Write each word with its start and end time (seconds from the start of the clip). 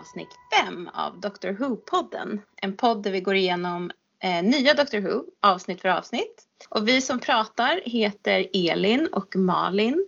avsnitt 0.00 0.28
5 0.64 0.90
av 0.94 1.20
Doctor 1.20 1.48
Who-podden. 1.48 2.38
En 2.56 2.76
podd 2.76 3.02
där 3.02 3.10
vi 3.10 3.20
går 3.20 3.34
igenom 3.34 3.90
eh, 4.22 4.42
nya 4.42 4.74
Doctor 4.74 4.98
Who 4.98 5.24
avsnitt 5.40 5.80
för 5.80 5.88
avsnitt. 5.88 6.46
Och 6.68 6.88
vi 6.88 7.00
som 7.00 7.18
pratar 7.18 7.80
heter 7.84 8.46
Elin 8.52 9.08
och 9.12 9.36
Malin. 9.36 10.06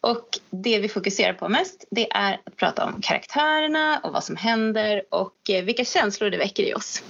Och 0.00 0.38
det 0.50 0.78
vi 0.78 0.88
fokuserar 0.88 1.32
på 1.32 1.48
mest 1.48 1.84
det 1.90 2.12
är 2.12 2.40
att 2.44 2.56
prata 2.56 2.84
om 2.84 3.00
karaktärerna 3.02 3.98
och 3.98 4.12
vad 4.12 4.24
som 4.24 4.36
händer 4.36 5.02
och 5.10 5.50
eh, 5.50 5.64
vilka 5.64 5.84
känslor 5.84 6.30
det 6.30 6.38
väcker 6.38 6.62
i 6.62 6.74
oss. 6.74 7.02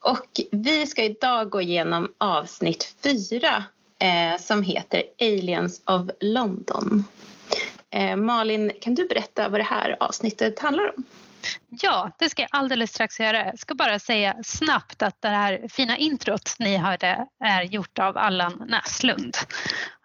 Och 0.00 0.40
vi 0.50 0.86
ska 0.86 1.04
idag 1.04 1.50
gå 1.50 1.60
igenom 1.60 2.12
avsnitt 2.18 2.94
4 3.02 3.64
eh, 3.98 4.40
som 4.40 4.62
heter 4.62 5.02
Aliens 5.20 5.82
of 5.84 6.10
London. 6.20 7.04
Eh, 7.90 8.16
Malin, 8.16 8.72
kan 8.80 8.94
du 8.94 9.08
berätta 9.08 9.48
vad 9.48 9.60
det 9.60 9.64
här 9.64 9.96
avsnittet 10.00 10.58
handlar 10.58 10.92
om? 10.96 11.04
Ja, 11.68 12.10
det 12.18 12.28
ska 12.28 12.42
jag 12.42 12.48
alldeles 12.52 12.90
strax 12.90 13.20
göra. 13.20 13.46
Jag 13.46 13.58
ska 13.58 13.74
bara 13.74 13.98
säga 13.98 14.36
snabbt 14.44 15.02
att 15.02 15.22
det 15.22 15.28
här 15.28 15.68
fina 15.68 15.96
introt 15.96 16.56
ni 16.58 16.76
hörde 16.76 17.26
är 17.44 17.62
gjort 17.62 17.98
av 17.98 18.18
Allan 18.18 18.66
Näslund. 18.68 19.36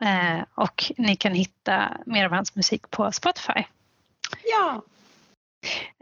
Eh, 0.01 0.43
och 0.55 0.91
ni 0.97 1.15
kan 1.15 1.33
hitta 1.33 1.97
mer 2.05 2.25
av 2.25 2.31
hans 2.31 2.55
musik 2.55 2.89
på 2.89 3.11
Spotify. 3.11 3.63
Ja, 4.43 4.81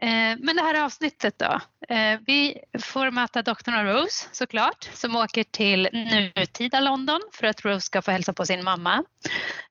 Eh, 0.01 0.37
men 0.39 0.55
det 0.55 0.61
här 0.61 0.83
avsnittet 0.83 1.39
då. 1.39 1.59
Eh, 1.89 2.19
vi 2.25 2.57
får 2.79 3.11
möta 3.11 3.41
doktorn 3.41 3.75
och 3.75 3.93
Rose 3.93 4.27
såklart 4.31 4.89
som 4.93 5.15
åker 5.15 5.43
till 5.43 5.89
nutida 6.35 6.79
London 6.79 7.21
för 7.33 7.47
att 7.47 7.65
Rose 7.65 7.85
ska 7.85 8.01
få 8.01 8.11
hälsa 8.11 8.33
på 8.33 8.45
sin 8.45 8.63
mamma. 8.63 9.03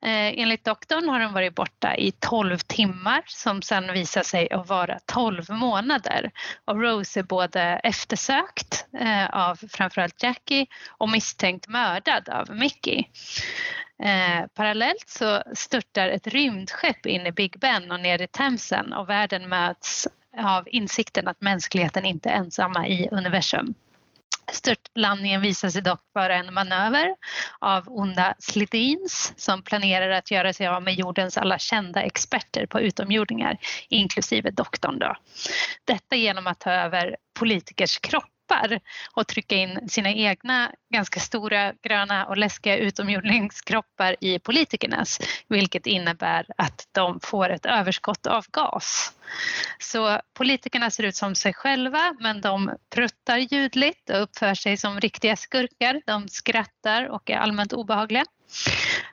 Eh, 0.02 0.40
enligt 0.40 0.64
doktorn 0.64 1.08
har 1.08 1.20
hon 1.20 1.32
varit 1.32 1.54
borta 1.54 1.96
i 1.96 2.12
12 2.12 2.58
timmar 2.58 3.22
som 3.26 3.62
sen 3.62 3.92
visar 3.92 4.22
sig 4.22 4.50
att 4.50 4.68
vara 4.68 4.98
12 5.06 5.50
månader. 5.50 6.30
Och 6.64 6.82
Rose 6.82 7.20
är 7.20 7.24
både 7.24 7.60
eftersökt 7.62 8.86
eh, 9.00 9.26
av 9.26 9.56
framförallt 9.68 10.22
Jackie 10.22 10.66
och 10.88 11.08
misstänkt 11.08 11.68
mördad 11.68 12.28
av 12.28 12.50
Mickey. 12.50 13.04
Eh, 14.02 14.46
parallellt 14.54 15.08
så 15.08 15.42
störtar 15.54 16.08
ett 16.08 16.26
rymdskepp 16.26 17.06
in 17.06 17.26
i 17.26 17.32
Big 17.32 17.58
Ben 17.58 17.92
och 17.92 18.00
ner 18.00 18.22
i 18.22 18.26
Themsen 18.26 18.92
och 18.92 19.08
världen 19.08 19.48
möts 19.48 20.08
av 20.38 20.68
insikten 20.68 21.28
att 21.28 21.40
mänskligheten 21.40 22.04
inte 22.04 22.28
är 22.28 22.34
ensamma 22.34 22.88
i 22.88 23.08
universum. 23.12 23.74
Störtlandningen 24.52 25.40
visar 25.40 25.68
sig 25.68 25.82
dock 25.82 26.00
vara 26.12 26.36
en 26.36 26.54
manöver 26.54 27.14
av 27.58 27.84
onda 27.86 28.34
Slitins 28.38 29.32
som 29.36 29.62
planerar 29.62 30.10
att 30.10 30.30
göra 30.30 30.52
sig 30.52 30.66
av 30.66 30.82
med 30.82 30.94
jordens 30.94 31.38
alla 31.38 31.58
kända 31.58 32.02
experter 32.02 32.66
på 32.66 32.80
utomjordingar, 32.80 33.58
inklusive 33.88 34.50
doktorn. 34.50 34.98
Då. 34.98 35.16
Detta 35.84 36.16
genom 36.16 36.46
att 36.46 36.60
ta 36.60 36.70
över 36.70 37.16
politikers 37.38 37.98
kropp 37.98 38.37
kroppar 38.48 38.80
och 39.14 39.26
trycka 39.26 39.54
in 39.54 39.88
sina 39.88 40.10
egna 40.10 40.72
ganska 40.92 41.20
stora 41.20 41.72
gröna 41.82 42.26
och 42.26 42.36
läskiga 42.36 42.76
utomjordingskroppar 42.76 44.16
i 44.20 44.38
politikernas 44.38 45.18
vilket 45.48 45.86
innebär 45.86 46.46
att 46.56 46.88
de 46.92 47.20
får 47.22 47.50
ett 47.50 47.66
överskott 47.66 48.26
av 48.26 48.44
gas. 48.52 49.12
Så 49.78 50.20
politikerna 50.34 50.90
ser 50.90 51.04
ut 51.04 51.16
som 51.16 51.34
sig 51.34 51.54
själva 51.54 52.14
men 52.20 52.40
de 52.40 52.70
pruttar 52.94 53.38
ljudligt 53.38 54.10
och 54.10 54.22
uppför 54.22 54.54
sig 54.54 54.76
som 54.76 55.00
riktiga 55.00 55.36
skurkar. 55.36 56.02
De 56.06 56.28
skrattar 56.28 57.08
och 57.08 57.30
är 57.30 57.36
allmänt 57.36 57.72
obehagliga. 57.72 58.24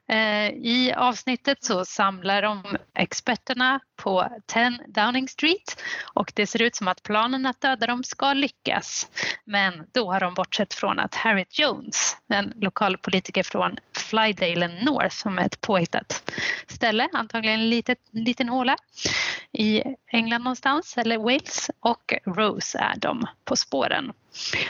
Eh, 0.07 0.49
I 0.49 0.93
avsnittet 0.95 1.63
så 1.63 1.85
samlar 1.85 2.41
de 2.41 2.77
experterna 2.95 3.79
på 3.95 4.29
10 4.45 4.79
Downing 4.87 5.27
Street 5.27 5.81
och 6.13 6.31
det 6.35 6.47
ser 6.47 6.61
ut 6.61 6.75
som 6.75 6.87
att 6.87 7.03
planen 7.03 7.45
att 7.45 7.61
döda 7.61 7.87
dem 7.87 8.03
ska 8.03 8.33
lyckas. 8.33 9.09
Men 9.43 9.87
då 9.91 10.11
har 10.11 10.19
de 10.19 10.33
bortsett 10.33 10.73
från 10.73 10.99
att 10.99 11.15
Harriet 11.15 11.59
Jones, 11.59 12.17
en 12.27 12.53
lokal 12.55 12.97
politiker 12.97 13.43
från 13.43 13.77
Flydale 13.97 14.67
North 14.67 15.15
som 15.15 15.39
är 15.39 15.45
ett 15.45 15.61
påhittat 15.61 16.31
ställe, 16.67 17.09
antagligen 17.13 17.59
en 17.59 17.69
liten, 17.69 17.95
liten 18.11 18.49
håla 18.49 18.75
i 19.51 19.83
England 20.07 20.43
någonstans 20.43 20.97
eller 20.97 21.17
Wales 21.17 21.69
och 21.79 22.13
Rose 22.25 22.77
är 22.77 22.99
de 22.99 23.27
på 23.45 23.55
spåren. 23.55 24.13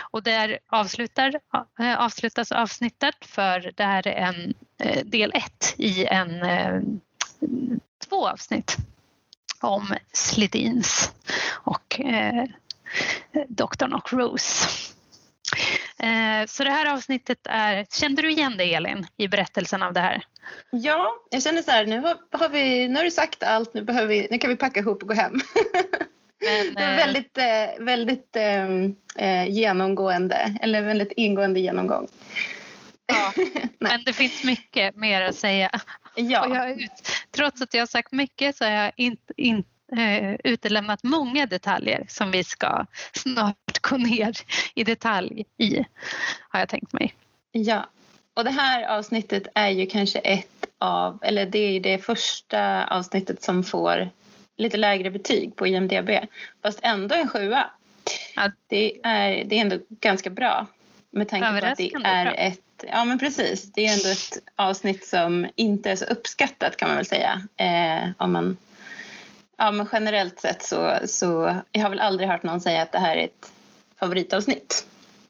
Och 0.01 0.23
där 0.23 0.59
avslutar, 0.67 1.39
eh, 1.79 1.99
avslutas 1.99 2.51
avsnittet 2.51 3.15
för 3.21 3.71
det 3.75 3.83
här 3.83 4.07
är 4.07 4.15
en 4.15 4.53
eh, 4.79 5.05
del 5.05 5.31
ett 5.35 5.75
i 5.77 6.05
en 6.05 6.43
eh, 6.43 6.81
två 8.09 8.27
avsnitt 8.27 8.77
om 9.61 9.95
Slidins 10.13 11.13
och 11.53 11.99
eh, 11.99 12.45
doktorn 13.47 13.93
och 13.93 14.13
Rose. 14.13 14.67
Eh, 15.99 16.45
så 16.47 16.63
det 16.63 16.69
här 16.69 16.93
avsnittet 16.93 17.39
är, 17.43 17.85
kände 17.91 18.21
du 18.21 18.31
igen 18.31 18.57
dig 18.57 18.73
Elin 18.73 19.07
i 19.17 19.27
berättelsen 19.27 19.83
av 19.83 19.93
det 19.93 19.99
här? 19.99 20.23
Ja, 20.71 21.15
jag 21.29 21.43
känner 21.43 21.61
så 21.61 21.71
här, 21.71 21.85
nu 21.85 21.99
har, 21.99 22.17
har 22.31 22.49
vi, 22.49 22.87
nu 22.87 22.95
har 22.95 23.03
du 23.03 23.11
sagt 23.11 23.43
allt, 23.43 23.73
nu, 23.73 23.81
behöver 23.81 24.07
vi, 24.07 24.27
nu 24.31 24.37
kan 24.37 24.49
vi 24.49 24.55
packa 24.55 24.79
ihop 24.79 25.01
och 25.01 25.07
gå 25.07 25.13
hem. 25.13 25.33
Men, 26.39 26.77
eh, 26.77 26.95
väldigt, 26.95 27.37
eh, 27.37 27.85
väldigt 27.85 28.35
eh, 29.15 29.47
genomgående, 29.47 30.57
eller 30.61 30.81
väldigt 30.81 31.11
ingående 31.11 31.59
genomgång. 31.59 32.07
Ja, 33.05 33.33
men 33.79 34.03
det 34.03 34.13
finns 34.13 34.43
mycket 34.43 34.95
mer 34.95 35.21
att 35.21 35.35
säga. 35.35 35.69
Ja. 36.15 36.47
Jag, 36.55 36.87
trots 37.31 37.61
att 37.61 37.73
jag 37.73 37.81
har 37.81 37.87
sagt 37.87 38.11
mycket 38.11 38.55
så 38.55 38.65
har 38.65 38.71
jag 38.71 38.91
inte, 38.95 39.33
inte 39.37 39.69
eh, 39.97 40.35
utelämnat 40.43 41.03
många 41.03 41.45
detaljer 41.45 42.05
som 42.09 42.31
vi 42.31 42.43
ska 42.43 42.85
snart 43.13 43.81
gå 43.81 43.97
ner 43.97 44.33
i 44.75 44.83
detalj 44.83 45.45
i, 45.57 45.85
har 46.49 46.59
jag 46.59 46.69
tänkt 46.69 46.93
mig. 46.93 47.13
Ja, 47.51 47.89
och 48.33 48.43
det 48.43 48.51
här 48.51 48.97
avsnittet 48.97 49.47
är 49.55 49.69
ju 49.69 49.85
kanske 49.85 50.19
ett 50.19 50.65
av, 50.77 51.19
eller 51.23 51.45
det 51.45 51.59
är 51.59 51.79
det 51.79 51.97
första 51.97 52.85
avsnittet 52.85 53.43
som 53.43 53.63
får 53.63 54.09
lite 54.57 54.77
lägre 54.77 55.11
betyg 55.11 55.55
på 55.55 55.67
IMDB, 55.67 56.09
fast 56.61 56.79
ändå 56.83 57.15
en 57.15 57.27
sjua. 57.27 57.69
Ja. 58.35 58.51
Det, 58.67 58.99
är, 59.03 59.43
det 59.45 59.57
är 59.57 59.61
ändå 59.61 59.77
ganska 59.89 60.29
bra 60.29 60.67
med 61.11 61.29
tanke 61.29 61.61
på 61.61 61.67
att 61.67 61.77
det 61.77 61.93
är 61.93 62.25
bra. 62.25 62.33
ett 62.33 62.59
Ja 62.91 63.05
men 63.05 63.19
precis, 63.19 63.73
det 63.73 63.85
är 63.85 63.93
ändå 63.93 64.09
ett 64.09 64.37
avsnitt 64.55 65.05
som 65.05 65.47
inte 65.55 65.91
är 65.91 65.95
så 65.95 66.05
uppskattat 66.05 66.77
kan 66.77 66.89
man 66.89 66.95
väl 66.95 67.05
säga. 67.05 67.41
Eh, 67.57 68.09
om 68.17 68.31
man 68.31 68.57
Ja, 69.57 69.71
men 69.71 69.87
generellt 69.91 70.39
sett 70.39 70.63
så, 70.63 70.97
så 71.05 71.55
jag 71.71 71.81
har 71.81 71.89
väl 71.89 71.99
aldrig 71.99 72.29
hört 72.29 72.43
någon 72.43 72.61
säga 72.61 72.81
att 72.81 72.91
det 72.91 72.99
här 72.99 73.17
är 73.17 73.23
ett 73.23 73.51
favoritavsnitt. 73.99 74.87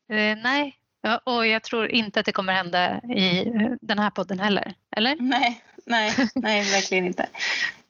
Eh, 0.09 0.37
nej, 0.43 0.75
och 1.23 1.47
jag 1.47 1.63
tror 1.63 1.87
inte 1.87 2.19
att 2.19 2.25
det 2.25 2.31
kommer 2.31 2.53
hända 2.53 3.01
i 3.01 3.51
den 3.81 3.99
här 3.99 4.09
podden 4.09 4.39
heller. 4.39 4.73
Eller? 4.95 5.15
Nej, 5.19 5.61
nej, 5.85 6.13
nej 6.35 6.71
verkligen 6.71 7.05
inte. 7.05 7.27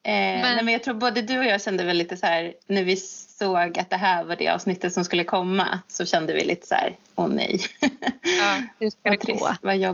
Eh, 0.06 0.12
men... 0.12 0.42
Nej, 0.42 0.64
men 0.64 0.74
jag 0.74 0.84
tror 0.84 0.94
både 0.94 1.22
du 1.22 1.40
och 1.40 1.46
jag 1.46 1.62
kände 1.62 1.84
väl 1.84 1.98
lite 1.98 2.18
så 2.18 2.26
här 2.26 2.54
när 2.68 2.84
vi 2.84 2.96
såg 3.40 3.80
att 3.80 3.90
det 3.90 3.96
här 3.98 4.24
var 4.24 4.36
det 4.36 4.50
avsnittet 4.50 4.94
som 4.94 5.06
skulle 5.06 5.24
komma 5.24 5.80
så 5.88 6.06
kände 6.06 6.34
vi 6.34 6.46
lite 6.46 6.68
så 6.68 6.76
här, 6.76 6.96
åh 7.16 7.28
nej. 7.28 7.60
Ja, 8.40 8.62
hur 8.80 8.90
ska 8.90 9.10
det 9.10 9.18
gå? 9.18 9.48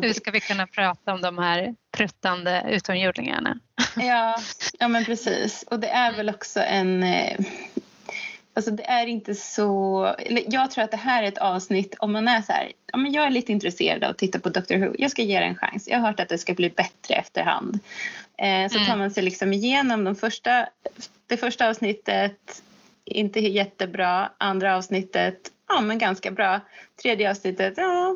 Hur 0.07 0.13
ska 0.13 0.31
vi 0.31 0.39
kunna 0.39 0.67
prata 0.67 1.13
om 1.13 1.21
de 1.21 1.37
här 1.37 1.75
pruttande 1.91 2.63
utomjordingarna? 2.69 3.59
Ja, 3.95 4.35
ja 4.79 4.87
men 4.87 5.05
precis. 5.05 5.63
Och 5.63 5.79
det 5.79 5.87
är 5.87 6.13
väl 6.13 6.29
också 6.29 6.59
en... 6.59 7.05
Alltså 8.53 8.71
det 8.71 8.83
är 8.83 9.07
inte 9.07 9.36
så... 9.36 10.15
Jag 10.48 10.71
tror 10.71 10.83
att 10.83 10.92
det 10.92 10.98
här 10.98 11.24
är 11.24 11.27
ett 11.27 11.38
avsnitt 11.38 11.95
om 12.00 12.12
man 12.12 12.27
är 12.27 12.42
så 12.42 12.51
här... 12.51 12.71
Ja, 12.92 12.98
men 12.98 13.12
jag 13.12 13.25
är 13.25 13.30
lite 13.30 13.51
intresserad 13.51 14.03
av 14.03 14.09
att 14.09 14.18
titta 14.18 14.39
på 14.39 14.50
Doctor 14.50 14.77
Who. 14.77 14.95
Jag 14.98 15.12
ska 15.12 15.21
ge 15.21 15.39
det 15.39 15.45
en 15.45 15.56
chans. 15.56 15.88
Jag 15.88 16.00
har 16.00 16.07
hört 16.07 16.19
att 16.19 16.30
det 16.30 16.38
ska 16.38 16.53
bli 16.53 16.69
bättre 16.69 17.15
efterhand. 17.15 17.80
Eh, 18.38 18.69
så 18.69 18.77
mm. 18.77 18.88
tar 18.88 18.98
man 18.98 19.12
sig 19.12 19.24
liksom 19.24 19.53
igenom 19.53 20.03
de 20.03 20.15
första, 20.15 20.68
det 21.27 21.38
första 21.38 21.69
avsnittet. 21.69 22.63
Inte 23.06 23.39
jättebra. 23.39 24.31
Andra 24.38 24.77
avsnittet, 24.77 25.51
ja 25.68 25.81
men 25.81 25.97
ganska 25.97 26.31
bra. 26.31 26.59
Tredje 27.01 27.31
avsnittet, 27.31 27.74
ja. 27.77 28.15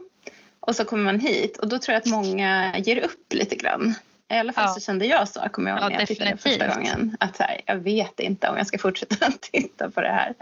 Och 0.60 0.76
så 0.76 0.86
kommer 0.86 1.04
man 1.04 1.20
hit 1.20 1.58
och 1.58 1.68
då 1.68 1.80
tror 1.80 1.94
jag 1.94 2.02
att 2.02 2.06
många 2.06 2.78
ger 2.78 2.98
upp 2.98 3.34
lite 3.34 3.56
grann. 3.56 3.96
I 4.30 4.34
alla 4.34 4.54
fall 4.54 4.64
ja. 4.68 4.74
så 4.74 4.80
kände 4.80 5.06
jag 5.06 5.28
så, 5.28 5.50
kommer 5.52 5.72
jag 5.72 5.80
ihåg 5.80 5.86
ja, 5.86 5.90
när 5.90 6.00
jag 6.00 6.08
tittade 6.08 6.38
första 6.38 6.68
gången. 6.68 7.18
Att 7.20 7.38
här, 7.38 7.62
jag 7.66 7.76
vet 7.76 8.20
inte 8.20 8.50
om 8.50 8.58
jag 8.58 8.68
ska 8.68 8.78
fortsätta 8.78 9.32
titta 9.40 9.90
på 9.90 10.02
det 10.02 10.12
här. 10.12 10.34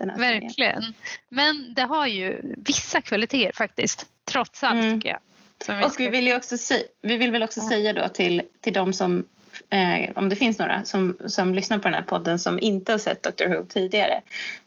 här 0.00 0.18
Verkligen. 0.18 0.52
Serien. 0.52 0.94
Men 1.28 1.74
det 1.74 1.82
har 1.82 2.06
ju 2.06 2.54
vissa 2.56 3.00
kvaliteter 3.00 3.52
faktiskt, 3.52 4.06
trots 4.24 4.64
allt 4.64 4.80
mm. 4.80 5.00
tycker 5.00 5.08
jag. 5.08 5.20
Och 5.84 5.94
vi 5.98 6.08
vill, 6.08 6.26
ju 6.26 6.36
också 6.36 6.56
vi 7.02 7.16
vill 7.16 7.30
väl 7.30 7.42
också 7.42 7.60
ja. 7.60 7.68
säga 7.68 7.92
då 7.92 8.08
till, 8.08 8.42
till 8.60 8.72
de 8.72 8.92
som, 8.92 9.24
eh, 9.70 10.10
om 10.14 10.28
det 10.28 10.36
finns 10.36 10.58
några 10.58 10.84
som, 10.84 11.16
som 11.26 11.54
lyssnar 11.54 11.78
på 11.78 11.84
den 11.84 11.94
här 11.94 12.02
podden 12.02 12.38
som 12.38 12.58
inte 12.58 12.92
har 12.92 12.98
sett 12.98 13.22
Dr 13.22 13.48
Who 13.48 13.66
tidigare, 13.68 14.20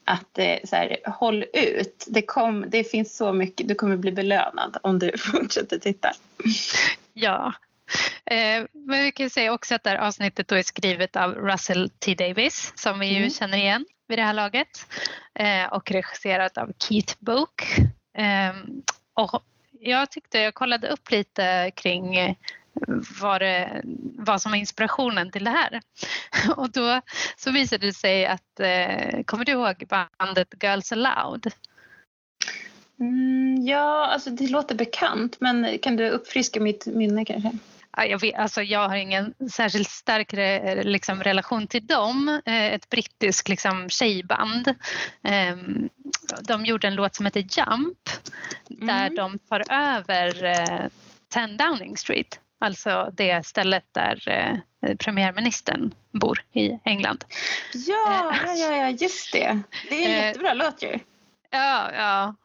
att 0.04 0.38
eh, 0.38 0.56
så 0.64 0.76
här, 0.76 0.98
håll 1.06 1.46
ut. 1.54 2.06
Det, 2.08 2.22
kom, 2.22 2.66
det 2.68 2.84
finns 2.84 3.18
så 3.18 3.34
mycket, 3.34 3.68
du 3.68 3.76
kommer 3.76 3.98
bli 3.98 4.12
belönad 4.12 4.78
om 4.82 5.00
du 5.00 5.18
fortsätter 5.18 5.80
titta. 5.80 6.12
Ja, 7.14 7.54
men 8.74 9.04
vi 9.04 9.12
kan 9.12 9.30
säga 9.30 9.54
också 9.54 9.76
att 9.76 9.84
det 9.84 9.90
här 9.90 9.98
avsnittet 9.98 10.48
då 10.48 10.56
är 10.56 10.64
skrivet 10.64 11.16
av 11.16 11.34
Russell 11.34 11.90
T 11.90 12.16
Davis 12.16 12.74
som 12.76 13.00
vi 13.00 13.08
ju 13.08 13.18
mm. 13.18 13.30
känner 13.30 13.58
igen 13.58 13.86
vid 14.08 14.18
det 14.18 14.24
här 14.24 14.34
laget 14.34 14.88
eh, 15.34 15.66
och 15.74 15.92
regisserat 15.92 16.58
av 16.58 16.72
Keith 16.80 17.16
Book. 17.20 17.64
Ehm, 18.18 18.84
och 19.14 19.44
jag 19.80 20.12
tyckte 20.12 20.40
jag 20.40 20.54
kollade 20.54 20.88
upp 20.88 21.12
lite 21.12 21.72
kring 21.76 22.38
vad, 23.22 23.42
det, 23.42 23.82
vad 24.18 24.42
som 24.42 24.52
var 24.52 24.58
inspirationen 24.58 25.32
till 25.32 25.44
det 25.44 25.50
här. 25.50 25.82
Och 26.56 26.72
då 26.72 27.02
så 27.38 27.52
visade 27.52 27.86
det 27.86 27.94
sig 27.94 28.26
att, 28.26 28.60
eh, 28.60 29.24
kommer 29.26 29.46
du 29.46 29.52
ihåg 29.52 29.84
bandet 30.18 30.54
Girls 30.64 30.92
Aloud? 30.92 31.48
Mm, 33.00 33.66
ja, 33.66 34.08
alltså 34.08 34.30
det 34.30 34.48
låter 34.48 34.76
bekant 34.76 35.38
men 35.40 35.78
kan 35.80 35.96
du 35.96 36.10
uppfriska 36.10 36.60
mitt 36.60 36.86
minne 36.86 37.26
kanske? 37.26 37.52
Jag, 37.98 38.20
vet, 38.20 38.36
alltså 38.36 38.62
jag 38.62 38.90
har 38.90 38.96
ingen 38.96 39.34
särskilt 39.52 39.90
stark 39.90 40.34
re, 40.34 40.84
liksom, 40.84 41.24
relation 41.24 41.68
till 41.68 41.88
dem. 41.88 42.42
Eh, 42.46 42.74
ett 42.74 42.90
brittiskt 42.90 43.50
liksom, 43.50 43.90
tjejband. 43.90 44.76
Ehm, 45.24 45.90
de 46.42 46.66
gjorde 46.66 46.88
en 46.88 46.96
låt 46.96 47.16
som 47.16 47.26
heter 47.26 47.40
Jump 47.42 48.10
där 48.70 49.08
mm. 49.08 49.16
de 49.16 49.40
tar 49.40 49.64
över 49.72 50.32
10 51.34 51.44
eh, 51.44 51.50
Downing 51.50 51.98
Street 51.98 52.40
Alltså 52.60 53.12
det 53.14 53.46
stället 53.46 53.84
där 53.92 54.30
eh, 54.30 54.96
premiärministern 54.96 55.94
bor 56.12 56.46
i 56.54 56.80
England. 56.84 57.26
Ja, 57.74 58.36
ja, 58.46 58.54
ja, 58.56 58.76
ja 58.76 58.90
just 58.90 59.34
det. 59.34 59.62
Det 59.90 60.06
är 60.06 60.10
en 60.10 60.28
jättebra 60.28 60.54
låt 60.54 60.84
ju. 60.84 61.00
Ja, 61.52 61.92
ja, 61.94 62.36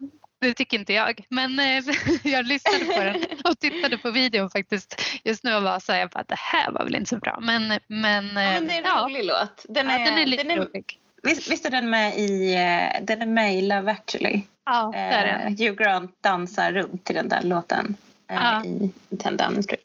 det 0.40 0.54
tycker 0.54 0.78
inte 0.78 0.92
jag. 0.92 1.24
Men 1.28 1.58
eh, 1.58 1.84
jag 2.22 2.46
lyssnade 2.46 2.84
på 2.84 3.00
den 3.00 3.16
och 3.44 3.58
tittade 3.58 3.98
på 3.98 4.10
videon 4.10 4.50
faktiskt 4.50 5.02
just 5.24 5.44
nu 5.44 5.54
och 5.54 5.62
var 5.62 5.78
så 5.78 5.92
här, 5.92 6.00
jag 6.00 6.10
bara, 6.10 6.24
det 6.28 6.38
här 6.38 6.72
var 6.72 6.84
väl 6.84 6.94
inte 6.94 7.08
så 7.08 7.18
bra. 7.18 7.38
Men, 7.42 7.68
men, 7.86 8.26
ja, 8.26 8.32
men 8.32 8.66
det 8.66 8.74
är 8.74 8.78
en 8.78 8.84
ja. 8.84 9.04
rolig 9.04 9.24
låt. 9.24 9.66
Den 9.68 9.90
är, 9.90 9.98
ja, 9.98 10.04
den 10.04 10.18
är 10.18 10.26
lite 10.26 10.42
den 10.42 10.50
är, 10.50 10.56
rolig. 10.56 10.98
Visst, 11.22 11.50
visst, 11.50 11.66
är 11.66 11.70
den 11.70 11.90
med 11.90 12.18
i, 12.18 12.54
den 13.02 13.22
är 13.22 13.26
med 13.26 13.58
i 13.58 13.62
Love 13.62 13.92
actually? 13.92 14.42
Ja, 14.64 14.90
det 14.92 14.98
är 14.98 15.26
den. 15.26 15.56
Hugh 15.56 15.82
Grant 15.82 16.22
dansar 16.22 16.72
runt 16.72 17.04
till 17.04 17.14
den 17.14 17.28
där 17.28 17.42
låten 17.42 17.96
ja. 18.34 18.64
i. 18.64 18.92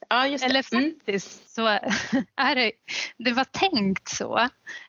Ja, 0.10 0.28
just 0.28 0.44
det. 0.44 0.50
Eller 0.50 0.74
mm. 0.74 0.92
faktiskt 0.92 1.56
så 1.56 1.68
är 2.36 2.56
det, 2.56 2.72
det 3.18 3.32
var 3.32 3.44
tänkt 3.44 4.08
så. 4.08 4.40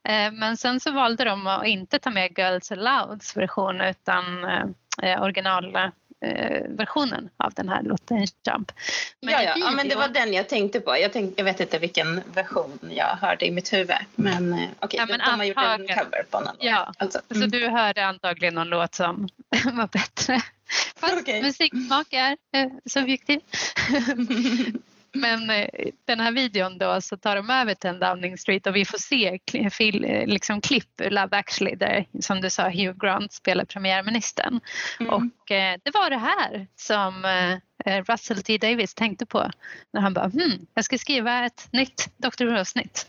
Eh, 0.05 0.33
men 0.33 0.57
sen 0.57 0.81
så 0.81 0.91
valde 0.93 1.25
de 1.25 1.47
att 1.47 1.67
inte 1.67 1.99
ta 1.99 2.11
med 2.11 2.39
Girls 2.39 2.73
Alouds 2.73 3.37
version 3.37 3.81
utan 3.81 4.45
eh, 4.45 4.65
originalversionen 6.23 7.31
av 7.37 7.53
den 7.55 7.69
här 7.69 7.83
låten 7.83 8.19
Jump. 8.19 8.73
Men 9.21 9.33
ja, 9.33 9.43
ja. 9.43 9.55
Ja, 9.57 9.71
men 9.71 9.89
det 9.89 9.95
var 9.95 10.09
den 10.09 10.33
jag 10.33 10.49
tänkte 10.49 10.81
på. 10.81 10.97
Jag, 10.99 11.13
tänkte, 11.13 11.41
jag 11.41 11.45
vet 11.45 11.61
inte 11.61 11.79
vilken 11.79 12.23
version 12.35 12.79
jag 12.91 13.17
hörde 13.21 13.47
i 13.47 13.51
mitt 13.51 13.73
huvud. 13.73 13.97
Men 14.15 14.53
okej, 14.53 14.71
okay, 14.81 14.99
ja, 14.99 15.07
men 15.07 15.19
de, 15.19 15.25
de 15.25 15.39
har 15.39 15.45
gjort 15.45 15.59
en 15.59 15.97
cover 15.97 16.25
på 16.31 16.41
någon 16.41 16.57
Ja, 16.61 16.93
alltså. 16.99 17.21
mm. 17.29 17.43
så 17.43 17.59
du 17.59 17.69
hörde 17.69 18.07
antagligen 18.07 18.55
någon 18.55 18.69
låt 18.69 18.95
som 18.95 19.29
var 19.73 19.87
bättre. 19.87 20.43
Fast 20.97 21.21
okay. 21.21 21.43
musiksmak 21.43 22.13
är 22.13 22.37
eh, 22.53 22.69
subjektiv. 22.87 23.41
Men 25.17 25.51
eh, 25.51 25.69
den 26.05 26.21
här 26.21 26.33
videon 26.33 26.79
då 26.79 27.01
så 27.01 27.17
tar 27.17 27.37
de 27.37 27.51
över 27.51 27.75
till 27.75 27.99
Downing 27.99 28.39
Street 28.39 28.67
och 28.67 28.77
vi 28.77 28.85
får 28.85 28.99
se 28.99 29.39
liksom 30.27 30.61
klipp 30.61 31.01
ur 31.01 31.11
Love 31.11 31.37
actually 31.37 31.75
där 31.75 32.07
som 32.21 32.41
du 32.41 32.51
sa 32.51 32.69
Hugh 32.69 32.99
Grant 32.99 33.33
spelar 33.33 33.65
premiärministern. 33.65 34.61
Mm. 35.01 35.15
Och 35.15 35.51
eh, 35.51 35.79
det 35.83 35.91
var 35.91 36.11
det 36.11 36.19
här 36.19 36.67
som 36.77 37.25
eh, 37.25 38.03
Russell 38.05 38.43
T 38.43 38.59
Davis 38.59 38.95
tänkte 38.95 39.27
på 39.27 39.51
när 39.93 40.01
han 40.01 40.15
bara 40.15 40.29
hmm, 40.29 40.67
jag 40.75 40.85
ska 40.85 40.99
skriva 40.99 41.47
ett 41.47 41.69
nytt 41.73 42.11
Dr. 42.17 42.45
Who-avsnitt. 42.45 43.07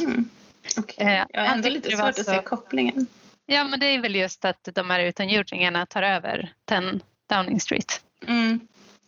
Mm. 0.00 0.28
Okay. 0.76 1.06
Eh, 1.06 1.24
jag 1.30 1.40
har 1.40 1.54
ändå 1.54 1.68
lite 1.68 1.96
svårt 1.96 2.08
att 2.08 2.26
se 2.26 2.42
kopplingen. 2.42 3.06
Ja, 3.46 3.64
men 3.64 3.80
det 3.80 3.86
är 3.86 4.00
väl 4.00 4.16
just 4.16 4.44
att 4.44 4.68
de 4.72 4.90
här 4.90 5.00
utomjordingarna 5.00 5.86
tar 5.86 6.02
över 6.02 6.52
10 6.64 7.00
Downing 7.28 7.60
Street. 7.60 8.00
Mm. 8.26 8.60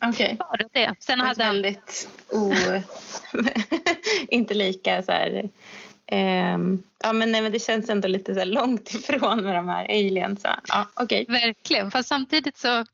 Okay. 0.08 0.36
det. 0.72 0.94
Sen 0.98 1.18
det 1.18 1.24
hade 1.24 1.44
väldigt 1.44 2.08
o... 2.28 2.52
inte 4.28 4.54
lika 4.54 5.02
så 5.02 5.12
här... 5.12 5.48
Um, 6.12 6.82
ja, 7.02 7.12
men, 7.12 7.32
nej, 7.32 7.42
men 7.42 7.52
det 7.52 7.58
känns 7.58 7.88
ändå 7.88 8.08
lite 8.08 8.34
så 8.34 8.44
långt 8.44 8.94
ifrån 8.94 9.44
med 9.44 9.54
de 9.54 9.68
här 9.68 9.84
aliens. 9.84 10.40
Ja, 10.68 10.86
okay. 10.96 11.24
Verkligen, 11.28 11.90
fast 11.90 12.08
samtidigt 12.08 12.56
så 12.56 12.84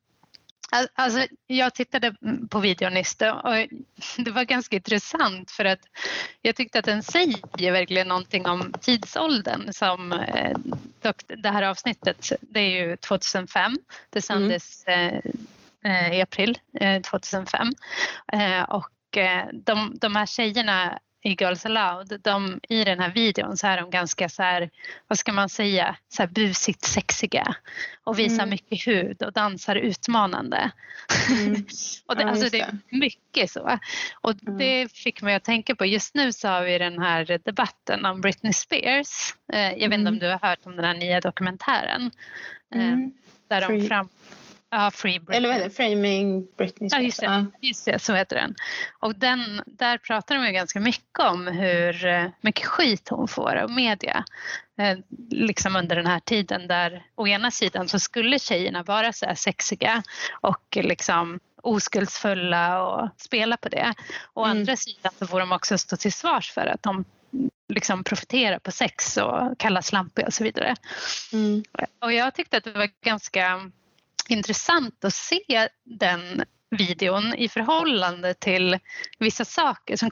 Alltså, 0.94 1.26
jag 1.46 1.74
tittade 1.74 2.14
på 2.50 2.58
videon 2.60 2.94
nyss 2.94 3.16
och 3.20 3.52
det 4.24 4.30
var 4.30 4.44
ganska 4.44 4.76
intressant 4.76 5.50
för 5.50 5.64
att 5.64 5.80
jag 6.42 6.56
tyckte 6.56 6.78
att 6.78 6.84
den 6.84 7.02
säger 7.02 7.72
verkligen 7.72 8.08
någonting 8.08 8.46
om 8.46 8.72
tidsåldern 8.80 9.72
som 9.72 10.12
eh, 10.12 10.56
det 11.26 11.48
här 11.48 11.62
avsnittet, 11.62 12.32
det 12.40 12.60
är 12.60 12.86
ju 12.86 12.96
2005, 12.96 13.78
det 14.10 14.22
sändes 14.22 14.84
mm. 14.86 15.22
I 16.12 16.20
april 16.20 16.58
2005 17.10 17.72
och 18.68 19.18
de, 19.52 19.98
de 20.00 20.16
här 20.16 20.26
tjejerna 20.26 20.98
i 21.22 21.36
Girls 21.40 21.66
Aloud, 21.66 22.20
de, 22.22 22.60
i 22.68 22.84
den 22.84 23.00
här 23.00 23.12
videon 23.12 23.56
så 23.56 23.66
är 23.66 23.76
de 23.76 23.90
ganska 23.90 24.28
så 24.28 24.42
här, 24.42 24.70
vad 25.08 25.18
ska 25.18 25.32
man 25.32 25.48
säga, 25.48 25.96
så 26.08 26.22
här 26.22 26.28
busigt 26.28 26.84
sexiga 26.84 27.54
och 28.04 28.18
visar 28.18 28.42
mm. 28.42 28.50
mycket 28.50 28.86
hud 28.86 29.22
och 29.22 29.32
dansar 29.32 29.76
utmanande. 29.76 30.70
Mm. 31.30 31.54
och 32.06 32.16
det, 32.16 32.22
ja, 32.22 32.28
alltså 32.28 32.48
det 32.48 32.60
är 32.60 32.78
mycket 32.90 33.50
så. 33.50 33.78
Och 34.20 34.34
mm. 34.46 34.58
det 34.58 34.92
fick 34.92 35.22
mig 35.22 35.34
att 35.34 35.44
tänka 35.44 35.74
på, 35.74 35.86
just 35.86 36.14
nu 36.14 36.32
så 36.32 36.48
har 36.48 36.64
vi 36.64 36.78
den 36.78 36.98
här 36.98 37.40
debatten 37.44 38.04
om 38.04 38.20
Britney 38.20 38.52
Spears. 38.52 39.34
Eh, 39.52 39.72
jag 39.72 39.88
vet 39.88 39.98
inte 39.98 40.08
om 40.08 40.16
mm. 40.16 40.18
du 40.18 40.26
har 40.26 40.48
hört 40.48 40.66
om 40.66 40.76
den 40.76 40.84
här 40.84 40.94
nya 40.94 41.20
dokumentären. 41.20 42.10
Eh, 42.74 42.88
mm. 42.88 43.12
där 43.48 43.68
de 43.68 43.88
fram, 43.88 44.08
Ja, 44.70 44.90
Free 44.90 45.18
Britney. 45.18 45.36
Eller 45.36 45.48
vad 45.48 45.56
heter? 45.56 45.70
Framing 45.70 46.46
Britney 46.56 46.90
Ja, 46.92 47.00
just 47.00 47.20
det. 47.20 47.26
Ja. 47.26 47.46
just 47.60 47.84
det. 47.84 47.98
Så 47.98 48.14
heter 48.14 48.36
den. 48.36 48.54
Och 48.98 49.14
den, 49.14 49.62
där 49.66 49.98
pratar 49.98 50.34
de 50.34 50.46
ju 50.46 50.52
ganska 50.52 50.80
mycket 50.80 51.18
om 51.18 51.46
hur 51.46 52.06
eh, 52.06 52.26
mycket 52.40 52.66
skit 52.66 53.08
hon 53.08 53.28
får 53.28 53.56
av 53.56 53.70
media. 53.70 54.24
Eh, 54.78 54.98
liksom 55.30 55.76
under 55.76 55.96
den 55.96 56.06
här 56.06 56.20
tiden 56.20 56.68
där 56.68 57.06
å 57.14 57.26
ena 57.26 57.50
sidan 57.50 57.88
så 57.88 57.98
skulle 57.98 58.38
tjejerna 58.38 58.82
vara 58.82 59.12
så 59.12 59.26
här 59.26 59.34
sexiga 59.34 60.02
och 60.40 60.76
liksom 60.76 61.40
oskuldsfulla 61.62 62.82
och 62.82 63.08
spela 63.16 63.56
på 63.56 63.68
det. 63.68 63.94
Å 64.34 64.44
mm. 64.44 64.58
andra 64.58 64.76
sidan 64.76 65.12
så 65.18 65.26
får 65.26 65.40
de 65.40 65.52
också 65.52 65.78
stå 65.78 65.96
till 65.96 66.12
svars 66.12 66.52
för 66.52 66.66
att 66.66 66.82
de 66.82 67.04
liksom 67.68 68.04
profiterar 68.04 68.58
på 68.58 68.72
sex 68.72 69.16
och 69.16 69.58
kallas 69.58 69.92
lampiga 69.92 70.26
och 70.26 70.34
så 70.34 70.44
vidare. 70.44 70.74
Mm. 71.32 71.62
Och 72.00 72.12
jag 72.12 72.34
tyckte 72.34 72.56
att 72.56 72.64
det 72.64 72.72
var 72.72 72.90
ganska 73.04 73.70
intressant 74.30 75.04
att 75.04 75.14
se 75.14 75.68
den 75.84 76.44
videon 76.70 77.34
i 77.34 77.48
förhållande 77.48 78.34
till 78.34 78.78
vissa 79.18 79.44
saker 79.44 79.96
som 79.96 80.10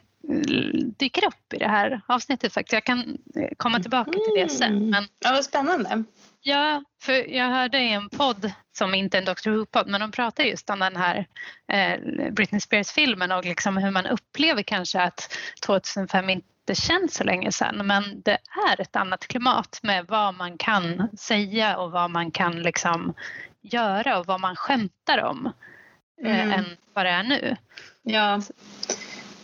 dyker 0.98 1.26
upp 1.26 1.52
i 1.54 1.58
det 1.58 1.68
här 1.68 2.00
avsnittet 2.06 2.52
faktiskt. 2.52 2.72
Jag 2.72 2.84
kan 2.84 3.18
komma 3.56 3.80
tillbaka 3.80 4.10
till 4.10 4.34
det 4.36 4.48
sen. 4.48 4.76
Mm. 4.76 4.90
Men, 4.90 5.08
ja, 5.18 5.32
vad 5.32 5.44
spännande. 5.44 6.04
Ja, 6.40 6.84
för 7.02 7.30
jag 7.30 7.50
hörde 7.50 7.78
i 7.78 7.92
en 7.92 8.08
podd 8.08 8.52
som 8.78 8.94
inte 8.94 9.16
är 9.16 9.18
en 9.18 9.24
Dr 9.24 9.50
Who-podd 9.50 9.88
men 9.88 10.00
de 10.00 10.10
pratar 10.10 10.44
just 10.44 10.70
om 10.70 10.78
den 10.78 10.96
här 10.96 11.26
eh, 11.72 12.00
Britney 12.32 12.60
Spears-filmen 12.60 13.32
och 13.32 13.44
liksom 13.44 13.76
hur 13.76 13.90
man 13.90 14.06
upplever 14.06 14.62
kanske 14.62 15.00
att 15.00 15.36
2005 15.66 16.30
inte 16.30 16.74
känns 16.74 17.14
så 17.14 17.24
länge 17.24 17.52
sedan 17.52 17.86
men 17.86 18.22
det 18.22 18.38
är 18.70 18.80
ett 18.80 18.96
annat 18.96 19.26
klimat 19.26 19.80
med 19.82 20.06
vad 20.08 20.34
man 20.34 20.58
kan 20.58 21.08
säga 21.18 21.76
och 21.76 21.90
vad 21.90 22.10
man 22.10 22.30
kan 22.30 22.62
liksom 22.62 23.14
göra 23.72 24.18
och 24.18 24.26
vad 24.26 24.40
man 24.40 24.56
skämtar 24.56 25.24
om 25.24 25.52
eh, 26.22 26.40
mm. 26.40 26.52
än 26.52 26.64
vad 26.92 27.06
det 27.06 27.10
är 27.10 27.22
nu. 27.22 27.56
Ja, 28.02 28.40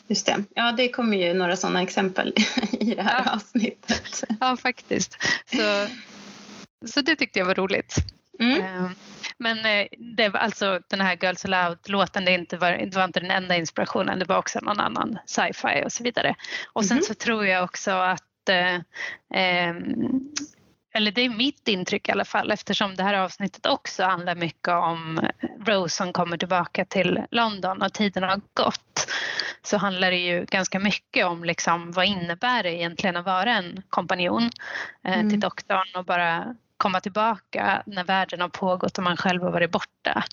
just 0.07 0.27
det. 0.27 0.45
Ja, 0.55 0.73
det 0.73 0.89
kommer 0.89 1.17
ju 1.17 1.35
några 1.35 1.57
sådana 1.57 1.83
exempel 1.83 2.35
i 2.73 2.95
det 2.95 3.03
här 3.03 3.23
ja. 3.27 3.33
avsnittet. 3.33 4.25
Ja, 4.41 4.57
faktiskt. 4.57 5.17
Så, 5.47 5.87
så 6.87 7.01
det 7.01 7.17
tyckte 7.17 7.39
jag 7.39 7.47
var 7.47 7.55
roligt. 7.55 7.97
Mm. 8.39 8.61
Eh, 8.61 8.91
men 9.39 9.59
eh, 9.59 9.87
det 10.17 10.29
var 10.29 10.41
alltså 10.41 10.81
den 10.89 11.01
här 11.01 11.19
Girls 11.23 11.45
Aloud-låten, 11.45 12.25
det, 12.25 12.33
inte 12.33 12.57
var, 12.57 12.71
det 12.71 12.97
var 12.97 13.05
inte 13.05 13.21
den 13.21 13.31
enda 13.31 13.57
inspirationen, 13.57 14.19
det 14.19 14.25
var 14.25 14.39
också 14.39 14.61
någon 14.61 14.81
annan 14.81 15.19
sci-fi 15.27 15.83
och 15.85 15.93
så 15.93 16.05
vidare. 16.05 16.35
Och 16.73 16.85
sen 16.85 16.97
mm. 16.97 17.05
så 17.05 17.15
tror 17.15 17.47
jag 17.47 17.65
också 17.65 17.91
att 17.91 18.49
eh, 18.49 19.75
eller 20.93 21.13
det 21.13 21.21
är 21.21 21.29
mitt 21.29 21.69
intryck 21.69 22.09
i 22.09 22.13
alla 22.13 22.25
fall 22.25 22.51
eftersom 22.51 22.95
det 22.95 23.03
här 23.03 23.15
avsnittet 23.15 23.67
också 23.67 24.05
handlar 24.05 24.35
mycket 24.35 24.69
om 24.69 25.21
Rose 25.67 25.97
som 25.97 26.13
kommer 26.13 26.37
tillbaka 26.37 26.85
till 26.85 27.21
London 27.31 27.83
och 27.83 27.93
tiden 27.93 28.23
har 28.23 28.41
gått 28.55 29.11
så 29.63 29.77
handlar 29.77 30.11
det 30.11 30.17
ju 30.17 30.45
ganska 30.45 30.79
mycket 30.79 31.27
om 31.27 31.45
liksom, 31.45 31.93
vad 31.93 32.05
innebär 32.05 32.63
det 32.63 32.75
egentligen 32.75 33.17
att 33.17 33.27
vara 33.27 33.53
en 33.53 33.83
kompanjon 33.89 34.51
eh, 35.05 35.15
mm. 35.19 35.31
till 35.31 35.41
doktorn 35.41 35.97
och 35.97 36.05
bara 36.05 36.55
komma 36.77 37.01
tillbaka 37.01 37.83
när 37.87 38.05
världen 38.05 38.41
har 38.41 38.49
pågått 38.49 38.99
och 38.99 39.05
man 39.05 39.17
själv 39.17 39.43
har 39.43 39.51
varit 39.53 39.71
borta. 39.71 40.25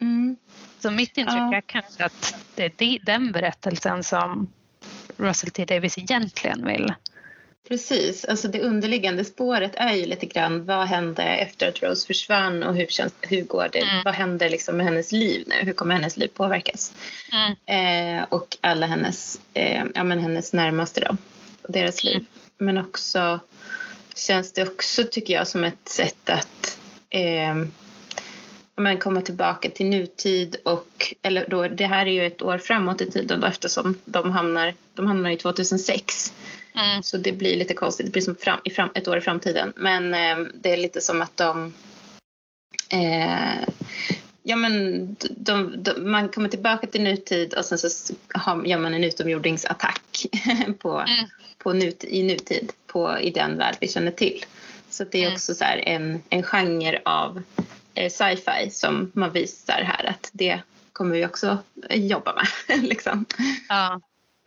Mm. 0.00 0.36
Så 0.78 0.90
mitt 0.90 1.16
intryck 1.16 1.38
Ja. 1.38 1.56
är 1.56 1.60
kanske 1.60 2.04
att 2.04 2.34
det 2.54 2.64
är 2.64 2.72
de- 2.76 3.00
den 3.02 3.32
berättelsen 3.32 4.04
som 4.04 4.52
Russell 5.16 5.50
T 5.50 5.64
Davis 5.64 5.98
egentligen 5.98 6.66
vill. 6.66 6.94
Precis, 7.68 8.24
alltså 8.24 8.48
det 8.48 8.60
underliggande 8.60 9.24
spåret 9.24 9.72
är 9.74 9.94
ju 9.94 10.06
lite 10.06 10.26
grann 10.26 10.64
vad 10.64 10.86
hände 10.86 11.22
efter 11.22 11.68
att 11.68 11.82
Rose 11.82 12.06
försvann 12.06 12.62
och 12.62 12.76
hur, 12.76 12.86
känns, 12.86 13.12
hur 13.20 13.42
går 13.42 13.68
det, 13.72 13.78
Mm. 13.78 14.02
vad 14.04 14.14
händer 14.14 14.50
liksom 14.50 14.76
med 14.76 14.86
hennes 14.86 15.12
liv 15.12 15.44
nu, 15.46 15.54
hur 15.54 15.72
kommer 15.72 15.94
hennes 15.94 16.16
liv 16.16 16.28
påverkas? 16.28 16.92
Eh, 17.66 18.24
och 18.28 18.56
alla 18.60 18.86
hennes, 18.86 19.40
eh, 19.54 19.84
ja 19.94 20.04
men 20.04 20.18
hennes 20.18 20.52
närmaste 20.52 21.00
då, 21.00 21.16
och 21.62 21.72
deras 21.72 22.04
liv. 22.04 22.24
Men 22.58 22.78
också 22.78 23.40
känns 24.16 24.52
det 24.52 24.62
också 24.68 25.04
tycker 25.10 25.34
jag 25.34 25.48
som 25.48 25.64
ett 25.64 25.88
sätt 25.88 26.30
att 26.30 26.78
eh, 27.10 27.54
men 28.76 28.98
komma 28.98 29.20
tillbaka 29.20 29.70
till 29.70 29.86
nutid 29.86 30.56
och 30.64 31.14
eller 31.22 31.46
då, 31.48 31.68
det 31.68 31.86
här 31.86 32.06
är 32.06 32.10
ju 32.10 32.26
ett 32.26 32.42
år 32.42 32.58
framåt 32.58 33.00
i 33.00 33.10
tiden 33.10 33.40
då, 33.40 33.46
eftersom 33.46 33.98
de 34.04 34.30
hamnar, 34.30 34.74
de 34.94 35.06
hamnar 35.06 35.30
i 35.30 35.36
2006. 35.36 36.32
Mm. 36.74 37.02
Så 37.02 37.16
det 37.16 37.32
blir 37.32 37.56
lite 37.56 37.74
konstigt, 37.74 38.06
det 38.06 38.12
blir 38.12 38.22
som 38.22 38.36
fram, 38.36 38.60
i 38.64 38.70
fram, 38.70 38.88
ett 38.94 39.08
år 39.08 39.16
i 39.16 39.20
framtiden. 39.20 39.72
Men 39.76 40.14
eh, 40.14 40.46
det 40.54 40.72
är 40.72 40.76
lite 40.76 41.00
som 41.00 41.22
att 41.22 41.36
de... 41.36 41.72
Eh, 42.88 43.68
ja 44.42 44.56
men 44.56 45.16
de, 45.30 45.82
de, 45.82 46.10
man 46.12 46.28
kommer 46.28 46.48
tillbaka 46.48 46.86
till 46.86 47.02
nutid 47.02 47.54
och 47.54 47.64
sen 47.64 47.78
så 47.78 48.14
har, 48.34 48.64
gör 48.64 48.78
man 48.78 48.94
en 48.94 49.04
utomjordingsattack 49.04 50.26
på, 50.78 50.98
Mm. 51.00 51.28
på 51.58 51.72
nut, 51.72 52.04
i 52.04 52.22
nutid 52.22 52.72
på, 52.86 53.18
i 53.18 53.30
den 53.30 53.58
värld 53.58 53.76
vi 53.80 53.88
känner 53.88 54.10
till. 54.10 54.44
Så 54.90 55.04
det 55.04 55.18
är 55.18 55.22
Mm. 55.22 55.34
också 55.34 55.54
så 55.54 55.64
här 55.64 55.78
en, 55.88 56.22
en 56.28 56.42
genre 56.42 57.00
av 57.04 57.42
eh, 57.94 58.10
sci-fi 58.10 58.70
som 58.70 59.10
man 59.14 59.32
visar 59.32 59.82
här 59.82 60.04
att 60.04 60.30
det 60.32 60.60
kommer 60.92 61.14
vi 61.16 61.26
också 61.26 61.58
jobba 61.90 62.34
med. 62.34 62.82
liksom. 62.82 63.24
Ja. 63.68 64.00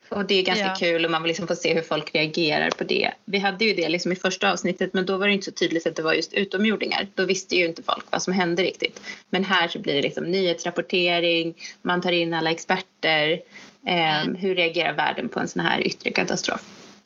Och 0.09 0.25
det 0.25 0.35
är 0.35 0.43
ganska 0.43 0.65
Ja. 0.65 0.75
kul 0.79 1.05
och 1.05 1.11
man 1.11 1.23
vill 1.23 1.27
liksom 1.27 1.47
få 1.47 1.55
se 1.55 1.73
hur 1.73 1.81
folk 1.81 2.15
reagerar 2.15 2.69
på 2.69 2.83
det. 2.83 3.11
Vi 3.25 3.37
hade 3.39 3.65
ju 3.65 3.73
det 3.73 3.89
liksom 3.89 4.11
i 4.11 4.15
första 4.15 4.51
avsnittet 4.51 4.93
men 4.93 5.05
då 5.05 5.17
var 5.17 5.27
det 5.27 5.33
inte 5.33 5.45
så 5.45 5.51
tydligt 5.51 5.87
att 5.87 5.95
det 5.95 6.01
var 6.03 6.13
just 6.13 6.33
utomjordingar. 6.33 7.07
Då 7.15 7.25
visste 7.25 7.55
ju 7.55 7.65
inte 7.65 7.83
folk 7.83 8.05
vad 8.11 8.23
som 8.23 8.33
hände 8.33 8.63
riktigt. 8.63 9.01
Men 9.29 9.43
här 9.43 9.67
så 9.67 9.79
blir 9.79 9.93
det 9.93 10.01
liksom 10.01 10.23
nyhetsrapportering, 10.23 11.53
man 11.81 12.01
tar 12.01 12.11
in 12.11 12.33
alla 12.33 12.51
experter. 12.51 13.41
Eh, 13.87 14.21
Mm. 14.25 14.35
Hur 14.35 14.55
reagerar 14.55 14.93
världen 14.93 15.29
på 15.29 15.39
en 15.39 15.47
sån 15.47 15.65
här 15.65 15.87
yttre 15.87 16.11
katastrof? 16.11 16.61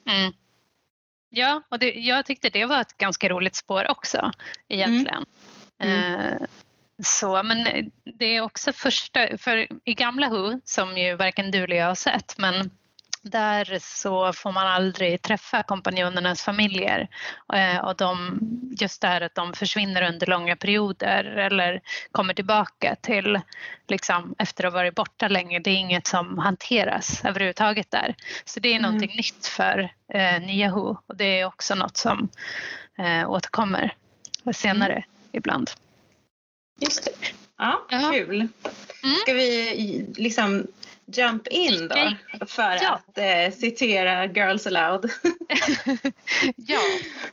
Mm. 0.10 0.34
Ja, 1.30 1.62
och 1.70 1.80
det, 1.80 1.92
jag 1.92 2.26
tyckte 2.26 2.50
det 2.50 2.66
var 2.66 2.82
ett 2.82 2.98
ganska 2.98 3.30
roligt 3.30 3.56
spår 3.56 3.92
också 3.92 4.32
egentligen. 4.70 5.26
Mm. 5.80 6.14
Eh, 6.14 6.38
så, 7.04 7.44
men 7.44 7.92
det 8.20 8.26
är 8.26 8.42
också 8.42 8.74
första, 8.74 9.38
för 9.38 9.68
i 9.84 9.94
gamla 9.94 10.30
Who, 10.30 10.60
som 10.66 10.98
ju 10.98 11.16
varken 11.16 11.52
du 11.52 11.64
eller 11.64 11.76
jag 11.76 11.86
har 11.86 11.96
sett, 11.96 12.38
men 12.38 12.72
där 13.22 13.80
så 13.82 14.34
får 14.34 14.52
man 14.52 14.68
aldrig 14.68 15.22
träffa 15.22 15.64
kompanjonernas 15.64 16.42
familjer 16.42 17.08
eh, 17.54 17.78
och 17.78 17.96
de, 17.98 18.40
just 18.80 19.02
det 19.02 19.08
här 19.08 19.22
att 19.22 19.36
de 19.36 19.54
försvinner 19.54 20.02
under 20.02 20.28
långa 20.28 20.56
perioder 20.56 21.24
eller 21.24 21.82
kommer 22.12 22.34
tillbaka 22.34 22.96
till 23.02 23.40
liksom, 23.88 24.36
efter 24.38 24.64
att 24.64 24.74
ha 24.74 24.80
varit 24.80 24.96
borta 24.96 25.28
länge. 25.28 25.60
Det 25.60 25.70
är 25.70 25.76
inget 25.76 26.08
som 26.08 26.38
hanteras 26.38 27.26
överhuvudtaget 27.26 27.92
där. 27.92 28.16
Så 28.46 28.60
det 28.60 28.70
är 28.70 28.76
Mm. 28.80 28.82
någonting 28.92 29.16
nytt 29.18 29.46
för 29.48 29.94
eh, 30.14 30.40
nya 30.42 30.72
Who 30.72 30.98
och 31.08 31.16
det 31.16 31.40
är 31.40 31.46
också 31.46 31.76
något 31.76 31.98
som 31.98 32.30
eh, 32.98 33.30
återkommer 33.30 33.94
senare 34.54 35.04
ibland. 35.32 35.72
Just 36.80 37.06
det. 37.06 37.12
Ja, 37.58 37.86
Ja. 37.90 38.12
kul. 38.14 38.36
Mm. 39.04 39.16
Ska 39.22 39.34
vi 39.34 40.06
liksom 40.18 40.68
jump 41.18 41.48
in 41.48 41.88
då 41.88 42.14
för 42.46 42.78
Ja. 42.82 42.92
att 43.08 43.18
eh, 43.18 43.54
citera 43.60 44.26
Girls 44.26 44.68
Aloud? 44.68 45.06
ja, 46.56 46.80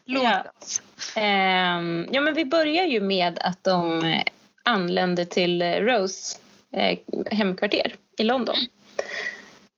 låt 0.05 0.23
Ja. 0.25 0.45
oss. 0.61 0.83
Ehm, 1.17 2.07
ja, 2.13 2.21
men 2.21 2.35
vi 2.35 2.45
börjar 2.45 2.85
ju 2.85 3.01
med 3.01 3.39
att 3.41 3.65
de 3.65 4.15
anländer 4.63 5.25
till 5.25 5.63
eh, 5.63 5.73
Rose 5.75 6.39
eh, 6.73 6.99
hemkvarter 7.31 7.95
i 8.19 8.25
London. 8.25 8.57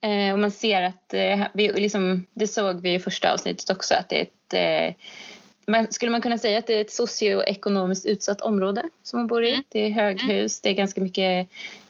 Eh, 0.01 0.33
och 0.33 0.39
man 0.39 0.51
ser 0.51 0.81
att, 0.81 1.13
eh, 1.13 1.47
vi, 1.53 1.71
liksom, 1.73 2.25
det 2.33 2.47
såg 2.47 2.81
vi 2.81 2.93
i 2.93 2.99
första 2.99 3.33
avsnittet 3.33 3.69
också, 3.69 3.93
att 3.95 4.09
det 4.09 4.17
är 4.19 4.21
ett 4.21 4.53
eh, 4.89 4.95
men 5.65 5.91
skulle 5.91 6.11
man 6.11 6.21
kunna 6.21 6.37
säga 6.37 6.59
att 6.59 6.67
det 6.67 6.73
är 6.73 6.81
ett 6.81 6.91
socioekonomiskt 6.91 8.05
utsatt 8.05 8.41
område 8.41 8.83
som 9.03 9.19
man 9.19 9.27
bor 9.27 9.43
i? 9.43 9.49
Mm. 9.49 9.63
Det 9.69 9.79
är 9.79 9.89
höghus, 9.89 10.61
det 10.61 10.69
är 10.69 10.73
ganska 10.73 11.01
mycket 11.01 11.47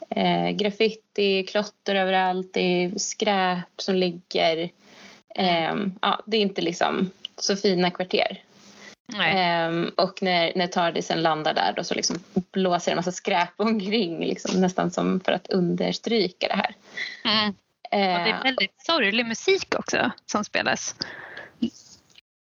eh, 0.09 0.49
graffiti, 0.49 1.43
klotter 1.43 1.95
överallt, 1.95 2.53
det 2.53 2.83
är 2.83 2.99
skräp 2.99 3.65
som 3.77 3.95
ligger. 3.95 4.69
Ehm, 5.35 5.93
ja, 6.01 6.23
det 6.25 6.37
är 6.37 6.41
inte 6.41 6.61
liksom 6.61 7.11
så 7.37 7.55
fina 7.55 7.91
kvarter. 7.91 8.43
Ehm, 9.23 9.91
och 9.97 10.21
när, 10.21 10.51
när 10.55 10.67
Tardisen 10.67 11.21
landar 11.21 11.53
där 11.53 11.73
då 11.75 11.83
så 11.83 11.93
liksom 11.93 12.17
blåser 12.51 12.91
en 12.91 12.95
massa 12.95 13.11
skräp 13.11 13.49
omkring 13.57 14.19
liksom, 14.19 14.61
nästan 14.61 14.91
som 14.91 15.19
för 15.19 15.31
att 15.31 15.47
understryka 15.49 16.47
det 16.47 16.55
här. 16.55 16.75
Mm. 17.25 17.49
Och 17.49 17.55
det 17.91 18.29
är 18.29 18.33
Ehm, 18.33 18.43
väldigt 18.43 18.81
sorglig 18.85 19.25
musik 19.25 19.75
också 19.79 20.11
som 20.25 20.45
spelas. 20.45 20.95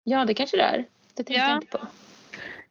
ja, 0.05 0.25
det 0.25 0.35
kanske 0.35 0.57
det 0.57 0.63
är. 0.63 0.79
Det 1.15 1.25
tänkte 1.25 1.33
Ja. 1.33 1.49
jag 1.49 1.57
inte 1.57 1.67
på. 1.67 1.87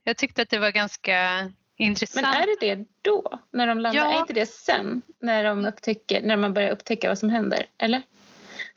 Jag 0.04 0.18
tyckte 0.18 0.42
att 0.42 0.50
det 0.50 0.60
var 0.60 0.72
ganska 0.72 1.52
intressant. 1.84 2.28
Men 2.28 2.42
är 2.42 2.48
det 2.60 2.76
det 2.76 2.86
då? 3.02 3.40
När 3.52 3.68
de 3.68 3.80
landar? 3.80 4.02
Ja. 4.02 4.14
Är 4.16 4.20
inte 4.20 4.34
det 4.34 4.46
sen? 4.46 5.02
När, 5.20 5.44
de 5.44 5.66
upptäcker, 5.66 6.22
när 6.22 6.38
man 6.38 6.54
börjar 6.54 6.70
upptäcka 6.70 7.08
vad 7.08 7.18
som 7.20 7.30
händer? 7.30 7.66
Eller? 7.78 8.02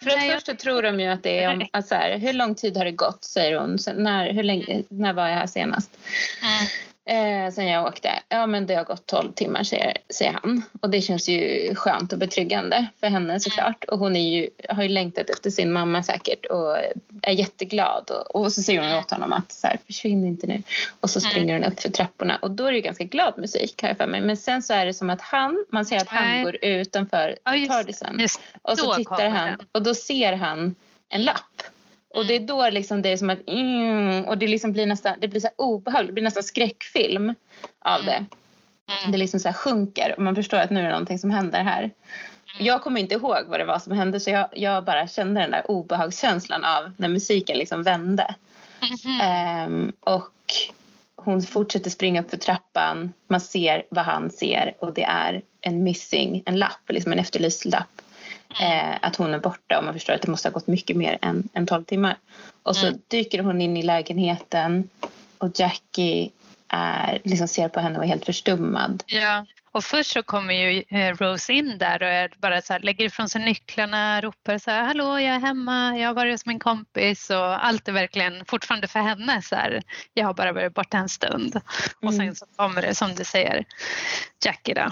För 0.03 0.11
att 0.11 0.17
Nej, 0.17 0.29
jag 0.29 0.35
först 0.35 0.47
så 0.47 0.57
tror 0.57 0.83
de 0.83 1.01
ju 1.01 1.07
att 1.07 1.23
det 1.23 1.45
är 1.45 1.53
om, 1.53 1.67
att 1.73 1.89
så 1.89 1.95
här, 1.95 2.19
hur 2.19 2.33
lång 2.33 2.55
tid 2.55 2.77
har 2.77 2.85
det 2.85 2.93
gått 2.93 3.25
säger 3.25 3.61
hon. 3.61 3.79
Sen, 3.79 4.03
när, 4.03 4.33
hur 4.33 4.43
länge, 4.43 4.83
när 4.89 5.13
var 5.13 5.29
jag 5.29 5.37
här 5.37 5.47
senast? 5.47 5.99
Mm. 6.43 6.67
Eh, 7.09 7.53
sen 7.53 7.67
jag 7.67 7.87
åkte. 7.87 8.11
Ja 8.29 8.47
men 8.47 8.67
det 8.67 8.75
har 8.75 8.85
gått 8.85 9.07
12 9.07 9.33
timmar 9.33 9.63
säger, 9.63 9.97
säger 10.09 10.33
han. 10.33 10.63
Och 10.81 10.91
det 10.91 11.01
känns 11.01 11.29
ju 11.29 11.75
skönt 11.75 12.13
och 12.13 12.19
betryggande 12.19 12.87
för 13.01 13.07
henne 13.07 13.41
såklart. 13.41 13.85
Och 13.85 13.99
hon 13.99 14.17
är 14.17 14.37
ju, 14.37 14.49
har 14.69 14.83
ju 14.83 14.89
längtat 14.89 15.31
efter 15.31 15.51
sin 15.51 15.73
mamma 15.73 16.03
säkert 16.03 16.47
och 16.47 16.77
är 17.23 17.33
jätteglad. 17.33 18.11
Och, 18.11 18.41
och 18.41 18.53
så 18.53 18.63
säger 18.63 18.81
hon 18.81 18.99
åt 18.99 19.11
honom 19.11 19.33
att 19.33 19.53
så 19.53 19.67
här, 19.67 19.79
försvinn 19.87 20.27
inte 20.27 20.47
nu. 20.47 20.63
Och 21.01 21.11
så 21.11 21.21
springer 21.21 21.55
hon 21.55 21.65
upp 21.65 21.81
för 21.81 21.91
trapporna. 21.91 22.39
Och 22.43 22.51
då 22.51 22.65
är 22.65 22.71
det 22.71 22.77
ju 22.77 22.83
ganska 22.83 23.05
glad 23.05 23.35
musik 23.39 23.83
har 23.83 23.89
jag 23.89 23.97
för 23.97 24.07
mig. 24.07 24.21
Men 24.21 24.37
sen 24.37 24.63
så 24.63 24.75
är 24.75 24.87
det 24.87 24.95
som 24.95 25.11
att 25.11 25.21
han, 25.21 25.65
man 25.69 25.87
ser 25.87 25.97
att 25.97 26.09
han 26.09 26.43
går 26.43 26.65
utanför 26.65 27.37
Ja, 27.45 27.57
just, 27.57 27.73
Tardisen. 27.73 28.21
just 28.21 28.41
Och 28.63 28.79
så 28.79 28.95
tittar 28.95 29.29
han 29.29 29.59
och 29.73 29.83
då 29.83 29.95
ser 29.95 30.33
han 30.33 30.75
en 31.09 31.25
lapp. 31.25 31.63
Och 32.17 32.27
det 32.27 32.37
är 32.37 32.41
då 32.41 32.71
liksom 32.71 33.03
det 33.03 33.13
är 33.13 33.17
som 33.17 33.31
att 33.31 33.49
mm, 33.49 34.25
och 34.25 34.39
det 34.39 34.47
liksom 34.47 34.73
blir 34.73 34.87
nästan 34.87 35.15
det 35.21 35.29
blir 35.29 35.41
så 35.41 35.49
obehagligt, 35.57 36.09
det 36.09 36.13
blir 36.13 36.25
nästan 36.25 36.43
skräckfilm 36.43 37.35
av 37.79 38.05
det. 38.05 38.17
Mm. 38.17 39.13
Det 39.13 39.19
liksom 39.19 39.41
så 39.41 39.49
här 39.49 39.55
sjunker 39.55 40.15
och 40.17 40.23
man 40.23 40.35
förstår 40.35 40.59
att 40.59 40.71
nu 40.71 40.81
är 40.81 40.85
det 40.85 40.91
någonting 40.91 41.19
som 41.19 41.31
händer 41.31 41.63
här. 41.63 41.91
Jag 42.59 42.83
kommer 42.83 43.01
inte 43.01 43.15
ihåg 43.15 43.39
vad 43.49 43.61
det 43.61 43.65
var 43.65 43.79
som 43.79 43.93
hände 43.93 44.21
så 44.21 44.31
jag, 44.31 44.49
jag 44.53 44.85
bara 44.85 45.09
kände 45.09 45.41
den 45.41 45.51
där 45.51 45.71
obehagskänslan 45.71 46.65
av 46.65 46.93
när 46.97 47.09
musiken 47.09 47.59
liksom 47.59 47.83
vände. 47.83 48.35
Mhm. 48.81 49.21
Ehm, 49.21 49.93
och 50.01 50.33
hon 51.17 51.43
fortsätter 51.43 51.91
springa 51.91 52.21
upp 52.21 52.31
för 52.31 52.37
trappan. 52.37 53.13
Man 53.29 53.41
ser 53.41 53.83
vad 53.91 54.05
han 54.05 54.31
ser 54.31 54.75
och 54.79 54.95
det 54.95 55.05
är 55.05 55.43
en 55.61 55.83
missing, 55.83 56.43
en 56.47 56.59
lapp, 56.59 56.81
liksom 56.89 57.13
en 57.13 57.19
efterlyst 57.19 57.65
lapp. 57.65 58.03
Eh, 58.61 58.97
att 59.03 59.17
hon 59.17 59.35
är 59.35 59.39
borta 59.39 59.79
och 59.79 59.85
man 59.85 59.95
förstår 59.95 60.13
att 60.13 60.23
det 60.23 60.31
måste 60.31 60.49
ha 60.49 60.53
gått 60.53 60.67
mycket 60.67 60.97
mer 60.97 61.19
än, 61.23 61.49
än 61.55 61.67
12 61.67 61.85
timmar. 61.85 62.17
Och 62.63 62.77
så 62.77 62.87
Mm. 62.87 62.99
dyker 63.09 63.43
hon 63.43 63.61
in 63.61 63.77
i 63.77 63.83
lägenheten 63.83 64.89
och 65.39 65.51
Jackie 65.61 66.31
är, 66.69 67.19
liksom 67.25 67.49
ser 67.49 67.69
på 67.69 67.81
henne 67.81 67.99
och 67.99 68.05
är 68.05 68.09
helt 68.09 68.25
förstummad. 68.27 69.03
Ja, 69.07 69.47
och 69.73 69.85
först 69.85 70.11
så 70.13 70.23
kommer 70.23 70.55
ju 70.55 70.83
eh, 70.89 71.17
Rose 71.17 71.53
in 71.53 71.79
där 71.79 72.03
och 72.03 72.09
är 72.09 72.31
bara 72.39 72.63
så 72.63 72.73
här, 72.73 72.81
lägger 72.81 73.05
ifrån 73.05 73.29
sig 73.29 73.45
nycklarna, 73.45 74.21
ropar 74.21 74.59
så 74.59 74.71
här, 74.71 74.83
hallå 74.85 75.05
jag 75.05 75.35
är 75.35 75.39
hemma, 75.41 75.99
jag 75.99 76.09
har 76.09 76.15
varit 76.15 76.35
hos 76.35 76.47
min 76.47 76.59
kompis 76.59 77.31
och 77.31 77.65
allt 77.67 77.89
är 77.89 77.93
verkligen 77.93 78.45
fortfarande 78.45 78.89
för 78.89 79.01
henne 79.01 79.43
så 79.43 79.57
här, 79.57 79.83
jag 80.15 80.27
har 80.27 80.35
bara 80.35 80.53
varit 80.53 80.75
borta 80.75 80.99
en 80.99 81.09
stund. 81.09 81.61
Och 82.03 82.13
sen 82.15 82.21
Mm. 82.21 82.35
så 82.35 82.47
kommer 82.57 82.83
det 82.83 82.95
som 82.95 83.15
du 83.15 83.25
säger, 83.25 83.65
Jackie 84.45 84.75
då. 84.75 84.91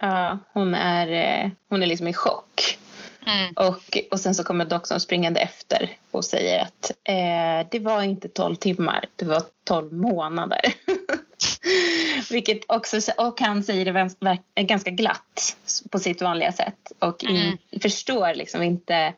Ja, 0.00 0.38
hon 0.52 0.74
är, 0.74 1.08
eh, 1.44 1.50
hon 1.68 1.82
är 1.82 1.86
liksom 1.86 2.08
i 2.08 2.12
chock. 2.12 2.78
Mm. 3.26 3.52
Och, 3.56 3.98
och 4.10 4.20
sen 4.20 4.34
så 4.34 4.44
kommer 4.44 4.64
doktorn 4.64 5.00
springande 5.00 5.40
efter 5.40 5.90
och 6.10 6.24
säger 6.24 6.62
att 6.62 6.90
eh, 7.04 7.68
det 7.70 7.78
var 7.78 8.02
inte 8.02 8.28
12 8.28 8.54
timmar, 8.54 9.04
det 9.16 9.24
var 9.24 9.42
12 9.64 9.92
månader. 9.92 10.60
Vilket 12.30 12.60
också, 12.66 13.00
och 13.16 13.40
han 13.40 13.62
säger 13.62 13.84
det 14.54 14.62
ganska 14.62 14.90
glatt 14.90 15.56
på 15.90 15.98
sitt 15.98 16.22
vanliga 16.22 16.52
sätt 16.52 16.92
och 16.98 17.24
in, 17.24 17.36
Mm. 17.36 17.58
förstår 17.82 18.34
liksom 18.34 18.62
inte 18.62 19.14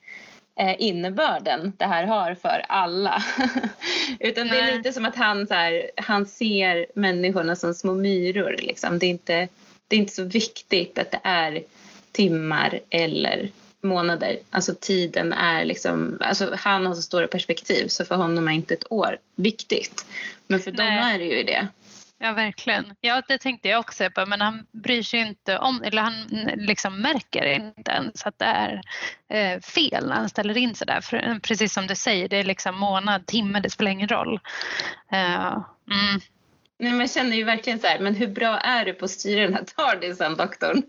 eh, 0.58 0.74
innebörden 0.78 1.72
det 1.76 1.84
här 1.84 2.04
har 2.04 2.34
för 2.34 2.64
alla. 2.68 3.22
Utan 4.20 4.48
det 4.48 4.58
är 4.58 4.62
Nej. 4.62 4.76
lite 4.76 4.92
som 4.92 5.04
att 5.04 5.16
han, 5.16 5.46
så 5.46 5.54
här, 5.54 5.90
han 5.96 6.26
ser 6.26 6.86
människorna 6.94 7.56
som 7.56 7.74
små 7.74 7.94
myror. 7.94 8.56
Liksom. 8.58 8.98
Det, 8.98 9.06
är 9.06 9.10
inte, 9.10 9.48
det 9.88 9.96
är 9.96 10.00
inte 10.00 10.14
så 10.14 10.24
viktigt 10.24 10.98
att 10.98 11.10
det 11.10 11.20
är 11.22 11.62
timmar 12.12 12.80
eller 12.90 13.50
månader. 13.86 14.38
Alltså 14.50 14.74
tiden 14.80 15.32
är 15.32 15.64
liksom, 15.64 16.18
alltså 16.20 16.54
han 16.58 16.86
har 16.86 16.94
så 16.94 17.02
stora 17.02 17.26
perspektiv 17.26 17.88
så 17.88 18.04
för 18.04 18.14
honom 18.14 18.48
är 18.48 18.52
inte 18.52 18.74
ett 18.74 18.92
år 18.92 19.16
viktigt. 19.36 20.06
Men 20.46 20.60
för 20.60 20.72
Nej. 20.72 20.86
dem 20.86 21.08
är 21.08 21.18
det 21.18 21.24
ju 21.24 21.42
det. 21.42 21.68
Ja, 22.18 22.32
verkligen. 22.32 22.94
Ja, 23.00 23.22
det 23.28 23.38
tänkte 23.38 23.68
jag 23.68 23.80
också 23.80 24.10
på, 24.10 24.26
men 24.26 24.40
han 24.40 24.66
bryr 24.72 25.02
sig 25.02 25.20
inte 25.20 25.58
om, 25.58 25.82
eller 25.82 26.02
han 26.02 26.14
liksom 26.56 27.00
märker 27.00 27.46
inte 27.46 27.90
ens 27.90 28.26
att 28.26 28.38
det 28.38 28.44
är 28.44 28.80
eh, 29.28 29.60
fel 29.60 30.06
när 30.06 30.14
han 30.14 30.28
ställer 30.28 30.56
in 30.56 30.74
sig 30.74 30.86
där. 30.86 31.00
För, 31.00 31.38
precis 31.40 31.72
som 31.72 31.86
du 31.86 31.94
säger, 31.94 32.28
det 32.28 32.36
är 32.36 32.44
liksom 32.44 32.78
månad, 32.78 33.26
timme, 33.26 33.60
det 33.60 33.70
spelar 33.70 33.90
ingen 33.90 34.08
roll. 34.08 34.40
Uh, 35.12 35.64
mm. 35.90 36.20
Nej, 36.78 36.90
men 36.90 37.00
jag 37.00 37.10
känner 37.10 37.36
ju 37.36 37.44
verkligen 37.44 37.78
så 37.80 37.86
här, 37.86 37.98
men 37.98 38.14
hur 38.14 38.26
bra 38.26 38.58
är 38.58 38.84
du 38.84 38.92
på 38.92 39.04
att 39.04 39.10
styra 39.10 39.40
den 39.40 39.54
här 39.54 39.64
tardisen, 39.76 40.36
doktorn? 40.36 40.82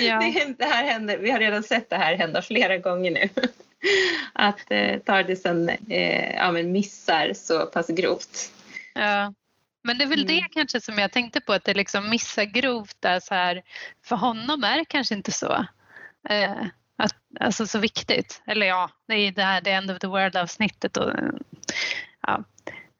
Ja. 0.00 0.20
Det, 0.20 0.54
det, 0.58 0.64
här 0.64 0.84
händer, 0.84 1.18
vi 1.18 1.30
har 1.30 1.38
redan 1.38 1.62
sett 1.62 1.90
det 1.90 1.96
här 1.96 2.14
hända 2.14 2.42
flera 2.42 2.78
gånger 2.78 3.10
nu. 3.10 3.28
Att 4.32 4.70
eh, 4.70 4.98
tardisen 4.98 5.68
eh, 5.68 6.34
ja, 6.34 6.52
men 6.52 6.72
missar 6.72 7.32
så 7.34 7.66
pass 7.66 7.86
grovt. 7.86 8.52
Ja. 8.94 9.34
Men 9.82 9.98
det 9.98 10.04
är 10.04 10.08
väl 10.08 10.22
mm. 10.22 10.36
det 10.36 10.48
kanske 10.50 10.80
som 10.80 10.98
jag 10.98 11.12
tänkte 11.12 11.40
på, 11.40 11.52
att 11.52 11.64
det 11.64 11.74
liksom 11.74 12.10
missar 12.10 12.44
grovt 12.44 12.96
där 13.00 13.20
så 13.20 13.34
här, 13.34 13.62
för 14.04 14.16
honom 14.16 14.64
är 14.64 14.78
det 14.78 14.84
kanske 14.84 15.14
inte 15.14 15.32
så. 15.32 15.66
Eh, 16.28 16.66
att, 16.96 17.14
alltså 17.40 17.66
så 17.66 17.78
viktigt. 17.78 18.42
Eller 18.46 18.66
ja, 18.66 18.90
det 19.06 19.14
är 19.14 19.32
det 19.32 19.42
här 19.42 19.60
The 19.60 19.70
End 19.70 19.90
of 19.90 19.98
the 19.98 20.06
World 20.06 20.36
avsnittet 20.36 20.96
och 20.96 21.12
ja, 22.26 22.44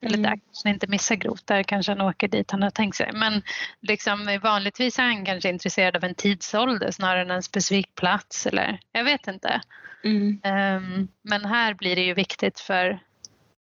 eller 0.02 0.17
där 0.17 0.28
mm. 0.28 0.40
kanske 0.40 0.69
inte 0.71 0.87
missar 0.87 1.14
grovt, 1.14 1.47
där 1.47 1.62
kanske 1.62 1.93
han 1.93 2.00
åker 2.00 2.28
dit 2.28 2.50
han 2.50 2.62
har 2.62 2.71
tänkt 2.71 2.97
sig. 2.97 3.11
Men 3.12 3.43
liksom, 3.81 4.38
vanligtvis 4.43 4.99
är 4.99 5.02
han 5.02 5.25
kanske 5.25 5.49
intresserad 5.49 5.97
av 5.97 6.05
en 6.05 6.14
tidsålder 6.14 6.90
snarare 6.90 7.23
än 7.23 7.31
en 7.31 7.43
specifik 7.43 7.95
plats 7.95 8.47
eller 8.47 8.81
jag 8.93 9.05
vet 9.05 9.28
inte. 9.28 9.61
Mm. 10.05 10.40
Um, 10.45 11.09
men 11.23 11.45
här 11.45 11.75
blir 11.75 11.97
det 11.97 12.02
ju 12.02 12.14
viktigt 12.14 12.61
för 12.61 13.00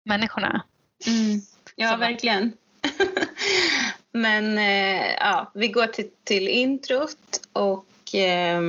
människorna. 0.04 0.62
Mm. 1.06 1.40
Ja, 1.76 1.90
Så 1.90 1.96
verkligen. 1.96 2.52
Men 4.12 4.58
eh, 4.58 5.12
ja, 5.20 5.50
vi 5.54 5.68
går 5.68 5.86
till, 5.86 6.10
till 6.24 6.48
introt 6.48 7.40
och 7.52 8.14
eh, 8.14 8.60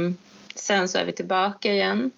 sen 0.56 0.90
så 0.90 0.98
är 0.98 1.06
vi 1.06 1.12
tillbaka 1.12 1.74
igen. 1.74 2.12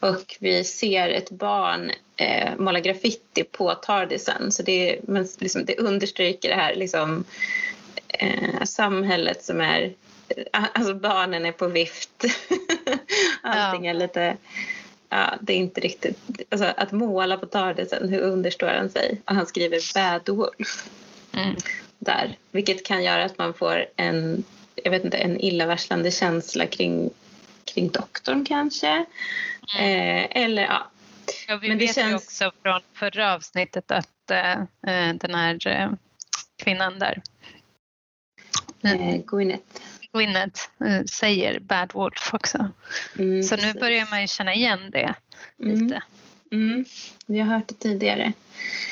Och 0.00 0.36
vi 0.40 0.64
ser 0.64 1.08
ett 1.08 1.30
barn 1.30 1.90
eh, 2.16 2.56
måla 2.58 2.80
graffiti 2.80 3.44
på 3.44 3.74
Tardisen. 3.74 4.52
Så 4.52 4.62
det, 4.62 4.98
men 5.02 5.28
liksom, 5.38 5.64
det 5.64 5.78
understryker 5.78 6.48
det 6.48 6.54
här 6.54 6.74
liksom, 6.74 7.24
eh, 8.08 8.64
samhället 8.64 9.44
som 9.44 9.60
är... 9.60 9.92
Alltså 10.50 10.94
barnen 10.94 11.46
är 11.46 11.52
på 11.52 11.68
vift. 11.68 12.24
Allting 13.42 13.84
ja. 13.84 13.90
är 13.90 13.94
lite... 13.94 14.36
Ja, 15.08 15.34
det 15.40 15.52
är 15.52 15.56
inte 15.56 15.80
riktigt... 15.80 16.18
Alltså, 16.48 16.72
att 16.76 16.92
måla 16.92 17.36
på 17.36 17.46
Tardisen, 17.46 18.08
hur 18.08 18.20
understår 18.20 18.66
han 18.66 18.90
sig? 18.90 19.20
Och 19.24 19.34
han 19.34 19.46
skriver 19.46 19.94
Bad 19.94 20.36
Wolf. 20.36 20.88
Mm. 21.32 21.56
Där, 21.98 22.36
vilket 22.50 22.86
kan 22.86 23.04
göra 23.04 23.24
att 23.24 23.38
man 23.38 23.54
får 23.54 23.86
en, 23.96 24.44
jag 24.74 24.90
vet 24.90 25.04
inte, 25.04 25.16
en 25.16 25.40
illavarslande 25.40 26.10
känsla 26.10 26.66
kring, 26.66 27.10
kring 27.64 27.88
doktorn 27.88 28.44
kanske. 28.44 29.04
Mm. 29.74 30.18
Eh, 30.18 30.42
eller 30.42 30.62
ja. 30.62 30.90
ja 31.48 31.56
vi 31.56 31.68
Men 31.68 31.78
vet 31.78 31.94
känns... 31.94 32.10
ju 32.10 32.14
också 32.16 32.52
från 32.62 32.80
förra 32.94 33.34
avsnittet 33.34 33.90
att 33.90 34.30
eh, 34.30 34.52
eh 34.60 35.14
den 35.14 35.34
här 35.34 35.66
eh, 35.66 35.90
kvinnan 36.62 36.98
där. 36.98 37.22
Eh, 38.84 39.16
Gwyneth. 39.26 39.80
Gwyneth 40.12 40.60
eh, 40.86 41.04
säger 41.04 41.60
Bad 41.60 41.92
Wolf 41.92 42.34
också. 42.34 42.68
Mm, 43.18 43.42
Så 43.42 43.56
nu 43.56 43.72
börjar 43.72 44.10
man 44.10 44.20
ju 44.20 44.26
känna 44.26 44.54
igen 44.54 44.90
det 44.92 45.14
mm. 45.62 45.84
lite. 45.84 46.02
Mm. 46.52 46.84
Vi 47.26 47.38
har 47.38 47.46
hört 47.54 47.68
det 47.68 47.74
tidigare. 47.74 48.32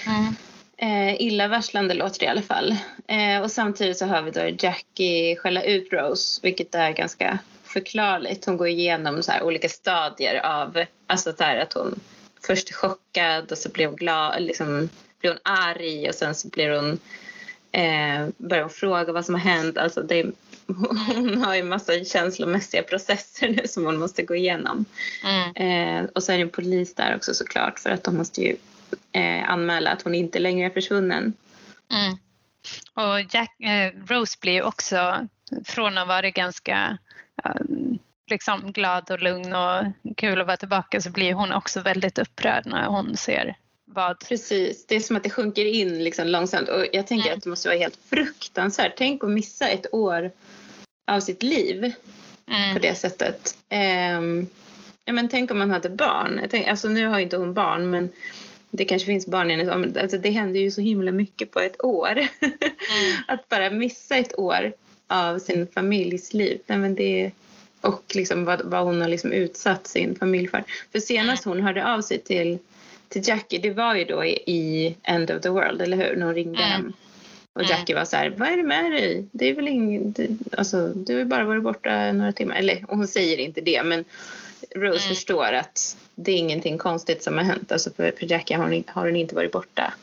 Mm. 0.07 0.35
Eh, 0.77 1.23
illavarslande 1.23 1.95
låter 1.95 2.19
det 2.19 2.25
i 2.25 2.29
alla 2.29 2.43
fall. 2.43 2.77
Eh, 3.09 3.41
och 3.43 3.51
samtidigt 3.51 3.99
så 3.99 4.07
hör 4.07 4.23
vi 4.23 4.31
då 4.31 4.49
Jackie 4.59 5.37
skälla 5.37 5.63
ut 5.63 5.93
Rose, 5.93 6.41
vilket 6.43 6.75
är 6.75 6.91
ganska 6.91 7.39
förklarligt. 7.75 8.45
Hon 8.45 8.57
går 8.57 8.69
igenom 8.69 9.23
så 9.23 9.33
olika 9.43 9.69
stadier 9.69 10.41
av, 10.47 10.85
alltså 11.07 11.33
så 11.39 11.45
att 11.45 11.73
hon 11.73 12.01
först 12.47 12.71
är 12.71 12.75
chockad 12.75 13.53
och 13.53 13.59
så 13.59 13.69
blir 13.69 13.87
hon 13.87 13.97
glad, 13.97 14.43
liksom 14.43 14.89
blir 15.21 15.31
hon 15.31 15.41
arg 15.43 16.09
och 16.09 16.15
sen 16.15 16.35
så 16.35 16.49
blir 16.49 16.71
hon, 16.71 16.99
eh, 17.73 18.29
börjar 18.37 18.63
hon 18.63 18.71
fråga 18.71 19.13
vad 19.13 19.25
som 19.25 19.35
har 19.35 19.43
hänt. 19.43 19.79
Alltså 19.79 20.03
det, 20.03 20.27
hon 20.67 21.43
har 21.43 21.55
ju 21.55 21.63
massa 21.63 22.05
känslomässiga 22.05 22.83
processer 22.83 23.49
nu 23.49 23.69
som 23.69 23.85
hon 23.85 23.99
måste 23.99 24.23
gå 24.23 24.35
igenom. 24.35 24.85
Mm. 25.25 25.57
Eh, 25.57 26.11
och 26.15 26.23
så 26.23 26.33
är 26.33 26.37
det 26.37 26.43
en 26.43 26.51
polis 26.51 26.95
där 26.95 27.17
också 27.17 27.35
såklart 27.35 27.79
för 27.79 27.91
att 27.91 28.05
de 28.05 28.17
måste 28.17 28.41
ju 28.41 28.57
eh, 29.13 29.51
anmäla 29.51 29.91
att 29.91 30.03
hon 30.03 30.15
inte 30.15 30.39
längre 30.39 30.67
är 30.67 30.71
försvunnen. 30.71 31.33
Mm. 31.91 32.17
Och 32.95 33.35
Jack, 33.35 33.61
eh, 33.61 33.93
Rose 34.07 34.39
blir 34.41 34.63
också, 34.63 35.29
från 35.65 35.99
att 35.99 36.09
vara 36.09 36.31
ganska 36.31 36.99
liksom 38.31 38.73
glad 38.73 39.11
och 39.11 39.23
lugn 39.23 39.53
och 39.53 39.85
kul 40.17 40.41
att 40.41 40.47
vara 40.47 40.57
tillbaka 40.57 41.01
så 41.01 41.11
blir 41.11 41.33
hon 41.33 41.53
också 41.53 41.81
väldigt 41.81 42.19
upprörd 42.19 42.67
när 42.67 42.87
hon 42.87 43.17
ser 43.17 43.57
vad... 43.95 44.19
Precis, 44.19 44.87
det 44.87 44.97
är 44.97 45.01
som 45.01 45.17
att 45.17 45.23
det 45.23 45.31
sjunker 45.31 45.65
in 45.65 46.05
liksom 46.05 46.27
långsamt 46.27 46.69
och 46.69 46.87
jag 46.93 47.07
tänker 47.07 47.27
mm. 47.27 47.39
att 47.39 47.45
det 47.45 47.51
måste 47.51 47.69
vara 47.69 47.79
helt 47.79 47.99
fruktansvärt. 48.11 48.93
Tänk 48.97 49.25
att 49.25 49.31
missa 49.31 49.69
ett 49.69 49.95
år 49.95 50.31
av 51.07 51.21
sitt 51.21 51.43
liv 51.43 51.93
mm. 52.47 52.75
på 52.75 52.79
det 52.79 52.95
sättet. 52.95 53.57
Um, 54.19 54.47
ja, 55.05 55.13
men 55.13 55.29
tänk 55.29 55.51
om 55.51 55.59
man 55.59 55.71
hade 55.71 55.91
barn. 55.91 56.39
Jag 56.43 56.51
tänk, 56.51 56.69
alltså 56.69 56.89
nu 56.89 57.07
har 57.07 57.19
inte 57.19 57.37
hon 57.37 57.55
barn 57.55 57.91
men 57.91 58.09
det 58.71 58.85
kanske 58.85 59.07
finns 59.07 59.27
barn 59.27 59.51
i 59.51 59.57
hennes 59.57 59.97
alltså 59.97 60.19
Det 60.19 60.31
händer 60.31 60.61
ju 60.61 60.71
så 60.71 60.81
himla 60.81 61.13
mycket 61.13 61.51
på 61.51 61.61
ett 61.61 61.85
år. 61.85 62.19
Mm. 62.85 63.23
att 63.29 63.49
bara 63.49 63.71
missa 63.71 64.17
ett 64.17 64.39
år 64.39 64.73
av 65.07 65.39
sin 65.39 65.67
familjs 65.67 66.35
liv. 66.35 66.61
Men 66.67 66.95
det, 66.95 67.31
och 67.81 68.03
liksom 68.15 68.45
vad, 68.45 68.63
vad 68.65 68.85
hon 68.85 69.01
har 69.01 69.09
liksom 69.09 69.33
utsatt 69.33 69.87
sin 69.87 70.17
familj 70.17 70.49
för. 70.49 70.65
För 70.93 71.01
senast 71.01 71.45
hon 71.45 71.63
hörde 71.63 71.95
av 71.95 72.01
sig 72.01 72.19
till, 72.19 72.59
till 73.09 73.29
Jackie, 73.29 73.61
det 73.61 73.71
var 73.71 73.95
ju 73.95 74.05
då 74.05 74.25
i, 74.25 74.33
i 74.47 74.97
End 75.03 75.31
of 75.31 75.43
the 75.43 75.49
World, 75.49 75.83
eller 75.83 75.97
hur? 75.97 76.17
När 76.17 76.27
hon 76.27 76.35
ringde 76.35 76.59
mm. 76.63 76.71
hem. 76.71 76.93
Och 77.53 77.63
Jackie 77.63 77.97
var 77.97 78.05
så 78.05 78.17
här, 78.17 78.31
vad 78.31 78.49
är 78.49 78.57
det 78.57 78.63
med 78.63 78.93
dig? 78.93 79.27
Det 79.33 79.51
är 79.51 79.55
väl 79.55 79.69
ingen, 79.69 80.15
alltså, 80.59 80.89
du 80.89 81.13
har 81.13 81.19
ju 81.19 81.25
bara 81.25 81.45
varit 81.45 81.63
borta 81.63 82.13
några 82.13 82.33
timmar. 82.33 82.57
Eller 82.57 82.85
hon 82.89 83.09
säger 83.09 83.39
inte 83.39 83.61
det, 83.61 83.83
men 83.83 84.05
Rose 84.75 85.05
mm. 85.05 85.09
förstår 85.15 85.53
att 85.53 85.97
det 86.15 86.33
är 86.33 86.37
ingenting 86.37 86.79
konstigt 86.79 87.23
som 87.23 87.39
har 87.39 87.45
hänt. 87.45 87.73
Alltså 87.73 87.91
för, 87.91 88.13
för 88.19 88.33
Jackie 88.33 88.57
har 88.57 88.65
hon, 88.65 88.85
har 88.87 89.07
hon 89.07 89.17
inte 89.17 89.35
varit 89.35 89.53
borta 89.53 89.95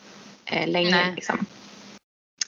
eh, 0.46 0.68
länge. 0.68 1.12
Liksom. 1.16 1.46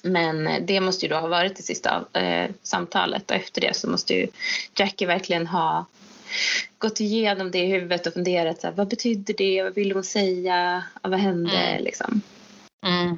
Men 0.05 0.65
det 0.65 0.81
måste 0.81 1.05
ju 1.05 1.09
då 1.09 1.15
ha 1.15 1.27
varit 1.27 1.55
det 1.55 1.63
sista 1.63 2.05
eh, 2.13 2.51
samtalet 2.63 3.31
och 3.31 3.37
efter 3.37 3.61
det 3.61 3.75
så 3.75 3.89
måste 3.89 4.13
ju 4.13 4.27
Jackie 4.75 5.07
verkligen 5.07 5.47
ha 5.47 5.85
gått 6.77 6.99
igenom 6.99 7.51
det 7.51 7.59
i 7.59 7.65
huvudet 7.65 8.07
och 8.07 8.13
funderat 8.13 8.61
så 8.61 8.67
här, 8.67 8.73
vad 8.73 8.87
betyder 8.87 9.33
det, 9.33 9.63
vad 9.63 9.75
ville 9.75 9.93
hon 9.93 10.03
säga, 10.03 10.83
vad 11.01 11.19
hände 11.19 11.57
mm. 11.57 11.83
liksom. 11.83 12.21
Mm. 12.85 13.17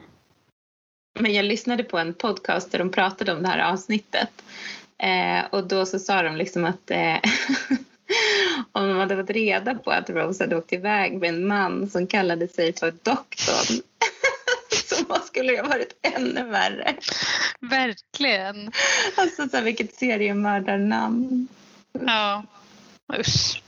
Men 1.20 1.34
jag 1.34 1.46
lyssnade 1.46 1.84
på 1.84 1.98
en 1.98 2.14
podcast 2.14 2.72
där 2.72 2.80
de 2.80 2.92
pratade 2.92 3.32
om 3.32 3.42
det 3.42 3.48
här 3.48 3.72
avsnittet 3.72 4.44
eh, 4.98 5.46
och 5.50 5.68
då 5.68 5.86
så 5.86 6.00
sa 6.00 6.24
de 6.24 6.36
liksom 6.36 6.66
att 6.66 6.92
eh, 6.92 7.16
om 8.72 8.88
de 8.88 8.98
hade 8.98 9.18
fått 9.18 9.30
reda 9.30 9.76
på 9.76 9.92
att 9.92 10.10
Rose 10.10 10.44
hade 10.44 10.58
åkt 10.58 10.74
iväg 10.74 11.20
med 11.20 11.30
en 11.30 11.48
man 11.48 11.90
som 11.90 12.08
kallade 12.08 12.48
sig 12.48 12.74
för 12.74 12.92
doktorn 12.92 13.82
så 15.08 15.16
skulle 15.26 15.52
det 15.52 15.62
ha 15.62 15.68
varit 15.68 16.00
ännu 16.02 16.44
värre. 16.44 16.96
Verkligen. 17.60 18.72
Alltså 19.16 19.48
så 19.50 19.58
här, 19.58 19.64
vilket 19.64 19.96
seriemördarnamn. 19.96 21.48
Ja, 22.06 22.44
usch. 23.20 23.62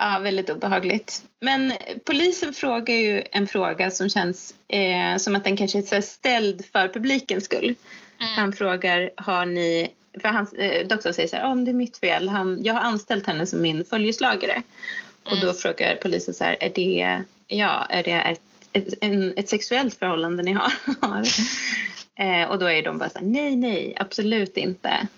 Ja, 0.00 0.18
väldigt 0.18 0.50
obehagligt. 0.50 1.24
Men 1.40 1.72
polisen 2.04 2.52
frågar 2.52 2.94
ju 2.94 3.22
en 3.32 3.46
fråga 3.46 3.90
som 3.90 4.08
känns 4.08 4.54
eh, 4.68 5.16
som 5.16 5.36
att 5.36 5.44
den 5.44 5.56
kanske 5.56 5.78
är 5.78 6.00
ställd 6.00 6.64
för 6.72 6.88
publikens 6.88 7.44
skull. 7.44 7.64
Mm. 7.64 8.32
Han 8.36 8.52
frågar, 8.52 9.10
har 9.16 9.46
ni 9.46 9.90
för 10.20 10.28
hans, 10.28 10.52
eh, 10.52 10.86
doktorn 10.86 11.14
säger 11.14 11.28
så 11.28 11.36
här, 11.36 11.44
om 11.44 11.64
det 11.64 11.70
är 11.70 11.74
mitt 11.74 11.96
fel, 11.96 12.28
han, 12.28 12.64
jag 12.64 12.74
har 12.74 12.80
anställt 12.80 13.26
henne 13.26 13.46
som 13.46 13.62
min 13.62 13.84
följeslagare. 13.84 14.52
Mm. 14.52 14.62
Och 15.24 15.40
då 15.40 15.52
frågar 15.52 15.96
polisen 15.96 16.34
så 16.34 16.44
här, 16.44 16.56
är 16.60 16.70
det, 16.74 17.22
ja, 17.46 17.86
är 17.90 18.02
det 18.02 18.10
ett, 18.76 18.94
en, 19.00 19.34
ett 19.36 19.48
sexuellt 19.48 19.94
förhållande 19.94 20.42
ni 20.42 20.52
har? 20.52 20.72
eh, 22.24 22.48
och 22.48 22.58
då 22.58 22.70
är 22.70 22.82
de 22.82 22.98
bara 22.98 23.10
så 23.10 23.18
här, 23.18 23.26
nej, 23.26 23.56
nej, 23.56 23.94
absolut 23.96 24.56
inte. 24.56 25.08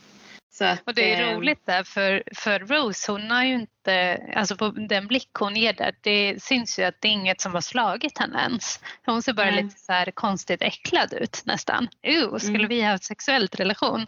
Att, 0.60 0.82
och 0.86 0.94
det 0.94 1.14
är 1.14 1.32
eh, 1.32 1.36
roligt 1.36 1.66
där 1.66 1.84
för, 1.84 2.22
för 2.34 2.58
Rose 2.58 3.12
hon 3.12 3.30
har 3.30 3.44
ju 3.44 3.54
inte, 3.54 4.22
alltså 4.34 4.56
på 4.56 4.68
den 4.68 5.06
blick 5.06 5.30
hon 5.38 5.56
ger 5.56 5.72
där, 5.72 5.94
det 6.00 6.42
syns 6.42 6.78
ju 6.78 6.82
att 6.82 7.00
det 7.00 7.08
är 7.08 7.12
inget 7.12 7.40
som 7.40 7.54
har 7.54 7.60
slagit 7.60 8.18
henne 8.18 8.38
ens. 8.40 8.80
Hon 9.06 9.22
ser 9.22 9.32
bara 9.32 9.48
mm. 9.48 9.64
lite 9.64 9.80
så 9.80 9.92
här 9.92 10.10
konstigt 10.10 10.62
äcklad 10.62 11.12
ut 11.12 11.42
nästan. 11.44 11.88
Uh, 12.08 12.36
skulle 12.38 12.58
mm. 12.58 12.68
vi 12.68 12.82
ha 12.82 12.90
en 12.90 12.98
sexuellt 12.98 13.60
relation? 13.60 14.06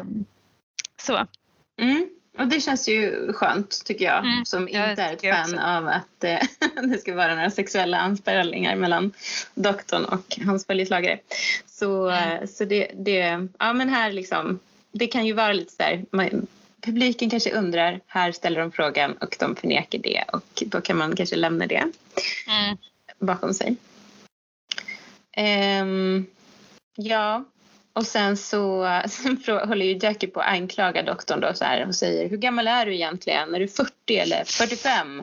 Um, 0.00 0.24
så. 1.00 1.26
Mm. 1.80 2.08
Och 2.38 2.46
det 2.48 2.60
känns 2.60 2.88
ju 2.88 3.32
skönt 3.32 3.84
tycker 3.84 4.04
jag 4.04 4.18
Mm, 4.24 4.44
som 4.44 4.68
inte 4.68 4.78
är 4.78 5.12
ett 5.12 5.20
fan 5.22 5.54
också. 5.54 5.60
av 5.66 5.88
att 5.88 6.24
eh, 6.24 6.38
det 6.88 6.98
ska 6.98 7.14
vara 7.14 7.34
några 7.34 7.50
sexuella 7.50 7.98
anspelningar 7.98 8.76
mellan 8.76 9.12
doktorn 9.54 10.04
och 10.04 10.38
hans 10.46 10.66
följeslagare. 10.66 11.18
Så, 11.66 12.08
Mm. 12.10 12.30
eh, 12.42 12.46
så 12.48 12.64
det, 12.64 12.90
det, 12.94 13.48
ja 13.58 13.72
men 13.72 13.88
här 13.88 14.12
liksom, 14.12 14.58
det 14.92 15.06
kan 15.06 15.26
ju 15.26 15.32
vara 15.32 15.52
lite 15.52 15.70
så 15.72 15.82
där, 15.82 16.04
man, 16.10 16.46
publiken 16.80 17.30
kanske 17.30 17.50
undrar, 17.52 18.00
här 18.06 18.32
ställer 18.32 18.60
de 18.60 18.72
frågan 18.72 19.12
och 19.12 19.36
de 19.38 19.56
förnekar 19.56 19.98
det 19.98 20.24
och 20.32 20.62
då 20.66 20.80
kan 20.80 20.96
man 20.96 21.16
kanske 21.16 21.36
lämna 21.36 21.66
det 21.66 21.84
Mm. 22.48 22.76
bakom 23.18 23.54
sig. 23.54 23.76
Ehm, 25.32 26.26
ja, 26.96 27.44
och 27.98 28.06
sen 28.06 28.36
så 28.36 28.86
sen 29.08 29.42
håller 29.46 29.86
ju 29.86 29.98
Jackie 30.02 30.28
på 30.28 30.40
att 30.40 30.52
anklaga 30.52 31.02
doktorn 31.02 31.40
då 31.40 31.54
så 31.54 31.64
här 31.64 31.86
och 31.86 31.94
säger 31.94 32.28
hur 32.28 32.36
gammal 32.36 32.68
är 32.68 32.86
du 32.86 32.94
egentligen? 32.94 33.54
Är 33.54 33.60
du 33.60 33.68
40 33.68 34.18
eller 34.18 34.44
45? 34.44 35.18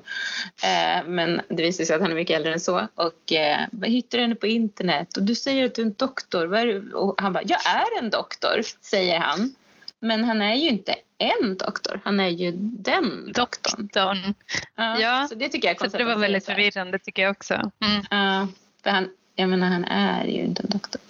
Eh, 0.63 1.07
men 1.07 1.41
det 1.47 1.63
visar 1.63 1.83
sig 1.83 1.95
att 1.95 2.01
han 2.01 2.11
är 2.11 2.15
mycket 2.15 2.35
äldre 2.35 2.53
än 2.53 2.59
så 2.59 2.87
och 2.95 3.33
eh, 3.33 3.59
hittar 3.83 4.17
du 4.17 4.21
henne 4.21 4.35
på 4.35 4.47
internet? 4.47 5.17
Och 5.17 5.23
du 5.23 5.35
säger 5.35 5.65
att 5.65 5.75
du 5.75 5.81
är 5.81 5.85
en 5.85 5.93
doktor. 5.93 6.45
Vad 6.45 6.59
är 6.59 6.65
du? 6.65 6.93
Och 6.93 7.21
han 7.21 7.33
bara, 7.33 7.43
jag 7.43 7.59
är 7.65 8.03
en 8.03 8.09
doktor, 8.09 8.61
säger 8.81 9.19
han. 9.19 9.55
Men 9.99 10.23
han 10.23 10.41
är 10.41 10.55
ju 10.55 10.69
inte 10.69 10.95
en 11.17 11.57
doktor, 11.57 12.01
han 12.03 12.19
är 12.19 12.29
ju 12.29 12.51
den 12.57 13.31
doktorn. 13.33 13.81
Doktorn. 13.81 14.33
Ja, 14.75 14.99
Ja, 14.99 15.27
så 15.29 15.35
det 15.35 15.49
tycker 15.49 15.67
jag 15.67 15.71
är 15.73 15.77
Så 15.77 15.79
konstigt 15.79 15.99
det 15.99 16.11
att 16.11 16.15
var 16.15 16.21
väldigt 16.21 16.45
så 16.45 16.51
förvirrande 16.51 16.99
tycker 16.99 17.21
jag 17.21 17.31
också. 17.31 17.53
Mm. 17.53 18.05
Ja, 18.09 18.47
för 18.83 18.89
han, 18.89 19.09
jag 19.35 19.49
menar 19.49 19.67
han 19.67 19.85
är 19.85 20.25
ju 20.25 20.43
inte 20.43 20.63
en 20.63 20.69
doktor. 20.69 21.01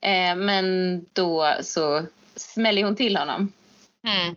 Eh, 0.00 0.36
men 0.36 1.00
då 1.12 1.54
så 1.62 2.06
smäller 2.36 2.84
hon 2.84 2.96
till 2.96 3.16
honom. 3.16 3.52
Mm. 4.06 4.36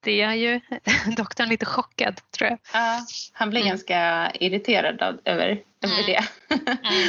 Det 0.00 0.20
är 0.20 0.34
ju 0.34 0.60
doktorn 1.16 1.48
lite 1.48 1.66
chockad 1.66 2.20
tror 2.30 2.50
jag. 2.50 2.58
Ja, 2.72 3.06
han 3.32 3.50
blir 3.50 3.60
Mm. 3.60 3.68
ganska 3.70 4.30
irriterad 4.40 5.02
av, 5.02 5.20
över, 5.24 5.62
över 5.82 5.94
Mm. 5.94 6.06
det. 6.06 6.24
Mm. 6.64 7.08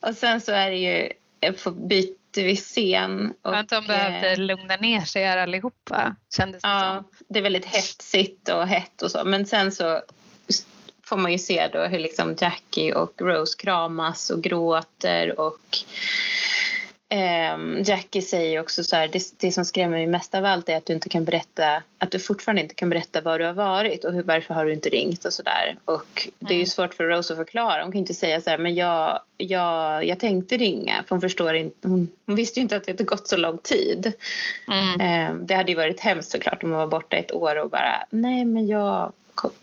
och 0.00 0.14
sen 0.14 0.40
så 0.40 0.52
är 0.52 0.70
det 0.70 0.76
ju, 0.76 1.12
eh, 1.40 1.72
byter 1.72 2.16
vi 2.44 2.56
scen. 2.56 3.34
Och, 3.42 3.56
att 3.58 3.68
de 3.68 3.86
behövde 3.86 4.30
eh, 4.30 4.38
lugna 4.38 4.76
ner 4.76 5.00
sig 5.00 5.24
här 5.24 5.36
allihopa 5.38 6.16
kändes 6.36 6.62
det 6.62 6.68
Ja, 6.68 7.04
som. 7.04 7.24
det 7.28 7.38
är 7.38 7.42
väldigt 7.42 7.66
hetsigt 7.66 8.48
och 8.48 8.66
hett 8.66 9.02
och 9.02 9.10
så. 9.10 9.24
Men 9.24 9.46
sen 9.46 9.72
så 9.72 10.02
får 11.10 11.16
man 11.16 11.32
ju 11.32 11.38
se 11.38 11.68
då 11.72 11.78
hur 11.82 11.98
liksom 11.98 12.36
Jackie 12.40 12.94
och 12.94 13.12
Rose 13.20 13.56
kramas 13.58 14.30
och 14.30 14.42
gråter 14.42 15.40
och 15.40 15.78
ehm, 17.08 17.82
Jackie 17.82 18.22
säger 18.22 18.60
också 18.60 18.84
så 18.84 18.96
här, 18.96 19.08
det, 19.08 19.22
det 19.36 19.52
som 19.52 19.64
skrämmer 19.64 19.96
mig 19.96 20.06
mest 20.06 20.34
av 20.34 20.44
allt 20.44 20.68
är 20.68 20.76
att 20.76 20.86
du 20.86 20.92
inte 20.92 21.08
kan 21.08 21.24
berätta, 21.24 21.82
att 21.98 22.10
du 22.10 22.18
fortfarande 22.18 22.62
inte 22.62 22.74
kan 22.74 22.88
berätta 22.90 23.20
var 23.20 23.38
du 23.38 23.44
har 23.44 23.52
varit 23.52 24.04
och 24.04 24.12
hur, 24.12 24.22
varför 24.22 24.54
har 24.54 24.64
du 24.64 24.72
inte 24.72 24.88
ringt 24.88 25.24
och 25.24 25.32
sådär. 25.32 25.76
Och 25.84 26.28
det 26.38 26.54
är 26.54 26.56
ju 26.56 26.60
Mm. 26.60 26.66
svårt 26.66 26.94
för 26.94 27.04
Rose 27.04 27.32
att 27.32 27.38
förklara. 27.38 27.82
Hon 27.82 27.92
kan 27.92 27.98
inte 27.98 28.14
säga 28.14 28.40
så 28.40 28.50
här, 28.50 28.58
men 28.58 28.74
jag, 28.74 29.20
jag, 29.36 30.04
jag 30.04 30.18
tänkte 30.18 30.56
ringa. 30.56 31.02
För 31.02 31.10
hon 31.14 31.20
förstår 31.20 31.54
inte, 31.54 31.88
hon, 31.88 32.08
hon 32.26 32.36
visste 32.36 32.60
ju 32.60 32.62
inte 32.62 32.76
att 32.76 32.84
det 32.84 32.92
hade 32.92 33.04
gått 33.04 33.28
så 33.28 33.36
lång 33.36 33.58
tid. 33.58 34.12
Mm. 34.68 35.00
Eh, 35.00 35.34
Det 35.42 35.54
hade 35.54 35.70
ju 35.72 35.76
varit 35.76 36.00
hemskt 36.00 36.30
såklart 36.30 36.62
om 36.62 36.70
man 36.70 36.78
var 36.78 36.86
borta 36.86 37.16
ett 37.16 37.32
år 37.32 37.56
och 37.58 37.70
bara 37.70 38.06
nej 38.10 38.44
men 38.44 38.66
jag 38.66 39.12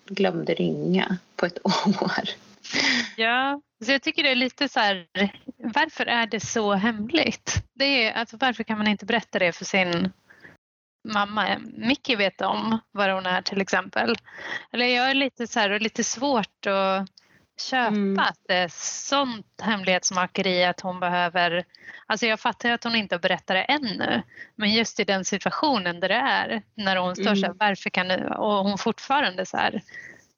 glömde 0.06 0.54
ringa 0.54 1.18
på 1.36 1.46
ett 1.46 1.60
år. 1.64 2.30
Ja, 3.18 3.62
så 3.86 3.92
jag 3.92 4.02
tycker 4.02 4.24
det 4.24 4.30
är 4.32 4.36
lite 4.36 4.70
så 4.70 4.80
här, 4.80 5.08
varför 5.58 6.06
är 6.06 6.28
det 6.28 6.40
så 6.40 6.74
hemligt? 6.74 7.64
Det 7.74 8.06
är, 8.06 8.14
alltså, 8.14 8.38
varför 8.38 8.64
kan 8.64 8.78
man 8.78 8.88
inte 8.88 9.06
berätta 9.06 9.40
det 9.40 9.52
för 9.52 9.66
sin 9.66 10.12
mamma? 11.08 11.58
Micke 11.78 12.10
vet 12.10 12.42
om 12.42 12.80
var 12.92 13.10
hon 13.10 13.26
är 13.26 13.42
till 13.42 13.62
exempel. 13.62 14.16
Eller 14.72 14.86
jag 14.86 15.10
är 15.10 15.14
lite 15.14 15.48
så 15.48 15.60
här, 15.60 15.80
lite 15.80 16.04
svårt 16.04 16.66
att 16.66 17.10
köpa 17.62 17.88
Mm. 17.88 18.20
att 18.20 18.38
det 18.48 18.54
är 18.56 18.72
sånt 19.08 19.46
hemlighetsmakeri 19.62 20.64
att 20.64 20.82
hon 20.82 21.00
behöver, 21.00 21.66
alltså 22.06 22.26
jag 22.26 22.40
fattar 22.40 22.72
att 22.72 22.84
hon 22.84 22.96
inte 22.96 23.18
berättar 23.18 23.56
det 23.56 23.62
ännu, 23.64 24.22
men 24.56 24.74
just 24.74 25.00
i 25.00 25.04
den 25.04 25.26
situationen 25.26 26.00
där 26.00 26.10
det 26.10 26.16
är, 26.16 26.62
när 26.76 26.96
hon 26.96 27.16
står 27.16 27.24
så 27.24 27.30
här, 27.30 27.46
Mm. 27.46 27.58
varför 27.60 27.90
kan 27.90 28.08
du, 28.08 28.28
och 28.28 28.54
hon 28.64 28.78
fortfarande 28.78 29.46
så 29.46 29.58
här, 29.58 29.82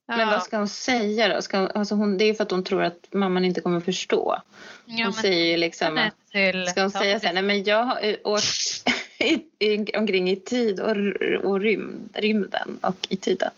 Men 0.08 0.20
ja, 0.20 0.26
vad 0.26 0.44
ska 0.44 0.58
hon 0.58 0.68
säga 0.68 1.36
då? 1.36 1.42
Ska 1.42 1.60
hon, 1.60 1.72
alltså 1.76 1.96
hon, 1.96 2.18
det 2.18 2.26
är 2.26 2.34
för 2.34 2.44
att 2.44 2.52
hon 2.52 2.64
tror 2.64 2.84
att 2.84 3.08
mamman 3.12 3.46
inte 3.46 3.62
kommer 3.62 3.80
förstå. 3.80 4.42
Hon 4.86 4.98
ja, 4.98 5.04
men 5.06 5.14
säger 5.14 5.46
ju 5.46 5.58
liksom 5.58 6.00
till- 6.32 6.68
ska 6.68 6.82
hon 6.82 6.92
säga 6.92 7.20
så 7.20 7.26
här, 7.28 7.34
nej 7.34 7.44
men 7.44 7.64
jag 7.64 7.84
har 7.84 8.00
eh, 8.04 8.16
åkt 8.24 8.90
i, 9.20 9.42
i, 9.60 9.98
omkring 9.98 10.30
i 10.30 10.36
tid 10.36 10.80
och, 10.80 10.96
och 11.44 11.60
rymd, 11.62 12.10
rymden 12.14 12.80
och 12.82 13.08
i 13.10 13.16
tiden. 13.18 13.52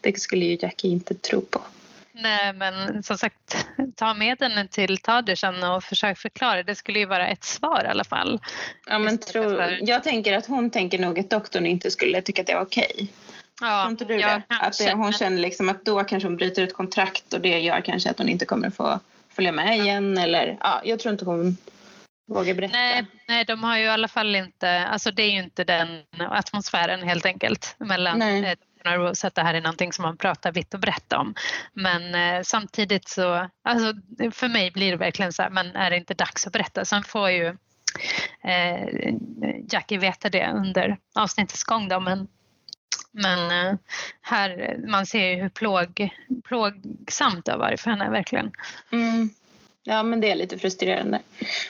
Det 0.00 0.20
skulle 0.20 0.44
ju 0.44 0.58
Jackie 0.60 0.90
inte 0.90 1.14
tro 1.14 1.40
på. 1.40 1.60
Nej, 2.22 2.52
men 2.52 3.02
som 3.02 3.18
sagt, 3.18 3.66
ta 3.96 4.14
med 4.14 4.38
den 4.38 4.68
till 4.68 4.98
Tadersen 4.98 5.62
och 5.62 5.84
försök 5.84 6.18
förklara. 6.18 6.62
Det 6.62 6.74
skulle 6.74 6.98
ju 6.98 7.06
vara 7.06 7.28
ett 7.28 7.44
svar 7.44 7.84
i 7.84 7.88
alla 7.88 8.04
fall. 8.04 8.40
Ja, 8.86 8.98
men 8.98 9.18
tror, 9.18 9.56
för- 9.56 9.78
jag 9.88 10.02
tänker 10.04 10.38
att 10.38 10.46
hon 10.46 10.70
tänker 10.70 10.98
nog 10.98 11.18
att 11.18 11.30
doktorn 11.30 11.66
inte 11.66 11.90
skulle 11.90 12.22
tycka 12.22 12.42
att 12.42 12.46
det 12.46 12.54
var 12.54 12.62
okej. 12.62 13.08
Ja, 13.60 13.82
Tror 13.82 13.90
inte 13.90 14.04
du 14.04 14.14
ja, 14.20 14.42
det? 14.48 14.56
Att 14.60 14.78
det, 14.78 14.92
hon 14.92 15.12
känner 15.12 15.38
liksom 15.38 15.68
att 15.68 15.84
då 15.84 16.04
kanske 16.04 16.28
hon 16.28 16.36
bryter 16.36 16.62
ett 16.62 16.74
kontrakt 16.74 17.32
och 17.32 17.40
det 17.40 17.60
gör 17.60 17.80
kanske 17.80 18.10
att 18.10 18.18
hon 18.18 18.28
inte 18.28 18.44
kommer 18.44 18.70
få 18.70 19.00
följa 19.28 19.52
med 19.52 19.78
igen. 19.78 20.18
Eller, 20.18 20.56
ja, 20.60 20.80
jag 20.84 20.98
tror 20.98 21.12
inte 21.12 21.24
hon 21.24 21.56
vågar 22.28 22.54
berätta. 22.54 22.76
Nej, 22.76 23.06
nej, 23.28 23.44
de 23.44 23.64
har 23.64 23.78
ju 23.78 23.84
i 23.84 23.88
alla 23.88 24.08
fall 24.08 24.34
inte, 24.34 24.86
alltså 24.86 25.10
det 25.10 25.22
är 25.22 25.30
ju 25.30 25.38
inte 25.38 25.64
den 25.64 26.02
atmosfären 26.18 27.02
helt 27.02 27.26
enkelt 27.26 27.76
mellan 27.78 28.18
Nej. 28.18 28.56
Eh, 28.94 28.98
Dr. 28.98 29.08
Rose 29.08 29.26
att 29.26 29.34
det 29.34 29.42
här 29.42 29.54
är 29.54 29.60
någonting 29.60 29.92
som 29.92 30.02
man 30.02 30.16
pratar 30.16 30.52
vitt 30.52 30.74
och 30.74 30.80
brett 30.80 31.12
om. 31.12 31.34
Men 31.72 32.14
eh, 32.14 32.42
samtidigt 32.42 33.08
så, 33.08 33.48
alltså 33.64 33.94
för 34.32 34.48
mig 34.48 34.70
blir 34.70 34.90
det 34.90 34.96
verkligen 34.96 35.32
så 35.32 35.42
här, 35.42 35.50
men 35.50 35.76
är 35.76 35.90
det 35.90 35.96
inte 35.96 36.14
dags 36.14 36.46
att 36.46 36.52
berätta? 36.52 36.84
Sen 36.84 37.02
får 37.02 37.30
ju 37.30 37.46
eh, 38.44 39.14
Jackie 39.70 39.98
veta 39.98 40.28
det 40.28 40.50
under 40.52 40.98
avsnittets 41.14 41.64
gång 41.64 41.88
då, 41.88 42.00
men 42.00 42.28
men 43.12 43.66
eh, 43.66 43.78
här, 44.20 44.76
man 44.88 45.06
ser 45.06 45.28
ju 45.28 45.42
hur 45.42 45.48
plåg, 45.48 46.10
plågsamt 46.44 47.44
det 47.44 47.52
har 47.52 47.58
varit 47.58 47.80
för 47.80 47.90
henne 47.90 48.10
verkligen. 48.10 48.52
Mm. 48.92 49.30
Ja, 49.82 50.02
men 50.02 50.20
det 50.20 50.30
är 50.30 50.34
lite 50.34 50.58
frustrerande. 50.58 51.18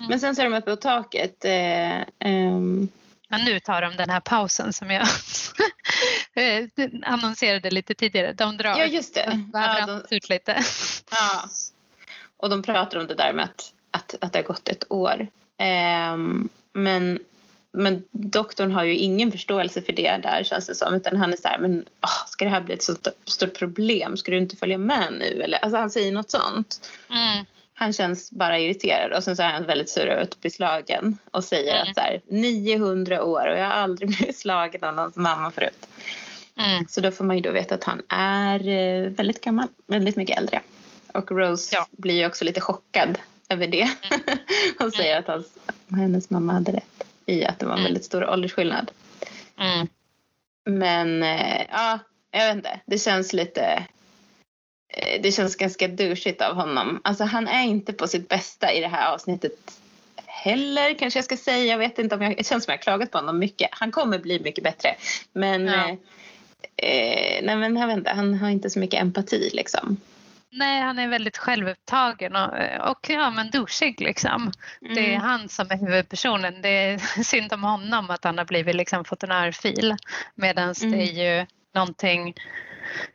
Mm. 0.01 0.09
Men 0.09 0.21
sen 0.21 0.37
så 0.37 0.43
är 0.43 0.51
de 0.51 0.57
uppe 0.57 0.71
på 0.71 0.77
taket. 0.77 1.45
Eh, 1.45 2.01
ehm, 2.19 2.89
Men 3.29 3.45
nu 3.45 3.61
tar 3.61 3.83
de 3.83 3.97
den 3.97 4.11
här 4.11 4.21
pausen 4.21 4.73
som 4.73 4.91
jag 4.91 5.07
eh, 6.35 6.69
annonserade 7.03 7.71
lite 7.71 7.95
tidigare. 7.95 8.33
De 8.33 8.57
drar 8.57 8.79
ja, 8.79 8.85
just 8.85 9.15
det. 9.15 9.41
Ja, 9.53 9.87
de, 9.87 10.17
ut 10.17 10.29
lite. 10.29 10.65
ja. 11.11 11.49
Och 12.37 12.51
de 12.51 12.63
pratar 12.63 12.99
om 12.99 13.07
det 13.07 13.15
där 13.15 13.33
med 13.33 13.45
att, 13.45 13.73
att, 13.91 14.15
att 14.21 14.33
det 14.33 14.39
har 14.39 14.45
gått 14.45 14.69
ett 14.69 14.93
år. 14.93 15.27
Ehm, 15.59 16.49
men, 16.73 17.19
men 17.73 18.05
doktorn 18.11 18.73
har 18.73 18.85
ju 18.85 18.97
ingen 18.97 19.33
förståelse 19.33 19.83
för 19.83 19.93
det 19.93 20.17
där 20.17 20.45
känns 20.45 20.67
det 20.67 20.75
som. 20.75 20.95
Utan 20.95 21.17
han 21.17 21.33
är 21.33 21.37
så 21.37 21.49
här, 21.49 21.59
men 21.59 21.85
åh, 22.03 22.27
ska 22.27 22.45
det 22.45 22.51
här 22.51 22.61
bli 22.61 22.75
ett 22.75 22.83
så 22.83 22.95
stort, 22.95 23.15
stort 23.25 23.59
problem? 23.59 24.17
Ska 24.17 24.31
du 24.31 24.39
inte 24.39 24.57
följa 24.57 24.79
med 24.79 25.13
nu? 25.13 25.43
Eller, 25.43 25.59
alltså 25.59 25.79
han 25.79 25.91
säger 25.91 26.13
något 26.13 26.31
sånt. 26.31 26.91
Mm. 27.11 27.45
Han 27.81 27.93
känns 27.93 28.31
bara 28.31 28.59
irriterad 28.59 29.13
och 29.13 29.25
sen 29.25 29.37
så 29.37 29.43
är 29.43 29.49
han 29.49 29.67
väldigt 29.67 29.91
sur 29.91 30.07
över 30.07 30.23
att 30.23 30.41
bli 30.41 30.51
slagen 30.51 31.19
och 31.31 31.45
säger 31.45 31.75
Mm. 31.77 31.89
att 31.89 31.95
så 31.95 32.01
här, 32.01 32.21
900 32.29 33.25
år 33.25 33.47
och 33.49 33.59
jag 33.59 33.65
har 33.67 33.73
aldrig 33.73 34.09
blivit 34.17 34.37
slagen 34.39 34.85
av 34.85 34.95
någons 34.95 35.17
mamma 35.17 35.51
förut. 35.51 35.87
Mm. 36.57 36.85
Så 36.89 37.01
då 37.01 37.11
får 37.11 37.25
man 37.25 37.37
ju 37.37 37.43
då 37.43 37.51
veta 37.53 37.75
att 37.75 37.85
han 37.85 38.03
är 38.09 38.69
eh, 38.69 39.11
väldigt 39.11 39.41
gammal, 39.45 39.69
väldigt 39.87 40.17
mycket 40.17 40.39
äldre. 40.39 40.61
Och 41.15 41.31
Rose 41.31 41.77
Ja. 41.77 41.87
blir 41.91 42.15
ju 42.15 42.27
också 42.27 42.45
lite 42.45 42.61
chockad 42.61 43.19
över 43.49 43.67
det. 43.67 43.89
och 44.85 44.93
säger 44.93 45.19
att 45.19 45.27
hans, 45.27 45.47
hennes 45.91 46.31
mamma 46.31 46.53
hade 46.53 46.73
rätt 46.73 47.05
i 47.27 47.45
att 47.45 47.59
det 47.59 47.67
var 47.67 47.73
en 47.73 47.79
Mm. 47.79 47.85
väldigt 47.85 48.05
stor 48.05 48.31
åldersskillnad. 48.31 48.91
Mm. 49.59 49.89
Men 50.65 51.23
eh, 51.23 51.63
ja, 51.73 51.99
jag 52.31 52.47
vet 52.47 52.57
inte. 52.57 52.81
Det 52.87 52.99
känns 52.99 53.33
lite... 53.33 53.85
eh, 54.89 55.21
Det 55.23 55.33
känns 55.33 55.57
ganska 55.57 55.89
douchigt 55.89 56.43
av 56.43 56.55
honom. 56.55 57.01
Alltså 57.05 57.25
han 57.25 57.49
är 57.49 57.63
inte 57.65 57.93
på 57.93 58.09
sitt 58.09 58.29
bästa 58.29 58.73
i 58.73 58.81
det 58.81 58.89
här 58.89 59.13
avsnittet 59.15 59.53
heller 60.27 60.95
kanske 60.99 61.19
jag 61.19 61.25
ska 61.25 61.37
säga. 61.37 61.65
Jag 61.65 61.79
vet 61.79 61.99
inte 61.99 62.15
om 62.15 62.23
jag... 62.23 62.37
Det 62.37 62.47
känns 62.47 62.65
som 62.65 62.73
jag 62.73 62.83
klagat 62.83 63.11
på 63.11 63.19
honom 63.19 63.39
mycket. 63.39 63.69
Han 63.73 63.91
kommer 63.91 64.19
bli 64.19 64.41
mycket 64.41 64.65
bättre. 64.65 64.95
Men... 65.33 65.67
Ja. 65.67 65.89
Eh, 66.77 66.91
eh, 66.91 67.43
nej 67.43 67.57
men 67.57 67.77
jag 67.77 67.87
vet 67.87 67.97
inte. 67.97 68.11
Han 68.11 68.35
har 68.35 68.49
inte 68.49 68.71
så 68.71 68.79
mycket 68.79 69.01
empati 69.01 69.51
liksom. 69.55 69.97
Nej, 70.51 70.81
han 70.81 70.99
är 70.99 71.09
väldigt 71.09 71.39
självupptagen 71.39 72.37
och, 72.37 72.51
och 72.91 73.11
ja, 73.11 73.31
men 73.31 73.51
douchig 73.51 74.01
liksom. 74.01 74.53
Det 74.81 75.01
är 75.01 75.09
Mm. 75.09 75.21
han 75.21 75.49
som 75.49 75.67
är 75.71 75.77
huvudpersonen. 75.77 76.63
Det 76.63 76.69
är 76.69 76.99
synd 77.23 77.53
om 77.53 77.63
honom 77.65 78.11
att 78.11 78.25
han 78.25 78.39
har 78.39 78.45
blivit 78.45 78.75
liksom 78.75 79.05
örfil. 79.23 79.97
Medan 80.35 80.75
Mm. 80.83 80.93
det 80.93 81.05
är 81.05 81.39
ju 81.39 81.47
någonting, 81.75 82.35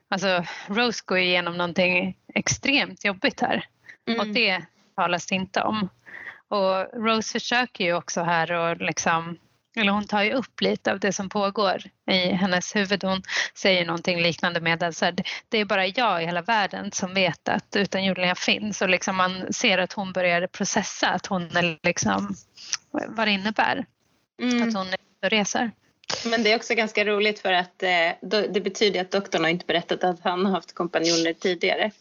alltså 0.10 0.46
Rose 0.68 1.04
går 1.06 1.18
igenom 1.18 1.58
någonting 1.58 2.18
extremt 2.34 3.06
jobbigt 3.06 3.42
här. 3.42 3.66
Och 4.08 4.14
Mm. 4.14 4.34
det 4.34 4.62
talas 4.96 5.26
det 5.26 5.36
inte 5.36 5.62
om. 5.62 5.90
Och 6.48 7.04
Rose 7.06 7.32
försöker 7.32 7.84
ju 7.84 7.94
också 7.94 8.22
här 8.22 8.52
och 8.52 8.78
liksom 8.78 9.38
eller 9.76 9.92
hon 9.92 10.08
tar 10.08 10.22
ju 10.22 10.32
upp 10.32 10.62
lite 10.62 10.92
av 10.92 11.00
det 11.00 11.14
som 11.14 11.30
pågår 11.30 11.82
i 12.12 12.32
hennes 12.32 12.76
huvud. 12.76 13.04
Hon 13.04 13.22
säger 13.54 13.86
någonting 13.86 14.22
liknande 14.22 14.62
med 14.62 14.84
att 14.84 15.02
här, 15.02 15.16
det 15.50 15.58
är 15.58 15.66
bara 15.66 15.88
jag 15.88 16.24
i 16.24 16.26
hela 16.26 16.42
världen 16.42 16.92
som 16.92 17.14
vet 17.14 17.50
att 17.50 17.76
utomjordingar 17.76 18.36
finns 18.36 18.82
och 18.82 18.90
liksom 18.90 19.16
man 19.16 19.54
ser 19.54 19.78
att 19.78 19.94
hon 19.94 20.14
börjar 20.14 20.48
processa 20.48 21.10
att 21.10 21.26
hon 21.26 21.58
är 21.58 21.80
liksom, 21.84 22.36
vad 22.92 23.28
det 23.28 23.32
innebär. 23.32 23.86
Mm. 24.42 24.68
Att 24.68 24.74
hon 24.74 24.88
är 24.88 24.98
och 25.24 25.30
reser. 25.30 25.72
Men 26.26 26.44
det 26.44 26.52
är 26.52 26.56
också 26.56 26.76
ganska 26.76 27.06
roligt 27.06 27.40
för 27.40 27.54
att 27.54 27.84
eh, 27.84 28.10
det 28.22 28.64
betyder 28.64 29.02
att 29.02 29.12
doktorn 29.12 29.44
har 29.44 29.50
inte 29.50 29.66
berättat 29.66 30.04
att 30.04 30.20
han 30.24 30.46
har 30.46 30.54
haft 30.54 30.74
kompanjoner 30.74 31.34
tidigare. 31.34 31.92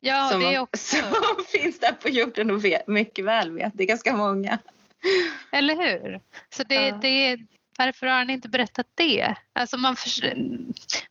Ja, 0.00 0.28
som, 0.32 0.40
det 0.40 0.54
är 0.54 0.58
också... 0.58 0.96
Som 0.96 1.44
finns 1.60 1.80
där 1.80 1.92
på 1.92 2.08
jorden 2.08 2.50
och 2.50 2.64
vet, 2.64 2.86
mycket 2.86 3.24
väl 3.24 3.50
vet. 3.50 3.72
Det 3.74 3.82
är 3.82 3.88
ganska 3.88 4.16
många. 4.16 4.58
Eller 5.52 5.76
hur? 5.76 6.20
Så 6.50 6.62
det, 6.62 6.88
ja. 6.88 6.98
det, 7.02 7.38
varför 7.78 8.06
har 8.06 8.14
han 8.14 8.30
inte 8.30 8.48
berättat 8.48 8.86
det? 8.94 9.34
Alltså 9.52 9.76
man, 9.76 9.96
för, 9.96 10.36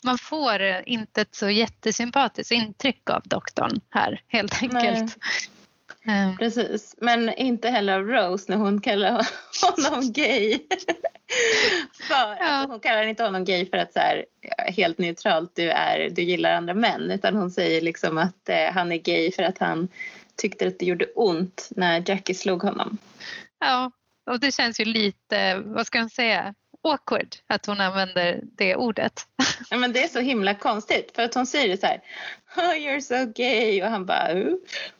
man 0.03 0.17
får 0.17 0.61
inte 0.85 1.21
ett 1.21 1.35
så 1.35 1.49
jättesympatiskt 1.49 2.51
intryck 2.51 3.09
av 3.09 3.21
doktorn 3.25 3.81
här 3.89 4.21
helt 4.27 4.61
enkelt. 4.61 5.17
Mm. 6.07 6.37
Precis, 6.37 6.95
men 6.97 7.33
inte 7.33 7.69
heller 7.69 7.93
av 7.93 8.07
Rose 8.07 8.45
när 8.51 8.57
hon 8.57 8.81
kallar 8.81 9.27
honom 9.61 10.11
gay. 10.11 10.59
för, 12.07 12.13
ja. 12.13 12.37
alltså, 12.39 12.71
hon 12.71 12.79
kallar 12.79 13.03
inte 13.03 13.23
honom 13.23 13.45
gay 13.45 13.65
för 13.65 13.77
att 13.77 13.93
så 13.93 13.99
här, 13.99 14.25
helt 14.67 14.97
neutralt 14.97 15.55
du, 15.55 15.69
är, 15.69 16.09
du 16.09 16.21
gillar 16.21 16.53
andra 16.53 16.73
män 16.73 17.11
utan 17.11 17.35
hon 17.35 17.51
säger 17.51 17.81
liksom 17.81 18.17
att 18.17 18.49
eh, 18.49 18.71
han 18.73 18.91
är 18.91 18.97
gay 18.97 19.31
för 19.31 19.43
att 19.43 19.57
han 19.57 19.87
tyckte 20.35 20.67
att 20.67 20.79
det 20.79 20.85
gjorde 20.85 21.05
ont 21.05 21.69
när 21.75 22.03
Jackie 22.09 22.35
slog 22.35 22.63
honom. 22.63 22.97
Ja, 23.59 23.91
och 24.31 24.39
det 24.39 24.51
känns 24.51 24.79
ju 24.79 24.85
lite, 24.85 25.61
vad 25.65 25.87
ska 25.87 25.99
man 25.99 26.09
säga, 26.09 26.53
awkward 26.83 27.35
att 27.47 27.65
hon 27.65 27.81
använder 27.81 28.39
det 28.57 28.75
ordet. 28.75 29.21
Ja, 29.69 29.77
men 29.77 29.93
det 29.93 30.03
är 30.03 30.07
så 30.07 30.19
himla 30.19 30.55
konstigt 30.55 31.11
för 31.15 31.23
att 31.23 31.33
hon 31.33 31.47
säger 31.47 31.69
det 31.69 31.77
så 31.77 31.85
här 31.85 32.01
oh, 32.57 32.73
you're 32.73 32.99
so 32.99 33.31
gay 33.35 33.83
och 33.83 33.89
han 33.89 34.05
bara 34.05 34.33
uh. 34.33 34.53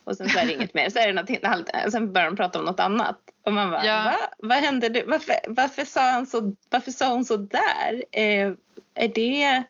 och 0.04 0.18
sen 0.18 0.30
så 0.30 0.40
är 0.40 0.46
det 0.46 0.54
inget 0.54 0.74
mer. 0.74 0.90
Så 0.90 1.00
är 1.00 1.14
det 1.14 1.14
något, 1.14 1.92
sen 1.92 2.14
börjar 2.14 2.28
de 2.28 2.36
prata 2.36 2.60
om 2.60 2.66
något 2.66 2.80
annat 2.80 3.20
och 3.46 3.54
man 3.54 3.72
bara 3.72 3.86
ja. 3.86 4.04
va? 4.04 4.18
Vad 4.38 4.58
hände? 4.58 4.90
Du? 4.90 5.04
Varför, 5.04 5.36
varför, 5.48 5.86
sa 5.86 6.02
han 6.02 6.26
så, 6.26 6.56
varför 6.70 6.92
sa 6.92 7.10
hon 7.10 7.26
så 7.26 7.38
där? 7.38 8.04
Eh, 8.12 8.54
är 8.96 9.08
det 9.08 9.64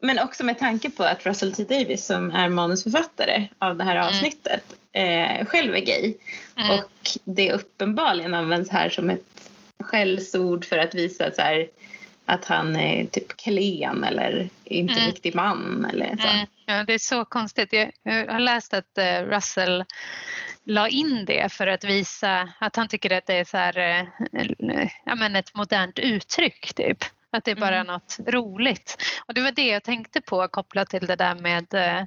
men 0.00 0.18
också 0.18 0.44
med 0.44 0.58
tanke 0.58 0.90
på 0.90 1.04
att 1.04 1.26
Russell 1.26 1.52
T 1.52 1.64
Davis 1.64 2.06
som 2.06 2.30
är 2.30 2.48
manusförfattare 2.48 3.48
av 3.58 3.76
det 3.76 3.84
här 3.84 3.96
mm. 3.96 4.06
avsnittet 4.06 4.64
eh, 4.92 5.46
själv 5.46 5.74
är 5.74 5.80
gay. 5.80 6.14
Mm. 6.56 6.78
Och 6.78 6.90
det 7.24 7.52
uppenbarligen 7.52 8.34
används 8.34 8.70
här 8.70 8.88
som 8.88 9.10
ett 9.10 9.50
skällsord 9.80 10.64
för 10.64 10.78
att 10.78 10.94
visa 10.94 11.26
att, 11.26 11.34
så 11.34 11.42
här, 11.42 11.68
att 12.24 12.44
han 12.44 12.76
är 12.76 13.04
typ 13.06 13.36
klen 13.36 14.04
eller 14.04 14.48
inte 14.64 14.94
mm. 14.94 15.06
riktig 15.06 15.34
man. 15.34 15.86
Eller 15.92 16.16
så. 16.16 16.28
Mm. 16.28 16.46
Ja, 16.66 16.84
det 16.84 16.94
är 16.94 16.98
så 16.98 17.24
konstigt. 17.24 17.72
Jag, 17.72 18.26
har 18.32 18.40
läst 18.40 18.74
att 18.74 18.98
uh, 18.98 19.28
Russell 19.28 19.84
la 20.64 20.88
in 20.88 21.24
det 21.24 21.52
för 21.52 21.66
att 21.66 21.84
visa 21.84 22.48
att 22.58 22.76
han 22.76 22.88
tycker 22.88 23.12
att 23.12 23.26
det 23.26 23.34
är 23.34 23.44
så 23.44 23.56
här, 23.56 23.78
uh, 23.78 24.88
ja, 25.04 25.14
men 25.14 25.36
ett 25.36 25.54
modernt 25.54 25.98
uttryck. 25.98 26.74
Typ. 26.74 27.04
Att 27.34 27.44
det 27.44 27.50
är 27.50 27.56
bara 27.56 27.80
mm. 27.80 27.86
något 27.86 28.18
roligt. 28.26 28.96
Och 29.26 29.34
det 29.34 29.40
var 29.40 29.52
det 29.52 29.66
jag 29.66 29.84
tänkte 29.84 30.20
på 30.20 30.48
kopplat 30.48 30.90
till 30.90 31.06
det 31.06 31.16
där 31.16 31.34
med 31.34 31.74
eh, 31.74 32.04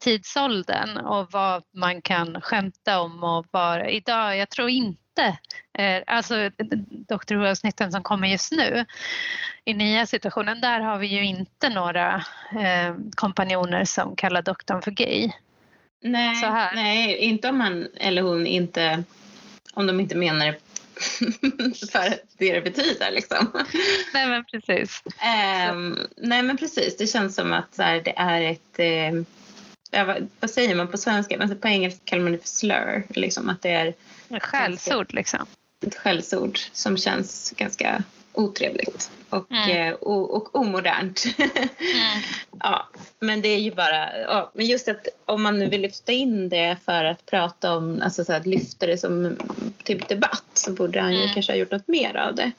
tidsåldern 0.00 0.96
och 0.96 1.32
vad 1.32 1.62
man 1.74 2.02
kan 2.02 2.40
skämta 2.40 3.00
om 3.00 3.24
och 3.24 3.46
vad 3.50 3.90
idag, 3.90 4.36
jag 4.36 4.50
tror 4.50 4.68
inte 4.68 5.38
eh, 5.78 6.02
Alltså 6.06 6.50
Dr 7.08 7.34
Who-avsnitten 7.34 7.92
som 7.92 8.02
kommer 8.02 8.28
just 8.28 8.52
nu 8.52 8.84
i 9.64 9.74
nya 9.74 10.06
situationen, 10.06 10.60
där 10.60 10.80
har 10.80 10.98
vi 10.98 11.06
ju 11.06 11.24
inte 11.24 11.68
några 11.68 12.14
eh, 12.52 12.94
kompanjoner 13.14 13.84
som 13.84 14.16
kallar 14.16 14.42
doktorn 14.42 14.82
för 14.82 14.90
gay. 14.90 15.30
Nej, 16.02 16.34
nej, 16.74 17.16
inte 17.16 17.48
om 17.48 17.60
han 17.60 17.88
eller 17.96 18.22
hon 18.22 18.46
inte, 18.46 19.04
om 19.74 19.86
de 19.86 20.00
inte 20.00 20.16
menar 20.16 20.46
det 20.46 20.65
för 21.92 22.18
det 22.38 22.52
det 22.52 22.60
betyder. 22.60 23.10
Liksom. 23.10 23.50
Nej 24.14 24.28
men 24.28 24.44
precis. 24.44 25.02
Um, 25.72 25.98
nej 26.16 26.42
men 26.42 26.56
precis, 26.56 26.96
det 26.96 27.06
känns 27.06 27.34
som 27.34 27.52
att 27.52 27.78
här, 27.78 28.00
det 28.00 28.14
är 28.16 28.42
ett 28.42 28.78
ja, 29.90 30.04
vad, 30.04 30.28
vad, 30.40 30.50
säger 30.50 30.74
man 30.74 30.88
på 30.88 30.98
svenska? 30.98 31.38
Alltså, 31.40 31.56
på 31.56 31.68
engelska 31.68 32.00
kallar 32.04 32.22
man 32.22 32.32
det 32.32 32.38
för 32.38 32.48
slur. 32.48 33.06
Liksom, 33.08 33.48
att 33.48 33.62
det 33.62 33.70
är 33.70 33.94
skällsord 34.40 35.14
liksom. 35.14 35.46
Ett 35.86 35.94
skällsord 35.94 36.58
som 36.72 36.96
känns 36.96 37.54
ganska 37.56 38.02
otrevligt 38.36 39.10
och, 39.30 39.52
mm. 39.52 39.70
eh, 39.70 39.94
och, 39.94 40.34
och 40.36 40.56
omodernt. 40.56 41.24
mm. 41.38 41.58
ja, 42.60 42.88
men 43.20 43.42
det 43.42 43.48
är 43.48 43.58
ju 43.58 43.74
bara, 43.74 44.18
ja, 44.20 44.50
men 44.54 44.66
just 44.66 44.88
att 44.88 45.08
om 45.24 45.42
man 45.42 45.58
nu 45.58 45.66
vill 45.66 45.80
lyfta 45.80 46.12
in 46.12 46.48
det 46.48 46.76
för 46.84 47.04
att 47.04 47.26
prata 47.26 47.76
om, 47.76 48.02
alltså 48.02 48.24
så 48.24 48.32
att 48.32 48.46
lyfta 48.46 48.86
det 48.86 48.98
som 48.98 49.36
typ 49.84 50.08
debatt 50.08 50.44
så 50.54 50.72
borde 50.72 51.00
han 51.00 51.12
ju 51.12 51.22
mm. 51.22 51.34
kanske 51.34 51.52
ha 51.52 51.56
gjort 51.56 51.70
något 51.70 51.88
mer 51.88 52.16
av 52.16 52.34
det. 52.34 52.52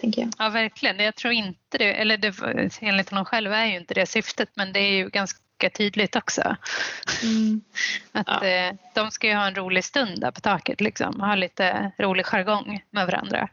Tänker 0.00 0.22
jag. 0.22 0.32
Ja 0.38 0.48
verkligen, 0.48 0.98
jag 0.98 1.14
tror 1.14 1.32
inte 1.32 1.78
det, 1.78 1.92
eller 1.92 2.16
det, 2.16 2.34
enligt 2.80 3.10
honom 3.10 3.24
själv 3.24 3.52
är 3.52 3.66
ju 3.66 3.76
inte 3.76 3.94
det 3.94 4.06
syftet 4.06 4.48
men 4.54 4.72
det 4.72 4.80
är 4.80 4.92
ju 4.92 5.08
ganska 5.08 5.70
tydligt 5.74 6.16
också. 6.16 6.56
Mm. 7.22 7.60
Att 8.12 8.26
ja. 8.26 8.46
eh, 8.46 8.74
de 8.94 9.10
ska 9.10 9.26
ju 9.26 9.34
ha 9.34 9.46
en 9.46 9.54
rolig 9.54 9.84
stund 9.84 10.20
där 10.20 10.30
på 10.30 10.40
taket 10.40 10.80
liksom, 10.80 11.20
ha 11.20 11.34
lite 11.34 11.92
rolig 11.98 12.26
jargong 12.26 12.82
med 12.90 13.06
varandra. 13.06 13.48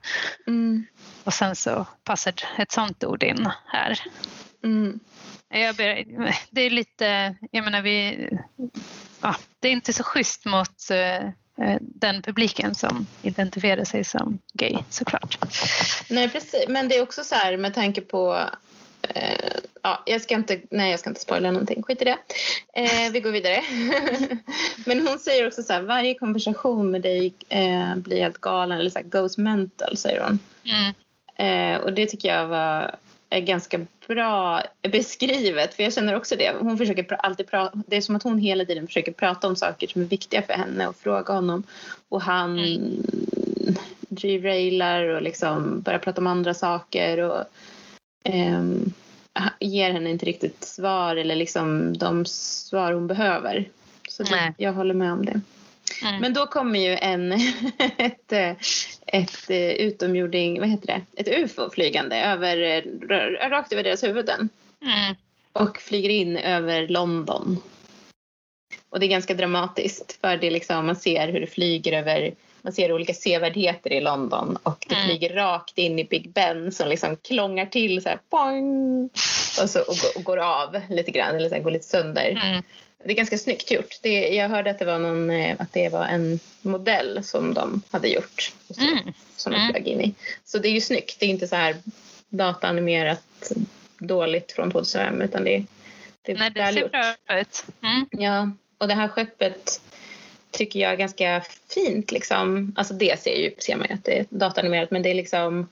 Mm. 0.47 0.85
Och 1.23 1.33
sen 1.33 1.55
så 1.55 1.87
passar 2.03 2.33
ett 2.57 2.71
sånt 2.71 3.03
ord 3.03 3.23
in 3.23 3.49
här. 3.65 3.99
Mm. 4.63 4.99
Jag 5.49 5.75
ber, 5.75 6.05
det 6.49 6.61
är 6.61 6.69
lite, 6.69 7.35
jag 7.51 7.63
menar 7.63 7.81
vi, 7.81 8.29
ja, 9.21 9.35
det 9.59 9.67
är 9.67 9.71
inte 9.71 9.93
så 9.93 10.03
schysst 10.03 10.45
mot 10.45 10.89
eh, 10.91 11.31
den 11.79 12.21
publiken 12.21 12.75
som 12.75 13.07
identifierar 13.21 13.83
sig 13.83 14.03
som 14.03 14.39
gay 14.53 14.77
såklart. 14.89 15.37
Nej 16.09 16.29
precis, 16.29 16.65
men 16.67 16.89
det 16.89 16.97
är 16.97 17.01
också 17.01 17.23
så 17.23 17.35
här 17.35 17.57
med 17.57 17.73
tanke 17.73 18.01
på 18.01 18.49
eh, 19.01 19.59
ja, 19.83 20.03
jag 20.05 20.21
ska 20.21 20.35
inte, 20.35 20.61
nej 20.71 20.91
jag 20.91 20.99
ska 20.99 21.09
inte 21.09 21.21
spoila 21.21 21.51
någonting, 21.51 21.83
skit 21.83 22.01
i 22.01 22.05
det. 22.05 22.17
Eh, 22.73 23.11
vi 23.11 23.19
går 23.19 23.31
vidare. 23.31 23.63
Men 24.85 25.07
hon 25.07 25.19
säger 25.19 25.47
också 25.47 25.63
så 25.63 25.73
här, 25.73 25.81
varje 25.81 26.13
konversation 26.13 26.91
med 26.91 27.01
dig 27.01 27.33
eh, 27.49 27.95
blir 27.95 28.21
helt 28.21 28.41
galen 28.41 28.79
eller 28.79 28.89
så 28.89 28.99
här, 28.99 29.05
goes 29.05 29.37
mental 29.37 29.97
säger 29.97 30.21
hon. 30.21 30.39
Mm. 30.63 30.93
Eh, 31.39 31.77
och 31.77 31.93
det 31.93 32.05
tycker 32.05 32.35
jag 32.35 32.47
var 32.47 32.95
är 33.29 33.39
ganska 33.39 33.79
bra 34.07 34.63
beskrivet 34.81 35.73
för 35.73 35.83
jag 35.83 35.93
känner 35.93 36.15
också 36.15 36.35
det. 36.35 36.55
Hon 36.59 36.77
försöker 36.77 37.13
alltid 37.13 37.47
prata, 37.47 37.83
det 37.87 37.97
är 37.97 38.01
som 38.01 38.15
att 38.15 38.23
hon 38.23 38.39
hela 38.39 38.65
tiden 38.65 38.87
försöker 38.87 39.11
prata 39.11 39.47
om 39.47 39.55
saker 39.55 39.87
som 39.87 40.01
är 40.01 40.05
viktiga 40.05 40.41
för 40.41 40.53
henne 40.53 40.87
och 40.87 40.95
fråga 40.95 41.33
honom 41.33 41.63
och 42.09 42.21
han 42.21 42.59
mm. 42.59 43.03
derailar 44.09 45.03
och 45.03 45.21
liksom 45.21 45.81
börjar 45.81 45.99
prata 45.99 46.21
om 46.21 46.27
andra 46.27 46.53
saker 46.53 47.17
och 47.17 47.43
um, 48.33 48.93
ger 49.59 49.91
henne 49.91 50.09
inte 50.09 50.25
riktigt 50.25 50.63
svar 50.63 51.15
eller 51.15 51.35
liksom 51.35 51.97
de 51.97 52.25
svar 52.25 52.93
hon 52.93 53.07
behöver. 53.07 53.69
Så 54.09 54.23
det, 54.23 54.53
jag 54.57 54.73
håller 54.73 54.93
med 54.93 55.13
om 55.13 55.25
det. 55.25 55.41
Mm. 56.01 56.21
Men 56.21 56.33
då 56.33 56.47
kommer 56.47 56.79
ju 56.79 56.95
en, 56.95 57.31
ett, 57.97 58.31
ett 59.07 59.49
utomjording, 59.79 60.59
vad 60.59 60.69
heter 60.69 60.87
det, 60.87 61.21
ett 61.21 61.27
ufo 61.27 61.69
flygande 61.69 62.15
över, 62.15 62.83
rakt 63.49 63.73
över 63.73 63.83
deras 63.83 64.03
huvuden. 64.03 64.49
Mm. 64.81 65.15
Och 65.53 65.77
flyger 65.77 66.09
in 66.09 66.37
över 66.37 66.87
London. 66.87 67.57
Och 68.89 68.99
det 68.99 69.05
är 69.05 69.07
ganska 69.09 69.33
dramatiskt 69.33 70.17
för 70.21 70.37
det 70.37 70.51
liksom, 70.51 70.85
man 70.85 70.95
ser 70.95 71.27
hur 71.27 71.39
det 71.39 71.47
flyger 71.47 71.93
över 71.93 72.33
man 72.61 72.73
ser 72.73 72.93
olika 72.93 73.13
sevärdheter 73.13 73.93
i 73.93 74.01
London 74.01 74.57
och 74.63 74.85
det 74.89 74.95
mm. 74.95 75.07
flyger 75.07 75.33
rakt 75.35 75.77
in 75.77 75.99
i 75.99 76.03
Big 76.03 76.33
Ben 76.33 76.71
som 76.71 76.89
liksom 76.89 77.15
klångar 77.15 77.65
till 77.65 78.01
så 78.03 78.09
här, 78.09 78.19
poing, 78.29 79.03
och, 79.61 79.69
så, 79.69 79.79
och, 79.79 79.95
och, 80.15 80.23
går 80.23 80.37
av 80.37 80.81
lite 80.89 81.11
grann 81.11 81.35
eller 81.35 81.49
så 81.49 81.55
här, 81.55 81.61
går 81.61 81.71
lite 81.71 81.87
sönder. 81.87 82.31
Mm. 82.43 82.63
Det 83.03 83.11
är 83.11 83.15
ganska 83.15 83.37
snyggt 83.37 83.71
gjort. 83.71 83.99
Det, 84.01 84.29
jag 84.29 84.49
hörde 84.49 84.71
att 84.71 84.79
det 84.79 84.85
var 84.85 84.99
någon, 84.99 85.29
eh, 85.29 85.55
att 85.59 85.73
det 85.73 85.89
var 85.89 86.05
en 86.05 86.39
modell 86.61 87.23
som 87.23 87.53
de 87.53 87.81
hade 87.89 88.07
gjort. 88.07 88.53
Så, 88.69 88.81
mm. 88.81 89.13
Som 89.35 89.53
de 89.53 89.69
flög 89.69 89.87
in 89.87 90.01
i. 90.01 90.13
Så 90.45 90.57
det 90.57 90.67
är 90.67 90.71
ju 90.71 90.81
snyggt. 90.81 91.19
Det 91.19 91.25
är 91.25 91.29
inte 91.29 91.47
så 91.47 91.55
här 91.55 91.75
dataanimerat 92.29 93.51
dåligt 93.97 94.51
från 94.51 94.71
2005 94.71 95.21
utan 95.21 95.43
det, 95.43 95.65
det 96.21 96.31
är 96.31 96.37
Nej, 96.37 96.51
det 96.51 96.73
ser 96.73 96.89
bra 96.89 97.39
ut. 97.39 97.65
Mm. 97.83 98.07
Ja, 98.11 98.51
och 98.77 98.87
det 98.87 98.93
här 98.93 99.07
skeppet 99.07 99.81
tycker 100.51 100.79
jag 100.79 100.91
är 100.91 100.97
ganska 100.97 101.43
fint. 101.69 102.11
Liksom. 102.11 102.73
Alltså 102.77 102.93
det 102.93 103.21
ser, 103.21 103.35
ju, 103.35 103.51
ser 103.57 103.75
man 103.75 103.87
ju 103.87 103.93
att 103.93 104.03
det 104.03 104.19
är 104.19 104.25
datanimerat 104.29 104.91
men 104.91 105.03
det 105.03 105.09
är 105.09 105.15
liksom 105.15 105.67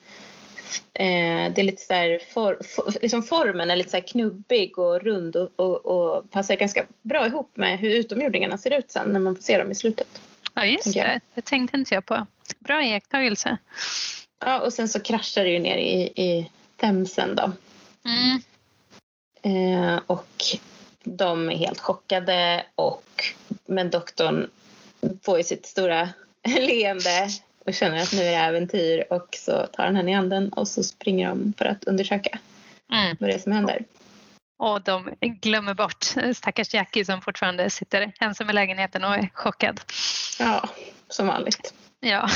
eh, 0.94 1.54
det 1.54 1.62
är 1.62 1.64
lite 1.64 1.82
så 1.82 1.94
här, 1.94 2.20
for, 2.34 2.58
for, 2.64 2.94
liksom 3.02 3.24
formen 3.24 3.72
är 3.72 3.76
lite 3.76 3.90
så 3.90 4.02
knubbig 4.02 4.80
och 4.80 5.02
rund 5.02 5.36
och, 5.36 5.50
och, 5.56 5.86
och, 5.86 6.32
passar 6.32 6.56
ganska 6.56 6.86
bra 7.02 7.28
ihop 7.28 7.58
med 7.58 7.80
hur 7.80 7.90
utomjordingarna 7.90 8.58
ser 8.58 8.80
ut 8.80 8.92
sen 8.92 9.10
när 9.10 9.20
man 9.20 9.36
får 9.36 9.44
se 9.44 9.58
dem 9.58 9.72
i 9.72 9.76
slutet. 9.76 10.22
Ja 10.54 10.66
just 10.66 10.94
det, 10.94 11.20
det 11.34 11.42
tänkte 11.42 11.78
inte 11.78 11.94
jag 11.94 12.06
på. 12.06 12.26
Bra 12.60 12.84
iakttagelse. 12.84 13.58
ja, 14.40 14.60
och 14.60 14.74
sen 14.74 14.90
så 14.90 15.00
kraschar 15.00 15.44
det 15.44 15.50
ju 15.50 15.60
ner 15.60 15.78
i, 15.78 16.02
i 16.02 16.52
Themsen 16.78 17.36
då. 17.36 17.52
Mm. 18.06 18.42
Eh, 19.42 20.00
och 20.08 20.58
de 21.04 21.50
är 21.50 21.56
helt 21.56 21.80
chockade 21.80 22.66
och 22.76 23.36
men 23.66 23.90
doktorn 23.90 24.50
får 25.22 25.38
ju 25.38 25.44
sitt 25.44 25.66
stora 25.66 26.10
leende 26.60 27.30
och 27.68 27.74
känner 27.74 28.04
att 28.04 28.14
nu 28.14 28.22
är 28.22 28.32
det 28.32 28.36
äventyr 28.36 29.06
och 29.10 29.28
så 29.32 29.52
tar 29.52 29.86
han 29.86 29.96
henne 29.96 30.12
i 30.12 30.14
handen 30.14 30.50
och 30.50 30.68
så 30.68 30.84
springer 30.84 31.30
de 31.30 31.54
för 31.58 31.66
att 31.66 31.84
undersöka 31.84 32.40
Mm. 32.92 33.18
vad 33.20 33.30
det 33.30 33.34
är 33.34 33.40
som 33.40 33.52
händer. 33.52 33.84
Och 34.60 34.82
de 34.82 35.16
glömmer 35.22 35.74
bort 35.74 36.04
stackars 36.36 36.74
Jackie 36.74 37.06
som 37.06 37.22
fortfarande 37.22 37.70
sitter 37.70 38.14
ensam 38.20 38.50
i 38.50 38.54
lägenheten 38.54 39.04
och 39.04 39.16
är 39.16 39.30
chockad. 39.34 39.82
Ja, 40.40 40.70
som 41.08 41.28
vanligt. 41.28 41.74
Ja. 42.00 42.30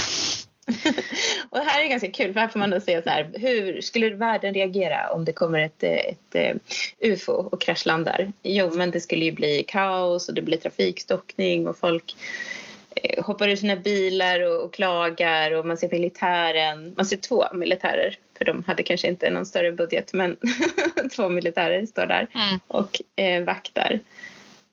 Och 1.50 1.58
det 1.58 1.64
här 1.64 1.84
är 1.84 1.88
ganska 1.88 2.12
kul, 2.12 2.34
för 2.34 2.40
här 2.40 2.48
får 2.48 2.60
man 2.60 2.70
då 2.70 2.80
se 2.80 3.02
så 3.04 3.10
här, 3.10 3.32
hur 3.34 3.82
skulle 3.82 4.10
världen 4.10 4.54
reagera 4.54 5.10
om 5.12 5.26
det 5.26 5.34
kommer 5.34 5.60
ett, 5.60 5.84
eh, 5.84 5.92
ett, 5.92 6.36
ett 6.36 6.62
ufo 7.00 7.32
och 7.32 7.62
kraschlandar? 7.62 8.32
Jo, 8.44 8.72
men 8.74 8.92
det 8.92 9.02
skulle 9.02 9.26
ju 9.26 9.32
bli 9.32 9.64
kaos 9.68 10.30
och 10.30 10.36
det 10.36 10.42
blir 10.42 10.58
trafikstockning 10.58 11.68
och 11.68 11.78
folk 11.78 12.16
eh, 12.16 12.71
hoppar 13.18 13.50
ur 13.50 13.56
sina 13.56 13.76
bilar 13.76 14.40
och, 14.40 14.64
och 14.66 14.74
klagar 14.74 15.52
och 15.52 15.66
man 15.66 15.78
ser 15.78 15.90
militären, 15.92 16.94
man 16.98 17.06
ser 17.06 17.18
två 17.18 17.46
militärer 17.54 18.18
för 18.38 18.46
de 18.46 18.64
hade 18.64 18.84
kanske 18.84 19.08
inte 19.08 19.30
någon 19.30 19.46
större 19.46 19.72
budget 19.72 20.14
men 20.14 20.38
två 21.16 21.30
militärer 21.30 21.86
står 21.86 22.06
där 22.06 22.28
Mm. 22.36 22.60
och 22.68 23.02
eh, 23.16 23.44
vaktar. 23.44 24.00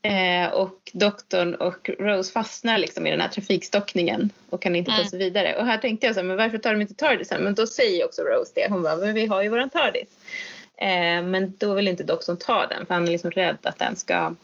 Eh, 0.03 0.53
och 0.53 0.91
doktorn 0.93 1.55
och 1.55 1.91
Rose 1.99 2.33
fastnar 2.33 2.79
liksom 2.79 3.07
i 3.07 3.11
den 3.11 3.21
här 3.21 3.29
trafikstockningen 3.29 4.31
och 4.51 4.63
kan 4.63 4.77
inte 4.77 4.91
ta 4.91 4.97
Mm. 4.97 5.09
sig 5.09 5.19
vidare. 5.19 5.57
Och 5.57 5.67
här 5.67 5.79
tänkte 5.79 6.07
jag 6.07 6.15
så 6.15 6.21
här, 6.21 6.27
men 6.27 6.37
varför 6.37 6.59
tar 6.59 6.73
de 6.73 6.81
inte 6.81 6.95
TARDISen? 6.95 7.43
Men 7.45 7.55
då 7.55 7.67
säger 7.67 8.05
också 8.05 8.23
Rose 8.23 8.53
det. 8.55 8.69
Hon 8.71 8.83
bara, 8.83 8.97
men 8.97 9.15
vi 9.15 9.27
har 9.27 9.43
ju 9.43 9.49
våran 9.49 9.71
TARDIS. 9.71 10.09
Eh, 10.77 11.23
men 11.23 11.55
då 11.59 11.75
vill 11.75 11.89
inte 11.89 12.03
doktorn 12.03 12.37
ta 12.37 12.67
den 12.67 12.87
för 12.87 12.95
han 12.95 13.09
är 13.09 13.13
liksom 13.13 13.31
rädd 13.31 13.57
att 13.63 13.79
den 13.79 13.97
ska 13.97 14.35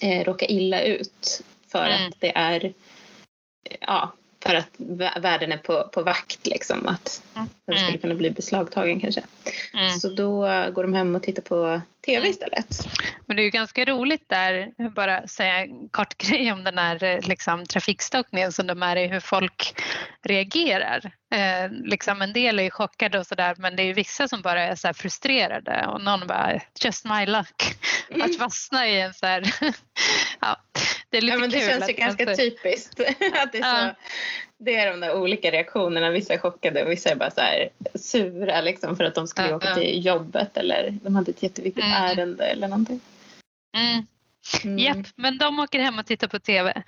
eh, 0.00 0.24
råka 0.24 0.46
illa 0.46 0.82
ut 0.82 1.42
för 1.72 1.86
Mm. 1.90 2.08
att 2.08 2.20
det 2.20 2.36
är 2.36 2.72
ja, 3.80 4.12
för 4.42 4.54
att 4.54 4.68
vä- 4.78 5.20
världen 5.20 5.52
är 5.52 5.56
på, 5.56 5.88
på 5.92 6.02
vakt 6.02 6.46
liksom 6.46 6.88
att 6.88 7.22
den 7.34 7.48
skulle 7.76 7.88
Mm. 7.88 8.00
kunna 8.00 8.14
bli 8.14 8.30
beslagtagen 8.30 9.00
kanske. 9.00 9.22
Mm. 9.74 9.90
Så 9.98 10.08
då 10.08 10.40
går 10.72 10.82
de 10.82 10.94
hem 10.94 11.14
och 11.14 11.22
tittar 11.22 11.42
på 11.42 11.80
tv 12.06 12.18
Mm. 12.18 12.30
istället. 12.30 12.86
Men 13.26 13.36
det 13.36 13.42
är 13.42 13.44
ju 13.44 13.50
ganska 13.50 13.84
roligt 13.84 14.28
där, 14.28 14.72
bara 14.90 15.26
säga 15.26 15.58
en 15.58 15.88
kort 15.88 16.16
grej 16.28 16.52
om 16.52 16.64
den 16.64 16.78
här 16.78 17.04
eh, 17.04 17.20
liksom, 17.28 17.66
trafikstockningen 17.66 18.52
som 18.52 18.66
de 18.66 18.82
är 18.82 18.96
i, 18.96 19.06
hur 19.06 19.20
folk 19.20 19.74
reagerar. 20.22 21.12
Eh, 21.34 21.70
liksom 21.84 22.22
en 22.22 22.32
del 22.32 22.58
är 22.58 22.62
ju 22.62 22.70
chockade 22.70 23.18
och 23.18 23.26
sådär 23.26 23.54
men 23.58 23.76
det 23.76 23.82
är 23.82 23.86
ju 23.86 23.92
vissa 23.92 24.28
som 24.28 24.42
bara 24.42 24.62
är 24.62 24.74
så 24.74 24.94
frustrerade 24.94 25.86
och 25.86 26.00
någon 26.00 26.26
bara 26.26 26.60
just 26.84 27.04
my 27.04 27.26
luck. 27.26 27.62
Att 28.22 28.36
fastna 28.38 28.88
i 28.88 29.00
en 29.00 29.14
så 29.14 29.26
här, 29.26 29.42
ja 30.40 30.56
det 31.10 31.16
är 31.16 31.22
lite 31.22 31.34
Ja, 31.34 31.40
men 31.40 31.50
det 31.50 31.58
kul. 31.60 31.68
känns 31.68 31.88
ju 31.88 31.92
ganska 31.92 32.30
att- 32.30 32.36
typiskt. 32.38 33.00
att 33.42 33.52
det, 33.52 33.58
är 33.58 33.62
så, 33.62 33.86
Ja. 33.86 33.94
det 34.58 34.76
är 34.76 34.90
de 34.90 35.00
där 35.00 35.14
olika 35.16 35.50
reaktionerna. 35.50 36.10
Vissa 36.10 36.34
är 36.34 36.38
chockade 36.38 36.84
och 36.84 36.90
vissa 36.90 37.10
är 37.10 37.16
bara 37.16 37.30
så 37.30 37.40
här 37.40 37.68
sura 37.94 38.60
liksom, 38.60 38.96
för 38.96 39.04
att 39.04 39.14
de 39.14 39.26
skulle 39.26 39.48
Ja, 39.48 39.56
åka 39.56 39.68
ja. 39.68 39.74
till 39.74 40.06
jobbet 40.06 40.56
eller 40.56 40.90
de 41.02 41.16
hade 41.16 41.30
ett 41.30 41.42
jätteviktigt 41.42 41.84
Mm. 41.84 41.96
ärende 42.02 42.44
eller 42.44 42.68
någonting. 42.68 43.00
Mm. 43.76 44.06
Mm. 44.64 44.78
Japp, 44.78 45.06
men 45.16 45.38
de 45.38 45.58
åker 45.58 45.78
hem 45.80 45.98
och 45.98 46.06
tittar 46.06 46.28
på 46.28 46.38
TV. 46.38 46.82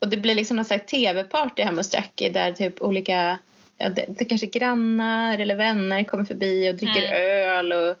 Och 0.00 0.08
det 0.08 0.16
blir 0.16 0.34
liksom 0.34 0.56
någon 0.56 0.64
slags 0.64 0.86
tv-party 0.86 1.62
hemma 1.62 1.76
hos 1.78 1.94
Jackie 1.94 2.30
där 2.30 2.52
typ 2.52 2.82
olika 2.82 3.38
ja, 3.78 3.88
det, 3.88 4.04
det 4.08 4.24
kanske 4.24 4.46
grannar 4.46 5.38
eller 5.38 5.54
vänner 5.54 6.04
kommer 6.04 6.24
förbi 6.24 6.70
och 6.70 6.74
dricker 6.74 7.02
Mm. 7.02 7.48
öl 7.58 7.72
och 7.72 7.96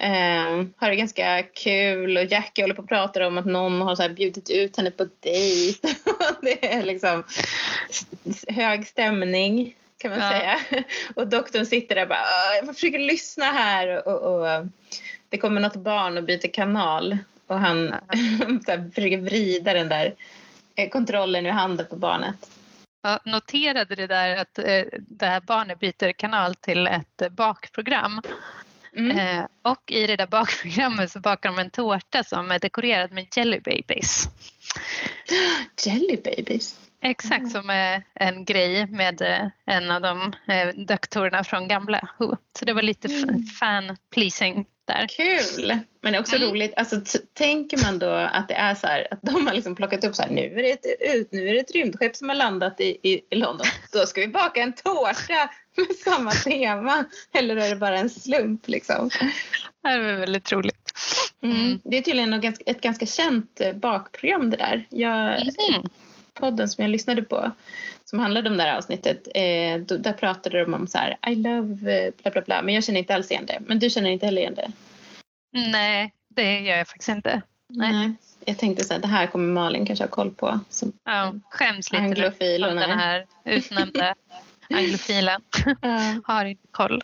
ehm, 0.00 0.72
har 0.76 0.90
det 0.90 0.96
ganska 0.96 1.42
kul 1.42 2.16
och 2.16 2.24
Jackie 2.24 2.62
håller 2.64 2.74
på 2.74 2.82
och 2.82 2.88
pratar 2.88 3.20
om 3.20 3.38
att 3.38 3.46
någon 3.46 3.80
har 3.80 3.96
så 3.96 4.02
här 4.02 4.08
bjudit 4.10 4.50
ut 4.50 4.76
henne 4.76 4.90
på 4.90 5.08
dejt. 5.20 5.88
det 6.42 6.72
är 6.74 6.82
liksom 6.82 7.24
hög 8.48 8.86
stämning 8.86 9.74
kan 9.98 10.10
man 10.10 10.20
Ja. 10.20 10.30
säga. 10.30 10.58
Och 11.14 11.28
doktorn 11.28 11.66
sitter 11.66 11.94
där 11.94 12.02
och 12.02 12.08
bara 12.08 12.18
"Åh, 12.18 12.66
jag 12.66 12.74
försöker 12.74 12.98
lyssna 12.98 13.44
här 13.44 14.08
och, 14.08 14.34
och 14.34 14.66
det 15.28 15.38
kommer 15.38 15.60
något 15.60 15.76
barn 15.76 16.16
och 16.18 16.24
byter 16.24 16.52
kanal 16.52 17.18
och 17.46 17.58
han 17.58 17.88
så 18.66 18.70
här, 18.70 18.90
försöker 18.94 19.18
vrida 19.18 19.72
den 19.72 19.88
där 19.88 20.14
eh, 20.76 20.88
kontrollen 20.88 21.46
ur 21.46 21.50
handen 21.50 21.86
på 21.90 21.96
barnet. 21.96 22.50
Jag 23.02 23.18
noterade 23.24 23.94
det 23.94 24.06
där 24.06 24.36
att 24.36 24.58
eh, 24.58 24.82
det 24.98 25.26
här 25.26 25.40
barnet 25.40 25.78
byter 25.80 26.12
kanal 26.12 26.54
till 26.54 26.86
ett 26.86 27.22
bakprogram. 27.32 28.22
Mm. 28.96 29.18
Eh, 29.18 29.44
och 29.62 29.90
i 29.92 30.06
det 30.06 30.16
där 30.16 30.26
bakprogrammet 30.26 31.12
så 31.12 31.20
bakar 31.20 31.48
de 31.48 31.58
en 31.58 31.70
tårta 31.70 32.24
som 32.24 32.50
är 32.50 32.58
dekorerad 32.58 33.12
med 33.12 33.26
jelly 33.36 33.60
babies. 33.60 34.28
Jelly 35.86 36.16
babies. 36.24 36.78
Exakt 37.00 37.40
Mm. 37.40 37.50
som 37.50 37.70
är 37.70 38.02
en 38.14 38.44
grej 38.44 38.86
med 38.86 39.22
eh, 39.22 39.48
en 39.66 39.90
av 39.90 40.00
de 40.00 40.32
eh, 40.48 40.68
doktorerna 40.86 41.44
från 41.44 41.68
gamla 41.68 42.08
Who. 42.18 42.36
Så 42.58 42.64
det 42.64 42.72
var 42.72 42.82
lite 42.82 43.08
Mm. 43.08 43.42
fan 43.42 43.96
pleasing 44.14 44.66
där. 44.86 45.06
Kul! 45.08 45.78
Men 46.00 46.12
det 46.12 46.18
är 46.18 46.20
också 46.20 46.36
Mm. 46.36 46.48
roligt. 46.48 46.72
Alltså, 46.76 47.00
tänker 47.32 47.82
man 47.84 47.98
då 47.98 48.10
att 48.10 48.48
det 48.48 48.54
är 48.54 48.74
så 48.74 48.86
här 48.86 49.06
att 49.10 49.18
de 49.22 49.46
har 49.46 49.54
liksom 49.54 49.74
plockat 49.76 50.04
upp 50.04 50.14
så 50.14 50.22
här 50.22 50.30
nu 50.30 50.42
är 50.58 50.62
det 50.62 50.70
ett, 50.70 50.86
ut, 51.14 51.32
nu 51.32 51.48
är 51.48 51.52
det 51.54 51.60
ett 51.60 51.70
rymdskepp 51.74 52.16
som 52.16 52.28
har 52.28 52.36
landat 52.36 52.80
i, 52.80 52.98
i, 53.02 53.20
i 53.30 53.36
London. 53.36 53.66
Då 53.92 54.06
ska 54.06 54.20
vi 54.20 54.28
baka 54.28 54.62
en 54.62 54.72
tårta 54.72 55.50
med 55.76 55.96
samma 56.04 56.30
tema. 56.30 57.04
Eller 57.32 57.56
är 57.56 57.70
det 57.70 57.76
bara 57.76 57.98
en 57.98 58.10
slump 58.10 58.68
liksom? 58.68 59.10
Det 59.82 59.98
var 59.98 60.12
väldigt 60.18 60.52
roligt. 60.52 60.92
Mm. 61.42 61.56
Mm. 61.56 61.80
Det 61.84 61.98
är 61.98 62.02
tydligen 62.02 62.40
ganska, 62.40 62.64
ett 62.66 62.80
ganska 62.80 63.06
känt 63.06 63.60
eh, 63.60 63.72
bakprogram 63.72 64.50
det 64.50 64.56
där. 64.56 64.86
Jag, 64.90 65.40
Mhm. 65.70 65.88
podden 66.34 66.68
som 66.68 66.82
jag 66.84 66.90
lyssnade 66.90 67.22
på 67.22 67.50
som 68.10 68.18
handlade 68.18 68.50
om 68.50 68.56
det 68.56 68.62
här 68.62 68.76
avsnittet, 68.76 69.28
eh, 69.34 69.78
då, 69.80 69.96
där 69.96 70.12
pratade 70.12 70.64
de 70.64 70.74
om 70.74 70.86
så 70.86 70.98
här 70.98 71.16
I 71.30 71.34
love 71.34 72.04
eh, 72.06 72.12
bla 72.22 72.30
bla 72.30 72.42
bla, 72.42 72.62
men 72.62 72.74
jag 72.74 72.84
känner 72.84 72.98
inte 73.00 73.14
alls 73.14 73.30
igen 73.30 73.46
det. 73.46 73.58
Men 73.66 73.78
du 73.78 73.90
känner 73.90 74.10
inte 74.10 74.26
heller 74.26 74.40
igen 74.42 74.54
det? 74.54 74.72
Nej, 75.52 76.12
det 76.28 76.60
gör 76.60 76.76
jag 76.76 76.88
faktiskt 76.88 77.08
inte. 77.08 77.42
Nej. 77.68 78.12
Jag 78.44 78.58
tänkte 78.58 78.84
så 78.84 78.94
här, 78.94 79.00
det 79.00 79.06
här 79.08 79.26
kommer 79.26 79.52
Malin 79.52 79.86
kanske 79.86 80.04
ha 80.04 80.08
koll 80.10 80.30
på. 80.30 80.60
Som, 80.70 80.92
Ja, 81.04 81.34
skäms 81.50 81.92
lite 81.92 82.02
nu 82.02 82.08
Anglofil, 82.08 82.64
hon 82.64 82.76
den 82.76 82.90
är. 82.90 82.96
här 82.96 83.26
utnämnda 83.44 84.14
anglofilen. 84.74 85.40
Har 86.24 86.44
inte 86.44 86.66
koll. 86.70 87.02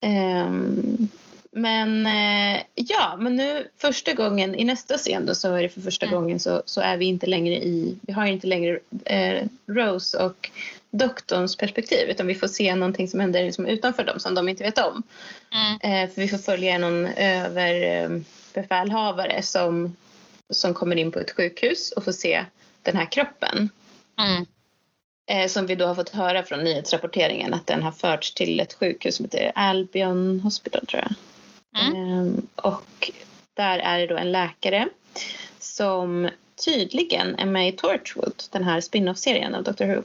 Ehm, 0.00 1.08
men 1.56 2.06
eh, 2.06 2.62
ja, 2.74 3.16
men 3.18 3.36
nu 3.36 3.68
första 3.76 4.12
gången 4.12 4.54
i 4.54 4.64
nästa 4.64 4.98
scen 4.98 5.26
då 5.26 5.34
så 5.34 5.54
är 5.54 5.62
det 5.62 5.68
för 5.68 5.80
första 5.80 6.06
Mm. 6.06 6.20
gången 6.20 6.40
så, 6.40 6.62
så 6.66 6.80
är 6.80 6.96
vi 6.96 7.04
inte 7.04 7.26
längre 7.26 7.54
i, 7.54 7.98
vi 8.02 8.12
har 8.12 8.26
inte 8.26 8.46
längre 8.46 8.78
eh, 9.04 9.44
Rose 9.66 10.18
och 10.18 10.50
doktorns 10.90 11.56
perspektiv 11.56 12.08
utan 12.08 12.26
vi 12.26 12.34
får 12.34 12.48
se 12.48 12.74
någonting 12.74 13.08
som 13.08 13.20
händer 13.20 13.44
liksom 13.44 13.66
utanför 13.66 14.04
dem 14.04 14.20
som 14.20 14.34
de 14.34 14.48
inte 14.48 14.64
vet 14.64 14.78
om. 14.78 15.02
Mm. 15.52 15.74
Eh, 15.80 16.10
för 16.14 16.20
vi 16.20 16.28
får 16.28 16.38
följa 16.38 16.78
någon 16.78 17.06
överbefälhavare 17.06 19.42
som, 19.42 19.96
som 20.50 20.74
kommer 20.74 20.96
in 20.96 21.12
på 21.12 21.18
ett 21.18 21.36
sjukhus 21.36 21.92
och 21.92 22.04
får 22.04 22.12
se 22.12 22.44
den 22.82 22.96
här 22.96 23.12
kroppen. 23.12 23.68
Mm. 24.18 24.46
Eh, 25.26 25.48
som 25.48 25.66
vi 25.66 25.74
då 25.74 25.86
har 25.86 25.94
fått 25.94 26.08
höra 26.08 26.42
från 26.42 26.64
nyhetsrapporteringen 26.64 27.54
att 27.54 27.66
den 27.66 27.82
har 27.82 27.92
förts 27.92 28.34
till 28.34 28.60
ett 28.60 28.74
sjukhus 28.74 29.16
som 29.16 29.24
heter 29.24 29.52
Albion 29.54 30.40
Hospital 30.40 30.86
tror 30.86 31.02
jag. 31.02 31.12
Mm. 31.74 31.94
Ehm, 31.96 32.46
och 32.54 33.10
där 33.54 33.78
är 33.78 33.98
det 33.98 34.06
då 34.06 34.16
en 34.16 34.32
läkare 34.32 34.88
som 35.58 36.30
tydligen 36.64 37.38
är 37.38 37.46
med 37.46 37.68
i 37.68 37.72
Torchwood, 37.72 38.42
den 38.50 38.64
här 38.64 38.80
spin-off-serien 38.80 39.54
av 39.54 39.62
Doctor 39.62 39.86
Who. 39.86 40.02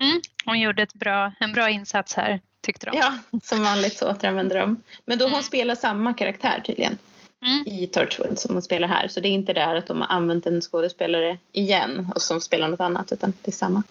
Mm. 0.00 0.20
Hon 0.44 0.60
gjorde 0.60 0.82
ett 0.82 0.94
bra, 0.94 1.32
en 1.40 1.52
bra 1.52 1.70
insats 1.70 2.14
här 2.14 2.40
tyckte 2.60 2.86
de. 2.86 2.98
Ja, 2.98 3.18
som 3.42 3.62
vanligt 3.64 3.96
så 3.96 4.10
återanvänder 4.10 4.58
de. 4.58 4.82
Men 5.04 5.18
då 5.18 5.24
hon 5.24 5.32
Mm. 5.32 5.42
spelar 5.42 5.74
samma 5.74 6.14
karaktär 6.14 6.62
tydligen 6.66 6.98
Mm. 7.42 7.66
i 7.66 7.86
Torchwood 7.86 8.38
som 8.38 8.54
hon 8.54 8.62
spelar 8.62 8.88
här. 8.88 9.08
Så 9.08 9.20
det 9.20 9.28
är 9.28 9.32
inte 9.32 9.52
där 9.52 9.74
att 9.74 9.86
de 9.86 10.00
har 10.00 10.08
använt 10.08 10.46
en 10.46 10.60
skådespelare 10.60 11.38
igen 11.52 12.12
och 12.14 12.22
som 12.22 12.40
spelar 12.40 12.68
något 12.68 12.80
annat 12.80 13.12
utan 13.12 13.32
det 13.42 13.50
är 13.50 13.52
samma. 13.52 13.82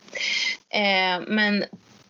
Eh, 0.70 1.22
men 1.28 1.64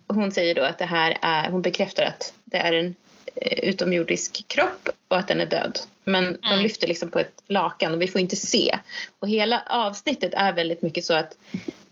hon 0.08 0.32
säger 0.32 0.56
då 0.56 0.62
att 0.64 0.78
det 0.78 0.86
här 0.86 1.18
är, 1.22 1.50
hon 1.50 1.62
bekräftar 1.62 2.04
att 2.04 2.34
det 2.46 2.58
är 2.58 2.74
en 2.74 2.96
utomjordisk 3.42 4.48
kropp 4.48 4.90
och 5.08 5.18
att 5.18 5.28
den 5.28 5.42
är 5.42 5.46
död. 5.46 5.80
Men 6.04 6.24
de 6.42 6.48
Mm. 6.48 6.60
lyfter 6.64 6.88
liksom 6.88 7.12
på 7.12 7.20
ett 7.20 7.42
lakan 7.48 7.94
och 7.94 8.02
vi 8.02 8.08
får 8.08 8.22
inte 8.22 8.36
se. 8.36 8.80
Och 9.20 9.28
hela 9.30 9.64
avsnittet 9.70 10.34
är 10.34 10.54
väldigt 10.54 10.82
mycket 10.82 11.06
så 11.06 11.14
att 11.14 11.38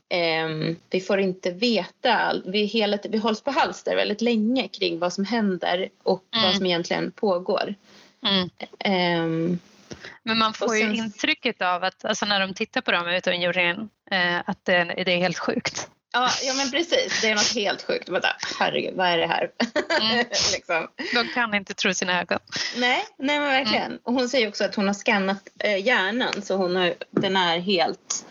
ehm, 0.10 0.76
vi 0.90 1.02
får 1.02 1.20
inte 1.20 1.52
veta. 1.52 2.34
Vi, 2.46 2.64
hela, 2.66 2.98
vi 3.10 3.18
hålls 3.18 3.42
på 3.42 3.52
halster 3.52 3.96
väldigt 3.96 4.22
länge 4.22 4.68
kring 4.68 5.00
vad 5.00 5.14
som 5.14 5.26
händer 5.26 5.90
och 6.04 6.24
Mm. 6.34 6.46
vad 6.46 6.56
som 6.56 6.66
egentligen 6.66 7.12
pågår. 7.12 7.76
Mm. 8.24 8.50
Ehm, 8.80 9.60
Men 10.24 10.38
man 10.38 10.54
får 10.54 10.76
ju 10.76 10.82
sen- 10.82 10.96
intrycket 10.96 11.62
av 11.62 11.84
att 11.84 12.06
alltså 12.06 12.26
när 12.26 12.40
de 12.40 12.54
tittar 12.54 12.82
på 12.82 12.92
dem 12.92 13.08
utomjordingen 13.08 13.90
eh, 14.12 14.38
att 14.46 14.66
det, 14.66 14.84
det 15.06 15.12
är 15.12 15.18
helt 15.18 15.40
sjukt. 15.40 15.90
Ja, 16.12 16.30
ja 16.44 16.54
men 16.54 16.72
precis. 16.72 17.22
Det 17.22 17.30
är 17.30 17.36
något 17.36 17.54
helt 17.56 17.82
sjukt. 17.82 18.10
Bara, 18.10 18.36
herregud, 18.60 18.94
vad 18.96 19.08
är 19.08 19.18
det 19.18 19.28
här? 19.28 19.52
Mm. 20.02 20.26
liksom. 20.54 20.88
De 21.14 21.28
kan 21.34 21.54
inte 21.54 21.74
tro 21.74 21.94
sina 21.94 22.22
ögon. 22.22 22.40
Nej, 22.78 23.06
nej 23.18 23.40
men 23.40 23.48
verkligen. 23.48 23.86
Mm. 23.86 24.00
Och 24.04 24.14
hon 24.14 24.30
säger 24.30 24.48
också 24.48 24.64
att 24.64 24.76
hon 24.76 24.88
har 24.88 24.94
skannat 24.94 25.50
eh, 25.60 25.86
hjärnan 25.86 26.42
så 26.42 26.56
hon 26.56 26.76
har, 26.76 26.94
den 27.12 27.36
är 27.36 27.60
helt 27.60 28.26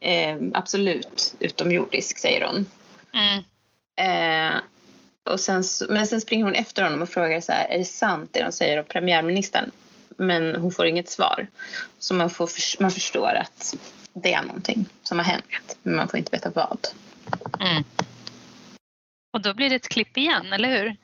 eh, 0.00 0.36
absolut 0.54 1.34
utomjordisk, 1.38 2.18
säger 2.18 2.46
hon. 2.46 2.66
Mm. 3.14 3.44
Eh, 3.96 4.60
och 5.24 5.40
sen, 5.40 5.64
men 5.88 6.06
sen 6.06 6.20
springer 6.20 6.44
hon 6.44 6.54
efter 6.54 6.82
honom 6.82 7.02
och 7.02 7.08
frågar 7.08 7.40
så 7.40 7.52
här, 7.52 7.68
är 7.68 7.78
det 7.78 7.84
sant 7.84 8.30
det 8.32 8.42
de 8.42 8.52
säger 8.52 8.78
om 8.78 8.84
premiärministern? 8.84 9.70
Men 10.16 10.56
hon 10.56 10.72
får 10.72 10.86
inget 10.86 11.10
svar. 11.10 11.46
Så 11.98 12.14
man, 12.14 12.30
får, 12.30 12.50
man 12.82 12.90
förstår 12.90 13.34
att 13.34 13.74
det 14.14 14.32
är 14.32 14.42
någonting 14.42 14.86
som 15.02 15.18
har 15.18 15.24
hänt, 15.24 15.76
men 15.82 15.96
man 15.96 16.08
får 16.08 16.18
inte 16.18 16.36
veta 16.36 16.50
vad. 16.50 16.88
Mm. 17.60 17.84
Och 19.32 19.42
då 19.42 19.54
blir 19.54 19.70
det 19.70 19.76
ett 19.76 19.88
klipp 19.88 20.16
igen, 20.16 20.52
eller 20.52 20.68
hur? 20.68 20.96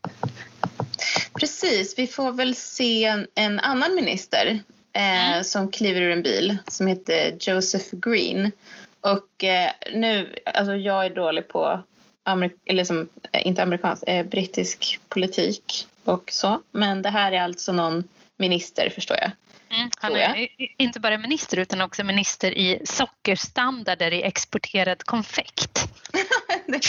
Precis, 1.41 1.99
vi 1.99 2.07
får 2.07 2.33
väl 2.33 2.55
se 2.55 3.25
en, 3.35 3.61
annan 3.61 3.95
minister 3.95 4.61
eh, 4.93 5.31
mm. 5.31 5.45
som 5.45 5.71
kliver 5.71 6.01
ur 6.01 6.13
en 6.13 6.23
bil 6.23 6.57
som 6.67 6.87
heter 6.87 7.37
Joseph 7.41 7.87
Green. 7.93 8.53
Och 9.01 9.45
eh, 9.45 9.71
nu, 9.93 10.37
alltså 10.45 10.75
jag 10.75 11.07
är 11.07 11.11
dålig 11.11 11.49
på, 11.49 11.83
Amerik 12.23 12.53
eller 12.65 12.85
som, 12.85 13.09
eh, 13.33 13.47
inte 13.47 13.63
amerikansk, 13.63 14.03
eh, 14.07 14.27
brittisk 14.27 15.01
politik 15.09 15.87
och 16.05 16.31
så. 16.33 16.63
Men 16.71 17.03
det 17.03 17.11
här 17.11 17.33
är 17.33 17.41
alltså 17.41 17.73
någon 17.73 18.05
minister 18.37 18.91
förstår 18.91 19.17
jag. 19.21 19.31
Mm, 19.71 19.91
han 19.99 20.17
är 20.17 20.49
inte 20.59 21.01
bara 21.01 21.19
minister 21.19 21.57
utan 21.57 21.81
också 21.81 22.05
minister 22.05 22.59
i 22.59 22.81
sockerstandarder 22.85 24.13
i 24.13 24.23
exporterad 24.23 25.05
konfekt. 25.05 25.89
det, 26.67 26.81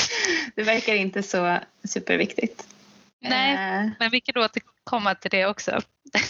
det, 0.56 0.64
verkar 0.64 0.96
inte 0.96 1.24
så 1.24 1.60
superviktigt. 1.84 2.68
Nej, 3.22 3.54
eh. 3.54 3.90
men 4.00 4.10
vi 4.12 4.22
kan 4.22 4.44
återkomma 4.44 5.16
till 5.16 5.32
det 5.32 5.46
också. 5.46 5.82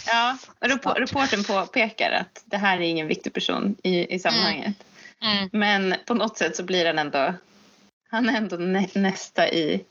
ja, 0.06 0.38
reporten 0.96 1.44
påpekar 1.44 2.10
att 2.10 2.42
det 2.44 2.56
här 2.56 2.76
är 2.76 2.84
ingen 2.84 3.06
viktig 3.06 3.32
person 3.32 3.76
i, 3.82 4.14
i 4.14 4.18
sammanhanget. 4.18 4.66
Mm. 4.66 4.80
Mm. 5.20 5.48
Men 5.52 5.94
på 6.06 6.14
något 6.14 6.38
sätt 6.38 6.56
så 6.56 6.62
blir 6.62 6.86
han 6.86 6.98
ändå, 6.98 7.34
han 8.10 8.28
är 8.28 8.36
ändå 8.36 8.56
nä, 8.56 8.88
nästa 8.94 9.48
i 9.48 9.84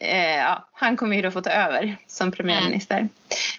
eh, 0.00 0.36
ja, 0.36 0.68
han 0.72 0.96
kommer 0.96 1.16
ju 1.16 1.22
då 1.22 1.30
få 1.30 1.40
ta 1.40 1.50
över 1.50 1.96
som 2.06 2.32
premiärminister. 2.32 2.98
Mm. 2.98 3.08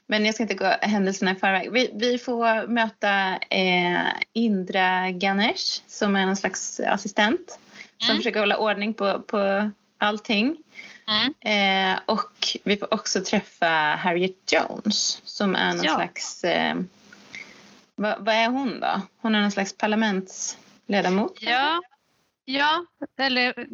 Men 0.05 0.25
jag 0.25 0.33
ska 0.33 0.43
inte 0.43 0.55
gå 0.55 0.75
händelserna 0.81 1.31
i 1.31 1.35
förväg. 1.35 1.71
Vi, 1.71 1.91
vi 1.93 2.17
får 2.17 2.67
möta 2.67 3.37
eh, 3.49 4.07
Indra 4.33 5.11
Ganesh 5.11 5.81
som 5.87 6.15
är 6.15 6.25
någon 6.25 6.35
slags 6.35 6.79
assistent 6.79 7.59
som 7.97 8.09
mm. 8.09 8.17
försöker 8.17 8.39
hålla 8.39 8.57
ordning 8.57 8.93
på, 8.93 9.21
på 9.21 9.71
allting. 9.97 10.57
Mm. 11.07 11.93
Eh, 11.93 11.99
och 12.05 12.57
vi 12.63 12.77
får 12.77 12.93
också 12.93 13.21
träffa 13.21 13.67
Harriet 13.99 14.51
Jones 14.51 15.21
som 15.23 15.55
är 15.55 15.73
någon 15.73 15.85
ja. 15.85 15.95
slags... 15.95 16.43
Eh, 16.43 16.75
vad, 17.95 18.25
vad, 18.25 18.35
är 18.35 18.47
hon 18.47 18.79
då? 18.79 19.01
Hon 19.21 19.35
är 19.35 19.41
någon 19.41 19.51
slags 19.51 19.77
parlamentsledamot? 19.77 21.37
Ja, 21.41 21.81
Ja, 22.49 22.85
eller 23.19 23.67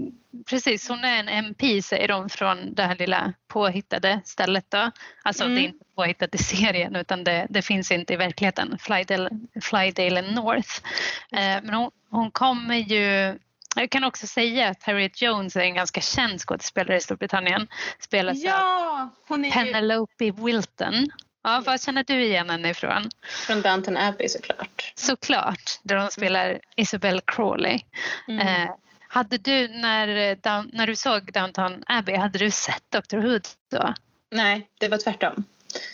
precis. 0.50 0.90
Hon 0.90 1.04
är 1.04 1.20
en 1.20 1.30
MP 1.30 1.82
säger 1.82 2.08
de 2.08 2.30
från 2.30 2.74
det 2.74 2.84
här 2.84 2.96
lilla 2.96 3.34
påhittade 3.48 4.22
stället. 4.26 4.72
Då. 4.72 4.92
Alltså 5.24 5.44
mm. 5.44 5.56
det 5.56 5.62
är 5.62 5.66
inte 5.66 5.86
påhittat 5.96 6.36
i 6.36 6.38
serien 6.38 6.96
utan 6.96 7.24
det, 7.24 7.48
det 7.50 7.62
finns 7.62 7.92
inte 7.92 8.14
i 8.14 8.16
verkligheten. 8.16 8.78
Flydale, 8.80 9.30
Flydale 9.62 10.22
North. 10.22 10.70
Eh, 11.32 11.64
men 11.64 11.74
hon, 11.74 11.92
hon 12.10 12.32
kommer 12.32 12.76
ju 12.76 13.36
jag 13.76 13.90
kan 13.90 14.04
också 14.04 14.28
säga 14.28 14.70
att 14.70 14.84
Harriet 14.84 15.22
Jones 15.22 15.56
är 15.56 15.62
en 15.62 15.76
ganska 15.76 16.02
känd 16.02 16.40
skådespelare 16.40 16.98
i 16.98 17.02
Storbritannien. 17.02 17.68
Spelas 18.00 18.44
ja, 18.44 19.10
är 19.30 19.52
Penelope 19.52 20.26
ju... 20.26 20.32
Wilton. 20.32 21.08
Ja, 21.44 21.64
var 21.66 21.78
känner 21.78 22.04
du 22.04 22.24
igen 22.24 22.50
henne 22.50 22.70
ifrån? 22.70 23.10
Från 23.48 23.62
Downton 23.62 23.98
Abbey 23.98 24.30
såklart. 24.30 24.94
Såklart, 24.96 25.80
där 25.84 25.96
hon 25.96 26.12
spelar 26.12 26.60
Isabel 26.76 27.22
Crawley. 27.26 27.80
Mm. 28.28 28.48
Eh, 28.48 28.72
hade 29.08 29.38
du, 29.38 29.68
när, 29.68 30.08
när 30.76 30.88
du 30.88 30.96
såg 30.96 31.34
Downton 31.34 31.84
Abbey, 31.88 32.16
hade 32.16 32.40
du 32.40 32.52
sett 32.52 32.84
Dr 32.90 33.18
Who 33.18 33.40
då? 33.72 33.94
Nej, 34.32 34.70
det 34.78 34.88
var 34.88 34.98
tvärtom. 34.98 35.44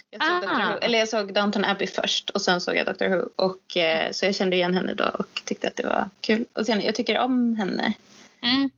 Jag 0.10 0.24
såg, 0.24 0.50
Who, 0.50 0.78
eller 0.82 1.00
jag 1.00 1.10
såg 1.10 1.34
Downton 1.34 1.66
Abbey 1.66 1.88
först 1.88 2.30
och 2.30 2.42
sen 2.42 2.62
såg 2.62 2.76
jag 2.76 2.86
Dr 2.86 3.08
Who. 3.08 3.30
Och, 3.36 3.78
eh, 3.78 4.12
så 4.12 4.26
jag 4.26 4.36
kände 4.36 4.56
igen 4.56 4.74
henne 4.74 4.94
då 4.94 5.06
och 5.06 5.42
tyckte 5.46 5.68
att 5.68 5.76
det 5.76 5.86
var 5.86 6.10
kul. 6.22 6.46
Och 6.54 6.66
sen, 6.66 6.82
jag 6.82 6.96
tycker 6.96 7.20
om 7.20 7.56
henne. 7.56 7.94
Mm. 8.42 8.70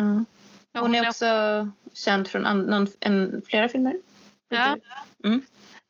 Uh. 0.00 0.22
Hon 0.74 0.94
är 0.94 1.08
också 1.08 1.70
känd 1.94 2.28
från 2.28 2.46
an, 2.46 2.62
någon, 2.62 2.88
en, 3.00 3.42
flera 3.46 3.68
filmer. 3.68 3.94
Ja. 4.48 4.76
Mm. 5.24 5.42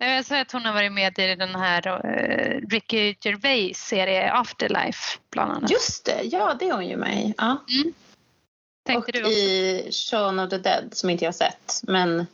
Jag 0.07 0.25
säger 0.25 0.43
att 0.43 0.53
hon 0.53 0.65
har 0.65 0.73
varit 0.73 0.93
med 0.93 1.19
i 1.19 1.35
den 1.35 1.55
här 1.55 1.89
uh, 1.89 2.69
Ricky 2.69 3.15
Gervais 3.21 3.79
serie 3.79 4.33
Afterlife 4.33 5.19
bland 5.31 5.53
annat. 5.53 5.71
Just 5.71 6.05
det, 6.05 6.23
ja 6.23 6.57
det 6.59 6.69
är 6.69 6.73
hon 6.73 6.89
ju 6.89 6.97
med 6.97 7.25
i. 7.25 7.35
Ja. 7.39 7.65
Mm. 7.69 8.99
och 8.99 9.11
du 9.13 9.19
i 9.19 9.89
Shaun 9.93 10.39
of 10.39 10.51
the 10.51 10.59
Dead 10.59 10.85
som 10.93 11.11
inte 11.11 11.25
jag 11.25 11.29
har 11.29 11.33
sett 11.33 11.81
men 11.83 12.27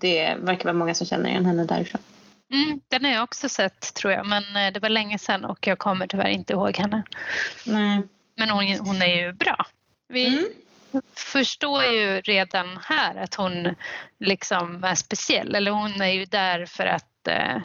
det 0.00 0.34
verkar 0.40 0.64
vara 0.64 0.72
många 0.74 0.94
som 0.94 1.06
känner 1.06 1.30
igen 1.30 1.46
henne 1.46 1.64
därifrån. 1.64 2.00
Mm, 2.52 2.80
den 2.88 3.04
har 3.04 3.12
jag 3.12 3.24
också 3.24 3.48
sett 3.48 3.94
tror 3.94 4.12
jag 4.12 4.26
men 4.26 4.42
eh, 4.56 4.72
det 4.72 4.80
var 4.80 4.88
länge 4.88 5.18
sedan 5.18 5.44
och 5.44 5.66
jag 5.66 5.78
kommer 5.78 6.06
tyvärr 6.06 6.28
inte 6.28 6.52
ihåg 6.52 6.76
henne. 6.76 7.02
Nej. 7.66 8.02
Men 8.36 8.50
hon, 8.50 8.78
hon 8.78 9.02
är 9.02 9.22
ju 9.22 9.32
bra. 9.32 9.66
Vi, 10.08 10.26
mm 10.26 10.44
förstår 11.14 11.84
ju 11.84 12.20
redan 12.20 12.78
här 12.82 13.16
att 13.16 13.34
hon 13.34 13.74
liksom 14.18 14.84
är 14.84 14.94
speciell. 14.94 15.54
Eller 15.54 15.70
hon 15.70 16.00
är 16.00 16.12
ju 16.12 16.24
där 16.24 16.66
för 16.66 16.86
att 16.86 17.28
eh, 17.28 17.62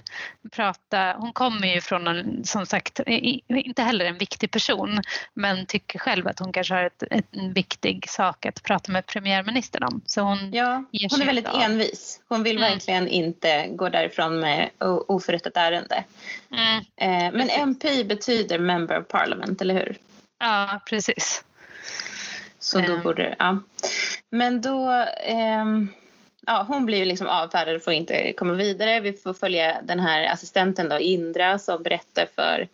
prata. 0.52 1.16
Hon 1.18 1.34
kommer 1.34 1.68
ju 1.68 1.82
från 1.82 2.08
en, 2.08 2.46
som 2.46 2.66
sagt, 2.66 3.00
inte 3.48 3.82
heller 3.82 4.06
en 4.06 4.18
viktig 4.18 4.52
person 4.52 5.02
men 5.34 5.66
tycker 5.66 6.00
själv 6.00 6.28
att 6.28 6.40
hon 6.40 6.54
kanske 6.54 6.74
har 6.74 6.84
ett, 6.84 7.04
ett, 7.12 7.26
en 7.32 7.54
viktig 7.54 8.10
sak 8.10 8.46
att 8.46 8.64
prata 8.64 8.92
med 8.92 9.06
premiärministern 9.06 9.84
om. 9.84 10.02
Så 10.06 10.22
hon, 10.22 10.54
ja, 10.54 10.84
hon 11.12 11.22
är 11.22 11.26
väldigt 11.26 11.48
av. 11.48 11.62
envis. 11.62 12.22
Hon 12.30 12.44
vill 12.44 12.58
mm. 12.58 12.70
verkligen 12.72 13.08
inte 13.08 13.68
gå 13.68 13.90
därifrån 13.90 14.40
med 14.40 14.70
oförrättat 15.08 15.58
ärende. 15.58 16.04
Mm. 16.52 16.78
Eh, 16.78 17.38
men 17.38 17.50
MP 17.50 18.04
betyder 18.04 18.60
Member 18.60 19.00
of 19.00 19.08
Parliament, 19.08 19.62
eller 19.62 19.74
hur? 19.74 19.98
Ja, 20.40 20.82
precis. 20.90 21.44
Så 22.66 22.80
då 22.80 22.94
ehm. 22.94 23.04
borde 23.04 23.36
ja. 23.40 23.60
Men 24.30 24.62
då, 24.62 24.92
eh, 25.24 25.66
ja 26.46 26.66
hon 26.68 26.86
blir 26.86 26.98
ju 26.98 27.06
liksom 27.06 27.28
avfärdad 27.28 27.76
och 27.76 27.84
får 27.84 27.94
inte 27.94 28.34
komma 28.34 28.54
vidare. 28.54 29.00
Vi 29.00 29.14
får 29.14 29.34
följa 29.34 29.82
den 29.84 30.00
här 30.00 30.26
assistenten 30.34 30.90
då, 30.90 31.00
Indra, 31.00 31.60
som 31.60 31.84
berättar 31.84 32.28
för 32.36 32.68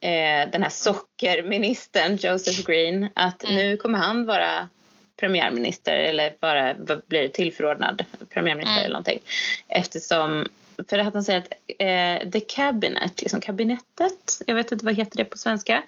eh, 0.00 0.50
den 0.50 0.62
här 0.62 0.70
sockerministern 0.70 2.16
Joseph 2.16 2.66
Green 2.66 3.08
att 3.14 3.44
mm. 3.44 3.56
nu 3.56 3.76
kommer 3.76 3.98
han 3.98 4.26
vara 4.26 4.68
premiärminister 5.16 5.96
eller 5.96 6.34
bara 6.40 6.74
blir 7.06 7.28
tillförordnad 7.28 8.04
premiärminister 8.28 8.72
mm. 8.72 8.84
eller 8.84 8.92
någonting. 8.92 9.20
Eftersom, 9.68 10.46
för 10.88 10.98
att 10.98 11.14
han 11.14 11.24
säger 11.24 11.38
att 11.38 11.52
eh, 11.78 12.30
the 12.30 12.40
cabinet, 12.40 13.20
liksom 13.20 13.40
kabinettet, 13.40 14.42
jag 14.46 14.54
vet 14.54 14.72
inte 14.72 14.84
vad 14.84 14.94
heter 14.94 15.16
det 15.16 15.24
på 15.24 15.38
svenska, 15.38 15.82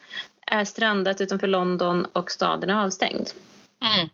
är 0.46 0.64
strandat 0.64 1.20
utanför 1.20 1.46
London 1.46 2.06
och 2.12 2.30
staden 2.30 2.70
är 2.70 2.84
avstängd. 2.84 3.30
Mm. 3.84 4.08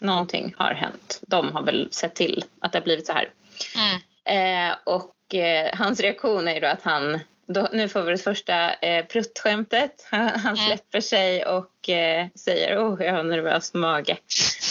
Någonting 0.00 0.54
har 0.58 0.74
hänt. 0.74 1.20
De 1.26 1.52
har 1.52 1.62
väl 1.62 1.88
sett 1.90 2.14
till 2.14 2.44
att 2.60 2.72
det 2.72 2.78
har 2.78 2.84
blivit 2.84 3.06
så 3.06 3.12
här. 3.12 3.30
Mm. 3.76 4.70
Eh, 4.70 4.76
och 4.84 5.34
eh, 5.34 5.70
hans 5.74 6.00
reaktion 6.00 6.48
är 6.48 6.54
ju 6.54 6.60
då 6.60 6.66
att 6.66 6.82
han 6.82 7.20
då, 7.54 7.68
nu 7.72 7.88
får 7.88 8.02
vi 8.02 8.12
det 8.12 8.18
första 8.18 8.74
eh, 8.74 9.04
pruttskämtet. 9.04 10.06
Han, 10.10 10.28
han 10.34 10.54
mm. 10.54 10.56
släpper 10.56 11.00
sig 11.00 11.44
och 11.44 11.88
eh, 11.88 12.26
säger 12.34 12.78
oh, 12.78 13.02
jag 13.02 13.12
har 13.12 13.22
nervös 13.22 13.74
mage. 13.74 14.16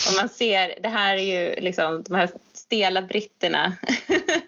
Och 0.07 0.15
man 0.19 0.29
ser, 0.29 0.79
det 0.81 0.89
här 0.89 1.17
är 1.17 1.21
ju 1.21 1.61
liksom 1.61 2.03
de 2.03 2.15
här 2.15 2.29
stela 2.53 3.01
britterna. 3.01 3.73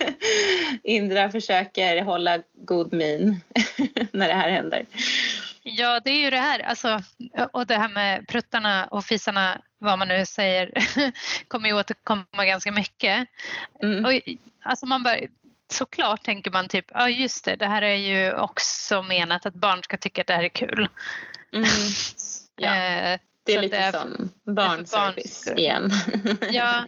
Indra 0.84 1.30
försöker 1.30 2.02
hålla 2.02 2.40
god 2.54 2.94
min 2.94 3.42
när 4.12 4.28
det 4.28 4.34
här 4.34 4.50
händer. 4.50 4.86
Ja, 5.64 6.00
det 6.00 6.12
är 6.12 6.24
ju 6.24 6.30
det 6.30 6.38
här. 6.38 6.60
Alltså, 6.60 7.02
och 7.54 7.68
det 7.68 7.78
här 7.78 7.90
med 7.90 8.28
pruttarna 8.28 8.86
och 8.86 9.06
fisarna, 9.06 9.62
vad 9.78 10.00
man 10.00 10.08
nu 10.08 10.26
säger, 10.26 10.72
kommer 11.48 11.70
ju 11.70 11.76
återkomma 11.76 12.46
ganska 12.46 12.72
mycket. 12.72 13.28
Mm. 13.84 14.06
Och, 14.06 14.12
alltså 14.64 14.86
man 14.86 15.04
bör, 15.04 15.28
såklart 15.72 16.24
tänker 16.24 16.52
man 16.52 16.68
typ, 16.68 16.86
ja 16.94 17.10
just 17.10 17.46
det, 17.46 17.56
det 17.56 17.68
här 17.68 17.82
är 17.82 17.96
ju 17.96 18.34
också 18.34 19.04
menat 19.04 19.46
att 19.46 19.54
barn 19.54 19.84
ska 19.84 19.98
tycka 19.98 20.22
att 20.22 20.28
det 20.28 20.34
här 20.34 20.44
är 20.44 20.50
kul. 20.50 20.90
Mm. 21.54 21.70
Ja. 22.56 22.76
Eh, 22.76 23.20
det 23.44 23.54
är 23.54 23.62
lite 23.62 23.78
det 23.78 23.84
är, 23.84 23.92
som 23.92 24.30
barnservice 24.44 25.46
barn 25.46 25.58
igen. 25.58 25.92
ja, 26.52 26.86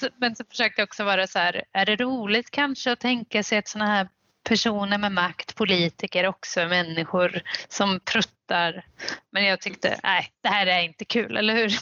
så, 0.00 0.08
men 0.16 0.36
så 0.36 0.44
försökte 0.44 0.80
jag 0.80 0.86
också 0.86 1.04
vara 1.04 1.26
så 1.26 1.38
här, 1.38 1.64
är 1.72 1.86
det 1.86 1.96
roligt 1.96 2.50
kanske 2.50 2.92
att 2.92 3.00
tänka 3.00 3.42
sig 3.42 3.58
att 3.58 3.68
sådana 3.68 3.90
här 3.90 4.08
personer 4.44 4.98
med 4.98 5.12
makt, 5.12 5.54
politiker 5.54 6.26
också, 6.26 6.60
människor 6.66 7.42
som 7.68 8.00
pruttar. 8.00 8.84
Men 9.30 9.44
jag 9.44 9.60
tyckte, 9.60 10.00
nej, 10.02 10.30
det 10.42 10.48
här 10.48 10.66
är 10.66 10.82
inte 10.82 11.04
kul, 11.04 11.36
eller 11.36 11.54
hur? 11.54 11.72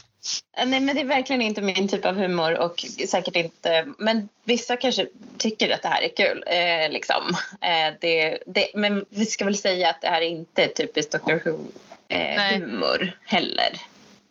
Nej 0.57 0.79
men 0.79 0.95
det 0.95 1.01
är 1.01 1.05
verkligen 1.05 1.41
inte 1.41 1.61
min 1.61 1.87
typ 1.87 2.05
av 2.05 2.15
humor 2.15 2.59
och 2.59 2.85
säkert 3.07 3.35
inte, 3.35 3.87
men 3.97 4.29
vissa 4.43 4.75
kanske 4.75 5.07
tycker 5.37 5.73
att 5.73 5.81
det 5.81 5.87
här 5.87 6.01
är 6.01 6.15
kul. 6.15 6.43
Eh, 6.47 6.91
liksom. 6.91 7.37
eh, 7.61 7.93
det, 8.01 8.39
det, 8.45 8.67
men 8.75 9.05
vi 9.09 9.25
ska 9.25 9.45
väl 9.45 9.57
säga 9.57 9.89
att 9.89 10.01
det 10.01 10.07
här 10.07 10.21
är 10.21 10.27
inte 10.27 10.67
typiskt 10.67 11.11
Dr 11.11 11.31
Who-humor 11.33 13.03
eh, 13.03 13.09
heller. 13.25 13.81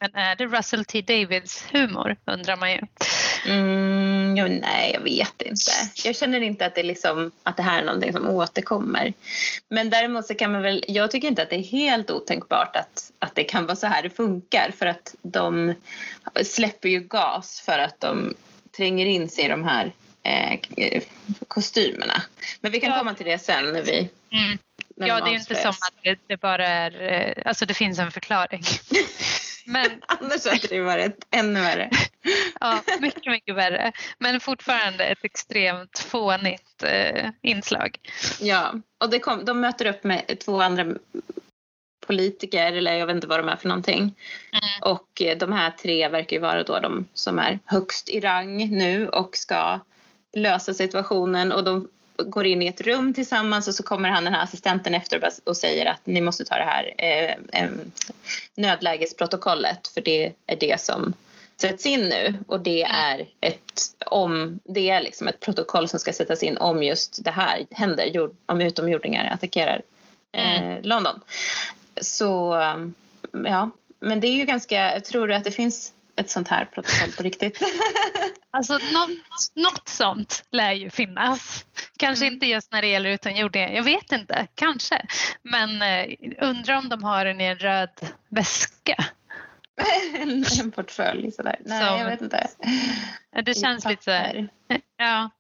Men 0.01 0.15
är 0.15 0.37
det 0.37 0.47
Russell 0.47 0.85
T 0.85 1.01
Davids 1.01 1.65
humor 1.73 2.17
undrar 2.25 2.57
man 2.57 2.73
ju. 2.73 2.81
Mm, 3.47 4.12
jo, 4.37 4.47
nej, 4.49 4.91
jag 4.95 5.01
vet 5.01 5.43
inte. 5.43 5.71
Jag 6.05 6.17
känner 6.17 6.41
inte 6.41 6.67
att 6.67 6.75
det, 6.75 6.83
liksom, 6.83 7.31
att 7.43 7.57
det 7.57 7.63
här 7.63 7.81
är 7.81 7.85
någonting 7.85 8.13
som 8.13 8.29
återkommer. 8.29 9.13
Men 9.69 9.91
däremot 9.91 10.27
så 10.27 10.35
kan 10.35 10.53
man 10.53 10.63
väl, 10.63 10.85
jag 10.89 11.11
tycker 11.11 11.29
inte 11.29 11.43
att 11.43 11.51
det 11.51 11.57
är 11.57 11.63
helt 11.63 12.11
otänkbart 12.11 12.77
att, 12.77 13.13
att 13.19 13.35
det 13.35 13.45
kan 13.45 13.67
vara 13.67 13.77
så 13.77 13.87
här 13.87 14.03
det 14.03 14.11
funkar. 14.11 14.73
För 14.79 14.87
att 14.87 15.15
de 15.23 15.75
släpper 16.43 16.89
ju 16.89 17.01
gas 17.01 17.61
för 17.61 17.79
att 17.79 18.01
de 18.01 18.35
tränger 18.77 19.07
in 19.07 19.29
sig 19.29 19.45
i 19.45 19.49
de 19.49 19.65
här 19.65 19.93
eh, 20.23 21.03
kostymerna. 21.49 22.23
Men 22.61 22.73
vi 22.73 22.81
kan 22.81 22.91
ja. 22.91 22.99
komma 22.99 23.15
till 23.15 23.27
det 23.27 23.39
sen 23.39 23.73
när 23.73 23.83
vi 23.83 24.11
mm. 24.31 24.59
Ja, 24.95 25.21
det 25.21 25.31
är 25.31 25.33
ju 25.33 25.39
inte 25.39 25.55
som 25.55 25.71
att 25.71 25.95
det, 26.03 26.19
det, 26.27 26.37
bara 26.37 26.69
är, 26.69 27.13
eh, 27.13 27.43
alltså 27.45 27.67
det 27.67 27.75
finns 27.75 27.99
en 27.99 28.11
förklaring. 28.11 28.63
Men... 29.67 29.91
Annars 30.07 30.47
hade 30.47 30.67
det 30.69 30.81
varit 30.81 31.27
ännu 31.31 31.61
värre. 31.61 31.91
Ja, 32.61 32.83
mycket, 33.01 33.27
mycket 33.27 33.55
värre. 33.55 33.93
Men 34.19 34.41
fortfarande 34.41 35.05
ett 35.05 35.25
extremt 35.25 35.99
fånigt 35.99 36.83
eh, 36.83 37.31
inslag. 37.43 37.99
Ja, 38.41 38.75
och 38.99 39.11
det 39.11 39.19
kom, 39.19 39.45
de 39.45 39.61
möter 39.61 39.87
upp 39.87 40.05
med 40.05 40.39
två 40.45 40.61
andra 40.61 40.87
politiker 42.07 42.73
eller 42.73 42.93
jag 42.93 43.07
vet 43.07 43.17
inte 43.17 43.27
vad 43.27 43.39
de 43.39 43.49
är 43.49 43.57
för 43.57 43.69
någonting. 43.69 44.01
Mm. 44.01 44.95
Och 44.95 45.23
eh, 45.23 45.39
de 45.39 45.53
här 45.53 45.71
tre 45.71 46.09
verkar 46.09 46.37
ju 46.37 46.41
vara 46.41 46.63
då 46.63 46.81
de 46.81 47.07
som 47.15 47.39
är 47.39 47.59
högst 47.65 48.09
i 48.09 48.21
rang 48.21 48.69
nu 48.71 49.09
och 49.09 49.37
ska 49.37 49.81
lösa 50.37 50.75
situationen 50.75 51.53
och 51.53 51.65
de 51.65 51.89
går 52.17 52.47
in 52.47 52.63
i 52.63 52.67
ett 52.67 52.81
rum 52.81 53.15
tillsammans 53.15 53.69
och 53.69 53.75
så 53.75 53.83
kommer 53.83 54.09
han 54.09 54.25
den 54.25 54.35
här 54.35 54.43
assistenten 54.43 54.95
efter 54.95 55.31
och 55.45 55.57
säger 55.57 55.87
att 55.87 56.07
ni 56.07 56.21
måste 56.21 56.45
ta 56.45 56.55
det 56.55 56.65
här 56.65 56.95
eh, 56.99 57.69
nödlägesprotokollet 58.55 59.89
för 59.89 60.01
det 60.01 60.33
är 60.47 60.57
det 60.57 60.81
som 60.81 61.15
sätts 61.61 61.87
in 61.87 62.01
nu 62.01 62.35
och 62.47 62.61
det 62.61 62.83
är 62.83 63.29
ett, 63.41 63.81
om, 64.07 64.61
det 64.65 64.91
är 64.91 65.03
liksom 65.03 65.29
ett 65.29 65.41
protokoll 65.41 65.89
som 65.89 66.01
ska 66.01 66.13
sättas 66.13 66.43
in 66.43 66.57
om 66.57 66.83
just 66.83 67.25
det 67.25 67.31
här 67.31 67.67
händer, 67.71 68.05
jord, 68.05 68.37
om 68.47 68.61
utomjordingar 68.61 69.35
attackerar 69.35 69.83
eh, 70.33 70.63
mm. 70.63 70.83
London. 70.83 71.21
Så 72.01 72.55
ja, 73.45 73.71
men 74.01 74.21
det 74.21 74.27
är 74.27 74.35
ju 74.35 74.45
ganska, 74.45 75.01
tror 75.01 75.29
du 75.29 75.35
att 75.35 75.45
det 75.45 75.51
finns 75.51 75.93
ett 76.17 76.31
sånt 76.31 76.49
här 76.49 76.65
protokoll 76.65 77.13
på 77.17 77.23
riktigt? 77.23 77.59
Alltså 78.55 78.73
något, 78.73 79.11
något 79.55 79.89
sånt 79.89 80.45
lär 80.51 80.73
ju 80.73 80.91
finnas. 80.91 81.67
Kanske 81.97 82.25
mm. 82.25 82.35
inte 82.35 82.47
just 82.47 82.73
när 82.73 82.83
det 82.83 82.89
gäller 82.89 83.11
utomjordingar, 83.11 83.69
jag 83.69 83.83
vet 83.83 84.13
inte, 84.13 84.47
kanske. 84.55 85.07
Men 85.43 85.83
eh, 85.83 86.07
undrar 86.41 86.79
om 86.79 86.89
de 86.89 87.05
har 87.05 87.25
den 87.25 87.41
i 87.41 87.45
en 87.45 87.59
röd 87.59 87.91
väska. 88.29 89.05
En, 90.15 90.45
en 90.61 90.71
portfölj 90.71 91.33
sådär. 91.33 91.57
Nej, 91.65 91.89
Som, 91.89 91.99
jag 91.99 92.11
vet 92.11 92.21
inte. 92.21 92.49
Det 93.45 93.55
känns 93.55 93.85
lite 93.85 94.03
så 94.05 94.47
Ja, 94.97 95.31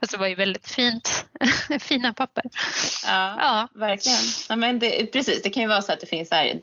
alltså 0.00 0.16
det 0.16 0.20
var 0.20 0.26
ju 0.26 0.34
väldigt 0.34 0.68
fint. 0.68 1.26
Fina 1.80 2.12
papper. 2.12 2.44
Ja, 3.06 3.36
ja. 3.40 3.68
verkligen. 3.74 4.18
Ja, 4.48 4.56
men 4.56 4.78
det, 4.78 5.12
precis, 5.12 5.42
det 5.42 5.50
kan 5.50 5.62
ju 5.62 5.68
vara 5.68 5.82
så 5.82 5.92
att 5.92 6.00
det 6.00 6.06
finns 6.06 6.28
så 6.28 6.34
här, 6.34 6.60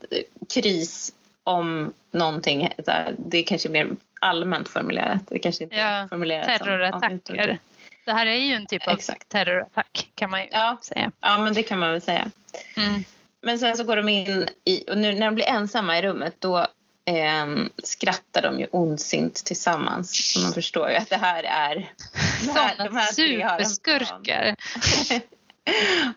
kris 0.54 1.12
om 1.44 1.92
någonting. 2.10 2.68
Så 2.84 2.90
här, 2.90 3.14
det 3.18 3.38
är 3.38 3.42
kanske 3.42 3.68
mer 3.68 3.88
allmänt 4.20 4.68
formulerat. 4.68 5.28
Det 5.28 5.38
kanske 5.38 5.64
inte 5.64 5.76
ja, 5.76 6.06
formulerat 6.10 6.46
terrorattacker. 6.46 7.46
Som, 7.46 7.58
det 8.04 8.12
här 8.12 8.26
är 8.26 8.34
ju 8.34 8.54
en 8.54 8.66
typ 8.66 8.88
av 8.88 8.94
Exakt. 8.94 9.28
terrorattack 9.28 10.08
kan 10.14 10.30
man 10.30 10.40
ju 10.40 10.48
ja. 10.52 10.78
säga. 10.82 11.12
Ja, 11.20 11.38
men 11.38 11.54
det 11.54 11.62
kan 11.62 11.78
man 11.78 11.92
väl 11.92 12.00
säga. 12.00 12.30
Mm. 12.76 13.04
Men 13.40 13.58
sen 13.58 13.76
så 13.76 13.84
går 13.84 13.96
de 13.96 14.08
in 14.08 14.48
i, 14.64 14.90
och 14.90 14.98
nu 14.98 15.12
när 15.12 15.26
de 15.26 15.34
blir 15.34 15.48
ensamma 15.48 15.98
i 15.98 16.02
rummet 16.02 16.34
då 16.38 16.66
eh, 17.04 17.46
skrattar 17.84 18.42
de 18.42 18.58
ju 18.60 18.66
ondsint 18.70 19.34
tillsammans. 19.34 20.32
Så 20.32 20.40
man 20.40 20.52
förstår 20.52 20.90
ju 20.90 20.96
att 20.96 21.10
det 21.10 21.16
här 21.16 21.42
är... 21.44 21.92
Sådana 22.40 22.84
de 22.84 22.96
här 22.96 23.12
superskurkar. 23.12 24.56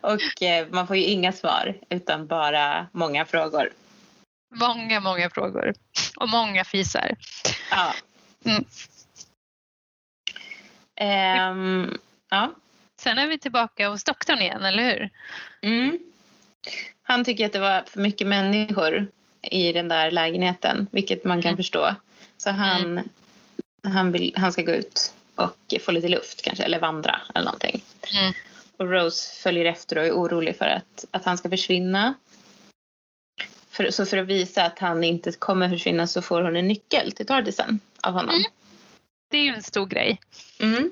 och 0.00 0.42
eh, 0.42 0.66
man 0.70 0.86
får 0.86 0.96
ju 0.96 1.04
inga 1.04 1.32
svar 1.32 1.78
utan 1.88 2.26
bara 2.26 2.86
många 2.92 3.24
frågor. 3.24 3.72
Många, 4.54 5.00
många 5.00 5.30
frågor. 5.30 5.74
Och 6.16 6.28
många 6.28 6.64
fisar. 6.64 7.16
Ja. 7.70 7.94
Mm. 8.44 8.64
Um, 11.00 11.98
ja. 12.30 12.52
Sen 13.00 13.18
är 13.18 13.26
vi 13.26 13.38
tillbaka 13.38 13.88
hos 13.88 14.04
doktorn 14.04 14.38
igen, 14.38 14.64
eller 14.64 14.82
hur? 14.82 15.10
Mm. 15.62 15.98
Han 17.02 17.24
tycker 17.24 17.46
att 17.46 17.52
det 17.52 17.58
var 17.58 17.82
för 17.86 18.00
mycket 18.00 18.26
människor 18.26 19.08
i 19.42 19.72
den 19.72 19.88
där 19.88 20.10
lägenheten, 20.10 20.86
vilket 20.90 21.24
man 21.24 21.42
kan 21.42 21.48
mm. 21.48 21.56
förstå. 21.56 21.94
Så 22.36 22.50
han, 22.50 22.82
mm. 22.82 23.08
han, 23.82 24.12
vill, 24.12 24.32
han 24.36 24.52
ska 24.52 24.62
gå 24.62 24.72
ut 24.72 25.14
och 25.34 25.74
få 25.80 25.92
lite 25.92 26.08
luft 26.08 26.42
kanske, 26.42 26.64
eller 26.64 26.80
vandra 26.80 27.20
eller 27.34 27.44
någonting. 27.44 27.82
Mm. 28.14 28.32
Och 28.76 28.90
Rose 28.90 29.42
följer 29.42 29.64
efter 29.64 29.98
och 29.98 30.04
är 30.04 30.12
orolig 30.12 30.56
för 30.56 30.66
att, 30.66 31.04
att 31.10 31.24
han 31.24 31.38
ska 31.38 31.50
försvinna. 31.50 32.14
För, 33.70 33.90
så 33.90 34.06
för 34.06 34.16
att 34.16 34.26
visa 34.26 34.64
att 34.64 34.78
han 34.78 35.04
inte 35.04 35.32
kommer 35.32 35.68
försvinna 35.68 36.06
så 36.06 36.22
får 36.22 36.42
hon 36.42 36.56
en 36.56 36.68
nyckel 36.68 37.12
till 37.12 37.26
Tardisen 37.26 37.80
av 38.02 38.12
honom. 38.12 38.34
Mm. 38.34 38.50
Det 39.30 39.38
är 39.38 39.42
ju 39.42 39.54
en 39.54 39.62
stor 39.62 39.86
grej. 39.86 40.20
Mm. 40.60 40.90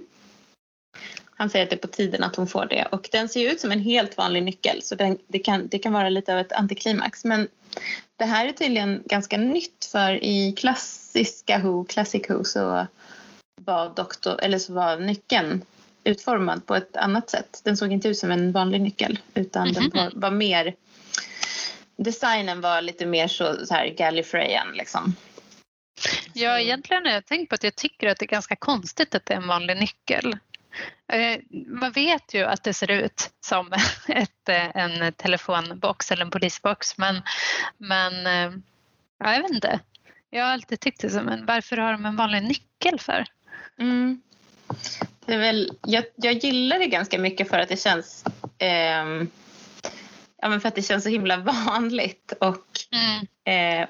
Han 1.37 1.51
säger 1.51 1.65
att 1.65 1.71
det 1.71 1.77
är 1.77 1.89
på 1.89 1.89
tiden 1.89 2.25
att 2.25 2.37
hon 2.37 2.47
får 2.47 2.67
det 2.67 2.89
och 2.93 3.09
den 3.13 3.29
ser 3.29 3.41
ju 3.41 3.51
ut 3.51 3.61
som 3.61 3.73
en 3.73 3.81
helt 3.81 4.17
vanlig 4.17 4.43
nyckel 4.43 4.83
så 4.83 4.95
den, 4.95 5.19
det, 5.27 5.39
kan, 5.39 5.69
det 5.69 5.79
kan 5.79 5.93
vara 5.93 6.09
lite 6.09 6.33
av 6.33 6.39
ett 6.39 6.53
antiklimax. 6.53 7.25
Men 7.25 7.49
det 8.17 8.25
här 8.25 8.47
är 8.47 8.53
tydligen 8.53 9.03
ganska 9.07 9.37
nytt 9.37 9.85
för 9.93 10.25
i 10.25 10.53
klassiska 10.53 11.59
Who, 11.59 11.85
Classic 11.85 12.31
Who 12.31 12.45
så 12.45 12.87
var, 13.61 13.95
doktor, 13.97 14.41
eller 14.43 14.59
så 14.59 14.73
var 14.73 14.97
nyckeln 14.97 15.65
utformad 16.05 16.67
på 16.67 16.75
ett 16.75 16.97
annat 16.97 17.31
sätt. 17.31 17.61
Den 17.65 17.77
såg 17.77 17.93
inte 17.93 18.09
ut 18.09 18.19
som 18.19 18.31
en 18.31 18.53
vanlig 18.53 18.81
nyckel 18.81 19.19
utan 19.35 19.69
mm 19.69 19.75
-hmm. 19.75 19.93
den 19.93 20.05
mhm. 20.05 20.21
var, 20.21 20.21
var 20.21 20.37
mer 20.37 20.75
designen 21.97 22.61
var 22.61 22.83
lite 22.83 23.07
mer 23.07 23.29
så, 23.29 23.67
så 23.67 23.75
här 23.75 23.87
Gallifreyan 23.87 24.73
liksom. 24.75 25.15
Ja, 26.33 26.61
egentligen 26.61 27.07
har 27.07 27.13
jag 27.13 27.27
tänkt 27.27 27.49
på 27.49 27.55
att 27.55 27.65
jag 27.65 27.77
tycker 27.77 28.09
att 28.09 28.19
det 28.19 28.25
är 28.25 28.29
ganska 28.29 28.57
konstigt 28.57 29.15
att 29.15 29.27
det 29.27 29.35
är 29.35 29.39
en 29.39 29.49
vanlig 29.49 29.77
nyckel. 29.77 30.39
Eh, 31.09 31.41
man 31.67 31.93
vet 31.93 32.35
ju 32.35 32.45
att 32.45 32.65
det 32.65 32.75
ser 32.75 32.91
ut 32.91 33.31
som 33.41 33.73
ett, 34.09 34.49
eh, 34.49 34.77
en 34.77 35.13
telefonbox 35.13 36.13
eller 36.13 36.25
en 36.25 36.31
polisbox 36.31 36.99
men, 36.99 37.23
men 37.77 38.27
eh, 38.27 38.59
ja, 39.19 39.35
jag 39.35 39.43
vet 39.43 39.51
inte. 39.51 39.81
Jag 40.31 40.45
har 40.45 40.53
alltid 40.53 40.81
tyckt 40.81 41.01
det 41.01 41.11
som 41.11 41.29
en, 41.29 41.47
varför 41.47 41.77
har 41.77 41.93
de 41.93 42.07
en 42.07 42.17
vanlig 42.17 42.43
nyckel 42.43 43.01
för? 43.01 43.25
Mm. 43.79 44.23
Det 45.27 45.35
är 45.35 45.39
väl, 45.39 45.73
jag, 45.87 46.05
jag 46.17 46.33
gillar 46.33 46.79
det 46.79 46.87
ganska 46.87 47.19
mycket 47.19 47.49
för 47.49 47.59
att 47.59 47.69
det 47.69 47.81
känns 47.81 48.25
eh, 48.59 49.23
ja, 50.43 50.49
men 50.49 50.61
för 50.61 50.69
att 50.69 50.75
det 50.75 50.83
känns 50.83 51.05
så 51.05 51.11
himla 51.11 51.37
vanligt 51.67 52.33
och 52.41 52.67
mm. 52.91 53.83
eh, 53.83 53.89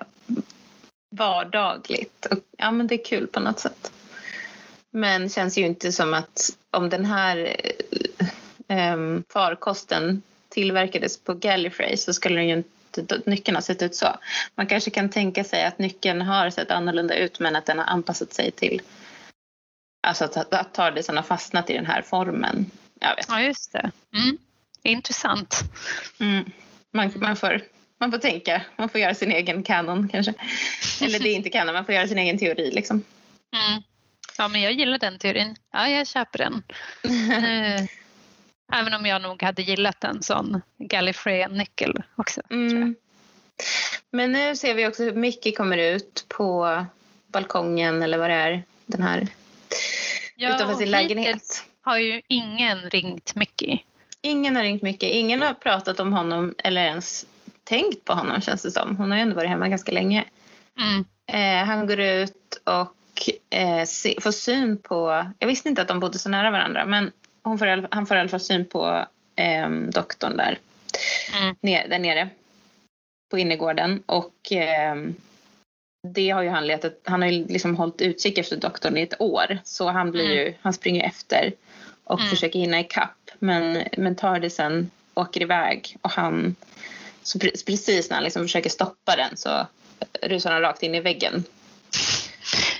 vardagligt. 1.10 2.26
Och, 2.30 2.38
ja, 2.58 2.70
men 2.70 2.86
det 2.86 2.94
är 2.94 3.04
kul 3.04 3.26
på 3.26 3.40
något 3.40 3.60
sätt. 3.60 3.92
Men 4.96 5.28
känns 5.28 5.58
ju 5.58 5.66
inte 5.66 5.92
som 5.92 6.14
att 6.14 6.56
om 6.70 6.88
den 6.88 7.04
här 7.04 7.56
eh, 8.68 8.96
farkosten 9.32 10.22
tillverkades 10.48 11.18
på 11.18 11.34
Gallifrey 11.34 11.96
så 11.96 12.12
skulle 12.12 12.36
den 12.36 12.48
ju 12.48 12.54
inte 12.54 13.20
nyckeln 13.30 13.56
ha 13.56 13.62
sett 13.62 13.82
ut 13.82 13.94
så. 13.94 14.06
Man 14.54 14.66
kanske 14.66 14.90
kan 14.90 15.08
tänka 15.08 15.44
sig 15.44 15.64
att 15.64 15.78
nyckeln 15.78 16.22
har 16.22 16.50
sett 16.50 16.70
annorlunda 16.70 17.16
ut 17.16 17.40
men 17.40 17.56
att 17.56 17.66
den 17.66 17.78
har 17.78 17.86
anpassat 17.86 18.32
sig 18.32 18.50
till 18.50 18.82
Alltså 20.06 20.24
att, 20.24 20.54
att 20.54 20.74
TARDISen 20.74 21.16
har 21.16 21.22
fastnat 21.22 21.70
i 21.70 21.72
den 21.72 21.86
här 21.86 22.02
formen. 22.02 22.70
Jag 23.00 23.16
vet. 23.16 23.26
Ja, 23.28 23.40
just 23.40 23.72
det. 23.72 23.90
Mm. 24.14 24.38
Intressant. 24.82 25.60
Mm. 26.20 26.44
Man, 26.92 27.12
man, 27.16 27.36
får, 27.36 27.60
man 28.00 28.10
får 28.10 28.18
tänka, 28.18 28.62
man 28.76 28.88
får 28.88 29.00
göra 29.00 29.14
sin 29.14 29.32
egen 29.32 29.62
kanon 29.62 30.08
kanske. 30.08 30.34
Eller 31.00 31.18
det 31.18 31.28
är 31.28 31.34
inte 31.34 31.50
kanon, 31.50 31.74
man 31.74 31.84
får 31.84 31.94
göra 31.94 32.08
sin 32.08 32.18
egen 32.18 32.38
teori 32.38 32.70
liksom. 32.70 33.02
Mm. 33.54 33.82
Ja, 34.38 34.48
men 34.48 34.60
jag 34.60 34.72
gillar 34.72 34.98
den 34.98 35.18
teorin. 35.18 35.56
Ja, 35.72 35.88
jag 35.88 36.06
köper 36.06 36.38
den. 36.38 36.62
Eh, 38.72 38.80
även 38.80 38.94
om 38.94 39.06
jag 39.06 39.22
nog 39.22 39.42
hade 39.42 39.62
gillat 39.62 40.04
en 40.04 40.22
sån 40.22 40.60
Gallifreyan-nyckel 40.78 42.02
också. 42.16 42.40
Mm. 42.50 42.94
Men 44.10 44.32
nu 44.32 44.56
ser 44.56 44.74
vi 44.74 44.86
också 44.86 45.02
hur 45.02 45.12
Mickey 45.12 45.52
kommer 45.52 45.78
ut 45.78 46.24
på 46.28 46.84
balkongen 47.26 48.02
eller 48.02 48.18
vad 48.18 48.30
det 48.30 48.34
är, 48.34 48.62
den 48.86 49.02
här 49.02 49.26
ja, 50.36 50.54
utanför 50.54 50.74
sin 50.74 50.90
lägenhet. 50.90 51.64
har 51.80 51.98
ju 51.98 52.22
ingen 52.28 52.90
ringt 52.90 53.34
Mickey. 53.34 53.78
ingen 54.20 54.56
har 54.56 54.62
ringt 54.62 54.82
mycket. 54.82 55.10
Ingen 55.10 55.42
har 55.42 55.54
pratat 55.54 56.00
om 56.00 56.12
honom 56.12 56.54
eller 56.58 56.84
ens 56.84 57.26
tänkt 57.64 58.04
på 58.04 58.12
honom 58.12 58.40
känns 58.40 58.62
det 58.62 58.70
som. 58.70 58.96
Hon 58.96 59.10
har 59.10 59.18
ju 59.18 59.22
ändå 59.22 59.36
varit 59.36 59.50
hemma 59.50 59.68
ganska 59.68 59.92
länge. 59.92 60.24
Mm. 60.78 61.04
Eh, 61.26 61.66
han 61.66 61.86
går 61.86 62.00
ut 62.00 62.60
och 62.64 62.95
eh, 63.50 63.84
se, 63.84 64.20
får 64.20 64.32
syn 64.32 64.78
på... 64.78 65.26
Jag 65.38 65.48
visste 65.48 65.68
inte 65.68 65.82
att 65.82 65.88
de 65.88 66.00
bodde 66.00 66.18
så 66.18 66.28
nära 66.28 66.50
varandra 66.50 66.86
men 66.86 67.12
hon 67.42 67.58
får, 67.58 67.88
han 67.90 68.06
får 68.06 68.16
i 68.16 68.20
alla 68.20 68.28
fall 68.28 68.40
syn 68.40 68.64
på 68.64 69.06
eh, 69.36 69.70
doktorn 69.70 70.36
där, 70.36 70.58
Mm. 71.40 71.56
ner, 71.60 71.88
där 71.88 71.98
nere 71.98 72.28
på 73.30 73.38
innergården. 73.38 74.02
Och 74.06 74.52
eh, 74.52 74.96
det 76.14 76.30
har 76.30 76.42
ju 76.42 76.48
han 76.48 76.66
letat... 76.66 77.00
Han 77.04 77.22
har 77.22 77.28
ju 77.28 77.46
liksom 77.46 77.76
hållit 77.76 78.02
utkik 78.02 78.38
efter 78.38 78.56
doktorn 78.56 78.96
i 78.96 79.02
ett 79.02 79.20
år 79.20 79.58
så 79.64 79.88
han, 79.88 80.10
blir 80.10 80.30
ju, 80.34 80.54
han 80.62 80.72
springer 80.72 81.04
efter 81.04 81.52
och 82.04 82.18
Mm. 82.20 82.30
försöker 82.30 82.58
hinna 82.58 82.80
ikapp 82.80 83.30
men, 83.38 83.84
men 83.96 84.16
tar 84.16 84.38
det 84.40 84.50
sen, 84.50 84.90
åker 85.14 85.42
iväg 85.42 85.96
och 86.02 86.10
han... 86.10 86.56
Så 87.22 87.38
pre- 87.38 87.66
precis 87.66 88.10
när 88.10 88.16
han 88.16 88.24
liksom 88.24 88.42
försöker 88.42 88.70
stoppa 88.70 89.16
den 89.16 89.36
så 89.36 89.66
rusar 90.22 90.52
han 90.52 90.60
rakt 90.60 90.82
in 90.82 90.94
i 90.94 91.00
väggen. 91.00 91.44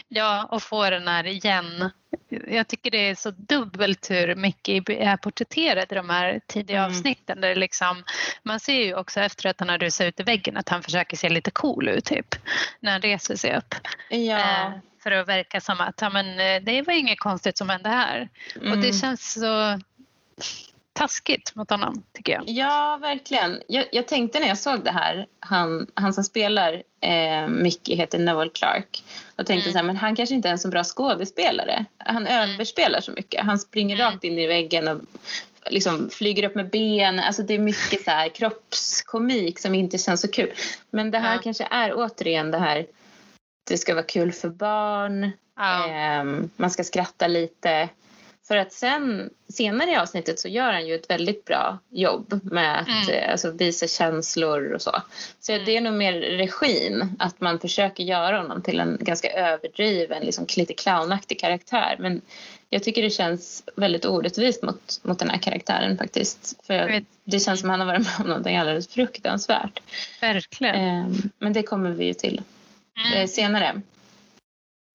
Ja, 0.09 0.49
och 0.51 0.63
få 0.63 0.91
den 0.91 1.09
här 1.09 1.27
igen. 1.27 1.91
Jag 2.29 2.69
tycker 2.69 2.91
det 2.91 3.09
är 3.11 3.15
så 3.15 3.31
dubbelt 3.31 4.11
hur 4.11 4.35
Mickey 4.35 4.83
är 4.89 5.17
porträtterad 5.17 5.93
i 5.93 5.95
de 5.95 6.11
här 6.11 6.41
tidiga 6.47 6.79
Mm. 6.79 6.91
avsnitten. 6.91 7.41
Där 7.41 7.55
liksom, 7.55 8.05
man 8.43 8.61
ser 8.61 8.85
ju 8.85 8.95
också 8.95 9.21
efter 9.21 9.49
att 9.49 9.61
han 9.61 9.69
har 9.69 9.79
rusat 9.79 10.07
ut 10.07 10.21
i 10.21 10.23
väggen 10.23 10.57
att 10.57 10.69
han 10.69 10.83
försöker 10.83 11.17
se 11.17 11.29
lite 11.29 11.51
cool 11.51 11.89
ut 11.89 12.05
typ. 12.05 12.35
När 12.81 12.93
han 12.93 13.03
reser 13.03 13.37
sig 13.37 13.57
upp. 13.57 13.75
Ja. 14.11 14.39
Eh, 14.39 14.71
för 15.03 15.11
att 15.11 15.29
verka 15.29 15.61
som 15.61 15.81
att 15.81 16.01
ja, 16.01 16.11
men, 16.11 16.41
eh, 16.41 16.63
det 16.63 16.83
var 16.83 16.93
inget 16.95 17.21
konstigt 17.21 17.59
som 17.59 17.69
hände 17.69 17.89
här. 17.89 18.29
Och 18.57 18.63
Mm. 18.67 18.81
det 18.81 18.93
känns 18.93 19.33
så 19.33 19.81
taskigt 20.97 21.55
mot 21.55 21.71
honom 21.71 22.03
tycker 22.13 22.33
jag. 22.33 22.43
Ja, 22.47 22.99
verkligen. 23.01 23.63
Jag, 23.69 23.85
jag 23.93 24.09
tänkte 24.09 24.41
när 24.41 24.49
jag 24.49 24.59
såg 24.59 24.85
det 24.85 24.91
här, 24.91 25.27
han, 25.41 25.87
han 25.95 26.13
som 26.13 26.25
spelar 26.25 26.83
eh, 27.01 27.49
Mickey 27.49 27.95
heter 27.97 28.19
Noel 28.19 28.51
Clark. 28.51 29.05
Och 29.37 29.47
tänkte 29.47 29.69
Mm. 29.69 29.73
så 29.73 29.79
här, 29.79 29.85
men 29.85 29.97
han 29.97 30.17
kanske 30.17 30.35
inte 30.35 30.49
är 30.49 30.53
en 30.53 30.59
så 30.59 30.69
bra 30.69 30.85
skådespelare. 30.85 31.85
Han 31.99 32.27
överspelar 32.27 33.01
så 33.01 33.13
mycket. 33.13 33.45
Han 33.45 33.59
springer 33.59 33.97
Mm. 33.97 34.07
rakt 34.13 34.25
in 34.25 34.39
i 34.39 34.47
väggen 34.47 34.89
och 34.89 35.01
liksom 35.71 36.11
flyger 36.11 36.45
upp 36.45 36.55
med 36.55 36.71
ben. 36.71 37.19
Alltså 37.21 37.43
det 37.43 37.55
är 37.55 37.59
mycket 37.59 38.05
så 38.05 38.11
här 38.11 38.29
kroppskomik 38.29 39.59
som 39.59 39.75
inte 39.75 39.99
känns 39.99 40.21
så 40.21 40.29
kul. 40.29 40.53
Men 40.91 41.11
det 41.11 41.19
här 41.19 41.35
Ja. 41.35 41.41
kanske 41.43 41.69
är 41.71 41.93
återigen 41.97 42.51
det 42.51 42.59
här, 42.59 42.87
det 43.69 43.79
ska 43.79 43.95
vara 43.95 44.05
kul 44.05 44.33
för 44.33 44.49
barn. 44.49 45.31
Ja. 45.57 45.89
Ehm, 45.89 46.51
man 46.57 46.71
ska 46.71 46.85
skratta 46.85 47.27
lite. 47.27 47.89
För 48.49 48.57
att 48.57 48.73
sen, 48.73 49.31
senare 49.49 49.91
i 49.91 49.97
avsnittet 49.97 50.39
så 50.41 50.49
gör 50.49 50.73
han 50.73 50.87
ju 50.87 50.95
ett 50.95 51.11
väldigt 51.11 51.45
bra 51.45 51.79
jobb 51.91 52.41
med 52.43 52.81
att 52.81 52.89
Mm. 52.89 53.09
eh, 53.09 53.31
alltså, 53.31 53.51
visa 53.51 53.87
känslor 53.87 54.73
och 54.73 54.83
så. 54.83 55.03
Så 55.41 55.53
Mm. 55.53 55.65
det 55.65 55.77
är 55.77 55.81
nog 55.81 55.95
mer 55.95 56.13
regin, 56.13 57.17
att 57.19 57.41
man 57.41 57.59
försöker 57.61 58.05
göra 58.05 58.37
honom 58.39 58.63
till 58.63 58.81
en 58.81 58.99
ganska 59.01 59.31
överdriven, 59.33 60.23
liksom 60.23 60.47
lite 60.57 60.75
clownaktig 60.75 61.41
karaktär. 61.41 61.97
Men 61.99 62.21
jag 62.71 62.83
tycker 62.83 63.03
det 63.03 63.11
känns 63.11 63.63
väldigt 63.77 64.05
orättvist 64.05 64.63
mot, 64.63 65.01
mot 65.03 65.19
den 65.19 65.31
här 65.31 65.39
karaktären 65.39 65.99
faktiskt. 65.99 66.67
För 66.67 67.05
det 67.25 67.41
känns 67.41 67.61
som 67.61 67.71
att 67.71 67.79
han 67.79 67.81
har 67.89 67.95
varit 67.95 68.07
med 68.07 68.21
om 68.21 68.27
någonting 68.27 68.57
alldeles 68.57 68.89
fruktansvärt. 68.89 69.81
Verkligen. 70.21 70.75
Ehm, 70.75 71.15
men 71.39 71.53
det 71.53 71.63
kommer 71.63 71.91
vi 71.91 72.05
ju 72.05 72.15
till 72.15 72.43
eh, 72.99 73.13
Mm. 73.13 73.29
senare. 73.29 73.81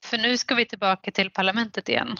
För 0.05 0.17
nu 0.17 0.37
ska 0.37 0.55
vi 0.55 0.65
tillbaka 0.65 1.11
till 1.11 1.29
parlamentet 1.29 1.89
igen. 1.89 2.17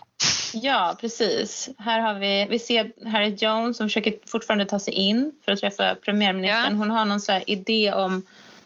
Ja, 0.53 0.97
precis. 1.01 1.69
Här 1.77 1.99
har 1.99 2.13
vi, 2.19 2.47
vi 2.49 2.59
ser 2.59 3.09
Harriet 3.09 3.41
Jones 3.41 3.77
som 3.77 3.87
försöker 3.87 4.13
fortfarande 4.27 4.65
ta 4.65 4.79
sig 4.79 4.93
in 4.93 5.31
för 5.45 5.51
att 5.51 5.59
träffa 5.59 5.95
premiärministern. 5.95 6.71
Ja. 6.71 6.77
Hon 6.77 6.91
har 6.91 7.05
någon 7.05 7.21
så 7.21 7.31
här 7.31 7.43
idé 7.49 7.93
om 7.93 8.25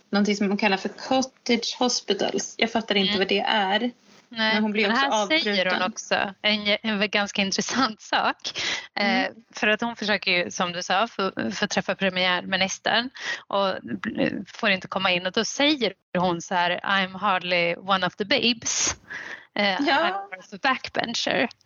någonting 0.09 0.35
som 0.35 0.47
hon 0.47 0.57
kallar 0.57 0.77
för 0.77 0.89
cottage 0.89 1.75
hospitals. 1.79 2.55
Jag 2.57 2.71
fattar 2.71 2.95
inte 2.95 3.09
Mm. 3.09 3.19
vad 3.19 3.27
det 3.27 3.39
är. 3.39 3.91
Nej, 4.29 4.53
Men 4.53 4.63
hon 4.63 4.71
blir 4.71 4.87
också 4.89 4.97
här 5.01 5.27
säger 5.27 5.49
avbruten. 5.61 5.81
hon 5.81 5.91
också 5.91 6.15
en, 6.41 6.77
en 6.81 7.09
ganska 7.09 7.41
intressant 7.41 8.01
sak. 8.01 8.37
Mm. 8.95 9.23
Eh, 9.25 9.29
för 9.55 9.67
att 9.67 9.81
hon 9.81 9.95
försöker 9.95 10.31
ju, 10.31 10.51
som 10.51 10.71
du 10.71 10.83
sa, 10.83 11.07
få, 11.07 11.31
få 11.53 11.67
träffa 11.67 11.95
premiärministern 11.95 13.09
och 13.47 13.67
eh, 13.69 14.31
får 14.47 14.69
inte 14.69 14.87
komma 14.87 15.11
in 15.11 15.25
och 15.25 15.31
då 15.31 15.45
säger 15.45 15.93
hon 16.17 16.41
så 16.41 16.55
här 16.55 16.79
I'm 16.83 17.17
hardly 17.17 17.75
one 17.75 18.07
of 18.07 18.15
the 18.15 18.25
babes. 18.25 18.95
Eh, 19.55 19.77
Ja. 19.87 20.27
I'm 20.31 20.55
a 20.55 20.59
backbencher. 20.61 21.49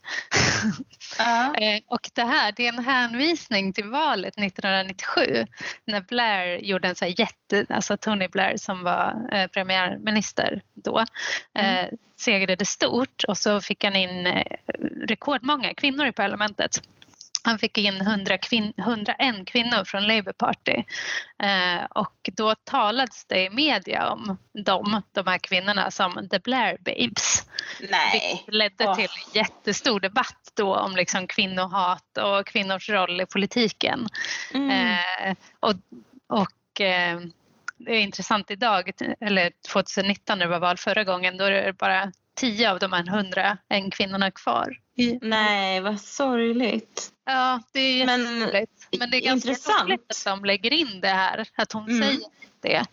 Ja. 1.17 1.55
Eh, 1.55 1.81
och 1.87 2.09
det 2.13 2.23
här 2.23 2.51
det 2.51 2.67
är 2.67 2.73
en 2.73 2.85
hänvisning 2.85 3.73
till 3.73 3.85
valet 3.89 4.37
1997 4.37 5.45
när 5.85 6.01
Blair 6.01 6.57
gjorde 6.57 6.87
en 6.87 6.95
så 6.95 7.05
här 7.05 7.19
jätte, 7.19 7.65
alltså 7.69 7.97
Tony 7.97 8.27
Blair 8.27 8.57
som 8.57 8.83
var 8.83 9.27
eh, 9.31 9.47
premiärminister 9.47 10.61
då, 10.73 10.99
eh, 11.53 11.85
segrade 12.17 12.65
stort 12.65 13.23
och 13.27 13.37
så 13.37 13.61
fick 13.61 13.83
han 13.83 13.95
in 13.95 14.27
eh, 14.27 14.45
rekordmånga 15.07 15.73
kvinnor 15.73 16.05
i 16.07 16.11
parlamentet. 16.11 16.81
Han 17.43 17.59
fick 17.59 17.77
in 17.77 18.01
100 18.01 18.37
kvin 18.37 18.73
101 18.77 19.45
kvinnor 19.45 19.83
från 19.83 20.07
Labour 20.07 20.33
Party 20.33 20.83
eh, 21.43 21.83
och 21.89 22.29
då 22.31 22.55
talades 22.55 23.25
det 23.25 23.43
i 23.43 23.49
media 23.49 24.09
om 24.09 24.37
dem, 24.65 25.01
de 25.11 25.27
här 25.27 25.37
kvinnorna 25.37 25.91
som 25.91 26.29
the 26.29 26.39
Blair 26.39 26.77
Babes. 26.79 27.43
Nej. 27.89 28.33
Vilket 28.35 28.53
ledde 28.53 28.95
till 28.95 29.09
jättestor 29.33 29.99
debatt 29.99 30.51
då 30.53 30.75
om 30.75 30.95
liksom 30.95 31.27
kvinnohat 31.27 32.17
och 32.17 32.47
kvinnors 32.47 32.89
roll 32.89 33.21
i 33.21 33.25
politiken. 33.25 34.07
Mm. 34.53 34.69
Eh, 34.69 35.35
och 35.59 35.73
och 36.27 36.81
eh, 36.81 37.19
det 37.77 37.95
är 37.95 37.99
intressant 37.99 38.51
idag, 38.51 38.91
eller 39.19 39.51
2019 39.71 40.39
när 40.39 40.45
det 40.45 40.51
var 40.51 40.59
val 40.59 40.77
förra 40.77 41.03
gången, 41.03 41.37
då 41.37 41.43
är 41.45 41.51
det 41.51 41.73
bara 41.73 42.11
10 42.39 42.71
av 42.71 42.79
de 42.79 42.93
här 42.93 43.07
100 43.07 43.57
en 43.69 43.91
kvinnorna 43.91 44.31
kvar. 44.31 44.77
Nej, 45.21 45.79
vad 45.81 46.01
sorgligt. 46.01 47.09
Ja, 47.25 47.61
det 47.73 47.79
är 48.01 48.05
Men. 48.05 48.39
Men 48.99 49.11
det 49.11 49.17
är 49.17 49.21
ganska 49.21 49.49
intressant. 49.49 49.83
roligt 49.89 50.05
att 50.09 50.25
de 50.25 50.45
lägger 50.45 50.73
in 50.73 50.99
det 51.01 51.07
här, 51.07 51.47
att 51.55 51.71
hon 51.71 51.89
Mm. 51.89 52.01
säger 52.03 52.19
det. 52.61 52.85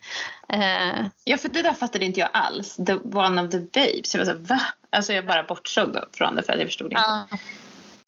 Eh, 0.49 1.07
Ja, 1.25 1.37
för 1.39 1.49
det 1.49 1.63
där 1.63 1.73
fattade 1.73 2.05
inte 2.05 2.21
jag 2.21 2.29
alls. 2.33 2.77
The 2.87 2.95
one 2.95 3.43
of 3.43 3.51
the 3.51 3.59
babes. 3.59 4.15
Jag 4.15 4.19
var 4.21 4.25
så 4.25 4.31
här, 4.31 4.39
va? 4.39 4.61
Alltså 4.91 5.13
jag 5.13 5.27
bara 5.27 5.43
bortsåg 5.43 5.97
från 6.13 6.35
det 6.37 6.43
för 6.43 6.53
att 6.53 6.59
jag 6.59 6.69
förstod 6.69 6.93
inte. 6.93 7.03
ja. 7.07 7.39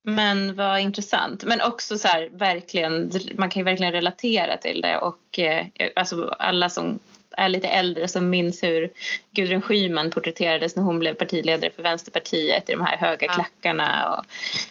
Men 0.02 0.54
vad 0.54 0.80
intressant. 0.80 1.44
Men 1.44 1.60
också 1.60 1.98
så 1.98 2.08
här, 2.08 2.28
verkligen, 2.32 3.12
man 3.38 3.50
kan 3.50 3.60
ju 3.60 3.64
verkligen 3.64 3.92
relatera 3.92 4.56
till 4.56 4.80
det. 4.80 4.98
Och 4.98 5.38
eh, 5.38 5.66
alltså 5.96 6.28
alla 6.38 6.68
som 6.70 6.98
är 7.30 7.48
lite 7.48 7.68
äldre 7.68 8.08
som 8.08 8.30
minns 8.30 8.62
hur 8.62 8.90
Gudrun 9.30 9.62
Schyman 9.62 10.10
porträtterades 10.10 10.76
när 10.76 10.82
hon 10.82 10.98
blev 10.98 11.14
partiledare 11.14 11.70
för 11.76 11.82
Vänsterpartiet 11.82 12.68
i 12.68 12.72
de 12.72 12.80
här 12.84 12.96
höga 12.96 13.26
Ja. 13.26 13.32
klackarna. 13.34 14.14
Och, 14.16 14.24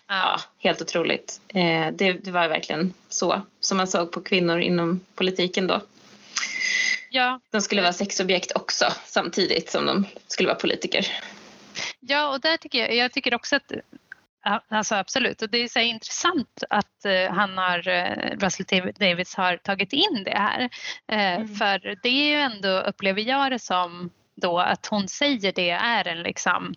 ja, 0.07 0.15
Ja. 0.15 0.39
helt 0.59 0.81
otroligt. 0.81 1.41
Eh, 1.47 1.87
det, 1.93 2.13
det 2.13 2.31
var 2.31 2.47
verkligen 2.47 2.93
så 3.09 3.41
som 3.59 3.77
man 3.77 3.87
såg 3.87 4.11
på 4.11 4.21
kvinnor 4.21 4.59
inom 4.59 4.99
politiken 5.15 5.67
då. 5.67 5.81
ja, 7.09 7.39
De 7.51 7.61
skulle 7.61 7.81
vara 7.81 7.93
sexobjekt 7.93 8.51
också 8.55 8.85
samtidigt 9.05 9.69
som 9.71 9.85
de 9.85 10.05
skulle 10.27 10.47
vara 10.47 10.59
politiker. 10.59 11.07
Ja, 11.99 12.29
och 12.33 12.41
där 12.41 12.57
tycker 12.57 12.79
jag, 12.79 12.95
jag 12.95 13.11
tycker 13.13 13.33
också 13.33 13.55
att 13.55 13.71
Alltså 14.69 14.95
absolut, 14.95 15.41
och 15.41 15.49
det 15.49 15.57
är 15.57 15.67
så 15.67 15.79
intressant 15.79 16.63
att 16.69 17.05
eh, 17.05 17.31
han 17.33 17.57
har, 17.57 17.87
uh, 17.87 18.37
Russell 18.39 18.65
Dav- 18.65 18.91
Davids 18.99 19.35
har 19.35 19.57
tagit 19.57 19.93
in 19.93 20.23
det 20.25 20.37
här. 20.37 20.61
Eh, 21.07 21.35
Mm. 21.35 21.55
För 21.55 21.95
det 22.03 22.09
är 22.09 22.29
ju 22.29 22.35
ändå, 22.35 22.79
upplever 22.79 23.21
jag 23.21 23.51
det 23.51 23.59
som 23.59 24.09
då, 24.35 24.59
att 24.59 24.85
hon 24.87 25.07
säger 25.07 25.51
det 25.51 25.69
är 25.69 26.07
en 26.07 26.23
liksom 26.23 26.73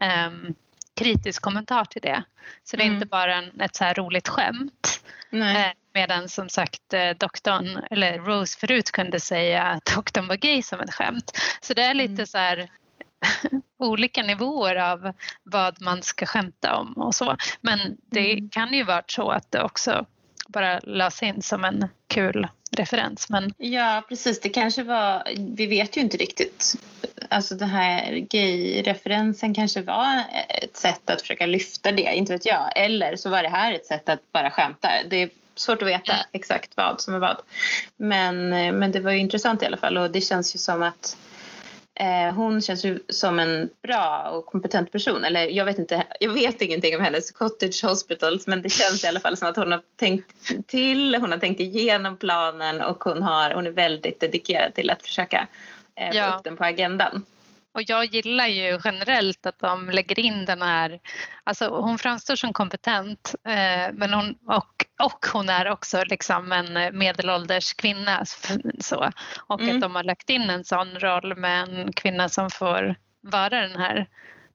ehm, 0.00 0.54
kritisk 0.96 1.42
kommentar 1.42 1.84
till 1.84 2.02
det. 2.02 2.22
Så 2.64 2.76
det 2.76 2.82
är 2.82 2.86
Mm. 2.86 2.94
inte 2.96 3.06
bara 3.06 3.34
en, 3.34 3.60
ett 3.60 3.76
så 3.76 3.84
här 3.84 3.94
roligt 3.94 4.28
skämt. 4.28 5.00
Nej. 5.30 5.66
Eh, 5.66 5.72
medan 5.94 6.28
som 6.28 6.48
sagt 6.48 6.94
eh, 6.94 7.10
doktorn, 7.10 7.78
eller 7.90 8.18
Rose 8.18 8.58
förut 8.58 8.90
kunde 8.90 9.20
säga 9.20 9.62
att 9.62 9.84
doktorn 9.96 10.26
var 10.28 10.36
gay 10.36 10.62
som 10.62 10.80
ett 10.80 10.94
skämt. 10.94 11.38
Så 11.60 11.74
det 11.74 11.82
är 11.82 11.94
lite 11.94 12.12
Mm. 12.12 12.26
så 12.26 12.38
här 12.38 12.68
olika 13.78 14.22
nivåer 14.22 14.76
av 14.76 15.12
vad 15.42 15.82
man 15.82 16.02
ska 16.02 16.26
skämta 16.26 16.76
om 16.76 16.92
och 16.92 17.14
så. 17.14 17.36
Men 17.60 17.96
det 18.10 18.32
Mm. 18.32 18.48
kan 18.48 18.72
ju 18.72 18.84
vara 18.84 19.02
så 19.06 19.30
att 19.30 19.50
det 19.52 19.62
också 19.62 20.06
bara 20.48 20.78
lades 20.82 21.22
in 21.22 21.42
som 21.42 21.64
en 21.64 21.88
kul 22.08 22.48
referens. 22.70 23.28
Men 23.28 23.54
Ja, 23.58 24.02
precis. 24.08 24.40
Det 24.40 24.48
kanske 24.48 24.82
var... 24.82 25.22
Vi 25.56 25.66
vet 25.66 25.96
ju 25.96 26.00
inte 26.00 26.16
riktigt. 26.16 26.74
Alltså 27.28 27.54
den 27.54 27.68
här 27.68 28.12
gay-referensen 28.30 29.54
kanske 29.54 29.82
var 29.82 30.22
ett 30.48 30.76
sätt 30.76 31.10
att 31.10 31.20
försöka 31.20 31.46
lyfta 31.46 31.92
det, 31.92 32.02
inte 32.14 32.32
vet 32.32 32.46
jag. 32.46 32.72
Eller 32.76 33.16
så 33.16 33.30
var 33.30 33.42
det 33.42 33.48
här 33.48 33.72
ett 33.72 33.86
sätt 33.86 34.08
att 34.08 34.32
bara 34.32 34.50
skämta. 34.50 34.88
Det 35.10 35.16
är 35.22 35.30
svårt 35.54 35.82
att 35.82 35.88
veta 35.88 36.12
Mm. 36.12 36.24
exakt 36.32 36.70
vad 36.76 37.00
som 37.00 37.14
är 37.14 37.18
vad. 37.18 37.36
Men, 37.96 38.48
men 38.78 38.92
det 38.92 39.00
var 39.00 39.10
ju 39.12 39.18
intressant 39.18 39.62
i 39.62 39.66
alla 39.66 39.76
fall 39.76 39.98
och 39.98 40.10
det 40.10 40.20
känns 40.20 40.54
ju 40.54 40.58
som 40.58 40.82
att 40.82 41.16
Eh, 41.16 41.27
hon 42.34 42.62
känns 42.62 42.84
ju 42.84 42.98
som 43.08 43.38
en 43.38 43.70
bra 43.82 44.30
och 44.32 44.46
kompetent 44.46 44.92
person. 44.92 45.24
Eller 45.24 45.46
jag 45.46 45.64
vet 45.64 45.78
inte, 45.78 46.06
jag 46.20 46.32
vet 46.32 46.62
ingenting 46.62 46.96
om 46.96 47.02
hennes 47.02 47.30
cottage 47.30 47.84
hospitals 47.84 48.46
men 48.46 48.62
det 48.62 48.68
känns 48.68 49.04
i 49.04 49.06
alla 49.06 49.20
fall 49.20 49.36
som 49.36 49.48
att 49.48 49.56
hon 49.56 49.72
har 49.72 49.82
tänkt 49.96 50.66
till, 50.66 51.14
hon 51.14 51.32
har 51.32 51.38
tänkt 51.38 51.60
igenom 51.60 52.16
planen 52.16 52.80
och 52.80 53.04
hon, 53.04 53.22
har, 53.22 53.50
hon 53.50 53.66
är 53.66 53.70
väldigt 53.70 54.20
dedikerad 54.20 54.74
till 54.74 54.90
att 54.90 55.02
försöka 55.02 55.46
eh, 55.94 56.30
få 56.30 56.36
upp 56.36 56.44
den 56.44 56.56
på 56.56 56.64
agendan. 56.64 57.24
Och 57.78 57.84
jag 57.86 58.04
gillar 58.04 58.46
ju 58.46 58.78
generellt 58.84 59.46
att 59.46 59.58
de 59.58 59.90
lägger 59.90 60.18
in 60.18 60.44
den 60.44 60.62
här, 60.62 61.00
alltså 61.44 61.68
hon 61.68 61.98
framstår 61.98 62.36
som 62.36 62.52
kompetent 62.52 63.34
eh, 63.44 63.92
men 63.92 64.14
hon, 64.14 64.38
och, 64.46 64.86
och 65.02 65.26
hon 65.32 65.48
är 65.48 65.70
också 65.70 66.04
liksom 66.04 66.52
en 66.52 66.98
medelålders 66.98 67.74
kvinna. 67.74 68.24
Så, 68.80 69.10
och 69.46 69.60
mm. 69.60 69.74
att 69.76 69.82
de 69.82 69.94
har 69.94 70.04
lagt 70.04 70.30
in 70.30 70.50
en 70.50 70.64
sån 70.64 70.98
roll 70.98 71.36
med 71.36 71.62
en 71.62 71.92
kvinna 71.92 72.28
som 72.28 72.50
får 72.50 72.94
vara 73.20 73.60
den 73.60 73.76
här 73.76 74.06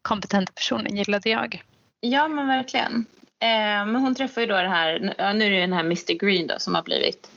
kompetenta 0.02 0.54
personen 0.54 0.96
gillade 0.96 1.30
jag. 1.30 1.64
Ja 2.00 2.28
men 2.28 2.48
verkligen. 2.48 3.06
Eh, 3.40 3.86
men 3.86 3.96
hon 3.96 4.16
träffar 4.16 4.42
ju 4.42 4.48
då 4.48 4.56
det 4.56 4.70
här, 4.70 5.00
nu 5.34 5.46
är 5.46 5.52
det 5.52 5.60
den 5.60 5.74
här 5.74 5.84
Mr 5.84 6.14
Green 6.14 6.48
då 6.48 6.56
som 6.58 6.76
har 6.76 6.84
blivit 6.84 7.30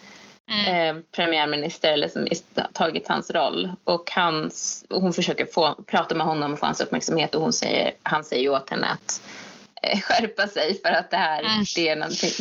mm. 0.50 0.96
eh, 0.96 1.02
premiärminister 1.12 1.92
eller 1.92 2.08
som 2.08 2.26
tagit 2.72 3.08
hans 3.08 3.30
roll. 3.30 3.72
Och, 3.84 4.10
hans, 4.10 4.84
och 4.90 5.02
hon 5.02 5.12
försöker 5.12 5.46
få, 5.46 5.74
prata 5.86 6.14
med 6.14 6.26
honom 6.26 6.52
och 6.52 6.58
få 6.58 6.66
hans 6.66 6.80
uppmärksamhet 6.80 7.34
och 7.34 7.42
hon 7.42 7.52
säger, 7.52 7.92
han 8.02 8.24
säger 8.24 8.50
åt 8.50 8.70
henne 8.70 8.86
att 8.86 9.22
eh, 9.82 10.00
skärpa 10.00 10.46
sig 10.46 10.80
för 10.84 10.92
att 10.92 11.10
det 11.10 11.16
här 11.16 11.40
mm. 11.40 11.64
det 11.74 11.88
är, 11.88 11.96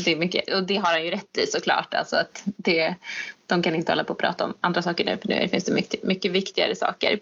det 0.05 0.11
är 0.11 0.15
mycket, 0.15 0.53
och 0.53 0.63
det 0.63 0.75
har 0.75 0.91
han 0.91 1.05
ju 1.05 1.11
rätt 1.11 1.37
i 1.37 1.47
såklart. 1.47 1.93
Alltså 1.93 2.15
att 2.15 2.43
det, 2.45 2.95
de 3.45 3.61
kan 3.61 3.75
inte 3.75 3.91
hålla 3.91 4.03
på 4.03 4.13
och 4.13 4.19
prata 4.19 4.43
om 4.43 4.53
andra 4.61 4.81
saker 4.81 5.05
nu 5.05 5.17
för 5.17 5.27
nu 5.27 5.47
finns 5.47 5.65
det 5.65 5.73
mycket, 5.73 6.03
mycket 6.03 6.31
viktigare 6.31 6.75
saker 6.75 7.19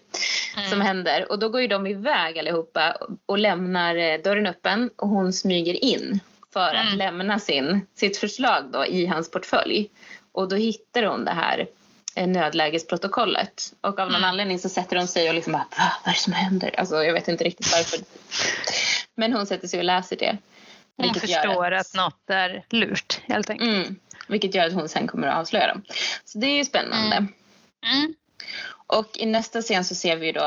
mm. 0.56 0.70
som 0.70 0.80
händer. 0.80 1.32
Och 1.32 1.38
då 1.38 1.48
går 1.48 1.60
ju 1.60 1.66
de 1.66 1.86
iväg 1.86 2.38
allihopa 2.38 2.96
och 3.26 3.38
lämnar 3.38 3.96
eh, 3.96 4.20
dörren 4.20 4.46
öppen 4.46 4.90
och 4.96 5.08
hon 5.08 5.32
smyger 5.32 5.84
in 5.84 6.20
för 6.52 6.74
att 6.74 6.86
mm. 6.86 6.98
lämna 6.98 7.38
sin, 7.38 7.86
sitt 7.94 8.16
förslag 8.16 8.64
då 8.72 8.86
i 8.86 9.06
hans 9.06 9.30
portfölj. 9.30 9.90
Och 10.34 10.48
då 10.48 10.56
hittar 10.56 11.02
hon 11.02 11.24
det 11.24 11.30
här 11.30 11.66
eh, 12.14 12.26
nödlägesprotokollet. 12.26 13.72
Och 13.80 13.98
av 13.98 14.08
någon 14.08 14.16
mm. 14.16 14.28
anledning 14.28 14.58
så 14.58 14.68
sätter 14.68 14.96
hon 14.96 15.08
sig 15.08 15.28
och 15.28 15.34
liksom 15.34 15.52
bara, 15.52 15.66
Va, 15.78 15.92
vad 16.04 16.10
är 16.10 16.14
det 16.14 16.20
som 16.20 16.32
händer? 16.32 16.80
Alltså 16.80 17.04
jag 17.04 17.12
vet 17.12 17.28
inte 17.28 17.44
riktigt 17.44 17.72
varför. 17.72 17.98
Men 19.14 19.32
hon 19.32 19.46
sätter 19.46 19.68
sig 19.68 19.78
och 19.78 19.84
läser 19.84 20.16
det. 20.16 20.38
Hon 20.96 21.14
förstår 21.14 21.72
att... 21.72 21.86
att 21.86 21.94
något 21.94 22.30
är 22.30 22.64
lurt 22.70 23.20
helt 23.22 23.50
enkelt. 23.50 23.70
Mm, 23.70 23.96
vilket 24.28 24.54
gör 24.54 24.66
att 24.66 24.72
hon 24.72 24.88
sen 24.88 25.06
kommer 25.06 25.28
att 25.28 25.38
avslöja 25.38 25.66
dem. 25.66 25.82
Så 26.24 26.38
det 26.38 26.46
är 26.46 26.56
ju 26.56 26.64
spännande. 26.64 27.16
Mm. 27.16 27.32
Mm. 27.92 28.14
Och 28.86 29.18
i 29.18 29.26
nästa 29.26 29.62
scen 29.62 29.84
så 29.84 29.94
ser 29.94 30.16
vi 30.16 30.32
då, 30.32 30.46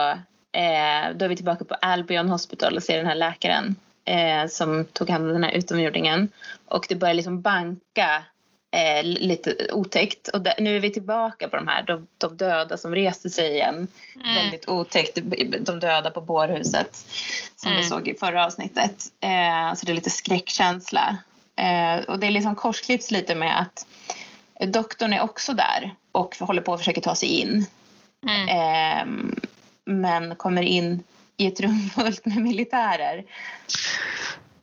eh, 0.51 1.15
då 1.15 1.25
är 1.25 1.29
vi 1.29 1.35
tillbaka 1.35 1.65
på 1.65 1.73
Albion 1.73 2.29
Hospital 2.29 2.75
och 2.75 2.83
ser 2.83 2.97
den 2.97 3.05
här 3.05 3.15
läkaren 3.15 3.75
eh, 4.05 4.47
som 4.47 4.85
tog 4.85 5.09
hand 5.09 5.27
om 5.27 5.33
den 5.33 5.43
här 5.43 5.51
utomjordingen. 5.51 6.29
Och 6.65 6.85
det 6.89 6.95
börjar 6.95 7.13
liksom 7.13 7.41
banka 7.41 8.23
eh, 8.72 9.03
lite 9.03 9.68
otäckt. 9.74 10.28
Och 10.28 10.41
där, 10.41 10.53
nu 10.59 10.76
är 10.76 10.80
vi 10.80 10.93
tillbaka 10.93 11.47
på 11.47 11.55
de 11.55 11.68
här 11.68 11.84
de, 11.84 12.07
de 12.18 12.38
döda 12.38 12.78
som 12.78 12.95
reste 12.95 13.30
sig 13.30 13.51
igen. 13.51 13.88
Mm. 14.15 14.36
Väldigt 14.36 14.70
otäckt. 14.70 15.18
De 15.59 15.80
döda 15.80 16.11
på 16.11 16.22
bårhuset 16.22 17.05
som 17.55 17.72
mm. 17.72 17.82
vi 17.82 17.89
såg 17.89 18.07
i 18.07 18.13
förra 18.13 18.45
avsnittet. 18.45 19.05
Eh, 19.20 19.74
så 19.76 19.86
det 19.86 19.91
är 19.91 19.95
lite 19.95 20.09
skräckkänsla. 20.09 21.18
Eh, 21.55 22.03
och 22.07 22.20
det 22.20 22.28
är 22.28 22.32
liksom 22.32 22.55
korsklipps 22.55 23.11
lite 23.11 23.36
med 23.36 23.59
att 23.59 23.88
doktorn 24.68 25.13
är 25.13 25.22
också 25.22 25.53
där 25.53 25.95
och 26.11 26.36
håller 26.39 26.61
på 26.61 26.74
att 26.74 26.80
försöka 26.80 27.01
ta 27.01 27.15
sig 27.15 27.30
in. 27.30 27.65
Mm. 28.28 28.49
Eh, 28.49 29.34
men 29.86 30.36
kommer 30.36 30.61
in 30.61 31.03
i 31.38 31.47
ett 31.47 31.59
rum 31.59 31.89
fullt 31.95 32.26
med 32.26 32.38
militärer 32.38 33.26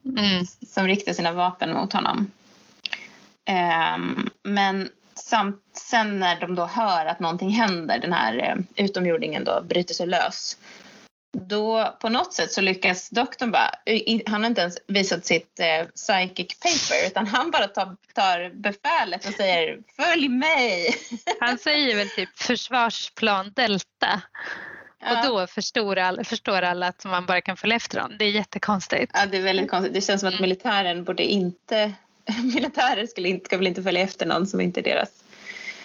mm. 0.04 0.46
som 0.68 0.86
riktar 0.86 1.12
sina 1.12 1.32
vapen 1.32 1.72
mot 1.72 1.92
honom. 1.92 2.30
Um, 3.96 4.30
men 4.42 4.88
samt 5.14 5.62
sen 5.72 6.20
när 6.20 6.40
de 6.40 6.54
då 6.54 6.64
hör 6.64 7.06
att 7.06 7.20
någonting 7.20 7.50
händer, 7.50 7.98
den 7.98 8.12
här 8.12 8.38
eh, 8.38 8.84
utomjordingen 8.84 9.44
då 9.44 9.62
bryter 9.68 9.94
sig 9.94 10.06
lös. 10.06 10.56
Då 11.34 11.96
på 12.00 12.08
något 12.08 12.32
sätt 12.32 12.52
så 12.52 12.60
lyckas 12.60 13.10
doktorn 13.10 13.50
bara, 13.50 13.70
han 14.26 14.42
har 14.42 14.50
inte 14.50 14.60
ens 14.60 14.78
visat 14.86 15.26
sitt 15.26 15.60
eh, 15.60 15.86
psychic 15.86 16.58
paper 16.60 17.06
utan 17.06 17.26
han 17.26 17.50
bara 17.50 17.66
tar, 17.66 17.96
tar 18.14 18.50
befälet 18.54 19.26
och 19.26 19.34
säger 19.34 19.78
följ 19.96 20.28
mig. 20.28 20.94
Han 21.40 21.58
säger 21.58 21.96
väl 21.96 22.08
typ 22.08 22.38
försvarsplan 22.38 23.52
delta. 23.56 24.22
Ja. 25.00 25.18
Och 25.20 25.26
då 25.26 25.46
förstår 25.46 25.98
alla, 25.98 26.24
förstår 26.24 26.62
alla 26.62 26.86
att 26.86 27.04
man 27.04 27.26
bara 27.26 27.40
kan 27.40 27.56
följa 27.56 27.76
efter 27.76 28.00
dem. 28.00 28.16
Det 28.18 28.24
är 28.24 28.30
jättekonstigt. 28.30 29.12
Ja, 29.14 29.26
det 29.26 29.36
är 29.36 29.42
väldigt 29.42 29.70
konstigt. 29.70 29.94
Det 29.94 30.00
känns 30.00 30.20
som 30.20 30.28
att 30.28 30.34
mm. 30.34 30.42
militären 30.42 31.04
borde 31.04 31.22
inte 31.22 31.92
militärer 32.54 33.06
skulle 33.06 33.28
inte, 33.28 33.44
ska 33.44 33.56
väl 33.56 33.66
inte 33.66 33.82
följa 33.82 34.00
efter 34.00 34.26
någon 34.26 34.46
som 34.46 34.60
inte 34.60 34.80
är 34.80 34.84
deras 34.84 35.24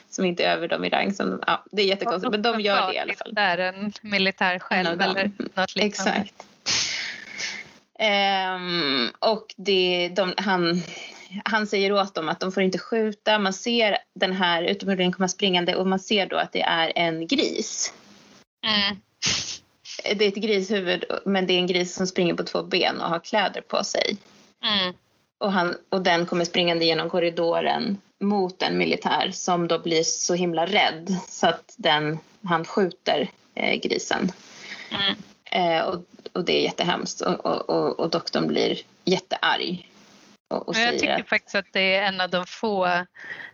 som 0.09 0.25
inte 0.25 0.43
är 0.43 0.51
över 0.53 0.67
dem 0.67 0.85
i 0.85 0.89
rang. 0.89 1.13
Som, 1.13 1.43
ja, 1.47 1.63
det 1.71 1.81
är 1.81 1.85
jättekonstigt 1.85 2.31
men 2.31 2.41
de 2.41 2.61
gör 2.61 2.87
det 2.87 2.95
i 2.95 2.99
alla 2.99 3.13
fall. 3.13 3.33
Det 3.33 3.41
är 3.41 3.57
en 3.57 3.93
militär 4.01 4.59
själv 4.59 5.01
eller 5.01 5.31
något 5.55 5.75
liknande. 5.75 6.11
Exakt. 6.11 6.45
Um, 7.99 9.11
och 9.19 9.53
det, 9.57 10.09
de, 10.15 10.33
han, 10.37 10.81
han 11.45 11.67
säger 11.67 11.91
åt 11.91 12.15
dem 12.15 12.29
att 12.29 12.39
de 12.39 12.51
får 12.51 12.63
inte 12.63 12.79
skjuta. 12.79 13.39
Man 13.39 13.53
ser 13.53 13.97
den 14.15 14.33
här 14.33 14.63
utomjordingen 14.63 15.13
komma 15.13 15.27
springande 15.27 15.75
och 15.75 15.87
man 15.87 15.99
ser 15.99 16.25
då 16.25 16.37
att 16.37 16.51
det 16.51 16.61
är 16.61 16.91
en 16.95 17.27
gris. 17.27 17.93
Mm. 18.65 18.97
Det 20.17 20.25
är 20.25 20.27
ett 20.27 20.35
grishuvud 20.35 21.03
men 21.25 21.47
det 21.47 21.53
är 21.53 21.57
en 21.57 21.67
gris 21.67 21.95
som 21.95 22.07
springer 22.07 22.33
på 22.33 22.43
två 22.43 22.63
ben 22.63 23.01
och 23.01 23.09
har 23.09 23.19
kläder 23.19 23.61
på 23.61 23.83
sig. 23.83 24.17
Mm 24.63 24.93
och, 25.39 25.51
han, 25.51 25.75
och 25.89 26.01
den 26.01 26.25
kommer 26.25 26.45
springande 26.45 26.85
genom 26.85 27.09
korridoren 27.09 27.97
mot 28.19 28.61
en 28.61 28.77
militär 28.77 29.31
som 29.31 29.67
då 29.67 29.79
blir 29.79 30.03
så 30.03 30.33
himla 30.33 30.65
rädd 30.65 31.15
så 31.27 31.47
att 31.47 31.73
den, 31.77 32.19
han 32.43 32.65
skjuter 32.65 33.29
eh, 33.55 33.79
grisen. 33.79 34.31
Mm. 34.91 35.15
Eh, 35.51 35.83
och, 35.83 36.05
och 36.33 36.45
det 36.45 36.57
är 36.59 36.63
jättehemskt 36.63 37.21
och, 37.21 37.45
och, 37.45 37.69
och, 37.69 37.99
och 37.99 38.09
doktorn 38.09 38.47
blir 38.47 38.79
jättearg. 39.05 39.89
Och, 40.47 40.67
och 40.67 40.75
jag 40.75 40.99
tycker 40.99 41.19
att... 41.19 41.29
faktiskt 41.29 41.55
att 41.55 41.73
det 41.73 41.95
är 41.95 42.03
en 42.03 42.21
av 42.21 42.29
de 42.29 42.45
få 42.45 43.05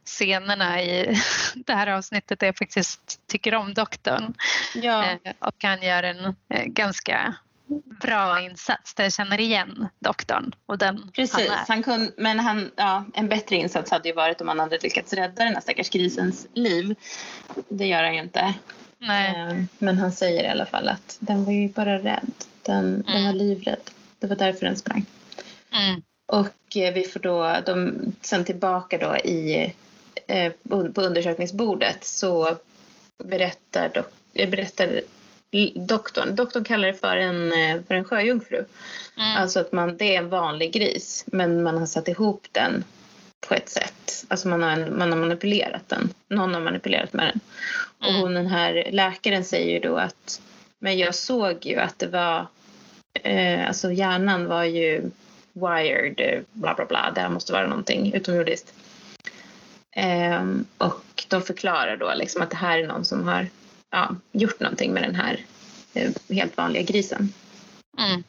scenerna 0.06 0.82
i 0.82 1.20
det 1.56 1.74
här 1.74 1.88
avsnittet 1.88 2.40
där 2.40 2.48
jag 2.48 2.58
faktiskt 2.58 3.28
tycker 3.28 3.56
om 3.56 3.74
doktorn. 3.74 4.34
Ja. 4.76 5.04
Eh, 5.04 5.34
och 5.40 5.56
han 5.64 5.82
gör 5.82 6.04
en 6.04 6.26
eh, 6.26 6.66
ganska 6.66 7.36
bra 8.02 8.42
insats 8.42 8.94
där 8.94 9.04
jag 9.04 9.14
känner 9.14 9.40
igen 9.40 9.88
doktorn. 10.00 10.56
Och 10.66 10.78
den 10.78 11.12
Precis, 11.16 11.50
han, 11.50 11.66
han 11.68 11.84
kunde, 11.84 12.12
men 12.18 12.40
han, 12.40 12.72
ja, 12.76 13.06
en 13.14 13.28
bättre 13.28 13.56
insats 13.56 13.92
hade 13.92 14.10
ju 14.10 14.16
varit 14.16 14.42
om 14.42 14.48
han 14.48 14.60
hade 14.60 14.78
lyckats 14.78 15.14
rädda 15.14 15.44
den 15.44 15.54
här 15.54 15.62
stackars 15.62 15.90
grisens 15.90 16.48
liv. 16.54 16.96
Det 17.70 17.88
gör 17.88 18.04
han 18.04 18.14
ju 18.14 18.22
inte. 18.22 18.54
Nej. 18.98 19.30
Eh, 19.30 19.64
men 19.78 19.98
han 19.98 20.12
säger 20.12 20.44
i 20.44 20.48
alla 20.48 20.66
fall 20.66 20.90
att 20.90 21.18
den 21.20 21.46
var 21.46 21.54
ju 21.54 21.70
bara 21.70 22.00
rädd. 22.00 22.34
Den, 22.62 22.86
mm. 22.86 23.04
den 23.06 23.24
var 23.24 23.32
mm. 23.32 23.38
livrädd. 23.38 23.90
Det 24.20 24.28
var 24.28 24.36
därför 24.36 24.66
den 24.66 24.76
sprang. 24.76 25.06
Mm. 25.72 26.02
Och 26.26 26.78
eh, 26.78 26.94
vi 26.94 27.04
får 27.04 27.20
då, 27.20 27.56
de, 27.66 27.96
sen 28.22 28.46
tillbaka 28.46 28.98
då 28.98 29.18
i, 29.18 29.74
eh, 30.28 30.52
på 30.70 31.02
undersökningsbordet 31.02 32.04
så 32.04 32.58
berättar, 33.24 33.90
dock, 33.90 34.12
berättar 34.34 35.02
doktorn. 35.76 36.36
Doktorn 36.36 36.64
kallar 36.64 36.88
det 36.88 36.94
för 36.94 37.18
en, 37.18 37.52
eh, 37.54 37.82
för 37.88 37.96
en 37.96 38.04
sjöjungfru. 38.04 38.66
Mm. 39.18 39.38
Alltså 39.38 39.60
att 39.60 39.72
man, 39.72 39.98
det 39.98 40.16
är 40.16 40.20
en 40.20 40.30
vanlig 40.30 40.74
gris 40.74 41.24
men 41.28 41.64
man 41.64 41.78
har 41.78 41.86
satt 41.86 42.08
ihop 42.08 42.48
den 42.52 42.84
på 43.48 43.54
ett 43.54 43.70
sätt. 43.70 44.26
Alltså 44.28 44.48
man 44.48 44.64
har, 44.64 44.90
man 44.90 45.12
har 45.12 45.20
manipulerat 45.20 45.90
den. 45.90 46.10
Någon 46.30 46.54
har 46.54 46.62
manipulerat 46.62 47.14
med 47.14 47.26
den. 47.26 47.40
Mm. 48.10 48.16
Och 48.16 48.22
hon, 48.22 48.34
den 48.34 48.48
här 48.48 48.90
läkaren 48.92 49.44
säger 49.44 49.74
ju 49.74 49.80
då 49.80 49.98
att 49.98 50.42
men 50.80 50.98
jag 50.98 51.16
såg 51.16 51.66
ju 51.66 51.76
att 51.76 52.00
det 52.00 52.08
var 52.08 52.48
eh, 53.24 53.68
alltså 53.68 53.92
hjärnan 53.92 54.46
var 54.46 54.64
ju 54.64 55.12
wired 55.54 56.44
bla 56.52 56.74
bla 56.74 56.86
bla. 56.86 57.12
Det 57.16 57.22
här 57.22 57.30
måste 57.30 57.54
vara 57.54 57.68
någonting 57.68 58.14
utomjordiskt. 58.14 58.74
Eh, 59.96 60.44
och 60.78 61.26
de 61.28 61.42
förklarar 61.42 61.98
då 61.98 62.14
liksom 62.16 62.42
att 62.42 62.50
det 62.50 62.56
här 62.56 62.80
är 62.80 62.88
någon 62.88 63.06
som 63.06 63.28
har 63.28 63.48
ja, 63.96 64.16
gjort 64.32 64.60
någonting 64.60 64.94
med 64.94 65.04
den 65.04 65.16
här 65.16 65.46
eh, 65.94 66.12
helt 66.30 66.58
vanliga 66.58 66.84
grisen. 66.84 67.34
Mm. 67.98 68.24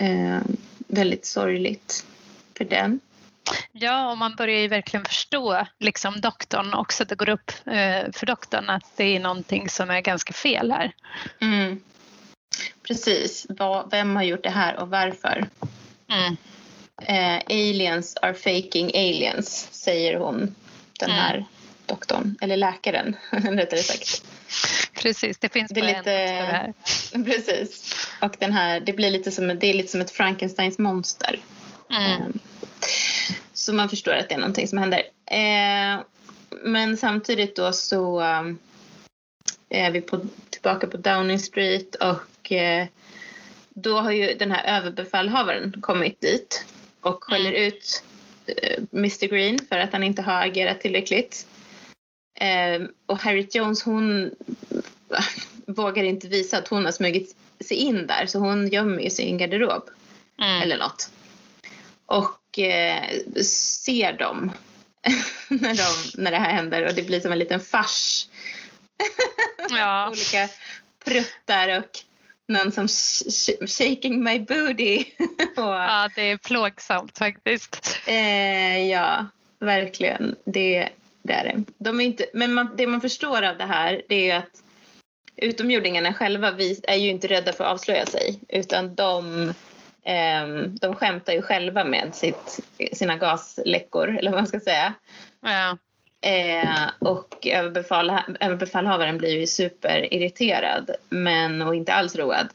Eh, 0.00 0.42
väldigt 0.86 1.26
sorgligt 1.26 2.06
för 2.56 2.64
den. 2.64 3.00
Ja, 3.72 4.10
och 4.10 4.18
man 4.18 4.34
börjar 4.36 4.60
ju 4.60 4.68
verkligen 4.68 5.04
förstå 5.04 5.66
liksom 5.78 6.20
doktorn 6.20 6.74
också. 6.74 7.04
Det 7.04 7.14
går 7.14 7.28
upp 7.28 7.50
eh, 7.66 8.12
för 8.12 8.26
doktorn 8.26 8.70
att 8.70 8.96
det 8.96 9.16
är 9.16 9.20
någonting 9.20 9.68
som 9.68 9.90
är 9.90 10.00
ganska 10.00 10.32
fel 10.32 10.70
här. 10.72 10.92
Mm. 11.40 11.80
Precis. 12.82 13.46
Vem 13.90 14.16
har 14.16 14.22
gjort 14.22 14.42
det 14.42 14.50
här 14.50 14.76
och 14.76 14.90
varför? 14.90 15.48
Mm. 16.08 16.36
Eh, 17.02 17.42
aliens 17.46 18.16
are 18.16 18.34
faking 18.34 18.90
aliens, 18.94 19.68
säger 19.72 20.18
hon. 20.18 20.54
Den 20.98 21.10
mm. 21.10 21.20
här 21.20 21.46
doktorn, 21.90 22.36
eller 22.40 22.56
läkaren 22.56 23.16
rättare 23.30 23.80
sagt. 23.80 24.24
Precis, 25.02 25.38
det 25.38 25.48
finns 25.52 25.70
Det 25.74 25.80
är 25.80 25.84
lite- 25.84 26.10
här. 26.10 26.72
Precis. 27.24 27.94
Och 28.22 28.36
den 28.38 28.52
här, 28.52 28.80
det 28.80 28.92
blir 28.92 29.10
lite 29.10 29.30
som, 29.30 29.48
det 29.48 29.66
är 29.66 29.74
lite 29.74 29.88
som 29.92 30.00
ett 30.00 30.10
Frankensteins 30.10 30.78
monster. 30.78 31.40
Mm. 31.90 32.12
Eh, 32.12 32.26
Så 33.52 33.72
man 33.72 33.88
förstår 33.88 34.12
att 34.12 34.28
det 34.28 34.34
är 34.34 34.38
någonting 34.38 34.68
som 34.68 34.78
händer. 34.78 35.02
Eh, 35.30 36.00
Men 36.64 36.96
samtidigt 36.96 37.56
då 37.56 37.72
så 37.72 38.20
eh, 38.20 38.42
är 39.68 39.90
vi 39.90 40.00
på, 40.00 40.20
tillbaka 40.50 40.86
på 40.86 40.96
Downing 40.96 41.38
Street 41.38 41.94
och 41.94 42.52
eh, 42.52 42.86
då 43.68 44.00
har 44.00 44.10
ju 44.12 44.34
den 44.34 44.50
här 44.52 44.78
överbefälhavaren 44.78 45.74
kommit 45.80 46.20
dit 46.20 46.64
och 47.00 47.24
skäller 47.24 47.52
ut 47.52 48.02
eh, 48.46 48.82
Mr 48.92 49.26
Green 49.26 49.58
för 49.68 49.78
att 49.78 49.92
han 49.92 50.02
inte 50.02 50.22
har 50.22 50.42
agerat 50.46 50.80
tillräckligt. 50.80 51.46
Eh, 52.40 52.82
Och 53.06 53.18
Harriet 53.18 53.54
Jones 53.54 53.82
hon 53.82 54.30
vågar 55.66 56.04
inte 56.04 56.28
visa 56.28 56.58
att 56.58 56.68
hon 56.68 56.84
har 56.84 56.92
smugit 56.92 57.36
sig 57.60 57.76
in 57.76 58.06
där 58.06 58.26
så 58.26 58.38
hon 58.38 58.68
gömmer 58.68 59.10
sig 59.10 59.24
i 59.24 59.30
en 59.30 59.38
garderob 59.38 59.90
Mm. 60.42 60.62
eller 60.62 60.78
något. 60.78 61.10
Och 62.06 62.58
eh, 62.58 63.04
ser 63.44 64.12
dem 64.12 64.52
när, 65.48 65.74
de, 65.74 66.22
när 66.22 66.30
det 66.30 66.36
här 66.36 66.52
händer 66.52 66.86
och 66.86 66.94
det 66.94 67.02
blir 67.02 67.20
som 67.20 67.32
en 67.32 67.38
liten 67.38 67.60
fars. 67.60 68.26
Ja. 69.70 70.08
Olika 70.10 70.48
pruttar 71.04 71.78
och 71.78 71.98
någon 72.48 72.72
som 72.72 72.86
sh- 72.86 73.26
sh- 73.28 73.66
shaking 73.66 74.24
my 74.24 74.40
booty. 74.40 74.98
och, 75.56 75.62
ja, 75.64 76.08
det 76.14 76.22
är 76.22 76.36
plågsamt 76.36 77.18
faktiskt. 77.18 77.98
eh, 78.06 78.86
ja, 78.88 79.26
verkligen. 79.58 80.36
Det, 80.44 80.88
det 81.22 81.32
är 81.32 81.44
det. 81.44 81.64
De 81.78 82.00
är 82.00 82.04
inte, 82.04 82.26
men 82.32 82.54
man, 82.54 82.76
det 82.76 82.86
man 82.86 83.00
förstår 83.00 83.42
av 83.42 83.58
det 83.58 83.64
här 83.64 84.02
det 84.08 84.30
är 84.30 84.36
att 84.36 84.62
utomjordingarna 85.36 86.14
själva 86.14 86.48
är 86.82 86.96
ju 86.96 87.08
inte 87.08 87.26
rädda 87.26 87.52
för 87.52 87.64
att 87.64 87.70
avslöja 87.70 88.06
sig 88.06 88.40
utan 88.48 88.94
de, 88.94 89.54
ehm, 90.04 90.76
de 90.76 90.94
skämtar 90.94 91.32
ju 91.32 91.42
själva 91.42 91.84
med 91.84 92.14
sitt, 92.14 92.60
sina 92.92 93.16
gasläckor 93.16 94.18
eller 94.18 94.30
vad 94.30 94.40
man 94.40 94.46
ska 94.46 94.60
säga. 94.60 94.94
Ja. 95.40 95.78
Eh, 96.22 96.90
och 96.98 97.46
överbefäl, 97.46 98.12
överbefälhavaren 98.40 99.18
blir 99.18 99.40
ju 99.40 99.46
superirriterad 99.46 100.90
men 101.08 101.62
och 101.62 101.74
inte 101.74 101.92
alls 101.92 102.16
road. 102.16 102.48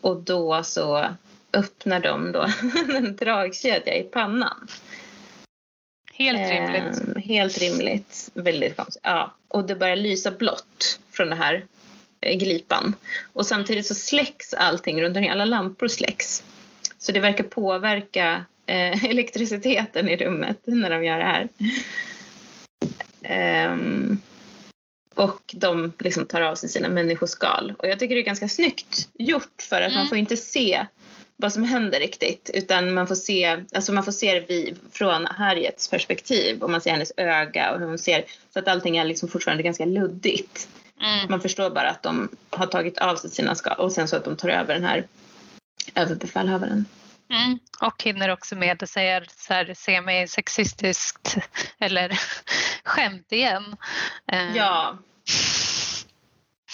Och 0.00 0.16
då 0.16 0.62
så 0.64 1.06
öppnar 1.52 2.00
de 2.00 2.32
då 2.32 2.46
en 2.96 3.16
dragkedja 3.16 3.94
i 3.94 4.02
pannan. 4.02 4.68
Helt 6.18 6.50
rimligt. 6.50 7.16
Eh, 7.16 7.22
helt 7.22 7.58
rimligt. 7.58 8.30
Väldigt 8.34 8.76
konstigt. 8.76 9.00
Ja. 9.04 9.34
Och 9.48 9.66
det 9.66 9.74
börjar 9.74 9.96
lysa 9.96 10.30
blått 10.30 11.00
från 11.12 11.28
den 11.28 11.38
här 11.38 11.64
eh, 12.20 12.38
glipan. 12.38 12.94
Och 13.32 13.46
samtidigt 13.46 13.86
så 13.86 13.94
släcks 13.94 14.54
allting 14.54 15.02
runt 15.02 15.16
omkring. 15.16 15.30
Alla 15.30 15.44
lampor 15.44 15.88
släcks. 15.88 16.42
Så 16.98 17.12
det 17.12 17.20
verkar 17.20 17.44
påverka 17.44 18.44
eh, 18.66 19.04
elektriciteten 19.10 20.08
i 20.08 20.16
rummet 20.16 20.58
när 20.64 20.90
de 20.90 21.04
gör 21.04 21.18
det 21.18 21.24
här. 21.24 21.48
Ehm, 23.22 24.20
och 25.14 25.40
de 25.52 25.92
liksom 25.98 26.26
tar 26.26 26.40
av 26.40 26.54
sig 26.54 26.68
sina 26.68 26.88
människoskal. 26.88 27.74
Och 27.78 27.88
jag 27.88 27.98
tycker 27.98 28.14
det 28.14 28.20
är 28.20 28.24
ganska 28.24 28.48
snyggt 28.48 29.08
gjort 29.18 29.62
för 29.62 29.76
att 29.82 29.92
man 29.92 29.98
Mm. 30.00 30.08
får 30.08 30.18
inte 30.18 30.36
se 30.36 30.86
vad 31.40 31.52
som 31.52 31.64
händer 31.64 32.00
riktigt 32.00 32.50
utan 32.54 32.94
man 32.94 33.06
får 33.06 33.14
se, 33.14 33.64
alltså 33.74 33.92
man 33.92 34.04
får 34.04 34.12
se 34.12 34.34
det 34.34 34.44
vi, 34.48 34.74
från 34.92 35.26
Harriets 35.26 35.88
perspektiv 35.88 36.62
och 36.62 36.70
man 36.70 36.80
ser 36.80 36.90
hennes 36.90 37.12
öga 37.16 37.72
och 37.72 37.80
hur 37.80 37.86
hon 37.86 37.98
ser 37.98 38.24
så 38.52 38.58
att 38.58 38.68
allting 38.68 38.96
är 38.96 39.04
liksom 39.04 39.28
fortfarande 39.28 39.62
ganska 39.62 39.84
luddigt. 39.84 40.68
Mm. 41.00 41.30
Man 41.30 41.40
förstår 41.40 41.70
bara 41.70 41.90
att 41.90 42.02
de 42.02 42.28
har 42.50 42.66
tagit 42.66 42.98
av 42.98 43.16
sig 43.16 43.30
sina 43.30 43.54
skal 43.54 43.78
och 43.78 43.92
sen 43.92 44.08
så 44.08 44.16
att 44.16 44.24
de 44.24 44.36
tar 44.36 44.48
över 44.48 44.74
den 44.74 44.84
här 44.84 45.06
överbefälhavaren. 45.94 46.84
Mm. 47.30 47.58
Och 47.80 48.02
hinner 48.02 48.28
också 48.28 48.56
med 48.56 48.82
att 48.82 48.90
säga 48.90 49.24
så 49.36 49.54
här 49.54 49.74
semi-sexistiskt 49.74 51.38
eller 51.78 52.20
skämt 52.84 53.32
igen. 53.32 53.76
Eh, 54.32 54.56
Ja. 54.56 54.98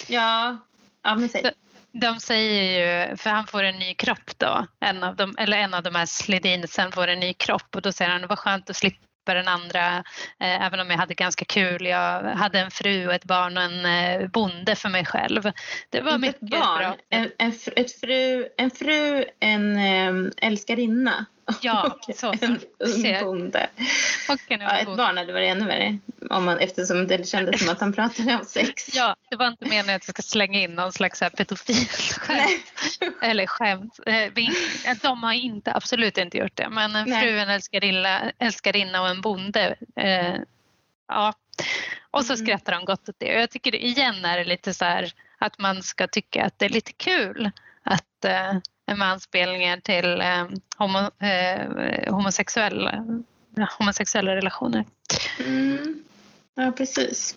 Ja. 0.07 0.57
Ja, 1.03 1.15
men 1.15 1.29
säg. 1.29 1.53
De 2.01 2.19
säger 2.19 2.63
ju, 3.09 3.17
för 3.17 3.29
han 3.29 3.47
får 3.47 3.63
en 3.63 3.79
ny 3.79 3.93
kropp 3.93 4.37
då, 4.37 4.67
en 4.79 5.03
av 5.03 5.15
dem, 5.15 5.35
eller 5.37 5.57
en 5.57 5.73
av 5.73 5.83
de 5.83 5.95
här 5.95 6.05
slidinsen 6.05 6.91
får 6.91 7.07
en 7.07 7.19
ny 7.19 7.33
kropp 7.33 7.75
och 7.75 7.81
då 7.81 7.91
säger 7.91 8.11
han 8.11 8.21
det 8.21 8.27
var 8.27 8.35
skönt 8.35 8.69
att 8.69 8.75
slippa 8.75 9.33
den 9.33 9.47
andra, 9.47 9.97
eh, 10.39 10.65
även 10.65 10.79
om 10.79 10.89
jag 10.89 10.97
hade 10.97 11.13
ganska 11.13 11.45
kul. 11.45 11.85
Jag 11.85 12.23
hade 12.23 12.59
en 12.59 12.71
fru 12.71 13.07
och 13.07 13.13
ett 13.13 13.25
barn 13.25 13.57
och 13.57 13.63
en 13.63 13.85
eh, 13.85 14.27
bonde 14.27 14.75
för 14.75 14.89
mig 14.89 15.05
själv. 15.05 15.51
Det 15.89 16.01
var 16.01 16.17
mycket 16.17 16.43
ett 16.43 16.49
barn, 16.49 16.77
bra. 16.77 16.95
en, 17.09 17.31
en, 17.37 17.53
ett 17.75 17.99
fru, 17.99 18.47
en 18.57 18.71
fru, 18.71 19.25
en 19.39 19.77
um, 20.07 20.31
älskarinna 20.37 21.25
Ja, 21.61 21.97
så. 22.15 22.33
en 22.41 22.59
ung 22.79 23.19
bonde. 23.23 23.69
Ja, 24.49 24.77
ett 24.77 24.97
barn 24.97 25.17
hade 25.17 25.33
varit 25.33 25.51
ännu 25.51 25.65
värre 25.65 25.97
om 26.29 26.45
man, 26.45 26.57
eftersom 26.59 27.07
det 27.07 27.27
kändes 27.27 27.59
som 27.59 27.69
att 27.69 27.79
han 27.79 27.93
pratade 27.93 28.35
om 28.35 28.45
sex. 28.45 28.89
Ja, 28.95 29.15
det 29.29 29.35
var 29.35 29.47
inte 29.47 29.65
meningen 29.65 29.95
att 29.95 30.07
jag 30.07 30.15
ska 30.15 30.21
slänga 30.21 30.59
in 30.59 30.75
någon 30.75 30.93
slags 30.93 31.19
pedofilskämt. 31.37 32.63
Eller 33.21 33.47
skämt. 33.47 33.99
Eh, 34.05 34.31
vi, 34.35 34.49
de 35.01 35.23
har 35.23 35.33
inte, 35.33 35.73
absolut 35.73 36.17
inte 36.17 36.37
gjort 36.37 36.55
det. 36.55 36.69
Men 36.69 36.95
en 36.95 37.05
fru, 37.05 37.39
en 37.39 37.49
älskarinna, 37.49 38.31
älskarinna 38.39 39.01
och 39.01 39.09
en 39.09 39.21
bonde. 39.21 39.75
Eh, 39.95 40.35
ja. 41.07 41.33
Och 42.11 42.25
så 42.25 42.33
Mm. 42.33 42.45
skrattar 42.45 42.73
de 42.73 42.85
gott 42.85 43.09
åt 43.09 43.15
det. 43.19 43.35
Och 43.35 43.41
jag 43.41 43.49
tycker 43.49 43.75
igen 43.75 44.25
är 44.25 44.37
det 44.37 44.43
lite 44.45 44.73
så 44.73 44.85
här 44.85 45.11
att 45.37 45.59
man 45.59 45.83
ska 45.83 46.07
tycka 46.07 46.45
att 46.45 46.59
det 46.59 46.65
är 46.65 46.69
lite 46.69 46.93
kul 46.93 47.51
att 47.83 48.25
en 48.85 49.01
anspelningar 49.01 49.77
till 49.77 50.21
eh, 50.21 50.45
homo, 50.77 50.99
eh, 50.99 52.13
homosexuella, 52.13 53.05
homosexuella 53.79 54.35
relationer. 54.35 54.85
Mm. 55.39 56.03
Ja, 56.55 56.71
precis. 56.71 57.35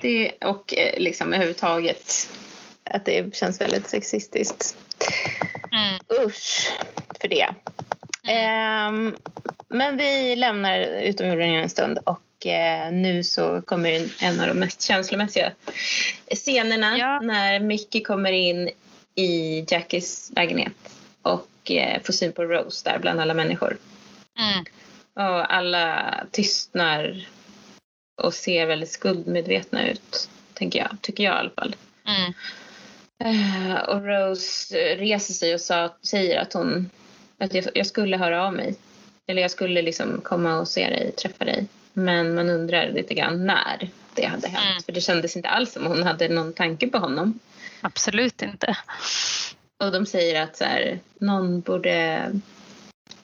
Det, 0.00 0.32
och 0.44 0.74
eh, 0.74 1.00
liksom 1.00 1.32
överhuvudtaget 1.32 2.30
att 2.84 3.04
det 3.04 3.36
känns 3.36 3.60
väldigt 3.60 3.88
sexistiskt. 3.88 4.76
Mm. 5.72 6.26
Usch 6.26 6.72
för 7.20 7.28
det. 7.28 7.48
Ehm, 8.28 9.16
men 9.68 9.96
vi 9.96 10.36
lämnar 10.36 10.80
utomjordingarna 10.80 11.62
en 11.62 11.70
stund 11.70 11.98
och 12.04 12.20
nu 12.92 13.24
så 13.24 13.62
kommer 13.62 14.22
en 14.22 14.40
av 14.40 14.46
de 14.46 14.54
mest 14.54 14.82
känslomässiga 14.82 15.52
scenerna 16.34 16.98
Ja. 16.98 17.20
när 17.20 17.60
Mickey 17.60 18.02
kommer 18.02 18.32
in 18.32 18.70
i 19.14 19.64
Jackies 19.68 20.32
lägenhet 20.36 20.72
och 21.22 21.70
eh, 21.70 22.02
får 22.02 22.12
syn 22.12 22.32
på 22.32 22.44
Rose 22.44 22.90
där 22.90 22.98
bland 22.98 23.20
alla 23.20 23.34
människor. 23.34 23.76
Mm. 24.38 24.64
Och 25.14 25.54
alla 25.54 26.14
tystnar 26.30 27.26
och 28.22 28.34
ser 28.34 28.66
väldigt 28.66 28.90
skuldmedvetna 28.90 29.88
ut, 29.88 30.28
tänker 30.54 30.78
jag. 30.78 30.96
Tycker 31.00 31.24
jag 31.24 31.34
i 31.34 31.38
alla 31.38 31.50
fall. 31.50 31.76
Mm. 32.06 32.32
Eh, 33.24 33.80
och 33.82 34.06
Rose 34.06 34.74
reser 34.96 35.34
sig 35.34 35.54
och 35.54 35.60
sa, 35.60 35.96
säger 36.02 36.40
att 36.40 36.52
hon 36.52 36.90
att 37.38 37.54
jag, 37.54 37.64
jag 37.74 37.86
skulle 37.86 38.16
höra 38.16 38.46
av 38.46 38.54
mig. 38.54 38.74
Eller 39.26 39.42
jag 39.42 39.50
skulle 39.50 39.82
liksom 39.82 40.20
komma 40.20 40.58
och 40.58 40.68
se 40.68 40.90
dig, 40.90 41.12
träffa 41.12 41.44
dig. 41.44 41.66
Men 41.92 42.34
man 42.34 42.50
undrar 42.50 42.92
lite 42.92 43.14
grann 43.14 43.46
när 43.46 43.90
det 44.14 44.24
hade 44.24 44.48
hänt. 44.48 44.66
Mm. 44.70 44.82
För 44.82 44.92
det 44.92 45.00
kändes 45.00 45.36
inte 45.36 45.48
alls 45.48 45.72
som 45.72 45.86
hon 45.86 46.02
hade 46.02 46.28
någon 46.28 46.52
tanke 46.52 46.86
på 46.88 46.98
honom. 46.98 47.38
Absolut 47.82 48.42
inte. 48.42 48.76
Och 49.84 49.92
de 49.92 50.06
säger 50.06 50.42
att 50.42 50.56
så 50.56 50.64
här, 50.64 50.98
någon 51.18 51.60
borde 51.60 52.30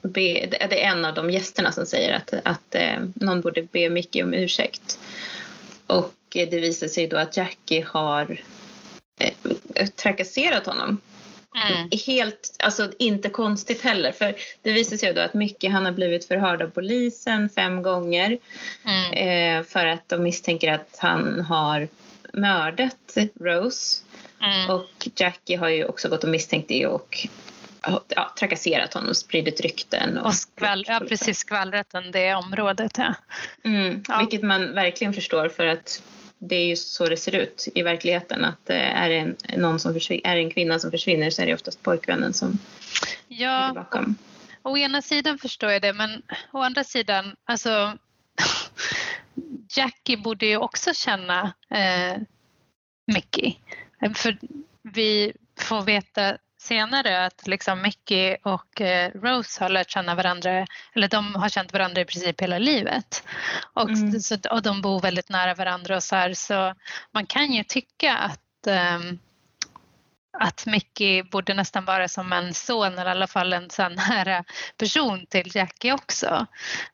be, 0.02 0.46
det 0.46 0.84
är 0.84 0.92
en 0.92 1.04
av 1.04 1.14
de 1.14 1.30
gästerna 1.30 1.72
som 1.72 1.86
säger 1.86 2.16
att, 2.16 2.34
att 2.44 2.74
eh, 2.74 2.98
någon 3.14 3.40
borde 3.40 3.62
be 3.62 3.90
Mickey 3.90 4.22
om 4.22 4.34
ursäkt. 4.34 4.98
Och 5.86 6.14
det 6.30 6.61
visar 6.61 6.88
sig 6.88 7.06
då 7.06 7.16
att 7.16 7.36
Jackie 7.36 7.84
har 7.88 8.40
eh, 9.20 9.86
trakasserat 9.88 10.66
honom. 10.66 11.00
Mm. 11.66 11.88
Helt, 12.06 12.56
alltså 12.59 12.92
inte 12.98 13.28
konstigt 13.28 13.82
heller 13.82 14.12
för 14.12 14.34
det 14.62 14.72
visar 14.72 14.96
sig 14.96 15.14
då 15.14 15.20
att 15.20 15.34
Mickey 15.34 15.68
han 15.68 15.84
har 15.84 15.92
blivit 15.92 16.24
förhörd 16.24 16.62
av 16.62 16.68
polisen 16.70 17.48
fem 17.48 17.82
gånger 17.82 18.38
Mm. 18.84 19.12
eh, 19.12 19.64
för 19.64 19.86
att 19.86 20.09
de 20.09 20.22
misstänker 20.22 20.72
att 20.72 20.96
han 20.98 21.40
har 21.40 21.88
mördat 22.32 23.16
Rose. 23.40 24.02
Mm. 24.43 24.70
Och 24.70 25.09
Jackie 25.16 25.59
har 25.59 25.68
ju 25.68 25.84
också 25.84 26.09
gått 26.09 26.24
och 26.24 26.30
misstänkt 26.30 26.68
det 26.68 26.86
och 26.86 27.28
ja, 28.09 28.32
trakasserat 28.39 28.95
honom, 28.95 29.14
spridit 29.14 29.61
rykten. 29.61 30.18
Och 30.18 30.34
skvall, 30.34 30.84
ja, 30.89 31.01
precis 31.09 31.39
skvallrat 31.39 31.95
om 31.95 32.11
det 32.11 32.34
området. 32.34 32.99
Ja. 32.99 33.14
Mm, 33.64 34.03
Ja. 34.09 34.18
Vilket 34.18 34.43
man 34.43 34.74
verkligen 34.74 35.12
förstår 35.14 35.49
för 35.49 35.66
att 35.66 36.03
det 36.39 36.57
är 36.57 36.66
ju 36.66 36.76
så 36.76 37.07
det 37.09 37.16
ser 37.16 37.34
ut 37.34 37.68
i 37.74 37.82
verkligheten. 37.82 38.45
Att 38.45 38.70
är 38.70 39.09
det 39.09 39.16
en, 39.16 39.36
någon 39.57 39.80
som 39.80 39.97
är 39.97 40.36
en 40.36 40.51
kvinna 40.51 40.78
som 40.78 40.91
försvinner 40.91 41.30
så 41.30 41.43
är 41.43 41.47
det 41.47 41.55
oftast 41.55 41.82
pojkvännen 41.82 42.32
som 42.32 42.59
Ja, 43.28 43.72
bakom. 43.74 44.16
å 44.62 44.76
ena 44.76 45.03
sidan 45.03 45.39
förstår 45.39 45.70
jag 45.70 45.82
det 45.82 45.93
men 45.93 46.22
å 46.53 46.59
andra 46.62 46.84
sidan, 46.84 47.36
alltså 47.45 47.99
Jackie 49.76 50.16
borde 50.16 50.47
ju 50.47 50.57
också 50.57 50.95
känna 50.95 51.53
eh, 51.70 52.16
Mickey. 53.07 53.57
För 54.14 54.38
vi 54.82 55.32
får 55.61 55.82
veta 55.82 56.38
senare 56.61 57.26
att 57.26 57.46
liksom 57.46 57.82
Mickey 57.82 58.36
och 58.42 58.80
eh, 58.80 59.12
Rose 59.14 59.64
har 59.64 59.68
lärt 59.68 59.90
känna 59.90 60.14
varandra, 60.14 60.66
eller 60.94 61.09
de 61.09 61.34
har 61.34 61.49
känt 61.49 61.72
varandra 61.72 62.01
i 62.01 62.05
princip 62.05 62.40
hela 62.40 62.59
livet. 62.59 63.24
Och, 63.74 63.90
mm. 63.90 64.20
så, 64.20 64.36
och 64.51 64.62
de 64.62 64.82
bor 64.82 65.01
väldigt 65.01 65.28
nära 65.28 65.55
varandra 65.55 65.96
och 65.96 66.03
så 66.03 66.16
här, 66.16 66.34
så 66.34 66.74
man 67.12 67.26
kan 67.26 67.53
ju 67.53 67.64
tycka 67.64 68.16
att 68.16 68.66
um, 68.96 69.18
att 70.40 70.66
Mickey 70.66 71.22
borde 71.22 71.55
nästan 71.55 71.84
vara 71.84 72.09
som 72.09 72.32
en 72.32 72.55
son 72.55 72.92
eller 72.92 73.07
i 73.07 73.11
alla 73.11 73.26
fall 73.26 73.53
en 73.53 73.70
så 73.70 73.88
nära 73.88 74.44
person 74.76 75.26
till 75.26 75.57
Jackie 75.57 75.92
också. 75.92 76.46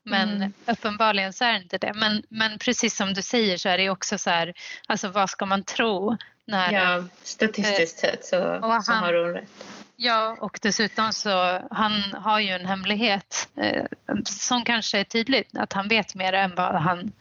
Men 0.02 0.36
mm. 0.36 0.52
uppenbarligen 0.66 1.32
så 1.32 1.44
är 1.44 1.52
det 1.52 1.58
inte 1.62 1.78
det. 1.78 1.92
Men, 1.94 2.22
men 2.28 2.58
precis 2.58 2.96
som 2.96 3.14
du 3.14 3.22
säger 3.22 3.56
så 3.56 3.68
är 3.68 3.78
det 3.78 3.90
också 3.90 4.18
så 4.18 4.30
här, 4.30 4.54
alltså 4.88 5.08
vad 5.08 5.30
ska 5.30 5.46
man 5.46 5.64
tro? 5.64 6.16
När, 6.46 6.72
ja, 6.72 7.04
statistiskt 7.22 8.04
eh, 8.04 8.10
sett 8.10 8.24
så, 8.24 8.58
han, 8.62 8.82
så 8.82 8.92
har 8.92 9.14
hon 9.14 9.32
rätt. 9.32 9.64
Ja, 9.96 10.36
och 10.40 10.58
dessutom 10.62 11.12
så 11.12 11.60
han 11.70 11.92
har 12.14 12.40
ju 12.40 12.50
en 12.50 12.66
hemlighet 12.66 13.48
eh, 13.56 13.84
som 14.24 14.64
kanske 14.64 14.98
är 14.98 15.04
tydligt 15.04 15.48
att 15.56 15.72
han 15.72 15.88
vet 15.88 16.14
mer 16.14 16.32
än 16.32 16.54
vad 16.54 16.74
han 16.74 17.12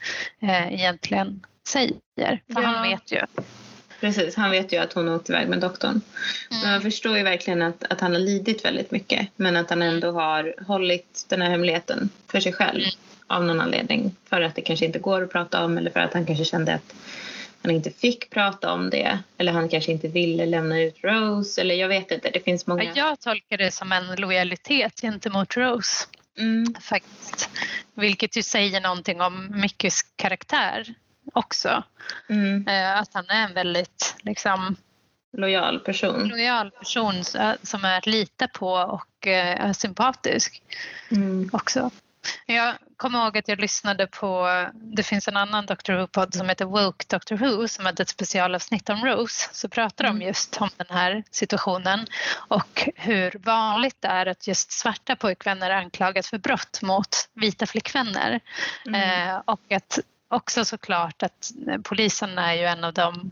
eh, 0.42 0.74
egentligen 0.74 1.46
säger. 1.68 1.98
För 2.54 2.62
ja. 2.62 2.68
han 2.68 2.90
vet 2.90 3.12
ju 3.12 3.22
Precis, 4.04 4.36
han 4.36 4.52
vet 4.52 4.74
ju 4.74 4.78
att 4.78 4.94
hon 4.94 5.08
har 5.08 5.16
åkt 5.16 5.30
iväg 5.30 5.48
med 5.48 5.60
doktorn. 5.60 5.92
Mm. 5.92 6.62
Men 6.64 6.72
man 6.72 6.82
förstår 6.82 7.18
ju 7.18 7.24
verkligen 7.24 7.62
att, 7.62 7.84
att 7.84 8.02
han 8.02 8.12
har 8.12 8.20
lidit 8.20 8.66
väldigt 8.66 8.92
mycket 8.92 9.28
men 9.36 9.58
att 9.58 9.70
han 9.70 9.82
ändå 9.82 10.12
har 10.12 10.56
hållit 10.68 11.26
den 11.30 11.42
här 11.42 11.50
hemligheten 11.50 12.10
för 12.28 12.40
sig 12.40 12.54
själv 12.54 12.80
mm. 12.80 12.92
av 13.28 13.46
någon 13.46 13.62
anledning. 13.62 14.16
För 14.30 14.42
att 14.42 14.56
det 14.56 14.62
kanske 14.62 14.86
inte 14.86 15.00
går 15.00 15.24
att 15.24 15.32
prata 15.32 15.66
om 15.66 15.78
eller 15.78 15.92
för 15.92 16.00
att 16.00 16.14
han 16.14 16.26
kanske 16.26 16.46
kände 16.46 16.74
att 16.74 16.94
han 17.64 17.72
inte 17.72 17.92
fick 17.92 18.30
prata 18.30 18.74
om 18.74 18.90
det 18.90 19.20
eller 19.38 19.52
han 19.52 19.70
kanske 19.70 19.92
inte 19.92 20.08
ville 20.08 20.46
lämna 20.46 20.82
ut 20.82 20.96
Rose 21.04 21.62
eller 21.62 21.76
jag 21.76 21.88
vet 21.88 22.12
inte. 22.12 22.30
Det 22.30 22.40
finns 22.40 22.68
många. 22.68 22.92
Jag 22.96 23.20
tolkar 23.20 23.58
det 23.58 23.72
som 23.72 23.92
en 23.92 24.16
lojalitet 24.16 25.02
gentemot 25.02 25.58
Rose. 25.58 26.08
Mm. 26.38 26.76
Faktiskt. 26.82 27.50
Vilket 27.94 28.38
ju 28.38 28.44
säger 28.44 28.82
någonting 28.82 29.22
om 29.22 29.62
Mickys 29.62 30.02
karaktär 30.16 30.94
också. 31.34 31.84
Mm. 32.30 32.68
Eh, 32.68 33.00
att 33.00 33.14
han 33.14 33.30
är 33.30 33.48
en 33.48 33.54
väldigt 33.54 34.16
liksom, 34.22 34.76
lojal 35.38 35.80
person. 35.80 36.28
Lojal 36.28 36.72
person 36.72 37.16
eh, 37.16 37.52
som 37.62 37.86
är 37.86 37.98
att 37.98 38.08
lita 38.08 38.48
på 38.48 38.70
och 38.72 39.28
eh, 39.28 39.66
är 39.66 39.74
sympatisk 39.74 40.62
mm. 41.12 41.50
också. 41.54 41.92
Jag 42.46 42.76
kommer 42.98 43.24
ihåg 43.24 43.38
att 43.38 43.48
jag 43.48 43.60
lyssnade 43.60 44.08
på, 44.08 44.48
det 44.74 45.04
finns 45.04 45.28
en 45.28 45.38
annan 45.38 45.66
Doctor 45.66 45.94
Who-podd 45.94 46.36
som 46.36 46.50
heter 46.50 46.66
Woke 46.66 47.06
Doctor 47.10 47.36
Who 47.36 47.68
som 47.68 47.86
hade 47.86 48.04
ett 48.04 48.10
specialavsnitt 48.10 48.90
om 48.90 49.06
Rose. 49.06 49.50
Så 49.52 49.70
pratar 49.70 50.04
de 50.04 50.16
mm. 50.16 50.28
just 50.28 50.58
om 50.62 50.70
den 50.78 50.88
här 50.90 51.24
situationen 51.32 52.08
och 52.36 52.90
hur 52.96 53.40
vanligt 53.44 53.98
det 54.00 54.08
är 54.08 54.26
att 54.26 54.48
just 54.48 54.72
svarta 54.72 55.16
pojkvänner 55.16 55.70
anklagas 55.70 56.30
för 56.30 56.38
brott 56.38 56.82
mot 56.82 57.30
vita 57.34 57.66
flickvänner. 57.66 58.40
Mm. 58.86 59.30
Eh, 59.30 59.42
och 59.46 59.72
att 59.72 60.00
också 60.30 60.66
såklart 60.66 61.24
att 61.24 61.52
polisen 61.84 62.38
är 62.38 62.54
ju 62.54 62.66
en 62.66 62.84
av 62.84 62.94
de 62.94 63.32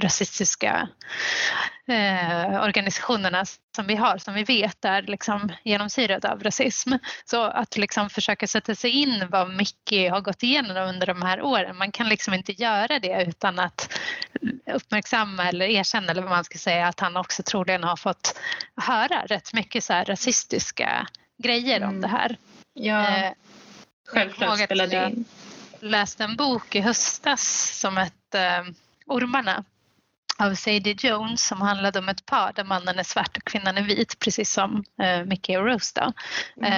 rasistiska 0.00 0.88
eh, 1.88 2.62
organisationerna 2.62 3.44
som 3.76 3.86
vi 3.86 3.94
har, 3.94 4.18
som 4.18 4.34
vi 4.34 4.44
vet 4.44 4.84
är 4.84 5.02
liksom 5.02 5.52
genomsyrade 5.64 6.32
av 6.32 6.42
rasism. 6.42 6.92
Så 7.24 7.42
att 7.42 7.76
liksom 7.76 8.10
försöka 8.10 8.46
sätta 8.46 8.74
sig 8.74 8.90
in 8.90 9.26
vad 9.30 9.50
Mickey 9.50 10.08
har 10.08 10.20
gått 10.20 10.42
igenom 10.42 10.76
under 10.76 11.06
de 11.06 11.22
här 11.22 11.42
åren, 11.42 11.76
man 11.76 11.92
kan 11.92 12.08
liksom 12.08 12.34
inte 12.34 12.52
göra 12.52 12.98
det 12.98 13.24
utan 13.28 13.58
att 13.58 13.98
uppmärksamma 14.74 15.48
eller 15.48 15.66
erkänna 15.66 16.10
eller 16.10 16.22
vad 16.22 16.30
man 16.30 16.44
ska 16.44 16.58
säga 16.58 16.88
att 16.88 17.00
han 17.00 17.16
också 17.16 17.42
troligen 17.42 17.84
har 17.84 17.96
fått 17.96 18.40
höra 18.76 19.26
rätt 19.26 19.52
mycket 19.52 19.84
så 19.84 19.92
här 19.92 20.04
rasistiska 20.04 21.06
grejer 21.42 21.76
mm. 21.76 21.88
om 21.88 22.00
det 22.00 22.08
här. 22.08 22.36
Ja, 22.74 23.16
eh, 23.16 23.32
självklart 24.08 24.58
spelade 24.58 25.06
in 25.06 25.24
läste 25.84 26.24
en 26.24 26.36
bok 26.36 26.74
i 26.74 26.80
höstas 26.80 27.78
som 27.80 27.96
hette 27.96 28.74
Ormarna 29.06 29.64
av 30.38 30.54
Sadie 30.54 30.96
Jones 30.98 31.46
som 31.46 31.60
handlade 31.60 31.98
om 31.98 32.08
ett 32.08 32.26
par 32.26 32.52
där 32.52 32.64
mannen 32.64 32.98
är 32.98 33.02
svart 33.02 33.36
och 33.36 33.44
kvinnan 33.44 33.78
är 33.78 33.82
vit 33.82 34.18
precis 34.18 34.52
som 34.52 34.84
eh, 35.02 35.24
Mickey 35.24 35.56
och 35.56 35.66
Rose. 35.66 36.00
Då. 36.00 36.12
Mm. 36.66 36.72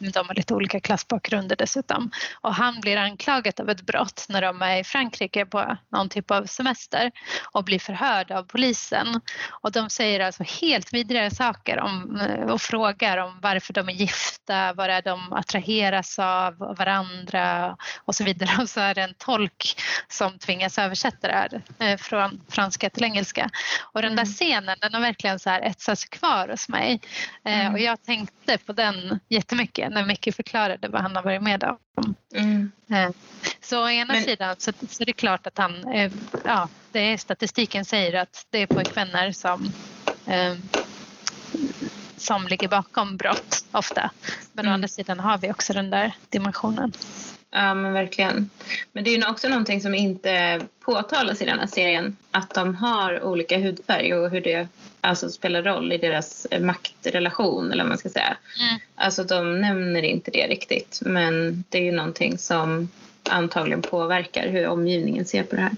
Eh, 0.00 0.10
de 0.10 0.28
har 0.28 0.34
lite 0.34 0.54
olika 0.54 0.80
klassbakgrunder 0.80 1.56
dessutom. 1.56 2.10
Och 2.40 2.54
han 2.54 2.80
blir 2.80 2.96
anklagad 2.96 3.60
av 3.60 3.70
ett 3.70 3.82
brott 3.82 4.26
när 4.28 4.42
de 4.42 4.62
är 4.62 4.76
i 4.76 4.84
Frankrike 4.84 5.46
på 5.46 5.76
någon 5.88 6.08
typ 6.08 6.30
av 6.30 6.46
semester 6.46 7.10
och 7.52 7.64
blir 7.64 7.78
förhörd 7.78 8.30
av 8.30 8.42
polisen. 8.42 9.20
Och 9.48 9.72
de 9.72 9.90
säger 9.90 10.20
alltså 10.20 10.42
helt 10.42 10.94
vidriga 10.94 11.30
saker 11.30 11.80
om, 11.80 12.20
eh, 12.20 12.50
och 12.50 12.60
frågar 12.60 13.18
om 13.18 13.38
varför 13.42 13.72
de 13.72 13.88
är 13.88 13.92
gifta, 13.92 14.72
vad 14.72 14.90
är 14.90 15.02
de 15.02 15.32
attraheras 15.32 16.18
av 16.18 16.56
varandra 16.58 17.76
och 18.04 18.14
så 18.14 18.24
vidare. 18.24 18.50
Och 18.62 18.68
så 18.68 18.80
är 18.80 18.94
det 18.94 19.02
en 19.02 19.14
tolk 19.14 19.80
som 20.08 20.38
tvingas 20.38 20.78
översätta 20.78 21.28
det 21.28 21.34
här 21.34 21.62
eh, 21.78 21.96
från 21.96 22.40
franska 22.48 22.90
till 22.90 23.01
engelska. 23.04 23.50
Och 23.92 24.02
den 24.02 24.16
där 24.16 24.22
mm. 24.22 24.32
scenen 24.32 24.78
den 24.80 24.94
har 24.94 25.00
verkligen 25.00 25.38
så 25.38 25.50
här 25.50 25.60
etsat 25.60 25.98
sig 25.98 26.08
kvar 26.08 26.48
hos 26.48 26.68
mig. 26.68 27.00
Eh, 27.44 27.60
mm. 27.60 27.72
och 27.72 27.80
jag 27.80 28.02
tänkte 28.02 28.58
på 28.58 28.72
den 28.72 29.20
jättemycket 29.28 29.92
när 29.92 30.06
Micke 30.06 30.34
förklarade 30.36 30.88
vad 30.88 31.02
han 31.02 31.16
har 31.16 31.22
varit 31.22 31.42
med 31.42 31.64
om. 31.64 32.14
Mm. 32.34 32.72
Eh, 32.90 33.10
så 33.60 33.84
å 33.84 33.90
ena 33.90 34.14
Men... 34.14 34.22
sidan 34.22 34.56
så, 34.58 34.72
så 34.88 35.02
är 35.02 35.06
det 35.06 35.12
klart 35.12 35.46
att 35.46 35.58
han, 35.58 35.92
eh, 35.92 36.12
ja, 36.44 36.68
det 36.92 37.00
är, 37.00 37.16
statistiken 37.16 37.84
säger 37.84 38.20
att 38.20 38.46
det 38.50 38.58
är 38.58 38.66
pojkvänner 38.66 39.32
som 39.32 39.72
som 42.22 42.48
ligger 42.48 42.68
bakom 42.68 43.16
brott 43.16 43.64
ofta. 43.72 44.10
Men 44.52 44.64
mm. 44.64 44.72
å 44.72 44.74
andra 44.74 44.88
sidan 44.88 45.20
har 45.20 45.38
vi 45.38 45.50
också 45.50 45.72
den 45.72 45.90
där 45.90 46.12
dimensionen. 46.28 46.92
Ja 47.54 47.74
men 47.74 47.92
verkligen. 47.92 48.50
Men 48.92 49.04
det 49.04 49.10
är 49.10 49.16
ju 49.16 49.26
också 49.26 49.48
någonting 49.48 49.80
som 49.80 49.94
inte 49.94 50.60
påtalas 50.80 51.42
i 51.42 51.44
den 51.44 51.58
här 51.58 51.66
serien. 51.66 52.16
Att 52.30 52.54
de 52.54 52.74
har 52.74 53.22
olika 53.22 53.58
hudfärg 53.58 54.14
och 54.14 54.30
hur 54.30 54.40
det 54.40 54.68
alltså, 55.00 55.30
spelar 55.30 55.62
roll 55.62 55.92
i 55.92 55.98
deras 55.98 56.46
maktrelation 56.60 57.72
eller 57.72 57.84
vad 57.84 57.88
man 57.88 57.98
ska 57.98 58.08
säga. 58.08 58.36
Mm. 58.60 58.80
Alltså 58.94 59.24
de 59.24 59.60
nämner 59.60 60.02
inte 60.02 60.30
det 60.30 60.46
riktigt. 60.46 61.00
Men 61.04 61.64
det 61.68 61.78
är 61.78 61.82
ju 61.82 61.92
någonting 61.92 62.38
som 62.38 62.88
antagligen 63.30 63.82
påverkar 63.82 64.48
hur 64.48 64.66
omgivningen 64.66 65.24
ser 65.24 65.42
på 65.42 65.56
det 65.56 65.62
här. 65.62 65.76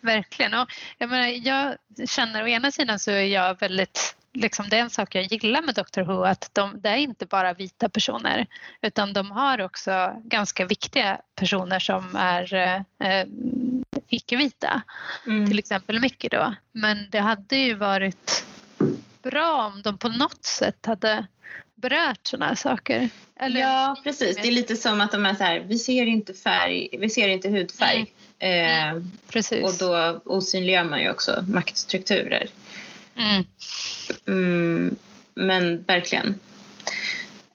Verkligen. 0.00 0.54
Och 0.54 0.68
jag, 0.98 1.10
menar, 1.10 1.28
jag 1.28 1.76
känner 2.08 2.42
å 2.42 2.48
ena 2.48 2.70
sidan 2.70 2.98
så 2.98 3.10
är 3.10 3.24
jag 3.24 3.60
väldigt 3.60 4.16
liksom, 4.32 4.68
det 4.68 4.76
är 4.76 4.80
en 4.80 4.90
sak 4.90 5.14
jag 5.14 5.24
gillar 5.24 5.62
med 5.62 5.74
Doctor 5.74 6.02
Who 6.02 6.24
att 6.24 6.50
de, 6.52 6.80
det 6.80 6.88
är 6.88 6.96
inte 6.96 7.26
bara 7.26 7.54
vita 7.54 7.88
personer 7.88 8.46
utan 8.82 9.12
de 9.12 9.30
har 9.30 9.60
också 9.60 10.22
ganska 10.24 10.66
viktiga 10.66 11.20
personer 11.34 11.78
som 11.78 12.16
är 12.16 12.54
eh, 12.98 13.24
icke-vita. 14.08 14.82
Mm. 15.26 15.48
Till 15.48 15.58
exempel 15.58 16.00
Mickey 16.00 16.28
då. 16.28 16.54
Men 16.72 17.06
det 17.10 17.20
hade 17.20 17.56
ju 17.56 17.74
varit 17.74 18.44
bra 19.22 19.66
om 19.66 19.82
de 19.82 19.98
på 19.98 20.08
något 20.08 20.44
sätt 20.44 20.86
hade 20.86 21.26
berört 21.74 22.26
sådana 22.26 22.46
här 22.46 22.54
saker. 22.54 23.08
Eller? 23.36 23.60
Ja 23.60 23.96
precis, 24.04 24.36
det 24.36 24.48
är 24.48 24.52
lite 24.52 24.76
som 24.76 25.00
att 25.00 25.12
de 25.12 25.26
är 25.26 25.34
så 25.34 25.44
här, 25.44 25.60
vi 25.60 25.78
ser 25.78 26.06
inte 26.06 26.34
färg, 26.34 26.88
vi 26.98 27.10
ser 27.10 27.28
inte 27.28 27.48
hudfärg. 27.48 28.12
Mm. 28.38 28.96
Eh, 28.96 29.02
precis. 29.28 29.64
Och 29.64 29.88
då 29.88 30.20
osynliggör 30.24 30.84
man 30.84 31.00
ju 31.02 31.10
också 31.10 31.44
maktstrukturer. 31.48 32.48
Mm. 33.16 33.44
Mm, 34.26 34.96
men 35.34 35.82
verkligen. 35.82 36.34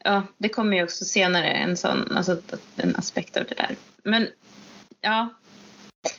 Ja, 0.04 0.24
det 0.38 0.50
kommer 0.50 0.78
ju 0.78 0.84
också 0.84 1.06
senare 1.06 1.52
en 1.52 1.78
sån, 1.78 2.18
alltså 2.18 2.42
en 2.76 2.96
aspekt 2.96 3.38
av 3.38 3.44
det 3.50 3.56
där. 3.56 3.76
Men 4.04 4.28
ja, 5.02 5.30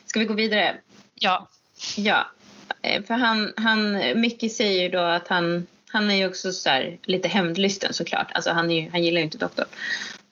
ska 0.05 0.19
vi 0.19 0.25
gå 0.25 0.33
vidare? 0.33 0.77
Ja. 1.15 1.47
Ja, 1.95 2.27
eh, 2.81 3.03
för 3.03 3.13
han, 3.13 3.53
han 3.57 3.91
Mickey 4.21 4.49
säger 4.49 4.83
ju 4.83 4.89
då 4.89 4.99
att 4.99 5.27
han, 5.27 5.67
han 5.89 6.11
är 6.11 6.15
ju 6.15 6.27
också 6.27 6.51
så 6.51 6.69
här, 6.69 6.97
lite 7.03 7.27
hämndlysten 7.27 7.93
såklart. 7.93 8.31
Alltså 8.31 8.51
han, 8.51 8.71
är 8.71 8.81
ju, 8.81 8.89
han 8.89 9.03
gillar 9.03 9.19
ju 9.19 9.25
inte 9.25 9.37
doktorn. 9.37 9.67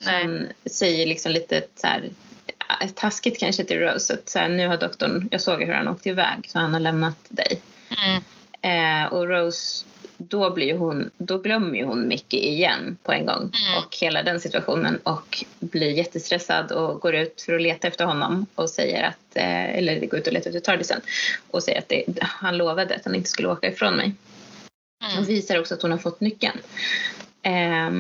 Han 0.06 0.48
säger 0.66 1.06
liksom 1.06 1.32
lite 1.32 1.64
så 1.76 1.88
här, 1.88 2.10
taskigt 2.96 3.40
kanske 3.40 3.64
till 3.64 3.80
Rose 3.80 4.14
att 4.14 4.30
så 4.30 4.40
här, 4.40 4.50
nu 4.50 4.68
har 4.68 4.78
doktorn, 4.78 5.28
jag 5.32 5.42
såg 5.42 5.64
hur 5.64 5.74
han 5.74 5.88
åkte 5.88 6.10
iväg 6.10 6.46
så 6.48 6.60
han 6.60 6.74
har 6.74 6.80
lämnat 6.80 7.18
dig. 7.30 7.62
Mm. 7.90 8.24
Eh, 8.66 9.14
och 9.14 9.28
Rose, 9.28 9.86
då, 10.18 10.50
blir 10.50 10.78
hon, 10.78 11.10
då 11.18 11.38
glömmer 11.38 11.78
ju 11.78 11.86
hon 11.86 12.08
Mickey 12.08 12.38
igen 12.38 12.98
på 13.04 13.12
en 13.12 13.26
gång 13.26 13.42
mm. 13.42 13.78
och 13.78 13.98
hela 14.02 14.24
den 14.24 14.40
situationen 14.40 15.00
och 15.04 15.44
blir 15.60 15.92
jättestressad 15.92 16.72
och 16.72 17.00
går 17.00 17.16
ut 17.16 17.42
för 17.42 17.54
att 17.54 17.62
leta 17.62 17.88
efter 17.88 18.06
honom 18.06 18.46
och 18.56 18.70
säger 18.70 19.04
att, 19.04 19.36
eh, 19.36 19.78
eller 19.78 20.06
går 20.06 20.20
ut 20.20 20.28
och 20.28 20.34
letar 20.34 20.50
efter 20.50 20.60
Tardisen 20.60 21.02
och 21.52 21.64
säger 21.64 21.80
att 21.80 21.90
det, 21.90 22.06
han 22.20 22.58
lovade 22.58 22.96
att 22.96 23.06
han 23.06 23.16
inte 23.16 23.30
skulle 23.30 23.48
åka 23.48 23.68
ifrån 23.68 23.96
mig. 23.96 24.14
Mm. 25.06 25.20
Och 25.20 25.30
visar 25.30 25.60
också 25.60 25.74
att 25.74 25.82
hon 25.82 25.92
har 25.92 25.98
fått 25.98 26.22
nyckeln. 26.22 26.58
Eh, 27.42 27.92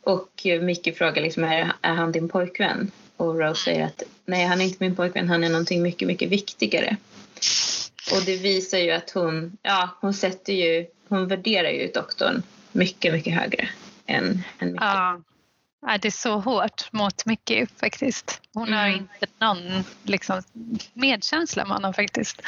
och 0.00 0.46
Mickey 0.60 0.92
frågar 0.92 1.22
liksom, 1.22 1.44
är, 1.44 1.72
är 1.82 1.94
han 1.94 2.12
din 2.12 2.28
pojkvän? 2.28 2.90
och 3.16 3.40
Rose 3.40 3.62
säger 3.62 3.84
att 3.86 4.02
nej, 4.26 4.46
han 4.46 4.60
är 4.60 4.64
inte 4.64 4.76
min 4.80 4.96
pojkvän, 4.96 5.28
han 5.28 5.44
är 5.44 5.48
någonting 5.48 5.82
mycket, 5.82 6.08
mycket 6.08 6.28
viktigare. 6.28 6.96
Och 8.10 8.22
det 8.26 8.36
visar 8.36 8.78
ju 8.78 8.90
att 8.90 9.10
hon, 9.10 9.56
ja, 9.62 9.88
hon 10.00 10.14
sätter 10.14 10.52
ju, 10.52 10.86
hon 11.08 11.28
värderar 11.28 11.70
ju 11.70 11.86
doktorn 11.94 12.42
mycket, 12.72 13.12
mycket 13.12 13.34
högre 13.34 13.68
än, 14.06 14.42
än 14.58 14.72
Mickey. 14.72 14.84
Ja. 14.84 15.20
Det 16.02 16.08
är 16.08 16.10
så 16.12 16.38
hårt 16.38 16.92
mot 16.92 17.26
Mickey 17.26 17.66
faktiskt. 17.80 18.40
Hon 18.54 18.72
har 18.72 18.86
Mm. 18.86 18.98
inte 18.98 19.26
någon 19.38 19.84
liksom, 20.02 20.42
medkänsla 20.92 21.64
med 21.64 21.72
honom 21.76 21.94
faktiskt. 21.94 22.42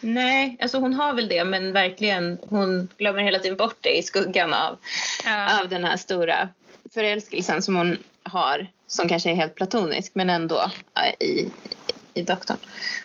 Nej, 0.00 0.56
alltså 0.60 0.78
hon 0.78 0.94
har 0.94 1.12
väl 1.14 1.28
det 1.28 1.44
men 1.44 1.72
verkligen 1.72 2.38
hon 2.48 2.88
glömmer 2.98 3.22
hela 3.22 3.38
tiden 3.38 3.56
bort 3.56 3.76
det 3.80 3.98
i 3.98 4.02
skuggan 4.02 4.54
av, 4.54 4.78
Ja. 5.24 5.60
av 5.60 5.68
den 5.68 5.84
här 5.84 5.96
stora 5.96 6.48
förälskelsen 6.94 7.62
som 7.62 7.76
hon 7.76 7.96
har 8.22 8.66
som 8.86 9.08
kanske 9.08 9.30
är 9.30 9.34
helt 9.34 9.54
platonisk 9.54 10.12
men 10.14 10.30
ändå 10.30 10.70
i, 11.20 11.50
i 12.14 12.22
doktorn. 12.22 12.56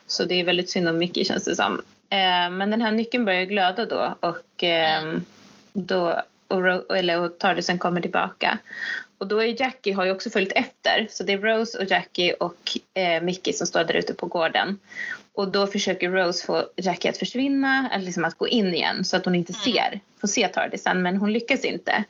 Så 0.07 0.23
det 0.25 0.35
är 0.39 0.43
väldigt 0.43 0.69
synd 0.69 0.87
om 0.89 0.97
Mickey 0.97 1.25
känns 1.25 1.43
det 1.45 1.55
som. 1.55 1.81
Eh, 2.15 2.49
men 2.49 2.69
den 2.69 2.81
här 2.81 2.91
nyckeln 2.91 3.25
börjar 3.25 3.43
glöda 3.45 3.85
då 3.85 4.15
och 4.19 4.63
ehm, 4.63 5.25
då 5.73 6.21
och, 6.47 6.63
Ro- 6.63 6.93
eller, 6.93 7.19
och 7.19 7.37
Tardisen 7.39 7.79
kommer 7.79 8.01
tillbaka. 8.01 8.57
Och 9.17 9.27
då 9.27 9.43
är 9.43 9.61
Jackie 9.61 9.93
har 9.93 10.05
ju 10.05 10.11
också 10.11 10.29
följt 10.29 10.51
efter. 10.51 11.07
Så 11.09 11.23
det 11.23 11.33
är 11.33 11.37
Rose 11.37 11.77
och 11.77 11.91
Jackie 11.91 12.33
och 12.33 12.77
eh, 12.93 13.23
Mickey 13.23 13.53
som 13.53 13.67
står 13.67 13.83
där 13.83 13.93
ute 13.93 14.13
på 14.13 14.25
gården. 14.25 14.79
Och 15.35 15.51
då 15.51 15.67
försöker 15.67 16.09
Rose 16.09 16.45
få 16.45 16.63
Jackie 16.75 17.11
att 17.11 17.17
försvinna, 17.17 17.89
eller 17.93 18.05
liksom 18.05 18.25
att 18.25 18.37
gå 18.37 18.47
in 18.47 18.73
igen 18.73 19.05
så 19.05 19.17
att 19.17 19.25
hon 19.25 19.35
inte 19.35 19.53
ser, 19.53 19.99
får 20.21 20.27
se 20.27 20.47
Tardisen. 20.47 21.01
Men 21.01 21.17
hon 21.17 21.33
lyckas 21.33 21.65
inte. 21.65 22.03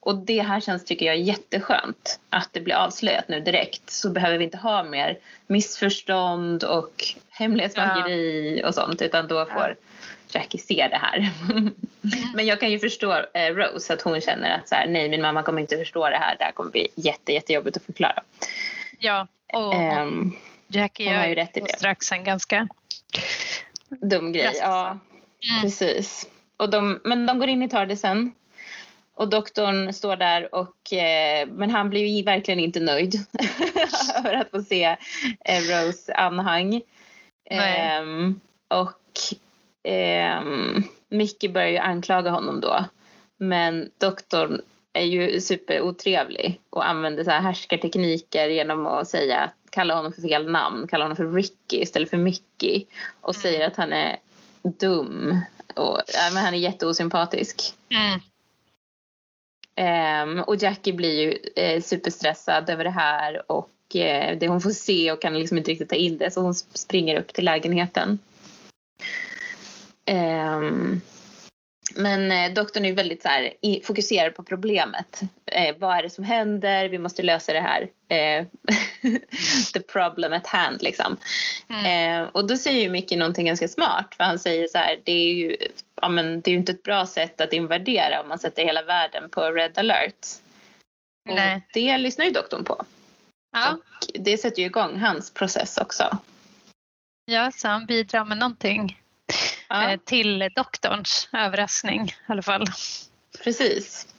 Och 0.00 0.18
det 0.18 0.42
här 0.42 0.60
känns, 0.60 0.84
tycker 0.84 1.06
jag, 1.06 1.16
jätteskönt. 1.16 2.20
Att 2.30 2.48
det 2.52 2.60
blir 2.60 2.74
avslöjat 2.74 3.28
nu 3.28 3.40
direkt. 3.40 3.90
Så 3.90 4.10
behöver 4.10 4.38
vi 4.38 4.44
inte 4.44 4.56
ha 4.56 4.82
mer 4.84 5.18
missförstånd 5.46 6.64
och 6.64 7.04
hemlighetsmakeri 7.30 8.62
och 8.64 8.74
sånt. 8.74 9.02
Utan 9.02 9.28
då 9.28 9.46
får 9.46 9.76
Jackie 10.34 10.60
se 10.60 10.88
det 10.90 10.96
här. 10.96 11.30
Men 12.34 12.46
jag 12.46 12.60
kan 12.60 12.70
ju 12.70 12.78
förstå 12.78 13.12
eh, 13.12 13.54
Rose 13.54 13.94
att 13.94 14.02
hon 14.02 14.20
känner 14.20 14.58
att 14.58 14.68
så 14.68 14.74
här, 14.74 14.86
nej 14.86 15.08
min 15.08 15.22
mamma 15.22 15.42
kommer 15.42 15.60
inte 15.60 15.76
förstå 15.78 16.08
det 16.08 16.16
här. 16.16 16.36
Det 16.38 16.44
här 16.44 16.52
kommer 16.52 16.70
bli 16.70 16.88
jätte, 16.94 17.32
jättejobbigt 17.32 17.76
att 17.76 17.82
förklara. 17.82 18.22
ja. 18.98 19.26
Och 19.52 19.74
Ehm, 19.74 20.32
Jackie 20.74 21.08
hon 21.08 21.16
har 21.16 21.26
ju 21.26 21.34
rätt 21.34 21.56
i 21.56 21.60
det. 21.60 21.78
strax 21.78 22.12
en 22.12 22.24
ganska... 22.24 22.68
dum 24.00 24.32
grej. 24.32 24.52
Ja, 24.60 24.98
Mm. 25.50 25.62
precis. 25.62 26.28
Och 26.56 26.70
de, 26.70 27.00
men 27.04 27.26
de 27.26 27.38
går 27.38 27.48
in 27.48 27.62
i 27.62 27.68
Tardisen. 27.68 28.32
Och 29.14 29.28
doktorn 29.30 29.92
står 29.92 30.16
där 30.16 30.54
och 30.54 30.92
eh, 30.92 31.46
men 31.48 31.70
han 31.70 31.90
blir 31.90 32.06
ju 32.06 32.22
verkligen 32.22 32.60
inte 32.60 32.80
nöjd 32.80 33.14
över 34.18 34.34
att 34.34 34.50
få 34.50 34.62
se 34.62 34.84
eh, 35.44 35.60
Rose 35.60 36.14
anhang. 36.14 36.80
Ehm, 37.50 38.40
och 38.68 39.00
ehm, 39.82 40.82
Mickey 41.08 41.48
börjar 41.48 41.68
ju 41.68 41.78
anklaga 41.78 42.30
honom 42.30 42.60
då. 42.60 42.84
Men 43.36 43.90
doktorn 43.98 44.60
är 44.92 45.04
ju 45.04 45.40
superotrevlig 45.40 46.60
och 46.70 46.88
använder 46.88 47.24
så 47.24 47.30
här 47.30 47.40
härskartekniker 47.40 48.48
genom 48.48 48.86
att 48.86 49.08
säga, 49.08 49.50
kalla 49.72 49.94
honom 49.94 50.12
för 50.12 50.22
fel 50.22 50.50
namn, 50.50 50.86
kalla 50.88 51.04
honom 51.04 51.16
för 51.16 51.32
Ricky 51.32 51.76
istället 51.82 52.10
för 52.10 52.16
Mickey 52.16 52.86
och 53.20 53.34
Mm. 53.34 53.42
säger 53.42 53.66
att 53.66 53.76
han 53.76 53.92
är 53.92 54.16
dum 54.62 55.40
och 55.74 56.00
ja, 56.06 56.30
men 56.32 56.44
han 56.44 56.54
är 56.54 56.58
jätteosympatisk. 56.58 57.74
Mm. 57.88 58.20
Ehm, 59.74 60.40
och 60.40 60.56
Jackie 60.56 60.92
blir 60.92 61.20
ju 61.20 61.38
eh, 61.56 61.82
superstressad 61.82 62.70
över 62.70 62.84
det 62.84 62.90
här 62.90 63.52
och 63.52 63.96
eh, 63.96 64.38
det 64.38 64.48
hon 64.48 64.60
får 64.60 64.70
se 64.70 65.12
och 65.12 65.22
kan 65.22 65.38
liksom 65.38 65.58
inte 65.58 65.70
riktigt 65.70 65.88
ta 65.88 65.96
in 65.96 66.18
det 66.18 66.30
så 66.30 66.40
hon 66.40 66.54
springer 66.54 67.20
upp 67.20 67.32
till 67.32 67.44
lägenheten. 67.44 68.18
Ehm, 70.04 71.00
men 71.96 72.32
eh, 72.32 72.52
doktorn 72.52 72.84
är 72.84 72.92
väldigt 72.92 73.22
så 73.22 73.28
här, 73.28 73.52
fokuserad 73.84 74.34
på 74.34 74.42
problemet. 74.42 75.20
Eh, 75.46 75.76
vad 75.78 75.98
är 75.98 76.02
det 76.02 76.10
som 76.10 76.24
händer? 76.24 76.88
Vi 76.88 76.98
måste 76.98 77.22
lösa 77.22 77.52
det 77.52 77.60
här. 77.60 77.88
Eh, 78.08 78.46
the 79.74 79.80
problem 79.80 80.32
at 80.32 80.46
hand 80.46 80.82
liksom. 80.82 81.16
Mm. 81.68 82.22
Eh, 82.22 82.28
och 82.28 82.46
då 82.46 82.56
säger 82.56 82.82
ju 82.82 82.90
Mickey 82.90 83.16
någonting 83.16 83.46
ganska 83.46 83.68
smart. 83.68 84.14
För 84.16 84.24
han 84.24 84.38
säger 84.38 84.68
så 84.68 84.78
här, 84.78 85.00
det 85.04 85.12
är 85.12 85.34
ju, 85.34 85.56
ja, 86.00 86.08
men, 86.08 86.40
det 86.40 86.50
är 86.50 86.52
ju 86.52 86.58
inte 86.58 86.72
ett 86.72 86.82
bra 86.82 87.06
sätt 87.06 87.40
att 87.40 87.52
invadera 87.52 88.20
om 88.20 88.28
man 88.28 88.38
sätter 88.38 88.64
hela 88.64 88.82
världen 88.82 89.30
på 89.30 89.50
red 89.50 89.78
alert. 89.78 90.26
Och 91.28 91.36
Nej. 91.36 91.68
det 91.72 91.98
lyssnar 91.98 92.24
ju 92.24 92.30
doktorn 92.30 92.64
på. 92.64 92.84
Ja. 93.52 93.72
Och 93.72 94.06
det 94.14 94.38
sätter 94.38 94.60
ju 94.60 94.66
igång 94.66 94.98
hans 94.98 95.34
process 95.34 95.78
också. 95.78 96.18
ja, 97.24 97.50
så 97.54 97.68
han 97.68 97.86
bidrar 97.86 98.24
med 98.24 98.38
någonting 98.38 99.01
Ja, 99.72 99.90
eh, 99.90 100.00
till 100.04 100.48
doktorns 100.54 101.28
överraskning 101.32 102.08
i 102.08 102.12
alla 102.26 102.42
fall. 102.42 102.66
precis. 103.44 104.14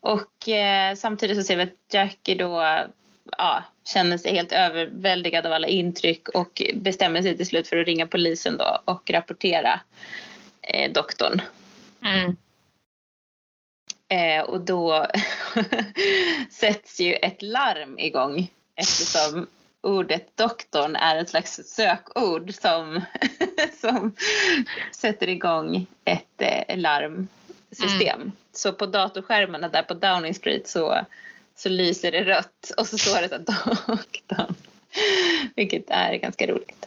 Och 0.00 0.48
eh, 0.48 0.94
samtidigt 0.94 1.36
så 1.36 1.42
ser 1.42 1.56
vi 1.56 1.62
att 1.62 1.94
Jackie 1.94 2.34
då 2.34 2.84
ja, 3.38 3.64
känner 3.84 4.18
sig 4.18 4.32
helt 4.32 4.52
överväldigad 4.52 5.46
av 5.46 5.52
alla 5.52 5.66
intryck 5.66 6.28
och 6.28 6.62
bestämmer 6.74 7.22
sig 7.22 7.36
till 7.36 7.46
slut 7.46 7.68
för 7.68 7.76
att 7.76 7.86
ringa 7.86 8.06
polisen 8.06 8.56
då 8.56 8.80
och 8.84 9.10
rapportera 9.10 9.80
eh, 10.62 10.92
doktorn. 10.92 11.42
Mm. 12.04 12.36
Eh, 14.08 14.44
och 14.44 14.60
då 14.60 15.06
sätts 16.50 17.00
ju 17.00 17.14
ett 17.14 17.42
larm 17.42 17.98
igång 17.98 18.50
eftersom 18.74 19.46
ordet 19.80 20.36
doktorn 20.36 20.96
är 20.96 21.16
ett 21.16 21.28
slags 21.28 21.60
sökord 21.64 22.54
som, 22.54 23.00
som 23.80 24.12
sätter 24.92 25.28
igång 25.28 25.86
ett 26.04 26.42
eh, 26.42 26.78
larmsystem. 26.78 28.32
Så 28.52 28.72
på 28.72 28.86
datorskärmarna 28.86 29.68
där 29.68 29.82
på 29.82 29.94
Downing 29.94 30.34
Street 30.34 30.68
så, 30.68 31.00
så 31.56 31.68
lyser 31.68 32.12
det 32.12 32.24
rött 32.24 32.72
och 32.76 32.86
så 32.86 32.98
står 32.98 33.22
det 33.22 33.28
så 33.28 33.38
doktorn. 33.86 34.54
Vilket 35.56 35.90
är 35.90 36.14
ganska 36.14 36.46
roligt. 36.46 36.86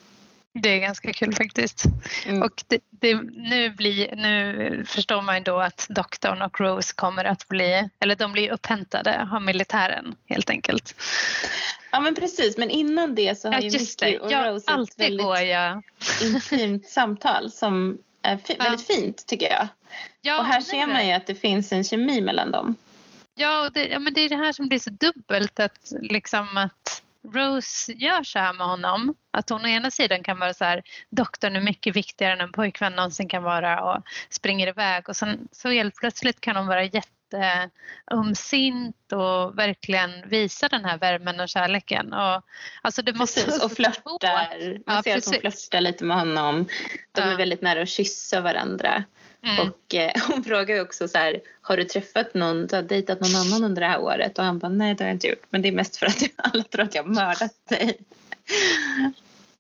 Det 0.54 0.70
är 0.70 0.80
ganska 0.80 1.14
kul 1.14 1.36
faktiskt. 1.36 1.84
Mm. 2.26 2.42
Och 2.42 2.64
det, 2.68 2.80
det, 2.90 3.16
nu, 3.24 3.70
blir, 3.70 4.16
nu 4.16 4.84
förstår 4.88 5.22
man 5.22 5.38
ju 5.38 5.44
då 5.44 5.60
att 5.60 5.86
doktorn 5.90 6.42
och 6.42 6.60
Rose 6.62 6.94
kommer 6.96 7.26
att 7.26 7.48
bli, 7.48 7.90
eller 8.00 8.16
de 8.16 8.32
blir 8.32 8.52
upphämtade 8.52 9.30
av 9.32 9.42
militären 9.42 10.16
helt 10.26 10.50
enkelt. 10.50 10.96
Ja 11.92 12.00
men 12.00 12.16
precis, 12.16 12.58
men 12.58 12.70
innan 12.70 13.16
det 13.16 13.40
så 13.40 13.48
har 13.48 13.54
Ja 13.54 13.60
ju 13.62 13.80
Mickey 13.80 14.18
och 14.18 14.32
ja, 14.32 14.52
Rose 14.52 14.72
ett 14.72 15.00
väldigt 15.00 15.26
går 15.26 15.38
jag. 15.40 15.82
intimt 16.22 16.86
samtal 16.88 17.52
som 17.52 17.98
är 18.22 18.38
fi- 18.38 18.56
Ja. 18.60 18.64
väldigt 18.64 18.88
fint 18.88 19.26
tycker 19.28 19.50
jag. 19.52 19.68
Ja, 20.22 20.40
och 20.40 20.46
här 20.46 20.62
ser 20.62 20.88
man 20.88 21.08
ju 21.08 21.14
att 21.14 21.28
det 21.28 21.36
finns 21.36 21.72
en 21.72 21.84
kemi 21.84 22.22
mellan 22.22 22.52
dem. 22.52 22.76
Ja, 23.36 23.66
och 23.66 23.74
det, 23.74 23.88
ja, 23.88 24.00
men 24.00 24.14
det 24.14 24.22
är 24.22 24.30
det 24.30 24.36
här 24.36 24.52
som 24.52 24.68
blir 24.68 24.80
så 24.80 24.90
dubbelt 24.90 25.60
att 25.60 25.94
liksom 26.02 26.58
att 26.58 27.02
Rose 27.34 27.92
gör 27.92 28.24
så 28.24 28.40
här 28.40 28.54
med 28.54 28.68
honom. 28.68 29.16
Att 29.32 29.50
hon 29.50 29.66
å 29.66 29.68
ena 29.68 29.92
sidan 29.92 30.24
kan 30.24 30.40
vara 30.40 30.54
så 30.54 30.66
här, 30.66 30.84
doktorn 31.10 31.56
är 31.56 31.62
mycket 31.62 31.96
viktigare 31.96 32.34
än 32.34 32.42
en 32.42 32.52
pojkvän 32.52 32.94
någonsin 32.96 33.30
kan 33.30 33.44
vara 33.44 33.84
och 33.84 34.04
springer 34.30 34.68
iväg 34.68 35.10
och 35.10 35.16
sen 35.16 35.48
så 35.52 35.70
helt 35.70 35.96
plötsligt 35.96 36.42
kan 36.42 36.56
hon 36.56 36.68
vara 36.68 36.84
jätteömsint 36.84 39.12
och 39.12 39.60
verkligen 39.60 40.30
visa 40.30 40.70
den 40.70 40.86
här 40.86 40.98
värmen 40.98 41.40
och 41.40 41.50
kärleken. 41.50 42.14
Och, 42.14 42.42
alltså 42.82 43.02
det 43.02 43.14
måste 43.14 43.44
Precis, 43.46 43.64
och 43.64 43.72
flörtar. 43.72 44.80
Man 44.88 44.96
Ja, 44.96 45.04
ser 45.04 45.18
att 45.18 45.26
hon 45.26 45.34
precis. 45.34 45.70
flörtar 45.70 45.82
lite 45.82 46.06
med 46.06 46.18
honom. 46.18 46.68
De 47.12 47.22
är 47.22 47.32
Ja. 47.32 47.38
väldigt 47.38 47.62
nära 47.62 47.82
att 47.82 47.90
kyssa 47.90 48.42
varandra. 48.42 49.04
Mm. 49.44 49.68
Och 49.68 49.96
eh, 49.96 50.12
hon 50.28 50.44
frågar 50.44 50.82
också 50.82 51.08
så 51.08 51.18
här, 51.18 51.42
har 51.62 51.78
du 51.78 51.84
träffat 51.84 52.34
någon, 52.34 52.68
du 52.68 52.76
har 52.76 52.84
dejtat 52.84 53.22
någon 53.22 53.36
annan 53.36 53.64
under 53.64 53.82
det 53.82 53.88
här 53.88 54.02
året? 54.02 54.40
Och 54.40 54.46
han 54.46 54.60
bara, 54.60 54.70
nej 54.70 54.96
det 54.96 55.04
har 55.04 55.10
jag 55.10 55.16
inte 55.16 55.28
gjort. 55.28 55.44
Men 55.50 55.62
det 55.62 55.68
är 55.68 55.72
mest 55.72 55.98
för 55.98 56.06
att 56.06 56.24
alla 56.36 56.64
tror 56.64 56.84
att 56.84 56.96
jag 56.96 57.04
har 57.04 57.10
mördat 57.10 57.70
dig. 57.70 57.98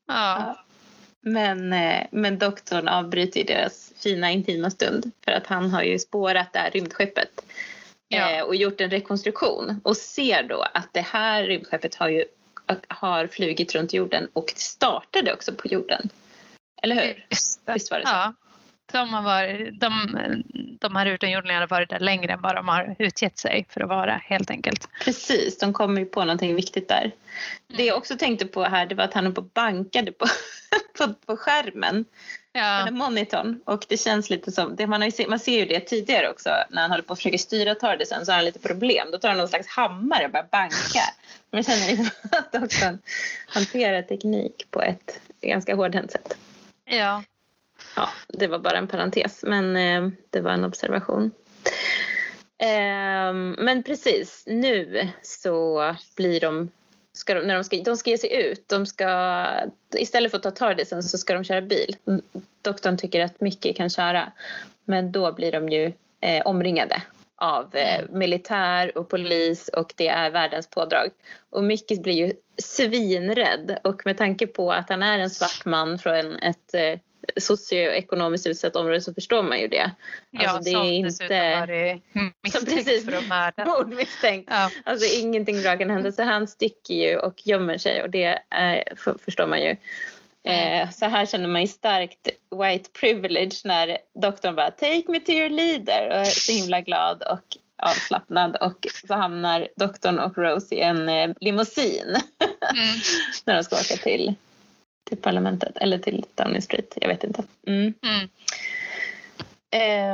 Ja. 0.07 0.59
Men, 1.21 1.73
eh, 1.73 2.07
men 2.11 2.39
doktorn 2.39 2.87
avbryter 2.87 3.43
deras 3.43 3.93
fina 3.97 4.31
intima 4.31 4.69
stund 4.69 5.11
för 5.25 5.31
att 5.31 5.47
han 5.47 5.71
har 5.71 5.83
ju 5.83 5.99
spårat 5.99 6.53
det 6.53 6.59
här 6.59 6.71
rymdskeppet 6.71 7.41
Ja. 8.07 8.31
eh, 8.31 8.43
och 8.43 8.55
gjort 8.55 8.81
en 8.81 8.89
rekonstruktion 8.89 9.81
och 9.83 9.97
ser 9.97 10.43
då 10.43 10.65
att 10.73 10.89
det 10.91 11.01
här 11.01 11.43
rymdskeppet 11.43 11.95
har 11.95 12.09
ju 12.09 12.25
har 12.87 13.27
flugit 13.27 13.75
runt 13.75 13.93
jorden 13.93 14.27
och 14.33 14.53
startade 14.55 15.33
också 15.33 15.53
på 15.53 15.67
jorden. 15.67 16.09
Eller 16.81 16.95
hur? 16.95 17.25
Just 17.29 17.65
det. 17.65 17.73
Visst 17.73 17.91
var 17.91 17.99
det 17.99 18.05
så? 18.05 18.11
Ja, 18.11 18.33
de, 18.93 19.13
har 19.13 19.21
varit, 19.21 19.79
de, 19.79 19.91
de 20.79 20.95
här 20.95 21.05
utomjordingarna 21.05 21.59
har 21.59 21.67
varit 21.67 21.89
där 21.89 21.99
längre 21.99 22.33
än 22.33 22.41
vad 22.41 22.55
de 22.55 22.67
har 22.67 22.95
utgett 22.99 23.37
sig 23.37 23.65
för 23.69 23.81
att 23.81 23.89
vara 23.89 24.21
helt 24.25 24.49
enkelt. 24.49 24.89
Precis, 25.03 25.57
de 25.57 25.73
kommer 25.73 26.01
ju 26.01 26.05
på 26.05 26.19
någonting 26.19 26.55
viktigt 26.55 26.87
där. 26.87 27.11
Det 27.67 27.83
jag 27.85 27.97
också 27.97 28.17
tänkte 28.17 28.45
på 28.45 28.63
här 28.63 28.85
det 28.85 28.95
var 28.95 29.03
att 29.03 29.13
han 29.13 29.37
och 29.37 29.43
bankade 29.43 30.11
på, 30.11 30.25
på, 30.97 31.13
på 31.25 31.37
skärmen. 31.37 32.05
Ja. 32.55 32.85
På 32.87 32.93
monitorn. 32.93 33.59
Och 33.65 33.85
det 33.89 33.97
känns 33.97 34.29
lite 34.29 34.51
som, 34.51 34.75
det 34.75 34.87
man, 34.87 35.01
har 35.01 35.09
se, 35.09 35.27
man 35.27 35.39
ser 35.39 35.59
ju 35.59 35.65
det 35.65 35.79
tidigare 35.79 36.29
också 36.29 36.49
när 36.69 36.81
han 36.81 36.91
håller 36.91 37.03
på 37.03 37.13
att 37.13 37.19
försöka 37.19 37.37
styra 37.37 37.75
Tardisen 37.75 38.25
så 38.25 38.31
har 38.31 38.35
han 38.37 38.45
lite 38.45 38.59
problem. 38.59 39.07
Då 39.11 39.17
tar 39.17 39.29
han 39.29 39.37
någon 39.37 39.47
slags 39.47 39.67
hammare 39.67 40.25
och 40.25 40.31
börjar 40.31 40.47
banka. 40.51 41.03
Men 41.51 41.57
jag 41.57 41.65
känner 41.65 41.87
liksom 41.87 42.09
att 42.31 42.63
också 42.63 42.97
hanterar 43.47 44.01
teknik 44.01 44.67
på 44.71 44.81
ett 44.81 45.19
ganska 45.41 45.75
hårdhänt 45.75 46.11
sätt. 46.11 46.37
Ja. 46.85 47.23
Ja, 47.95 48.09
det 48.27 48.47
var 48.47 48.59
bara 48.59 48.77
en 48.77 48.87
parentes 48.87 49.43
men 49.43 49.75
eh, 49.75 50.09
det 50.29 50.41
var 50.41 50.51
en 50.51 50.65
observation. 50.65 51.31
Eh, 52.57 53.33
men 53.57 53.83
precis, 53.83 54.43
nu 54.47 55.09
så 55.21 55.95
blir 56.15 56.39
de 56.39 56.69
ska 57.13 57.33
de, 57.33 57.41
när 57.41 57.55
de 57.55 57.63
ska, 57.63 57.77
de 57.77 57.97
ska 57.97 58.09
ge 58.09 58.17
sig 58.17 58.41
ut. 58.41 58.69
De 58.69 58.85
ska, 58.85 59.47
istället 59.95 60.31
för 60.31 60.37
att 60.37 60.43
ta 60.43 60.51
Tardisen 60.51 61.03
så 61.03 61.17
ska 61.17 61.33
de 61.33 61.43
köra 61.43 61.61
bil. 61.61 61.95
Mm, 62.07 62.21
doktorn 62.61 62.97
tycker 62.97 63.21
att 63.21 63.41
Mickey 63.41 63.73
kan 63.73 63.89
köra. 63.89 64.31
Men 64.85 65.11
då 65.11 65.31
blir 65.31 65.51
de 65.51 65.69
ju 65.69 65.93
eh, 66.21 66.41
omringade 66.45 67.01
av 67.35 67.75
eh, 67.75 68.05
militär 68.09 68.97
och 68.97 69.09
polis 69.09 69.67
och 69.67 69.93
det 69.97 70.07
är 70.07 70.31
världens 70.31 70.67
pådrag. 70.67 71.09
Och 71.49 71.63
Mickey 71.63 71.99
blir 71.99 72.13
ju 72.13 72.33
svinrädd 72.57 73.79
och 73.83 74.05
med 74.05 74.17
tanke 74.17 74.47
på 74.47 74.71
att 74.71 74.89
han 74.89 75.03
är 75.03 75.19
en 75.19 75.29
svart 75.29 75.65
man 75.65 75.99
från 75.99 76.35
ett 76.35 76.73
eh, 76.73 76.99
socioekonomiskt 77.37 78.47
utsatt 78.47 78.75
område 78.75 79.01
så 79.01 79.13
förstår 79.13 79.43
man 79.43 79.59
ju 79.59 79.67
det. 79.67 79.91
Ja, 80.31 80.49
alltså, 80.49 80.71
det 80.71 80.77
är 80.77 80.93
inte... 80.93 81.59
varit 81.59 82.03
misstänkt 82.43 83.05
för 83.05 83.17
att 83.17 83.27
mörda. 83.27 83.65
Mordmisstänkt. 83.77 84.49
Ja. 84.51 84.69
Alltså 84.83 85.19
ingenting 85.19 85.61
bra 85.61 85.77
kan 85.77 85.89
hända 85.89 86.11
så 86.11 86.23
han 86.23 86.47
sticker 86.47 86.93
ju 86.93 87.17
och 87.17 87.47
gömmer 87.47 87.77
sig 87.77 88.03
och 88.03 88.09
det 88.09 88.39
är, 88.49 88.95
för, 88.95 89.17
förstår 89.25 89.47
man 89.47 89.61
ju. 89.61 89.75
Eh, 90.45 90.89
så 90.89 91.05
här 91.05 91.25
känner 91.25 91.47
man 91.47 91.61
ju 91.61 91.67
starkt 91.67 92.29
white 92.51 92.89
privilege 92.99 93.61
när 93.63 93.97
doktorn 94.21 94.55
bara 94.55 94.71
take 94.71 95.03
me 95.07 95.19
to 95.19 95.31
your 95.31 95.49
leader 95.49 96.09
och 96.09 96.15
är 96.15 96.25
så 96.25 96.51
himla 96.51 96.81
glad 96.81 97.23
och 97.23 97.57
avslappnad 97.77 98.55
och 98.55 98.87
så 99.07 99.13
hamnar 99.13 99.67
doktorn 99.75 100.19
och 100.19 100.37
Rose 100.37 100.75
i 100.75 100.79
en 100.79 101.09
eh, 101.09 101.29
limousin 101.39 102.09
mm. 102.09 102.95
när 103.45 103.55
de 103.55 103.63
ska 103.63 103.75
åka 103.75 103.95
till 103.95 104.35
till 105.03 105.17
parlamentet 105.17 105.77
eller 105.77 105.97
till 105.97 106.25
Downing 106.35 106.61
Street. 106.61 106.97
Jag 107.01 107.07
vet 107.07 107.23
inte. 107.23 107.43
Mm. 107.67 107.93
Mm. 108.01 108.29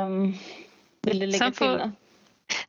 Um, 0.06 0.38
vill 1.02 1.18
du 1.18 1.26
lägga 1.26 1.52
får... 1.52 1.52
till 1.52 1.66
något? 1.66 1.94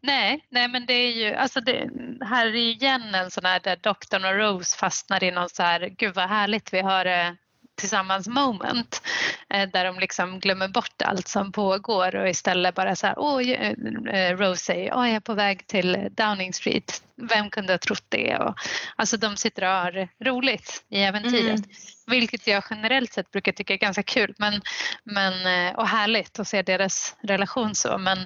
Nej, 0.01 0.45
nej 0.49 0.67
men 0.67 0.85
det 0.85 0.93
är 0.93 1.11
ju, 1.11 1.33
alltså 1.33 1.61
det, 1.61 1.89
här 2.21 2.45
är 2.45 2.55
igen 2.55 3.15
en 3.15 3.31
sån 3.31 3.45
här 3.45 3.59
där 3.59 3.75
doktorn 3.81 4.25
och 4.25 4.35
Rose 4.35 4.77
fastnar 4.77 5.23
i 5.23 5.31
någon 5.31 5.49
så 5.49 5.63
här, 5.63 5.93
gud 5.97 6.15
vad 6.15 6.29
härligt 6.29 6.73
vi 6.73 6.79
har 6.79 7.05
det 7.05 7.35
tillsammans 7.75 8.27
moment 8.27 9.01
eh, 9.49 9.69
där 9.69 9.85
de 9.85 9.99
liksom 9.99 10.39
glömmer 10.39 10.67
bort 10.67 11.01
allt 11.03 11.27
som 11.27 11.51
pågår 11.51 12.15
och 12.15 12.29
istället 12.29 12.75
bara 12.75 12.95
så 12.95 13.07
här, 13.07 13.19
åh, 13.19 13.49
eh, 13.49 14.37
Rose 14.37 14.63
säger, 14.63 14.93
åh, 14.95 15.07
jag 15.07 15.15
är 15.15 15.19
på 15.19 15.33
väg 15.33 15.67
till 15.67 16.07
Downing 16.11 16.53
Street, 16.53 17.03
vem 17.29 17.49
kunde 17.49 17.73
ha 17.73 17.77
trott 17.77 18.05
det? 18.09 18.37
Och, 18.37 18.55
alltså 18.95 19.17
de 19.17 19.37
sitter 19.37 19.63
och 19.63 19.69
har 19.69 20.07
roligt 20.23 20.83
i 20.89 21.01
äventyret. 21.01 21.65
Mm. 21.65 21.69
Vilket 22.07 22.47
jag 22.47 22.63
generellt 22.69 23.13
sett 23.13 23.31
brukar 23.31 23.51
tycka 23.51 23.73
är 23.73 23.77
ganska 23.77 24.03
kul 24.03 24.33
men, 24.37 24.61
men, 25.03 25.33
eh, 25.67 25.75
och 25.75 25.87
härligt 25.87 26.39
att 26.39 26.47
se 26.47 26.61
deras 26.61 27.15
relation 27.21 27.75
så. 27.75 27.97
Men, 27.97 28.19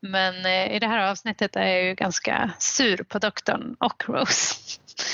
men 0.00 0.46
i 0.46 0.78
det 0.78 0.86
här 0.86 1.10
avsnittet 1.10 1.56
är 1.56 1.66
jag 1.66 1.84
ju 1.84 1.94
ganska 1.94 2.50
sur 2.58 2.96
på 2.96 3.18
doktorn 3.18 3.76
och 3.78 4.04
Rose. 4.08 4.54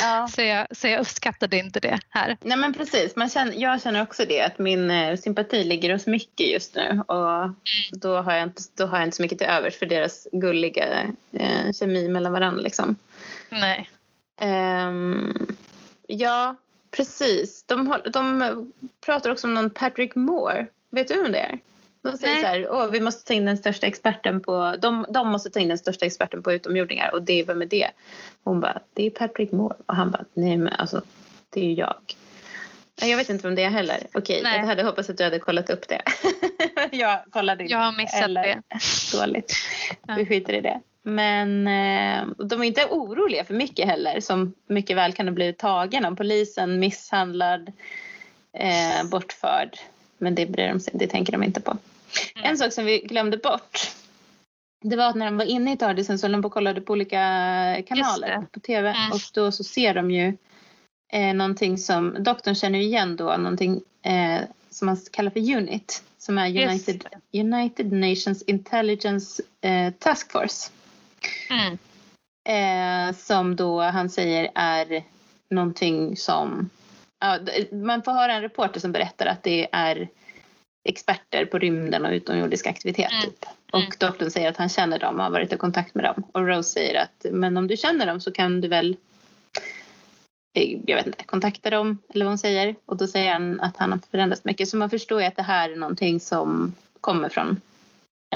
Ja. 0.00 0.28
Så, 0.34 0.42
jag, 0.42 0.66
så 0.76 0.88
jag 0.88 1.00
uppskattade 1.00 1.56
inte 1.56 1.80
det 1.80 2.00
här. 2.08 2.36
Nej 2.42 2.56
men 2.56 2.74
precis, 2.74 3.16
Man 3.16 3.28
känner, 3.28 3.52
jag 3.52 3.82
känner 3.82 4.02
också 4.02 4.24
det 4.28 4.40
att 4.40 4.58
min 4.58 4.90
eh, 4.90 5.16
sympati 5.16 5.64
ligger 5.64 5.92
hos 5.92 6.06
mycket 6.06 6.46
just 6.46 6.74
nu 6.74 7.02
och 7.06 7.50
då 7.92 8.16
har 8.16 8.32
jag 8.32 8.42
inte, 8.42 8.62
då 8.76 8.86
har 8.86 8.98
jag 8.98 9.06
inte 9.06 9.16
så 9.16 9.22
mycket 9.22 9.38
till 9.38 9.46
övers 9.46 9.78
för 9.78 9.86
deras 9.86 10.28
gulliga 10.32 11.02
eh, 11.32 11.72
kemi 11.72 12.08
mellan 12.08 12.32
varandra 12.32 12.62
liksom. 12.62 12.96
Nej. 13.60 13.90
Um, 14.88 15.56
ja, 16.06 16.56
precis. 16.90 17.64
De, 17.66 17.96
de 18.12 18.72
pratar 19.06 19.30
också 19.30 19.46
om 19.46 19.54
någon 19.54 19.70
Patrick 19.70 20.14
Moore. 20.14 20.66
Vet 20.90 21.08
du 21.08 21.22
vem 21.22 21.32
det 21.32 21.38
är? 21.38 21.58
De 22.02 22.18
säger 22.18 22.34
Nej. 22.34 22.42
så 22.42 22.48
här, 22.48 22.68
Åh, 22.70 22.90
vi 22.90 23.00
måste 23.00 23.24
ta 23.24 23.34
in 23.34 23.44
den 23.44 23.56
största 23.56 23.86
experten 23.86 24.40
på, 24.40 24.76
de, 24.78 25.06
de 25.08 25.28
måste 25.28 25.50
ta 25.50 25.60
in 25.60 25.68
den 25.68 25.78
största 25.78 26.06
experten 26.06 26.42
på 26.42 26.52
utomjordingar 26.52 27.14
och 27.14 27.22
det, 27.22 27.42
vem 27.42 27.62
är 27.62 27.66
det? 27.66 27.90
Hon 28.44 28.60
bara, 28.60 28.80
det 28.94 29.06
är 29.06 29.10
Patrick 29.10 29.52
Moore. 29.52 29.76
Och 29.86 29.96
han 29.96 30.10
bara, 30.10 30.24
nej 30.34 30.56
men 30.56 30.72
alltså, 30.72 31.02
det 31.50 31.60
är 31.60 31.64
ju 31.64 31.72
jag. 31.72 32.16
Jag 33.00 33.16
vet 33.16 33.28
inte 33.28 33.42
vem 33.42 33.54
det 33.54 33.62
är 33.62 33.70
heller. 33.70 34.06
Okej, 34.14 34.40
nej. 34.42 34.58
jag 34.58 34.66
hade 34.66 34.82
hoppats 34.82 35.10
att 35.10 35.18
du 35.18 35.24
hade 35.24 35.38
kollat 35.38 35.70
upp 35.70 35.88
det. 35.88 36.02
jag 36.96 37.24
kollade 37.30 37.62
inte. 37.62 37.72
Jag 37.72 37.80
har 37.80 37.92
missat 37.92 38.22
eller, 38.22 38.42
det. 38.42 38.62
Dåligt. 39.18 39.52
Ja. 40.06 40.14
Vi 40.14 40.26
skiter 40.26 40.52
i 40.52 40.60
det. 40.60 40.80
Men 41.06 41.66
eh, 41.66 42.26
de 42.38 42.60
är 42.60 42.64
inte 42.64 42.86
oroliga 42.90 43.44
för 43.44 43.54
mycket 43.54 43.86
heller 43.86 44.20
som 44.20 44.54
mycket 44.66 44.96
väl 44.96 45.12
kan 45.12 45.28
ha 45.28 45.34
blivit 45.34 45.58
tagen 45.58 46.04
av 46.04 46.16
polisen, 46.16 46.78
misshandlad, 46.78 47.72
eh, 48.52 49.08
bortförd. 49.10 49.78
Men 50.18 50.34
det, 50.34 50.46
bryr 50.46 50.68
de 50.68 50.80
sig, 50.80 50.92
det 50.96 51.06
tänker 51.06 51.32
de 51.32 51.42
inte 51.42 51.60
på. 51.60 51.70
Mm. 51.70 52.50
En 52.50 52.58
sak 52.58 52.72
som 52.72 52.84
vi 52.84 52.98
glömde 52.98 53.36
bort 53.36 53.94
det 54.84 54.96
var 54.96 55.08
att 55.08 55.14
när 55.14 55.26
de 55.26 55.36
var 55.36 55.44
inne 55.44 55.72
i 55.72 55.76
Tardisen 55.76 56.18
så 56.18 56.26
höll 56.26 56.32
de 56.32 56.42
på 56.42 56.46
och 56.46 56.52
kollade 56.52 56.80
på 56.80 56.92
olika 56.92 57.18
kanaler 57.86 58.46
på 58.52 58.60
tv 58.60 58.88
mm. 58.88 59.12
och 59.12 59.20
då 59.34 59.52
så 59.52 59.64
ser 59.64 59.94
de 59.94 60.10
ju 60.10 60.36
eh, 61.12 61.34
någonting 61.34 61.78
som 61.78 62.16
doktorn 62.18 62.54
känner 62.54 62.78
igen 62.78 63.16
då 63.16 63.24
någonting 63.24 63.80
eh, 64.02 64.40
som 64.70 64.86
man 64.86 64.96
kallar 65.12 65.30
för 65.30 65.40
UNIT 65.40 66.02
som 66.18 66.38
är 66.38 66.68
United, 66.68 67.04
United 67.32 67.92
Nations 67.92 68.42
Intelligence 68.42 69.42
eh, 69.60 69.92
Task 69.98 70.32
Force. 70.32 70.70
Mm. 71.50 71.78
Eh, 72.48 73.14
som 73.16 73.56
då 73.56 73.80
han 73.80 74.10
säger 74.10 74.50
är 74.54 75.04
någonting 75.50 76.16
som 76.16 76.70
ja, 77.20 77.38
man 77.72 78.02
får 78.02 78.12
höra 78.12 78.32
en 78.32 78.42
reporter 78.42 78.80
som 78.80 78.92
berättar 78.92 79.26
att 79.26 79.42
det 79.42 79.68
är 79.72 80.08
experter 80.88 81.44
på 81.44 81.58
rymden 81.58 82.04
och 82.04 82.12
utomjordisk 82.12 82.66
aktivitet. 82.66 83.12
Mm. 83.12 83.22
Typ. 83.22 83.44
Och 83.72 83.80
mm. 83.80 83.92
doktorn 83.98 84.30
säger 84.30 84.48
att 84.48 84.56
han 84.56 84.68
känner 84.68 84.98
dem 84.98 85.16
och 85.16 85.22
har 85.22 85.30
varit 85.30 85.52
i 85.52 85.56
kontakt 85.56 85.94
med 85.94 86.04
dem. 86.04 86.24
Och 86.32 86.46
Rose 86.46 86.70
säger 86.70 87.02
att 87.02 87.26
men 87.32 87.56
om 87.56 87.66
du 87.66 87.76
känner 87.76 88.06
dem 88.06 88.20
så 88.20 88.32
kan 88.32 88.60
du 88.60 88.68
väl 88.68 88.96
eh, 90.56 90.78
jag 90.86 90.96
vet 90.96 91.06
inte, 91.06 91.24
kontakta 91.24 91.70
dem 91.70 91.98
eller 92.14 92.24
vad 92.24 92.30
hon 92.30 92.38
säger. 92.38 92.74
Och 92.86 92.96
då 92.96 93.06
säger 93.06 93.32
han 93.32 93.60
att 93.60 93.76
han 93.76 93.92
har 93.92 94.00
förändrats 94.10 94.44
mycket. 94.44 94.68
Så 94.68 94.76
man 94.76 94.90
förstår 94.90 95.20
ju 95.20 95.26
att 95.26 95.36
det 95.36 95.42
här 95.42 95.70
är 95.70 95.76
någonting 95.76 96.20
som 96.20 96.74
kommer 97.00 97.28
från 97.28 97.60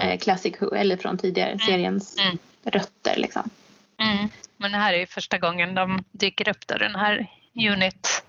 eh, 0.00 0.18
Classic 0.18 0.54
eller 0.76 0.96
från 0.96 1.18
tidigare 1.18 1.50
mm. 1.50 1.58
seriens 1.58 2.16
mm. 2.18 2.38
Rötter 2.70 3.16
liksom. 3.16 3.50
Mm. 3.98 4.28
Men 4.56 4.72
det 4.72 4.78
här 4.78 4.92
är 4.92 4.98
ju 4.98 5.06
första 5.06 5.38
gången 5.38 5.74
de 5.74 6.04
dyker 6.12 6.48
upp 6.48 6.66
där 6.66 6.78
den 6.78 6.94
här 6.94 7.26
Unit 7.54 8.22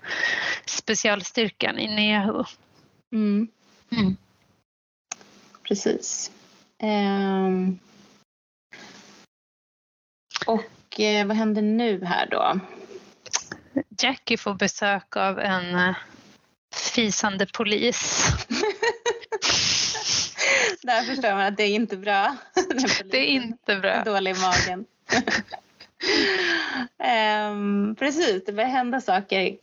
specialstyrkan 0.66 1.78
i 1.78 1.96
nya 1.96 2.26
Who. 2.26 2.44
Mm. 3.12 3.48
Mm. 3.90 4.16
Precis. 5.62 6.30
Um, 6.82 7.78
och 10.46 11.00
eh, 11.00 11.26
vad 11.26 11.36
händer 11.36 11.62
nu 11.62 12.04
här 12.04 12.26
då? 12.30 12.60
Jackie 13.98 14.36
får 14.36 14.54
besök 14.54 15.16
av 15.16 15.38
en 15.38 15.74
eh, 15.74 15.96
fisande 16.74 17.46
polis. 17.46 18.28
Där 20.82 21.02
förstår 21.02 21.30
man 21.30 21.40
att 21.40 21.56
det 21.56 21.62
är 21.62 21.74
inte 21.74 21.96
bra. 21.96 22.36
det 23.10 23.18
är 23.18 23.26
inte 23.26 23.76
bra. 23.76 24.02
Dålig 24.04 24.30
i 24.30 24.40
magen. 24.40 24.84
um, 27.52 27.94
precis, 27.98 28.44
det 28.44 28.52
börjar 28.52 28.70
hända 28.70 29.00
saker 29.00 29.56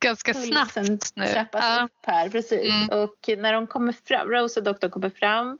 ganska 0.00 0.34
snabbt 0.34 0.76
nu. 1.14 1.26
trappas 1.26 1.64
ja. 1.64 1.84
upp 1.84 2.06
här, 2.06 2.28
precis. 2.28 2.72
Mm. 2.74 3.02
Och 3.02 3.28
när 3.38 3.52
de 3.52 3.66
kommer 3.66 3.92
fram, 3.92 4.28
Rose 4.28 4.60
och 4.60 4.64
doktorn 4.64 4.90
kommer 4.90 5.10
fram, 5.10 5.58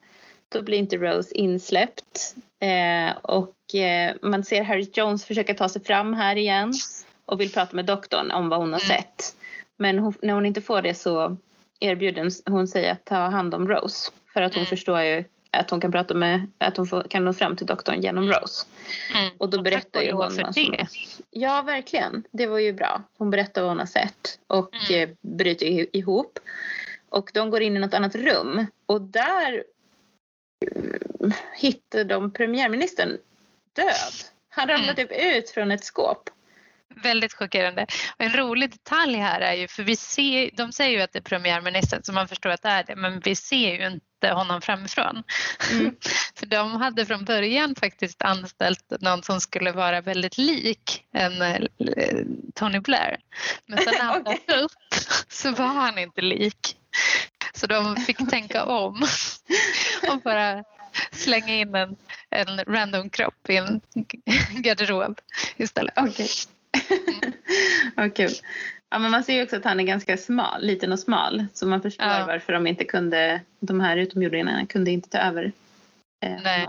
då 0.49 0.63
blir 0.63 0.79
inte 0.79 0.97
Rose 0.97 1.35
insläppt. 1.35 2.35
Eh, 2.61 3.17
och 3.23 3.75
eh, 3.75 4.15
man 4.23 4.45
ser 4.45 4.63
Harry 4.63 4.91
Jones 4.93 5.25
försöka 5.25 5.55
ta 5.55 5.69
sig 5.69 5.85
fram 5.85 6.15
här 6.15 6.37
igen 6.37 6.73
och 7.25 7.41
vill 7.41 7.53
prata 7.53 7.77
med 7.77 7.85
doktorn 7.85 8.31
om 8.31 8.49
vad 8.49 8.59
hon 8.59 8.73
har 8.73 8.85
mm. 8.85 8.97
sett. 8.97 9.37
Men 9.77 9.99
hon, 9.99 10.15
när 10.23 10.35
hon 10.35 10.47
inte 10.47 10.63
får 10.63 10.83
det 10.83 10.95
så 10.95 11.37
erbjuder 11.81 12.51
hon 12.51 12.69
sig 12.69 12.91
att 12.91 13.05
ta 13.05 13.17
hand 13.17 13.55
om 13.55 13.69
Rose. 13.69 14.11
För 14.39 14.43
att 14.43 14.55
hon 14.55 14.61
mm. 14.61 14.71
förstår 14.71 15.01
ju 15.01 15.25
att 15.51 15.71
hon 15.71 15.81
kan 15.81 15.93
prata 15.93 16.15
med, 16.15 16.47
att 16.59 16.77
hon 16.77 16.87
får, 16.87 17.03
kan 17.03 17.25
nå 17.25 17.33
fram 17.33 17.57
till 17.57 17.67
doktorn 17.67 18.03
genom 18.03 18.33
Rose. 18.33 18.67
Mm. 19.15 19.31
Och 19.39 19.51
då 19.51 19.63
berättar 19.63 20.01
ju 20.01 20.13
hon 20.13 20.19
vad 20.19 20.55
som 20.55 20.87
Ja, 21.31 21.63
verkligen. 21.63 22.25
Det 22.31 22.47
var 22.47 22.59
ju 22.59 22.73
bra. 22.73 23.03
Hon 23.17 23.31
berättar 23.31 23.63
vad 23.63 23.71
hon 23.71 23.79
har 23.79 23.87
sett 23.87 24.39
och 24.47 24.75
mm. 24.91 25.11
Eh, 25.11 25.15
bryter 25.21 25.97
ihop. 25.97 26.39
Och 27.09 27.31
de 27.35 27.51
går 27.51 27.63
in 27.63 27.77
i 27.77 27.81
något 27.81 27.95
annat 27.95 28.15
rum 28.15 28.67
och 28.87 29.01
där 29.01 29.65
mm, 30.77 31.33
hittar 31.57 32.05
de 32.05 32.33
premiärministern 32.33 33.19
död. 33.73 34.15
Han 34.49 34.69
ramlar 34.69 34.95
typ 34.95 35.13
ut 35.13 35.51
från 35.51 35.71
ett 35.71 35.85
skåp. 35.85 36.31
Väldigt 37.03 37.33
chockerande. 37.33 37.87
Och 38.19 38.25
en 38.25 38.33
rolig 38.33 38.71
detalj 38.71 39.17
här 39.17 39.41
är 39.41 39.55
ju, 39.55 39.69
för 39.69 39.83
vi 39.83 39.97
ser, 39.97 40.51
de 40.53 40.73
säger 40.73 40.99
ju 40.99 41.03
att 41.05 41.13
det 41.13 41.19
är 41.19 41.23
premiärministern 41.23 42.03
så 42.03 42.13
man 42.13 42.29
förstår 42.29 42.51
att 42.51 42.63
det 42.63 42.69
är 42.69 42.85
det, 42.85 42.97
men 42.97 43.21
vi 43.21 43.35
ser 43.35 43.75
ju 43.75 44.01
inte 44.19 44.35
honom 44.35 44.61
framifrån. 44.61 45.23
Mm. 45.71 45.97
för 46.35 46.47
de 46.47 46.73
hade 46.73 47.07
från 47.07 47.25
början 47.25 47.75
faktiskt 47.75 48.23
anställt 48.23 48.93
någon 49.01 49.23
som 49.23 49.41
skulle 49.41 49.73
vara 49.73 50.01
väldigt 50.01 50.39
lik 50.39 51.05
en 51.13 51.43
eh, 51.43 51.61
Tony 52.55 52.81
Blair. 52.81 53.17
Men 53.67 53.79
sen 53.79 53.95
när 53.99 54.05
han 54.05 54.23
dök 54.25 54.49
upp 54.49 54.73
så 55.29 55.51
var 55.51 55.67
han 55.67 55.99
inte 55.99 56.21
lik. 56.21 56.77
Så 57.55 57.67
de 57.67 57.97
fick 57.97 58.31
tänka 58.31 58.65
om 58.65 59.03
och 60.09 60.21
bara 60.23 60.65
slänga 61.13 61.55
in 61.55 61.75
en, 61.75 61.97
en 62.31 62.65
random 62.65 63.11
kropp 63.11 63.51
i 63.51 63.57
en 63.57 63.81
garderob 64.51 65.21
istället. 65.57 65.95
Okej. 65.97 66.29
Vad 67.97 68.17
kul. 68.17 68.33
Ja, 68.91 68.99
men 68.99 69.11
man 69.11 69.25
ser 69.25 69.35
ju 69.35 69.43
också 69.43 69.57
att 69.57 69.65
han 69.65 69.81
är 69.81 69.85
ganska 69.85 70.17
smal, 70.17 70.63
liten 70.67 70.93
och 70.93 70.99
smal. 70.99 71.47
Så 71.55 71.67
man 71.67 71.83
förstår 71.83 72.07
Ja. 72.07 72.25
varför 72.27 72.53
de 72.53 72.67
inte 72.67 72.85
kunde, 72.85 73.41
de 73.61 73.81
här 73.81 73.97
utomjordingarna 73.97 74.67
kunde 74.67 74.91
inte 74.91 75.09
ta 75.09 75.19
över. 75.19 75.53
eh, 76.25 76.43
Nej. 76.45 76.69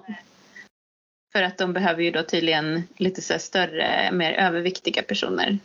För 1.31 1.43
att 1.43 1.57
de 1.57 1.73
behöver 1.73 2.03
ju 2.03 2.11
då 2.11 2.23
tydligen 2.23 2.83
lite 2.97 3.21
så 3.21 3.39
större, 3.39 4.09
mer 4.11 4.33
överviktiga 4.33 5.03
personer. 5.03 5.59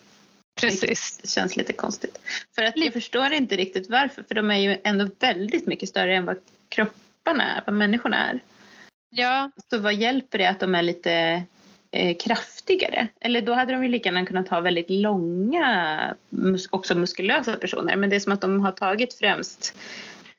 Precis. 0.61 1.19
Det 1.23 1.29
känns 1.29 1.57
lite 1.57 1.73
konstigt. 1.73 2.19
För 2.55 2.63
att 2.63 2.77
jag 2.77 2.93
förstår 2.93 3.33
inte 3.33 3.57
riktigt 3.57 3.91
varför. 3.91 4.23
För 4.23 4.35
de 4.35 4.51
är 4.51 4.57
ju 4.59 4.79
ändå 4.85 5.09
väldigt 5.21 5.67
mycket 5.67 5.89
större 5.89 6.17
än 6.17 6.25
vad 6.25 6.37
kropparna 6.69 7.57
är, 7.57 7.63
vad 7.67 7.75
människorna 7.75 8.17
är. 8.31 8.41
Ja, 9.11 9.51
Så 9.71 9.79
vad 9.79 9.95
hjälper 9.95 10.39
det 10.39 10.47
att 10.47 10.61
de 10.61 10.75
är 10.75 10.83
lite 10.83 11.43
kraftigare? 12.21 13.09
Eller 13.21 13.43
då 13.43 13.55
hade 13.55 13.73
de 13.73 13.83
ju 13.83 13.89
lika 13.89 14.09
gärna 14.09 14.27
kunnat 14.27 14.49
ha 14.49 14.61
väldigt 14.61 14.91
långa, 14.91 16.15
också 16.71 16.95
muskulösa 16.95 17.57
personer. 17.57 17.97
Men 17.97 18.11
det 18.11 18.17
är 18.17 18.21
som 18.21 18.33
att 18.33 18.41
de 18.41 18.61
har 18.61 18.73
tagit 18.73 19.15
främst 19.15 19.77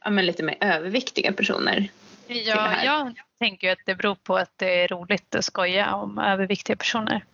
ja, 0.04 0.10
men 0.10 0.26
lite 0.26 0.44
mer 0.44 0.58
överviktiga 0.60 1.34
personer. 1.34 1.88
ja 2.28 2.84
jag 2.84 3.14
tänker 3.40 3.68
ju 3.68 3.74
att 3.74 3.86
det 3.86 3.96
beror 3.96 4.16
på 4.16 4.36
att 4.36 4.52
det 4.56 4.84
är 4.84 4.88
roligt 4.88 5.36
att 5.36 5.46
skoja 5.46 5.96
om 5.96 6.18
överviktiga 6.18 6.76
personer. 6.76 7.26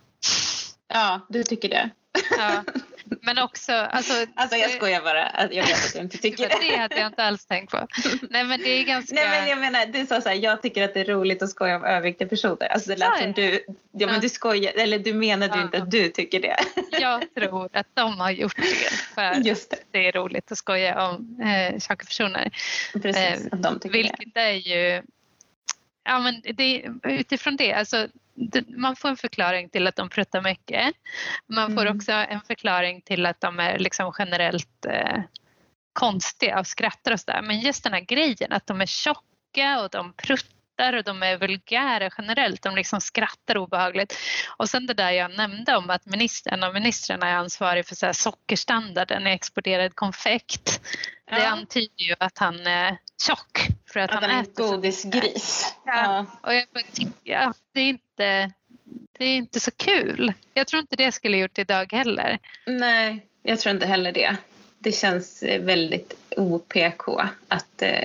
Ja, 0.88 1.20
du 1.30 1.44
tycker 1.44 1.70
det? 1.70 1.90
Ja. 2.38 2.64
Men 3.22 3.38
också, 3.38 3.72
alltså, 3.74 4.14
Alltså 4.36 4.58
jag 4.58 4.72
skojar 4.72 5.02
bara. 5.02 5.26
Att 5.28 5.54
Jag 5.54 5.64
vet 5.68 5.86
att 5.86 5.96
jag 5.96 6.04
inte 6.04 6.18
tycker 6.22 6.50
det 6.50 6.56
det. 6.72 6.78
hade 6.78 6.96
jag 6.96 7.08
inte 7.08 7.24
alls 7.24 7.46
tänkt 7.46 7.72
på. 7.72 7.88
Nej 8.30 8.44
men 8.44 8.60
det 8.62 8.70
är 8.70 8.84
ganska... 8.84 9.16
Nej 9.16 9.30
men 9.30 9.50
jag 9.50 9.60
menar, 9.60 9.86
du 9.86 10.06
sa 10.06 10.22
så 10.22 10.30
här, 10.30 10.36
jag 10.36 10.62
tycker 10.62 10.84
att 10.84 10.94
det 10.94 11.00
är 11.00 11.06
roligt 11.06 11.42
att 11.42 11.50
skoja 11.50 11.76
om 11.76 11.84
överviktiga 11.86 12.28
personer. 12.28 12.68
Alltså 12.68 12.90
det 12.90 12.96
lät 12.96 13.18
som 13.20 13.32
du, 13.32 13.64
ja 13.92 14.06
men 14.08 14.16
Ja. 14.16 14.22
du 14.22 14.30
skojar, 14.30 14.74
eller 14.76 15.00
du 15.00 15.14
menade 15.14 15.54
ju 15.56 15.60
Ja. 15.60 15.66
inte 15.66 15.78
att 15.78 15.92
du 15.92 16.10
tycker 16.10 16.40
det. 16.40 16.56
Jag 17.02 17.34
tror 17.36 17.70
att 17.74 17.88
de 17.94 18.20
har 18.20 18.32
gjort 18.32 18.56
det 18.58 18.92
för 19.16 19.34
Just 19.48 19.70
det, 19.72 19.78
det 19.92 20.08
är 20.08 20.12
roligt 20.12 20.52
att 20.52 20.58
skoja 20.58 21.08
om 21.10 21.42
eh, 21.42 21.80
tjocka 21.80 22.06
personer. 22.06 22.52
precis. 22.94 23.16
Eh, 23.18 23.38
Att 23.52 23.64
de 23.64 23.80
tycker 23.80 23.98
det. 24.04 24.16
Vilket 24.20 24.38
är 24.38 24.52
ju... 24.52 25.02
Ja, 26.04 26.20
men 26.20 26.42
det, 26.56 26.86
utifrån 27.04 27.56
det, 27.56 27.74
alltså, 27.74 28.08
det, 28.34 28.68
man 28.70 28.96
får 28.96 29.10
en 29.10 29.18
förklaring 29.18 29.70
till 29.70 29.88
att 29.88 29.96
de 29.96 30.10
pruttar 30.10 30.42
mycket. 30.42 30.94
Man 31.48 31.74
får 31.76 31.82
Mm. 31.82 31.98
också 31.98 32.12
en 32.12 32.42
förklaring 32.42 33.02
till 33.02 33.26
att 33.26 33.42
de 33.42 33.60
är 33.60 33.80
liksom 33.80 34.14
generellt 34.20 34.86
eh, 34.86 35.22
konstiga 35.94 36.60
och 36.60 36.68
skrattar 36.68 37.12
och 37.12 37.20
sådär. 37.20 37.42
Men 37.42 37.60
just 37.60 37.84
den 37.84 37.94
här 37.94 38.00
grejen 38.00 38.52
att 38.52 38.68
de 38.68 38.82
är 38.82 38.86
tjocka 38.86 39.82
och 39.82 39.90
de 39.90 40.14
pruttar 40.14 40.94
och 40.98 41.04
de 41.04 41.24
är 41.24 41.38
vulgära 41.38 42.10
generellt. 42.18 42.62
De 42.62 42.76
liksom 42.76 43.02
skrattar 43.02 43.58
obehagligt. 43.58 44.18
Och 44.58 44.70
sen 44.70 44.86
det 44.86 44.94
där 44.94 45.12
jag 45.12 45.32
nämnde 45.38 45.76
om 45.78 45.90
att 45.90 46.06
minister, 46.06 46.52
en 46.52 46.64
av 46.64 46.74
ministrarna 46.74 47.28
är 47.30 47.36
ansvarig 47.36 47.86
för 47.86 47.96
så 47.96 48.06
här 48.06 48.14
sockerstandarden 48.14 49.28
i 49.28 49.32
exporterad 49.32 49.96
konfekt. 49.96 50.82
Det 51.26 51.38
Ja. 51.40 51.48
antyder 51.48 52.04
ju 52.04 52.16
att 52.20 52.38
han 52.38 52.68
är 52.68 52.98
tjock. 53.28 53.68
För 53.94 54.00
att, 54.00 54.12
Att 54.12 54.22
han 54.22 54.30
han 54.30 54.44
äter 54.44 54.68
godisgris. 54.68 55.76
Ja. 55.86 56.26
Och 56.42 56.54
jag 56.54 56.66
tycker 56.94 57.38
att 57.38 57.58
det 57.74 57.82
är 57.82 57.90
inte 57.90 58.52
det 59.18 59.26
är 59.26 59.36
inte 59.36 59.60
så 59.60 59.72
kul. 59.72 60.34
Jag 60.54 60.68
tror 60.68 60.80
inte 60.80 60.96
det 60.96 61.12
skulle 61.12 61.38
gjort 61.38 61.60
idag 61.60 61.94
heller. 61.94 62.40
Nej, 62.66 63.26
jag 63.44 63.60
tror 63.60 63.76
inte 63.76 63.86
heller 63.86 64.12
det. 64.12 64.36
Det 64.80 64.92
känns 64.92 65.44
eh, 65.44 65.62
väldigt 65.62 66.14
OPK 66.38 67.08
att 67.48 67.82
eh, 67.82 68.04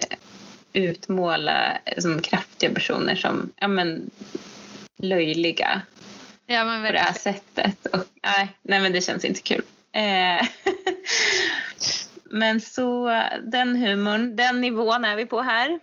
utmåla 0.72 1.78
som 1.98 2.22
kraftiga 2.22 2.70
personer 2.70 3.14
som 3.14 3.52
ja, 3.56 3.68
men, 3.68 4.10
löjliga 4.96 5.82
Ja, 6.46 6.64
men 6.64 6.86
på 6.86 6.92
det 6.92 6.98
här 6.98 7.12
sättet. 7.12 7.86
Och, 7.86 8.04
nej, 8.22 8.48
nej, 8.62 8.80
men 8.80 8.92
det 8.92 9.00
känns 9.00 9.24
inte 9.24 9.42
kul. 9.42 9.62
Eh, 9.92 10.46
men 12.30 12.60
så 12.60 13.06
den 13.42 13.76
humorn, 13.76 14.36
den 14.36 14.60
nivån 14.60 15.04
är 15.04 15.16
vi 15.16 15.26
på 15.26 15.40
här. 15.40 15.80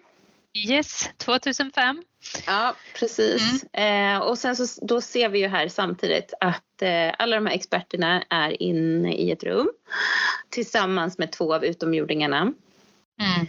Yes, 0.53 1.09
2005. 1.17 2.03
Ja, 2.47 2.75
precis. 2.99 3.63
Eh, 3.63 4.17
och 4.17 4.37
sen 4.37 4.55
så 4.55 4.85
då 4.85 5.01
ser 5.01 5.29
vi 5.29 5.39
ju 5.39 5.47
här 5.47 5.67
samtidigt 5.67 6.33
att 6.39 6.81
eh, 6.81 7.11
alla 7.19 7.35
de 7.35 7.45
här 7.45 7.53
experterna 7.53 8.23
är 8.29 8.61
inne 8.63 9.13
i 9.13 9.31
ett 9.31 9.43
rum 9.43 9.69
tillsammans 10.49 11.17
med 11.17 11.31
två 11.31 11.53
av 11.53 11.65
utomjordingarna. 11.65 12.53
Mm. 13.19 13.47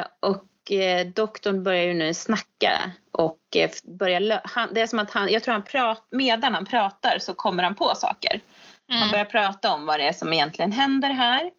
Eh, 0.00 0.06
och 0.20 0.72
eh, 0.72 1.06
doktorn 1.06 1.62
börjar 1.62 1.84
ju 1.84 1.94
nu 1.94 2.14
snacka 2.14 2.90
och 3.12 3.38
eh, 3.56 3.70
börjar 3.84 4.40
han, 4.44 4.74
det 4.74 4.80
är 4.80 4.86
som 4.86 4.98
att 4.98 5.10
han, 5.10 5.32
jag 5.32 5.42
tror 5.42 5.52
han 5.52 5.64
pratar, 5.64 6.16
medan 6.16 6.54
han 6.54 6.66
pratar 6.66 7.18
så 7.18 7.34
kommer 7.34 7.62
han 7.62 7.74
på 7.74 7.94
saker. 7.94 8.40
Han 8.88 8.98
Mm. 8.98 9.10
börjar 9.10 9.24
prata 9.24 9.74
om 9.74 9.86
vad 9.86 10.00
det 10.00 10.08
är 10.08 10.12
som 10.12 10.32
egentligen 10.32 10.72
händer 10.72 11.10
här. 11.10 11.50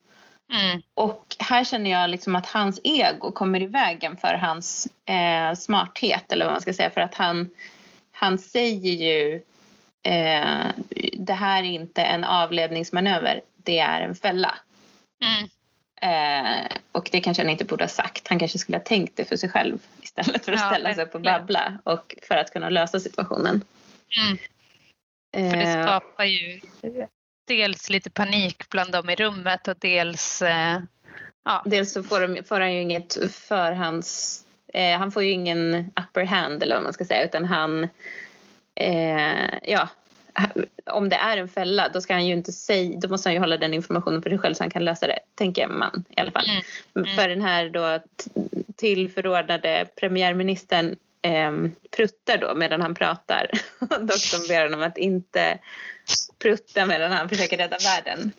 Mm. 0.52 0.82
Och 0.94 1.36
här 1.40 1.64
känner 1.64 1.92
jag 1.92 2.10
liksom 2.10 2.36
att 2.36 2.46
hans 2.46 2.80
ego 2.84 3.32
kommer 3.32 3.62
i 3.62 3.66
vägen 3.66 4.18
för 4.18 4.34
hans 4.34 4.88
eh, 5.06 5.56
smarthet 5.56 6.32
eller 6.32 6.46
vad 6.46 6.54
man 6.54 6.62
ska 6.62 6.74
säga. 6.74 6.90
För 6.90 7.02
att 7.02 7.16
han, 7.16 7.50
han 8.12 8.38
säger 8.38 8.92
ju 8.92 9.36
eh, 10.04 10.68
det 11.14 11.34
här 11.34 11.64
är 11.64 11.68
inte 11.68 12.02
en 12.02 12.24
avledningsmanöver, 12.24 13.42
det 13.56 13.80
är 13.80 14.02
en 14.02 14.16
fälla. 14.16 14.56
Mm. 15.24 15.50
Eh, 16.02 16.72
och 16.92 17.10
det 17.12 17.22
kanske 17.22 17.44
han 17.44 17.50
inte 17.50 17.66
borde 17.66 17.84
ha 17.84 17.90
sagt. 17.90 18.28
Han 18.28 18.40
kanske 18.40 18.58
skulle 18.58 18.78
ha 18.78 18.84
tänkt 18.84 19.18
det 19.18 19.26
för 19.26 19.36
sig 19.36 19.50
själv 19.50 19.80
istället 20.02 20.46
för 20.46 20.52
att 20.52 20.60
Ja, 20.60 20.70
ställa 20.70 20.94
sig 20.94 21.04
upp 21.04 21.16
och 21.16 21.22
babbla 21.22 21.78
och 21.84 22.16
för 22.28 22.38
att 22.38 22.54
kunna 22.54 22.70
lösa 22.70 23.00
situationen. 23.00 23.64
Mm. 24.22 24.38
För 25.52 25.58
det 25.58 25.64
Eh, 25.64 25.84
skapar 25.84 26.24
ju 26.24 26.62
dels 27.58 27.90
lite 27.90 28.10
panik 28.10 28.70
bland 28.70 28.92
dem 28.92 29.10
i 29.10 29.16
rummet 29.16 29.68
och 29.68 29.78
dels 29.80 30.42
eh, 30.42 30.80
ja, 31.46 31.64
Dels 31.66 31.94
så 31.94 32.04
får, 32.04 32.28
de, 32.28 32.44
får 32.44 32.60
han 32.60 32.74
ju 32.74 32.82
inget 32.82 33.18
förhands... 33.32 34.38
Eh, 34.74 34.98
han 34.98 35.12
får 35.12 35.24
ju 35.24 35.32
ingen 35.32 35.92
upper 36.00 36.24
hand 36.26 36.64
eller 36.64 36.76
vad 36.76 36.84
man 36.84 36.94
ska 36.94 37.06
säga 37.06 37.26
utan 37.26 37.46
han... 37.46 37.88
Eh, 38.76 39.50
ja, 39.64 39.90
om 40.86 41.10
det 41.10 41.16
är 41.16 41.38
en 41.38 41.48
fälla 41.48 41.90
då 41.90 42.02
ska 42.02 42.14
han 42.14 42.28
ju 42.28 42.34
inte 42.34 42.52
säga... 42.52 43.00
Då 43.00 43.08
måste 43.08 43.30
han 43.30 43.34
ju 43.34 43.40
hålla 43.40 43.58
den 43.58 43.74
informationen 43.74 44.22
för 44.22 44.30
sig 44.30 44.40
själv 44.40 44.54
så 44.54 44.64
han 44.64 44.72
kan 44.72 44.86
lösa 44.86 45.08
det, 45.08 45.20
tänker 45.36 45.68
man 45.68 46.04
i 46.18 46.22
alla 46.22 46.32
fall. 46.32 46.46
Mm, 46.50 46.64
mm. 46.96 47.16
För 47.16 47.30
den 47.30 47.42
här 47.42 47.70
då 47.70 48.00
t- 48.00 48.32
tillförordnade 48.76 49.88
premiärministern 50.00 50.96
eh, 51.22 51.52
pruttar 51.96 52.38
då 52.38 52.56
medan 52.56 52.82
han 52.82 52.96
pratar. 52.96 53.50
Doktorn 53.80 54.48
ber 54.48 54.64
honom 54.64 54.82
att 54.82 54.98
inte 54.98 55.60
prutta 56.40 56.86
medan 56.86 57.12
han 57.12 57.30
försöker 57.30 57.58
rädda 57.58 57.78
världen. 57.78 58.32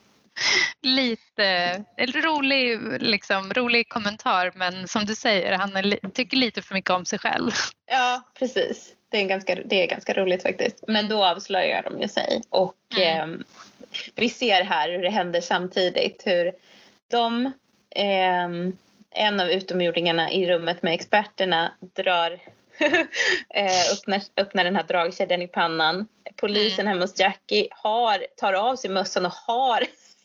lite 0.82 1.44
en 1.96 2.12
rolig, 2.12 2.78
liksom, 3.02 3.52
rolig 3.54 3.88
kommentar 3.88 4.52
men 4.54 4.88
som 4.88 5.04
du 5.04 5.14
säger, 5.14 5.52
han 5.52 5.70
li- 5.70 5.98
tycker 6.14 6.36
lite 6.36 6.62
för 6.62 6.74
mycket 6.74 6.90
om 6.90 7.04
sig 7.04 7.18
själv. 7.18 7.50
Ja, 7.86 8.22
precis. 8.38 8.92
Det 9.08 9.18
är, 9.18 9.24
ganska, 9.26 9.54
det 9.54 9.82
är 9.82 9.86
ganska 9.86 10.14
roligt 10.14 10.42
faktiskt. 10.42 10.84
Men 10.88 11.08
då 11.08 11.24
avslöjar 11.24 11.82
de 11.82 12.00
ju 12.00 12.08
sig. 12.08 12.42
Och 12.48 12.74
Mm. 12.96 13.32
eh, 13.34 13.38
vi 14.14 14.28
ser 14.28 14.64
här 14.64 14.90
hur 14.90 15.02
det 15.02 15.10
händer 15.10 15.40
samtidigt. 15.40 16.22
Hur 16.26 16.52
de, 17.10 17.46
eh, 17.90 18.48
en 19.10 19.40
av 19.40 19.50
utomjordingarna 19.50 20.30
i 20.32 20.46
rummet 20.46 20.82
med 20.82 20.94
experterna 20.94 21.72
drar 21.96 22.38
öppnar, 23.92 24.22
öppnar 24.36 24.64
den 24.64 24.76
här 24.76 24.82
dragkedjan 24.82 25.42
i 25.42 25.48
pannan. 25.48 26.06
Polisen 26.36 26.86
hemma 26.86 27.00
hos 27.00 27.20
Jackie 27.20 27.68
har, 27.70 28.26
tar 28.36 28.52
av 28.52 28.76
sig 28.76 28.90
mössan 28.90 29.26
och 29.26 29.32
har 29.32 29.86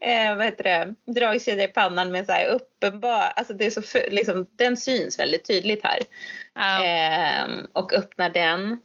en, 0.00 0.30
eh, 0.30 0.36
vad 0.36 0.44
heter 0.44 0.64
det, 0.64 0.94
dragkedja 1.12 1.64
i 1.64 1.68
pannan 1.68 2.12
med 2.12 2.26
så 2.26 2.32
här 2.32 2.46
uppenbar, 2.46 3.32
alltså 3.36 3.54
det 3.54 3.66
är 3.66 3.70
så, 3.70 3.98
liksom, 4.10 4.46
den 4.56 4.76
syns 4.76 5.18
väldigt 5.18 5.46
tydligt 5.46 5.84
här. 5.84 5.98
Ja. 6.54 6.84
Ehm, 6.84 7.66
och 7.72 7.92
öppnar 7.92 8.30
den. 8.30 8.80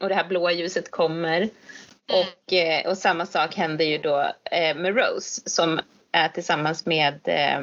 Och 0.00 0.08
det 0.08 0.14
här 0.14 0.24
blåa 0.24 0.52
ljuset 0.52 0.90
kommer. 0.90 1.48
Och, 2.12 2.52
eh, 2.52 2.88
och 2.88 2.98
samma 2.98 3.26
sak 3.26 3.54
händer 3.54 3.84
ju 3.84 3.98
då 3.98 4.32
eh, 4.50 4.76
med 4.76 4.96
Rose 4.96 5.50
som 5.50 5.80
är 6.12 6.28
tillsammans 6.28 6.86
med, 6.86 7.20
eh, 7.24 7.60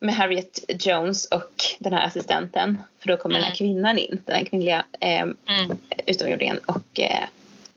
med 0.00 0.14
Harriet 0.14 0.64
Jones 0.68 1.24
och 1.24 1.52
den 1.78 1.92
här 1.92 2.06
assistenten. 2.06 2.82
För 2.98 3.08
då 3.08 3.16
kommer 3.16 3.34
mm. 3.34 3.42
den 3.42 3.50
här 3.50 3.56
kvinnan 3.56 3.98
in, 3.98 4.22
den 4.24 4.36
här 4.36 4.44
kvinnliga 4.44 4.84
eh, 5.00 5.20
mm. 5.20 5.78
utomjordingen 6.06 6.58
och 6.58 7.00
eh, 7.00 7.24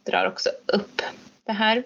drar 0.06 0.26
också 0.26 0.50
upp 0.66 1.02
det 1.46 1.54
här 1.54 1.84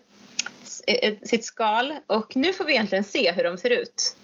eh, 0.88 1.14
sitt 1.24 1.46
skal. 1.46 1.94
Och 2.08 2.36
nu 2.36 2.54
får 2.54 2.66
vi 2.66 2.74
egentligen 2.74 3.04
se 3.04 3.32
hur 3.32 3.44
de 3.44 3.58
ser 3.58 3.70
ut. 3.70 4.16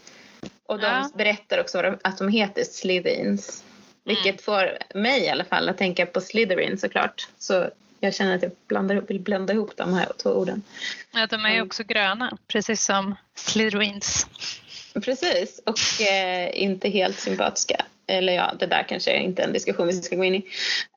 Och 0.65 0.79
de 0.79 0.85
ja. 0.85 1.09
berättar 1.15 1.59
också 1.59 1.95
att 2.01 2.17
de 2.17 2.27
heter 2.27 2.63
Slytherins. 2.63 3.63
Vilket 4.03 4.25
mm. 4.25 4.38
får 4.38 4.77
mig 4.99 5.21
i 5.21 5.29
alla 5.29 5.43
fall 5.43 5.69
att 5.69 5.77
tänka 5.77 6.05
på 6.05 6.21
Slytherin 6.21 6.77
såklart. 6.77 7.27
Så 7.38 7.69
jag 7.99 8.15
känner 8.15 8.35
att 8.35 8.41
jag 8.41 8.51
blandar, 8.67 8.95
vill 8.95 9.19
blanda 9.19 9.53
ihop 9.53 9.71
de 9.77 9.93
här 9.93 10.07
två 10.23 10.29
orden. 10.29 10.63
Ja, 11.11 11.27
de 11.27 11.45
är 11.45 11.49
ju 11.49 11.55
mm. 11.55 11.67
också 11.67 11.83
gröna, 11.83 12.38
precis 12.47 12.85
som 12.85 13.15
Slytherins. 13.35 14.27
Precis, 14.93 15.61
och 15.65 16.01
eh, 16.01 16.63
inte 16.63 16.89
helt 16.89 17.19
sympatiska. 17.19 17.85
Eller 18.07 18.34
ja, 18.34 18.53
det 18.59 18.65
där 18.65 18.84
kanske 18.84 19.11
är 19.11 19.19
inte 19.19 19.43
en 19.43 19.53
diskussion 19.53 19.88
vi 19.88 19.93
ska 19.93 20.15
gå 20.15 20.23
in 20.23 20.35
i. 20.35 20.45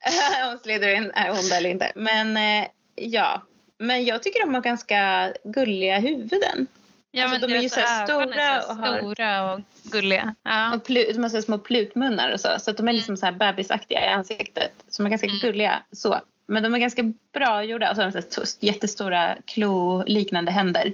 Om 0.51 0.59
Slytherin 0.63 1.11
är 1.11 1.31
onda 1.31 1.57
eller 1.57 1.69
inte. 1.69 1.91
Men 1.95 2.37
eh, 2.37 2.67
ja, 2.95 3.41
men 3.77 4.05
jag 4.05 4.23
tycker 4.23 4.39
de 4.39 4.53
har 4.53 4.61
ganska 4.61 5.33
gulliga 5.43 5.99
huvuden. 5.99 6.67
Ja, 7.11 7.23
alltså, 7.23 7.39
men 7.39 7.49
de 7.49 7.57
är 7.57 7.61
ju 7.61 7.69
så 7.69 7.81
stora, 8.03 8.61
och 8.61 8.75
har, 8.75 8.97
stora 8.97 9.53
och 9.53 9.61
gulliga. 9.83 10.35
Ja. 10.43 10.75
Och 10.75 10.83
plut, 10.83 11.13
de 11.13 11.23
har 11.23 11.29
så 11.29 11.41
små 11.41 11.57
plutmunnar 11.57 12.33
och 12.33 12.39
så. 12.39 12.49
Så 12.59 12.71
att 12.71 12.77
de 12.77 12.87
är 12.87 12.93
liksom 12.93 13.11
mm. 13.11 13.17
så 13.17 13.25
här 13.25 13.33
bebisaktiga 13.33 14.05
i 14.05 14.07
ansiktet. 14.07 14.71
Som 14.89 15.05
är 15.05 15.09
ganska 15.09 15.27
mm. 15.27 15.39
gulliga. 15.39 15.83
Så. 15.91 16.21
Men 16.47 16.63
de 16.63 16.75
är 16.75 16.79
ganska 16.79 17.13
bra 17.33 17.63
gjorda. 17.63 17.89
Och 17.89 17.95
så 17.95 18.01
har 18.01 18.11
de 18.11 18.21
så 18.21 18.41
jättestora 18.59 19.35
klo-liknande 19.45 20.51
händer. 20.51 20.93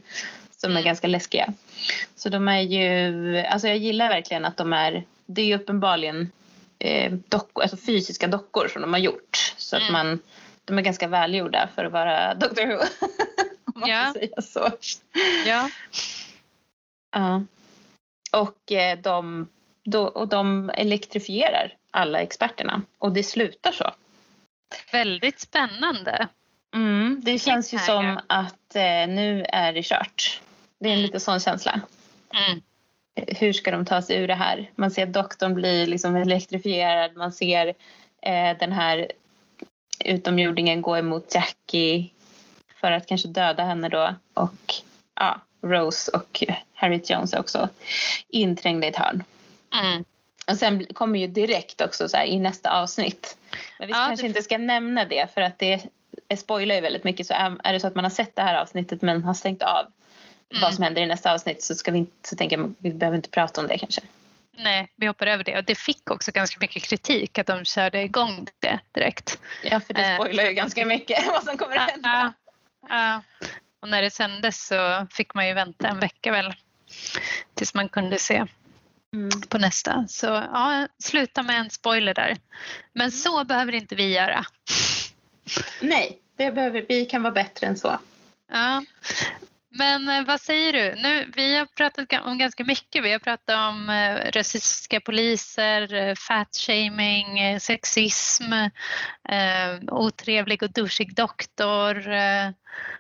Som 0.58 0.72
mm. 0.72 0.82
är 0.82 0.86
ganska 0.86 1.08
läskiga. 1.08 1.54
Så 2.16 2.30
de 2.30 2.48
är 2.48 2.62
ju, 2.62 3.38
alltså 3.38 3.68
jag 3.68 3.78
gillar 3.78 4.10
verkligen 4.10 4.46
att 4.46 4.58
de 4.58 4.74
är, 4.74 5.04
det 5.26 5.42
är 5.42 5.46
ju 5.46 5.56
uppenbarligen 5.56 6.32
eh, 6.80 7.12
dockor, 7.12 7.62
alltså 7.64 7.78
fysiska 7.78 8.28
dockor 8.28 8.68
som 8.68 8.82
de 8.82 8.94
har 8.94 9.00
gjort. 9.00 9.54
Så 9.58 9.76
att 9.76 9.82
mm. 9.82 9.94
man, 9.94 10.20
de 10.66 10.78
är 10.78 10.82
ganska 10.82 11.08
välgjorda 11.08 11.70
för 11.76 11.86
att 11.86 11.92
vara 11.92 12.34
Doctor 12.36 12.66
Who. 12.68 12.78
Om 13.76 13.80
man 13.80 13.90
ja. 13.90 14.06
får 14.06 14.20
säga 14.20 14.42
så. 14.42 14.72
Ja. 15.46 15.70
Ja. 17.12 17.44
Och 18.32 18.72
eh, 18.72 19.00
de, 19.00 19.48
då, 19.84 20.04
och 20.04 20.28
de 20.28 20.70
elektrifierar 20.74 21.74
alla 21.92 22.20
experterna 22.20 22.82
och 22.98 23.12
det 23.12 23.24
slutar 23.24 23.72
så. 23.72 23.92
Väldigt 24.92 25.40
spännande. 25.40 26.28
Mm, 26.74 27.22
det 27.24 27.40
känns 27.40 27.74
ju 27.74 27.78
som 27.78 28.20
att 28.28 28.76
eh, 28.76 29.08
nu 29.08 29.46
är 29.50 29.74
det 29.74 29.84
kört. 29.84 30.42
Det 30.82 30.90
är 30.90 30.94
en 30.94 31.02
lite 31.02 31.20
sån 31.20 31.40
känsla. 31.40 31.82
Mm. 32.34 32.62
Hur 33.16 33.54
ska 33.54 33.72
de 33.72 33.86
ta 33.86 34.02
sig 34.02 34.18
ur 34.18 34.28
det 34.28 34.36
här? 34.36 34.72
Man 34.76 34.92
ser 34.92 35.06
doktorn 35.06 35.54
bli 35.54 35.86
liksom 35.86 36.16
elektrifierad. 36.16 37.16
Man 37.16 37.32
ser 37.32 37.68
eh, 38.22 38.58
den 38.60 38.72
här 38.72 39.12
utomjordingen 40.00 40.82
gå 40.82 40.98
emot 40.98 41.36
Jackie 41.36 42.10
för 42.76 42.92
att 42.92 43.08
kanske 43.08 43.28
döda 43.28 43.64
henne 43.64 43.90
då. 43.90 44.16
Och 44.34 44.74
ja, 45.16 45.42
Rose 45.62 46.12
och 46.12 46.44
Harriet 46.74 47.10
Jones 47.10 47.34
är 47.34 47.40
också 47.40 47.70
inträngda 48.28 48.88
i 48.88 48.90
ett 48.90 48.96
hörn. 48.96 49.24
Mm. 49.82 50.04
Och 50.48 50.58
sen 50.58 50.86
kommer 50.86 51.20
ju 51.20 51.28
direkt 51.28 51.82
också 51.82 52.10
så 52.10 52.18
i 52.18 52.40
nästa 52.40 52.82
avsnitt. 52.82 53.38
Men 53.80 53.88
vi 53.88 53.94
ja, 53.94 54.06
kanske 54.08 54.24
det... 54.24 54.28
inte 54.28 54.42
ska 54.42 54.58
nämna 54.58 55.06
det 55.06 55.34
för 55.34 55.42
att 55.42 55.60
det 55.60 55.82
spoilar 56.38 56.76
ju 56.76 56.82
väldigt 56.82 57.04
mycket. 57.04 57.28
Så 57.28 57.34
är 57.64 57.74
det 57.74 57.80
så 57.80 57.88
att 57.88 57.96
man 57.96 58.06
har 58.06 58.12
sett 58.12 58.36
det 58.36 58.42
här 58.42 58.62
avsnittet 58.62 59.02
men 59.02 59.24
har 59.24 59.34
stängt 59.34 59.64
av 59.64 59.86
mm. 60.52 60.62
vad 60.62 60.74
som 60.74 60.84
händer 60.84 61.02
i 61.02 61.06
nästa 61.06 61.34
avsnitt 61.34 61.64
så, 61.64 61.76
ska 61.76 61.92
vi 61.92 61.98
inte, 61.98 62.30
så 62.30 62.36
tänker 62.36 62.58
jag 62.58 62.74
vi 62.78 62.94
behöver 62.94 63.16
inte 63.16 63.30
prata 63.30 63.62
om 63.62 63.68
det 63.68 63.78
kanske. 63.78 64.02
Nej, 64.58 64.92
vi 64.96 65.08
hoppar 65.08 65.28
över 65.28 65.44
det. 65.44 65.58
Och 65.58 65.64
det 65.64 65.76
fick 65.76 66.12
också 66.12 66.32
ganska 66.32 66.58
mycket 66.60 66.84
kritik 66.84 67.38
att 67.40 67.48
de 67.48 67.66
körde 67.66 68.02
igång 68.02 68.48
det 68.60 68.80
direkt. 68.92 69.40
Ja, 69.64 69.80
för 69.80 69.94
det 69.94 70.06
eh, 70.06 70.16
spoilar 70.16 70.44
ju 70.44 70.54
ganska 70.54 70.86
mycket 70.86 71.28
vad 71.32 71.44
som 71.44 71.58
kommer 71.58 71.76
att 71.76 71.92
hända. 71.92 72.34
Ja, 72.90 73.22
och 73.80 73.90
när 73.90 74.02
det 74.02 74.12
sändes 74.12 74.68
så 74.68 75.08
fick 75.12 75.34
man 75.34 75.48
ju 75.48 75.54
vänta 75.54 75.88
en 75.88 76.00
vecka 76.00 76.32
väl 76.32 76.54
tills 77.54 77.74
man 77.74 77.90
kunde 77.90 78.20
se 78.20 78.46
mm. 79.14 79.42
på 79.50 79.58
nästa. 79.58 80.06
Så 80.08 80.26
ja, 80.28 80.88
sluta 81.00 81.44
med 81.44 81.60
en 81.60 81.70
spoiler 81.70 82.14
där. 82.14 82.38
Men 82.94 83.02
mm. 83.02 83.12
så 83.12 83.44
behöver 83.44 83.76
inte 83.76 83.96
vi 83.96 84.14
göra. 84.16 84.46
Nej, 85.82 86.20
det 86.36 86.52
behöver, 86.52 86.86
vi 86.88 87.06
kan 87.06 87.24
vara 87.24 87.34
bättre 87.34 87.68
än 87.68 87.78
så. 87.78 88.00
Ja. 88.52 88.84
Men 89.74 90.10
eh, 90.10 90.26
vad 90.26 90.42
säger 90.42 90.74
du? 90.74 91.02
Nu, 91.02 91.32
vi 91.36 91.58
har 91.58 91.66
pratat 91.66 92.26
om 92.26 92.38
ganska 92.38 92.64
mycket. 92.64 93.04
Vi 93.04 93.12
har 93.12 93.20
pratat 93.20 93.56
om 93.70 93.90
eh, 93.90 94.32
rasistiska 94.32 95.00
poliser, 95.00 95.94
eh, 95.94 96.16
fatshaming, 96.16 97.40
eh, 97.40 97.60
sexism, 97.60 98.54
eh, 99.30 99.80
otrevlig 99.88 100.64
och 100.64 100.72
duschig 100.72 101.16
doktor. 101.16 102.12
Eh, 102.12 102.50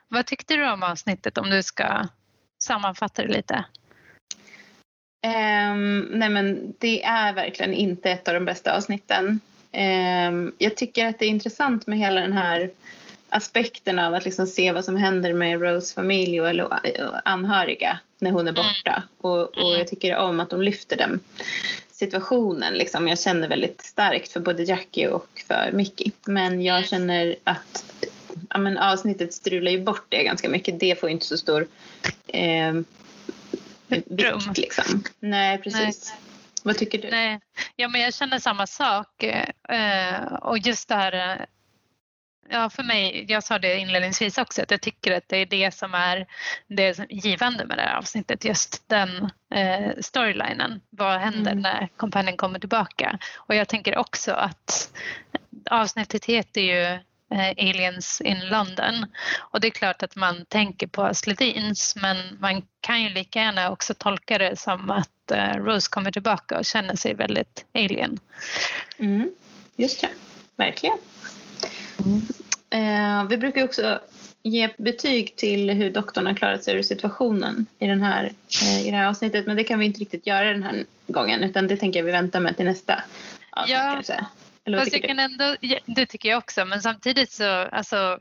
vad 0.07 0.25
tyckte 0.25 0.55
du 0.55 0.71
om 0.71 0.83
avsnittet 0.83 1.37
om 1.37 1.49
du 1.49 1.63
ska 1.63 2.07
sammanfatta 2.63 3.21
det 3.21 3.33
lite? 3.33 3.65
Um, 5.25 5.99
nej 6.01 6.29
men 6.29 6.73
det 6.79 7.03
är 7.03 7.33
verkligen 7.33 7.73
inte 7.73 8.11
ett 8.11 8.27
av 8.27 8.33
de 8.33 8.45
bästa 8.45 8.77
avsnitten. 8.77 9.39
Um, 9.73 10.55
jag 10.57 10.77
tycker 10.77 11.05
att 11.05 11.19
det 11.19 11.25
är 11.25 11.29
intressant 11.29 11.87
med 11.87 11.99
hela 11.99 12.21
den 12.21 12.33
här 12.33 12.69
aspekten 13.31 13.99
av 13.99 14.13
att 14.13 14.25
liksom 14.25 14.47
se 14.47 14.71
vad 14.71 14.85
som 14.85 14.95
händer 14.95 15.33
med 15.33 15.61
Rose 15.61 15.93
familj 15.93 16.41
och, 16.41 16.49
eller 16.49 16.67
anhöriga 17.25 17.99
när 18.19 18.31
hon 18.31 18.47
är 18.47 18.51
mm. 18.51 18.63
borta. 18.63 19.03
Och, 19.17 19.57
och 19.57 19.79
jag 19.79 19.87
tycker 19.87 20.17
om 20.17 20.39
att 20.39 20.49
de 20.49 20.61
lyfter 20.61 20.97
den 20.97 21.19
situationen. 21.91 22.73
Liksom. 22.73 23.07
Jag 23.07 23.19
känner 23.19 23.47
väldigt 23.47 23.81
starkt 23.81 24.31
för 24.31 24.39
både 24.39 24.63
Jackie 24.63 25.07
och 25.07 25.43
för 25.47 25.71
Mickey. 25.73 26.11
Men 26.25 26.61
jag 26.61 26.87
känner 26.87 27.35
att 27.43 27.85
ja, 28.49 28.57
men 28.57 28.77
avsnittet 28.77 29.33
strular 29.33 29.71
ju 29.71 29.83
bort 29.83 30.05
det 30.09 30.23
ganska 30.23 30.49
mycket. 30.49 30.79
Det 30.79 30.99
får 30.99 31.09
inte 31.09 31.25
så 31.25 31.37
stor 31.37 31.67
eh, 32.27 32.73
vikt. 33.87 34.57
Liksom. 34.57 35.03
Nej, 35.19 35.57
precis. 35.57 36.09
Nej. 36.09 36.19
Vad 36.63 36.77
tycker 36.77 37.01
du? 37.01 37.09
Nej. 37.09 37.39
Ja, 37.75 37.87
men 37.87 38.01
jag 38.01 38.13
känner 38.13 38.39
samma 38.39 38.67
sak. 38.67 39.23
Eh, 39.23 40.33
och 40.41 40.57
just 40.57 40.89
det 40.89 40.95
här 40.95 41.45
Ja, 42.49 42.69
för 42.69 42.83
mig, 42.83 43.25
jag 43.29 43.43
sa 43.43 43.59
det 43.59 43.77
inledningsvis 43.77 44.37
också, 44.37 44.61
att 44.61 44.71
jag 44.71 44.81
tycker 44.81 45.17
att 45.17 45.23
det 45.27 45.37
är 45.37 45.45
det 45.45 45.73
som 45.73 45.93
är 45.93 46.27
det 46.67 46.93
som 46.93 47.05
givande 47.09 47.65
med 47.65 47.77
det 47.77 47.81
här 47.81 47.97
avsnittet, 47.97 48.45
just 48.45 48.89
den 48.89 49.29
eh, 49.53 49.91
storylinen. 49.99 50.81
Vad 50.89 51.19
händer 51.19 51.51
mm. 51.51 51.61
när 51.61 51.89
kompanjen 51.97 52.37
kommer 52.37 52.59
tillbaka? 52.59 53.19
Och 53.35 53.55
jag 53.55 53.67
tänker 53.67 53.97
också 53.97 54.31
att 54.31 54.93
avsnittet 55.69 56.25
heter 56.25 56.61
ju 56.61 56.83
eh, 57.31 57.49
Aliens 57.57 58.21
in 58.21 58.39
London 58.39 59.05
och 59.39 59.61
det 59.61 59.67
är 59.67 59.71
klart 59.71 60.03
att 60.03 60.15
man 60.15 60.45
tänker 60.45 60.87
på 60.87 61.13
Sledins 61.13 61.95
men 61.95 62.37
man 62.39 62.61
kan 62.81 63.01
ju 63.01 63.09
lika 63.09 63.39
gärna 63.39 63.71
också 63.71 63.93
tolka 63.93 64.37
det 64.37 64.59
som 64.59 64.89
att 64.89 65.31
eh, 65.31 65.55
Rose 65.55 65.89
kommer 65.89 66.11
tillbaka 66.11 66.57
och 66.57 66.65
känner 66.65 66.95
sig 66.95 67.13
väldigt 67.13 67.65
alien. 67.73 68.19
Mm. 68.97 69.31
Just 69.75 70.01
det, 70.01 70.09
verkligen. 70.55 70.97
Eh, 72.69 73.27
vi 73.29 73.37
brukar 73.37 73.63
också 73.63 73.99
ge 74.43 74.69
betyg 74.77 75.35
till 75.35 75.69
hur 75.69 75.91
doktorn 75.91 76.25
har 76.25 76.33
klarat 76.33 76.63
sig 76.63 76.75
ur 76.75 76.81
situationen 76.81 77.65
i, 77.79 77.87
den 77.87 78.01
här, 78.01 78.31
eh, 78.63 78.87
i 78.87 78.91
det 78.91 78.97
här 78.97 79.07
avsnittet. 79.07 79.47
Men 79.47 79.55
det 79.55 79.63
kan 79.63 79.79
vi 79.79 79.85
inte 79.85 79.99
riktigt 79.99 80.27
göra 80.27 80.51
den 80.51 80.63
här 80.63 80.85
gången 81.07 81.43
utan 81.43 81.67
det 81.67 81.77
tänker 81.77 81.99
jag 81.99 82.05
vi 82.05 82.11
väntar 82.11 82.39
med 82.39 82.57
till 82.57 82.65
nästa 82.65 83.03
avsnitt 83.49 83.77
ja. 83.77 83.91
kanske. 83.93 84.25
Eller 84.65 84.79
Fast 84.79 84.93
jag 84.93 85.03
kan 85.03 85.19
ändå, 85.19 85.55
det 85.85 86.05
tycker 86.05 86.29
jag 86.29 86.37
också 86.37 86.65
men 86.65 86.81
samtidigt 86.81 87.31
så 87.31 87.45
alltså 87.49 88.19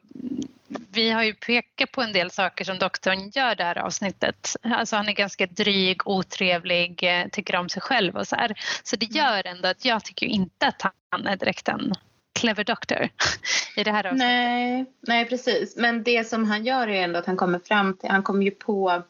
vi 0.93 1.11
har 1.11 1.23
ju 1.23 1.35
pekat 1.35 1.93
på 1.93 2.03
en 2.03 2.13
del 2.13 2.31
saker 2.31 2.65
som 2.65 2.79
doktorn 2.79 3.31
gör 3.35 3.55
det 3.55 3.65
här 3.65 3.79
avsnittet. 3.79 4.57
Alltså 4.63 4.97
han 4.97 5.09
är 5.09 5.13
ganska 5.13 5.47
dryg, 5.47 6.07
otrevlig, 6.07 7.03
eh, 7.03 7.29
tycker 7.29 7.57
om 7.57 7.69
sig 7.69 7.83
själv 7.83 8.17
och 8.17 8.29
så 8.29 8.37
här. 8.37 8.55
Så 8.83 8.97
det 8.97 9.07
mm. 9.07 9.17
gör 9.17 9.47
ändå 9.47 9.69
att 9.69 9.85
jag 9.85 10.05
tycker 10.05 10.27
inte 10.27 10.67
att 10.67 10.83
han 11.11 11.27
är 11.27 11.37
direkt 11.37 11.69
en 11.69 11.95
clever 12.41 12.65
doctor 12.65 13.09
i 13.77 13.85
det 13.85 13.91
här 13.91 14.07
avsnittet. 14.07 14.27
Nej, 14.29 14.85
nej, 15.01 15.29
precis. 15.29 15.77
Men 15.77 16.03
det 16.03 16.29
som 16.29 16.45
han 16.45 16.65
gör 16.65 16.89
är 16.89 17.03
ändå 17.03 17.19
att 17.19 17.27
han 17.27 17.37
kommer 17.37 17.59
fram 17.59 17.97
till, 17.97 18.11
han 18.11 18.23
kommer 18.23 18.45
ju 18.45 18.51
på 18.51 19.03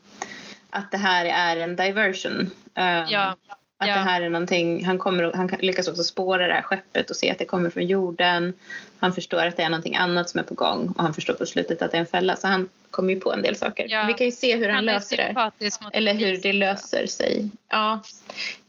att 0.71 0.91
det 0.91 0.97
här 0.97 1.25
är 1.25 1.57
en 1.57 1.77
diversion. 1.77 2.41
Um, 2.75 3.07
ja. 3.09 3.37
Att 3.83 3.89
ja. 3.89 3.95
det 3.95 4.01
här 4.01 4.23
är 4.23 4.31
någonting, 4.31 4.85
han, 4.85 4.99
kommer, 4.99 5.33
han 5.35 5.51
lyckas 5.61 5.89
också 5.89 6.03
spåra 6.03 6.47
det 6.47 6.55
här 6.55 6.63
skeppet 6.63 7.11
och 7.11 7.17
se 7.17 7.31
att 7.31 7.39
det 7.39 7.45
kommer 7.45 7.71
från 7.71 7.87
jorden. 7.87 8.53
Han 8.99 9.13
förstår 9.13 9.47
att 9.47 9.57
det 9.57 9.63
är 9.63 9.69
någonting 9.69 9.97
annat 9.97 10.31
som 10.31 10.41
är 10.41 10.45
på 10.45 10.55
gång 10.55 10.95
och 10.97 11.03
han 11.03 11.15
förstår 11.15 11.35
på 11.35 11.47
slutet 11.47 11.83
att 11.83 11.91
det 11.91 11.97
är 11.97 12.01
en 12.01 12.07
fälla. 12.07 12.37
Så 12.37 12.47
han 12.47 12.69
kommer 12.91 13.15
ju 13.15 13.21
på 13.21 13.33
en 13.33 13.43
del 13.43 13.57
saker. 13.57 13.87
Ja. 13.89 14.05
Vi 14.07 14.15
kan 14.15 14.27
ju 14.27 14.33
se 14.33 14.57
hur 14.57 14.67
han, 14.67 14.75
han 14.75 14.85
löser 14.85 15.17
det. 15.17 15.51
Eller 15.93 16.15
hur 16.15 16.37
det 16.37 16.53
löser 16.53 17.07
sig. 17.07 17.51
Ja, 17.69 18.01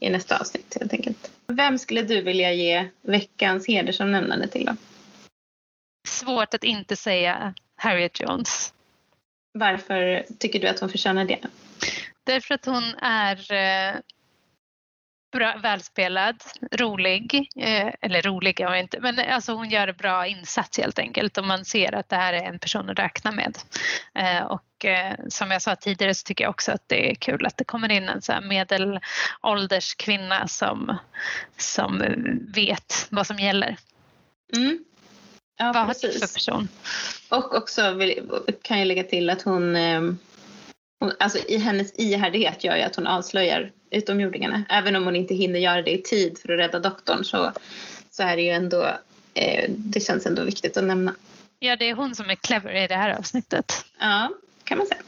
i 0.00 0.10
nästa 0.10 0.38
avsnitt 0.38 0.76
helt 0.80 0.92
enkelt. 0.92 1.30
Vem 1.56 1.78
skulle 1.78 2.02
du 2.02 2.22
vilja 2.22 2.52
ge 2.52 2.88
veckans 3.02 3.68
hedersomnämnande 3.68 4.48
till 4.48 4.64
då? 4.64 4.76
Svårt 6.08 6.54
att 6.54 6.64
inte 6.64 6.96
säga 6.96 7.54
Harriet 7.76 8.20
Jones. 8.20 8.74
Varför 9.54 10.24
tycker 10.38 10.60
du 10.60 10.68
att 10.68 10.80
hon 10.80 10.88
förtjänar 10.88 11.24
det? 11.24 11.38
därför 12.24 12.54
att 12.54 12.66
hon 12.66 12.84
är 13.02 13.52
eh, 13.52 13.94
bra, 15.32 15.56
välspelad, 15.62 16.42
rolig, 16.72 17.48
eh, 17.56 17.94
eller 18.00 18.22
rolig 18.22 18.60
är 18.60 18.66
hon 18.66 18.76
inte, 18.76 19.00
men 19.00 19.18
alltså 19.18 19.52
hon 19.52 19.70
gör 19.70 19.88
en 19.88 19.96
bra 19.96 20.26
insats 20.26 20.78
helt 20.78 20.98
enkelt 20.98 21.38
och 21.38 21.44
man 21.44 21.64
ser 21.64 21.94
att 21.94 22.08
det 22.08 22.16
här 22.16 22.32
är 22.32 22.42
en 22.42 22.58
person 22.58 22.90
att 22.90 22.98
räkna 22.98 23.32
med. 23.32 23.58
Eh, 24.14 24.42
och 24.42 24.84
eh, 24.84 25.16
som 25.28 25.50
jag 25.50 25.62
sa 25.62 25.76
tidigare 25.76 26.14
så 26.14 26.24
tycker 26.24 26.44
jag 26.44 26.50
också 26.50 26.72
att 26.72 26.88
det 26.88 27.10
är 27.10 27.14
kul 27.14 27.46
att 27.46 27.56
det 27.56 27.64
kommer 27.64 27.92
in 27.92 28.08
en 28.08 28.22
så 28.22 28.32
medelålders 28.42 29.94
kvinna 29.94 30.48
som, 30.48 30.96
som 31.56 32.02
vet 32.54 33.06
vad 33.10 33.26
som 33.26 33.38
gäller. 33.38 33.76
Mm. 34.56 34.84
Ja, 35.58 35.72
vad 35.72 35.86
precis. 35.86 36.02
har 36.02 36.12
du 36.12 36.26
för 36.26 36.34
person? 36.34 36.68
Och 37.28 37.54
också 37.54 37.92
vill, 37.94 38.30
kan 38.62 38.78
jag 38.78 38.86
lägga 38.86 39.04
till 39.04 39.30
att 39.30 39.42
hon, 39.42 39.76
eh, 39.76 40.00
hon 41.00 41.12
alltså 41.20 41.38
i 41.38 41.58
hennes 41.58 41.98
ihärdighet 41.98 42.64
gör 42.64 42.76
ju 42.76 42.82
att 42.82 42.96
hon 42.96 43.06
avslöjar 43.06 43.70
utomjordingarna. 43.92 44.64
Även 44.68 44.96
om 44.96 45.04
hon 45.04 45.16
inte 45.16 45.34
hinner 45.34 45.60
göra 45.60 45.82
det 45.82 45.90
i 45.90 46.02
tid 46.02 46.38
för 46.38 46.52
att 46.52 46.58
rädda 46.58 46.78
doktorn 46.78 47.24
så, 47.24 47.52
så 48.10 48.22
är 48.22 48.36
det 48.36 48.42
ju 48.42 48.50
ändå, 48.50 48.82
eh, 49.34 49.64
det 49.68 50.00
känns 50.00 50.26
ändå 50.26 50.44
viktigt 50.44 50.76
att 50.76 50.84
nämna. 50.84 51.14
Ja, 51.58 51.76
det 51.76 51.90
är 51.90 51.94
hon 51.94 52.14
som 52.14 52.30
är 52.30 52.34
clever 52.34 52.84
i 52.84 52.86
det 52.86 52.96
här 52.96 53.18
avsnittet. 53.18 53.84
Ja, 54.00 54.30
kan 54.64 54.78
man 54.78 54.86
säga. 54.86 55.00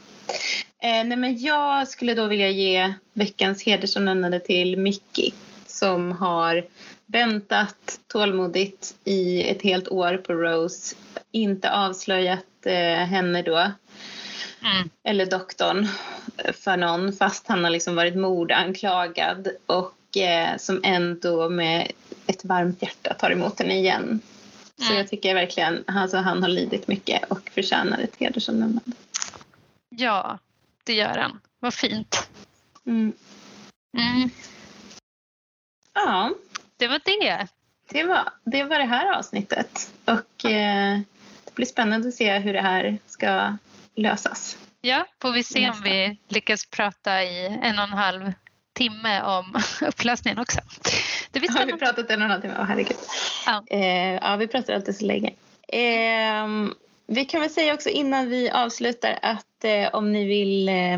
Eh, 0.79 1.07
nej, 1.07 1.17
men 1.17 1.39
jag 1.39 1.87
skulle 1.87 2.13
då 2.13 2.27
vilja 2.27 2.49
ge 2.49 2.93
veckans 3.13 3.63
hedersomnämnande 3.63 4.39
till 4.39 4.77
Mickey 4.77 5.31
som 5.67 6.11
har 6.11 6.65
väntat 7.05 7.99
tålmodigt 8.07 8.95
i 9.03 9.49
ett 9.49 9.61
helt 9.61 9.87
år 9.87 10.17
på 10.17 10.33
Rose, 10.33 10.95
inte 11.31 11.71
avslöjat 11.71 12.65
eh, 12.65 13.05
henne 13.05 13.41
då, 13.41 13.71
Mm. 14.65 14.89
eller 15.03 15.25
doktorn, 15.25 15.87
för 16.53 16.77
någon 16.77 17.13
fast 17.13 17.47
han 17.47 17.63
har 17.63 17.71
liksom 17.71 17.95
varit 17.95 18.15
mordanklagad 18.15 19.47
och 19.65 20.17
eh, 20.17 20.57
som 20.57 20.81
ändå 20.83 21.49
med 21.49 21.91
ett 22.27 22.45
varmt 22.45 22.81
hjärta 22.81 23.13
tar 23.13 23.31
emot 23.31 23.59
henne 23.59 23.77
igen. 23.79 24.19
Så 24.77 24.83
Mm. 24.85 24.97
jag 24.97 25.07
tycker 25.09 25.33
verkligen 25.33 25.83
alltså, 25.87 26.17
han 26.17 26.41
har 26.41 26.49
lidit 26.49 26.87
mycket 26.87 27.23
och 27.31 27.49
förtjänar 27.53 27.99
ett 27.99 28.15
hedersomnämnande. 28.19 28.91
Ja, 29.89 30.39
det 30.83 30.93
gör 30.93 31.17
han. 31.17 31.39
Vad 31.59 31.73
fint. 31.73 32.29
Mm. 32.85 33.13
Mm. 33.97 34.29
Ja, 35.93 36.31
Det 36.77 36.87
var 36.87 37.01
det. 37.05 37.47
det 37.89 38.03
var, 38.03 38.29
det 38.43 38.63
var 38.63 38.77
det 38.79 38.85
här 38.85 39.17
avsnittet. 39.17 39.93
Och 40.05 40.45
eh, 40.51 40.99
det 41.45 41.55
blir 41.55 41.65
spännande 41.65 42.07
att 42.07 42.13
se 42.15 42.37
hur 42.39 42.53
det 42.53 42.61
här 42.61 42.97
ska 43.07 43.57
lösas. 43.95 44.57
Ja, 44.81 45.05
får 45.21 45.31
vi 45.31 45.43
se 45.43 45.69
om 45.69 45.81
vi 45.83 46.17
lyckas 46.27 46.65
prata 46.65 47.23
i 47.23 47.45
en 47.45 47.77
och 47.79 47.83
en 47.83 47.89
halv 47.89 48.31
timme 48.73 49.21
om 49.21 49.55
upplösningen 49.87 50.39
också. 50.39 50.59
Det 51.31 51.51
Har 51.51 51.65
vi 51.65 51.73
pratat 51.73 52.09
en 52.09 52.21
och 52.21 52.25
en 52.25 52.31
halv 52.31 52.41
timme? 52.41 52.55
Åh, 52.59 52.65
herregud. 52.65 52.97
Ja. 53.45 53.63
Eh, 53.67 54.13
ja, 54.13 54.35
vi 54.35 54.47
pratar 54.47 54.73
alltid 54.73 54.95
så 54.95 55.05
länge. 55.05 55.33
Eh, 55.67 56.47
vi 57.07 57.25
kan 57.25 57.41
väl 57.41 57.49
säga 57.49 57.73
också 57.73 57.89
innan 57.89 58.29
vi 58.29 58.49
avslutar 58.49 59.19
att 59.21 59.63
eh, 59.63 59.95
om 59.95 60.11
ni 60.11 60.25
vill 60.25 60.69
eh, 60.69 60.97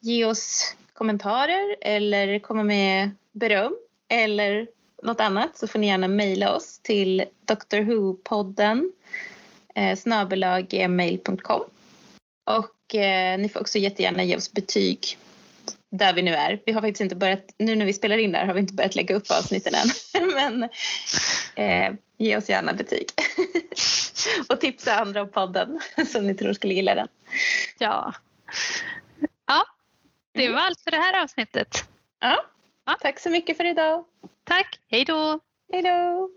ge 0.00 0.24
oss 0.24 0.76
kommentarer 0.92 1.76
eller 1.80 2.38
komma 2.38 2.62
med 2.62 3.10
beröm 3.32 3.76
eller 4.08 4.66
något 5.02 5.20
annat 5.20 5.58
så 5.58 5.66
får 5.66 5.78
ni 5.78 5.86
gärna 5.86 6.08
mejla 6.08 6.54
oss 6.54 6.78
till 6.78 7.24
drwho-podden 7.46 8.92
eh, 9.74 9.96
snabelaggmail.com 9.96 11.64
och 12.44 12.94
eh, 12.94 13.38
ni 13.38 13.48
får 13.48 13.60
också 13.60 13.78
jättegärna 13.78 14.24
ge 14.24 14.36
oss 14.36 14.52
betyg 14.52 15.18
där 15.90 16.12
vi 16.14 16.22
nu 16.22 16.34
är. 16.34 16.62
Vi 16.66 16.72
har 16.72 16.80
faktiskt 16.80 17.00
inte 17.00 17.16
börjat, 17.16 17.44
nu 17.58 17.76
när 17.76 17.86
vi 17.86 17.92
spelar 17.92 18.18
in 18.18 18.32
där 18.32 18.46
har 18.46 18.54
vi 18.54 18.60
inte 18.60 18.74
börjat 18.74 18.94
lägga 18.94 19.14
upp 19.14 19.30
avsnitten 19.30 19.74
än. 19.74 19.88
Men 20.34 20.62
eh, 21.54 21.94
ge 22.18 22.36
oss 22.36 22.48
gärna 22.48 22.72
betyg. 22.72 23.08
och 24.48 24.60
tipsa 24.60 24.94
andra 24.94 25.22
om 25.22 25.30
podden 25.30 25.80
som 26.12 26.26
ni 26.26 26.34
tror 26.34 26.52
skulle 26.52 26.74
gilla 26.74 26.94
den. 26.94 27.08
Ja. 27.78 28.14
ja, 29.46 29.64
det 30.34 30.48
var 30.48 30.60
allt 30.60 30.80
för 30.80 30.90
det 30.90 30.96
här 30.96 31.22
avsnittet. 31.22 31.84
Ja. 32.20 32.44
Ja. 32.86 32.96
Tack 33.00 33.20
så 33.20 33.30
mycket 33.30 33.56
för 33.56 33.64
idag. 33.64 34.04
Tack, 34.44 34.80
hej 34.88 35.04
då! 35.04 35.40
Hej 35.72 35.82
då! 35.82 36.30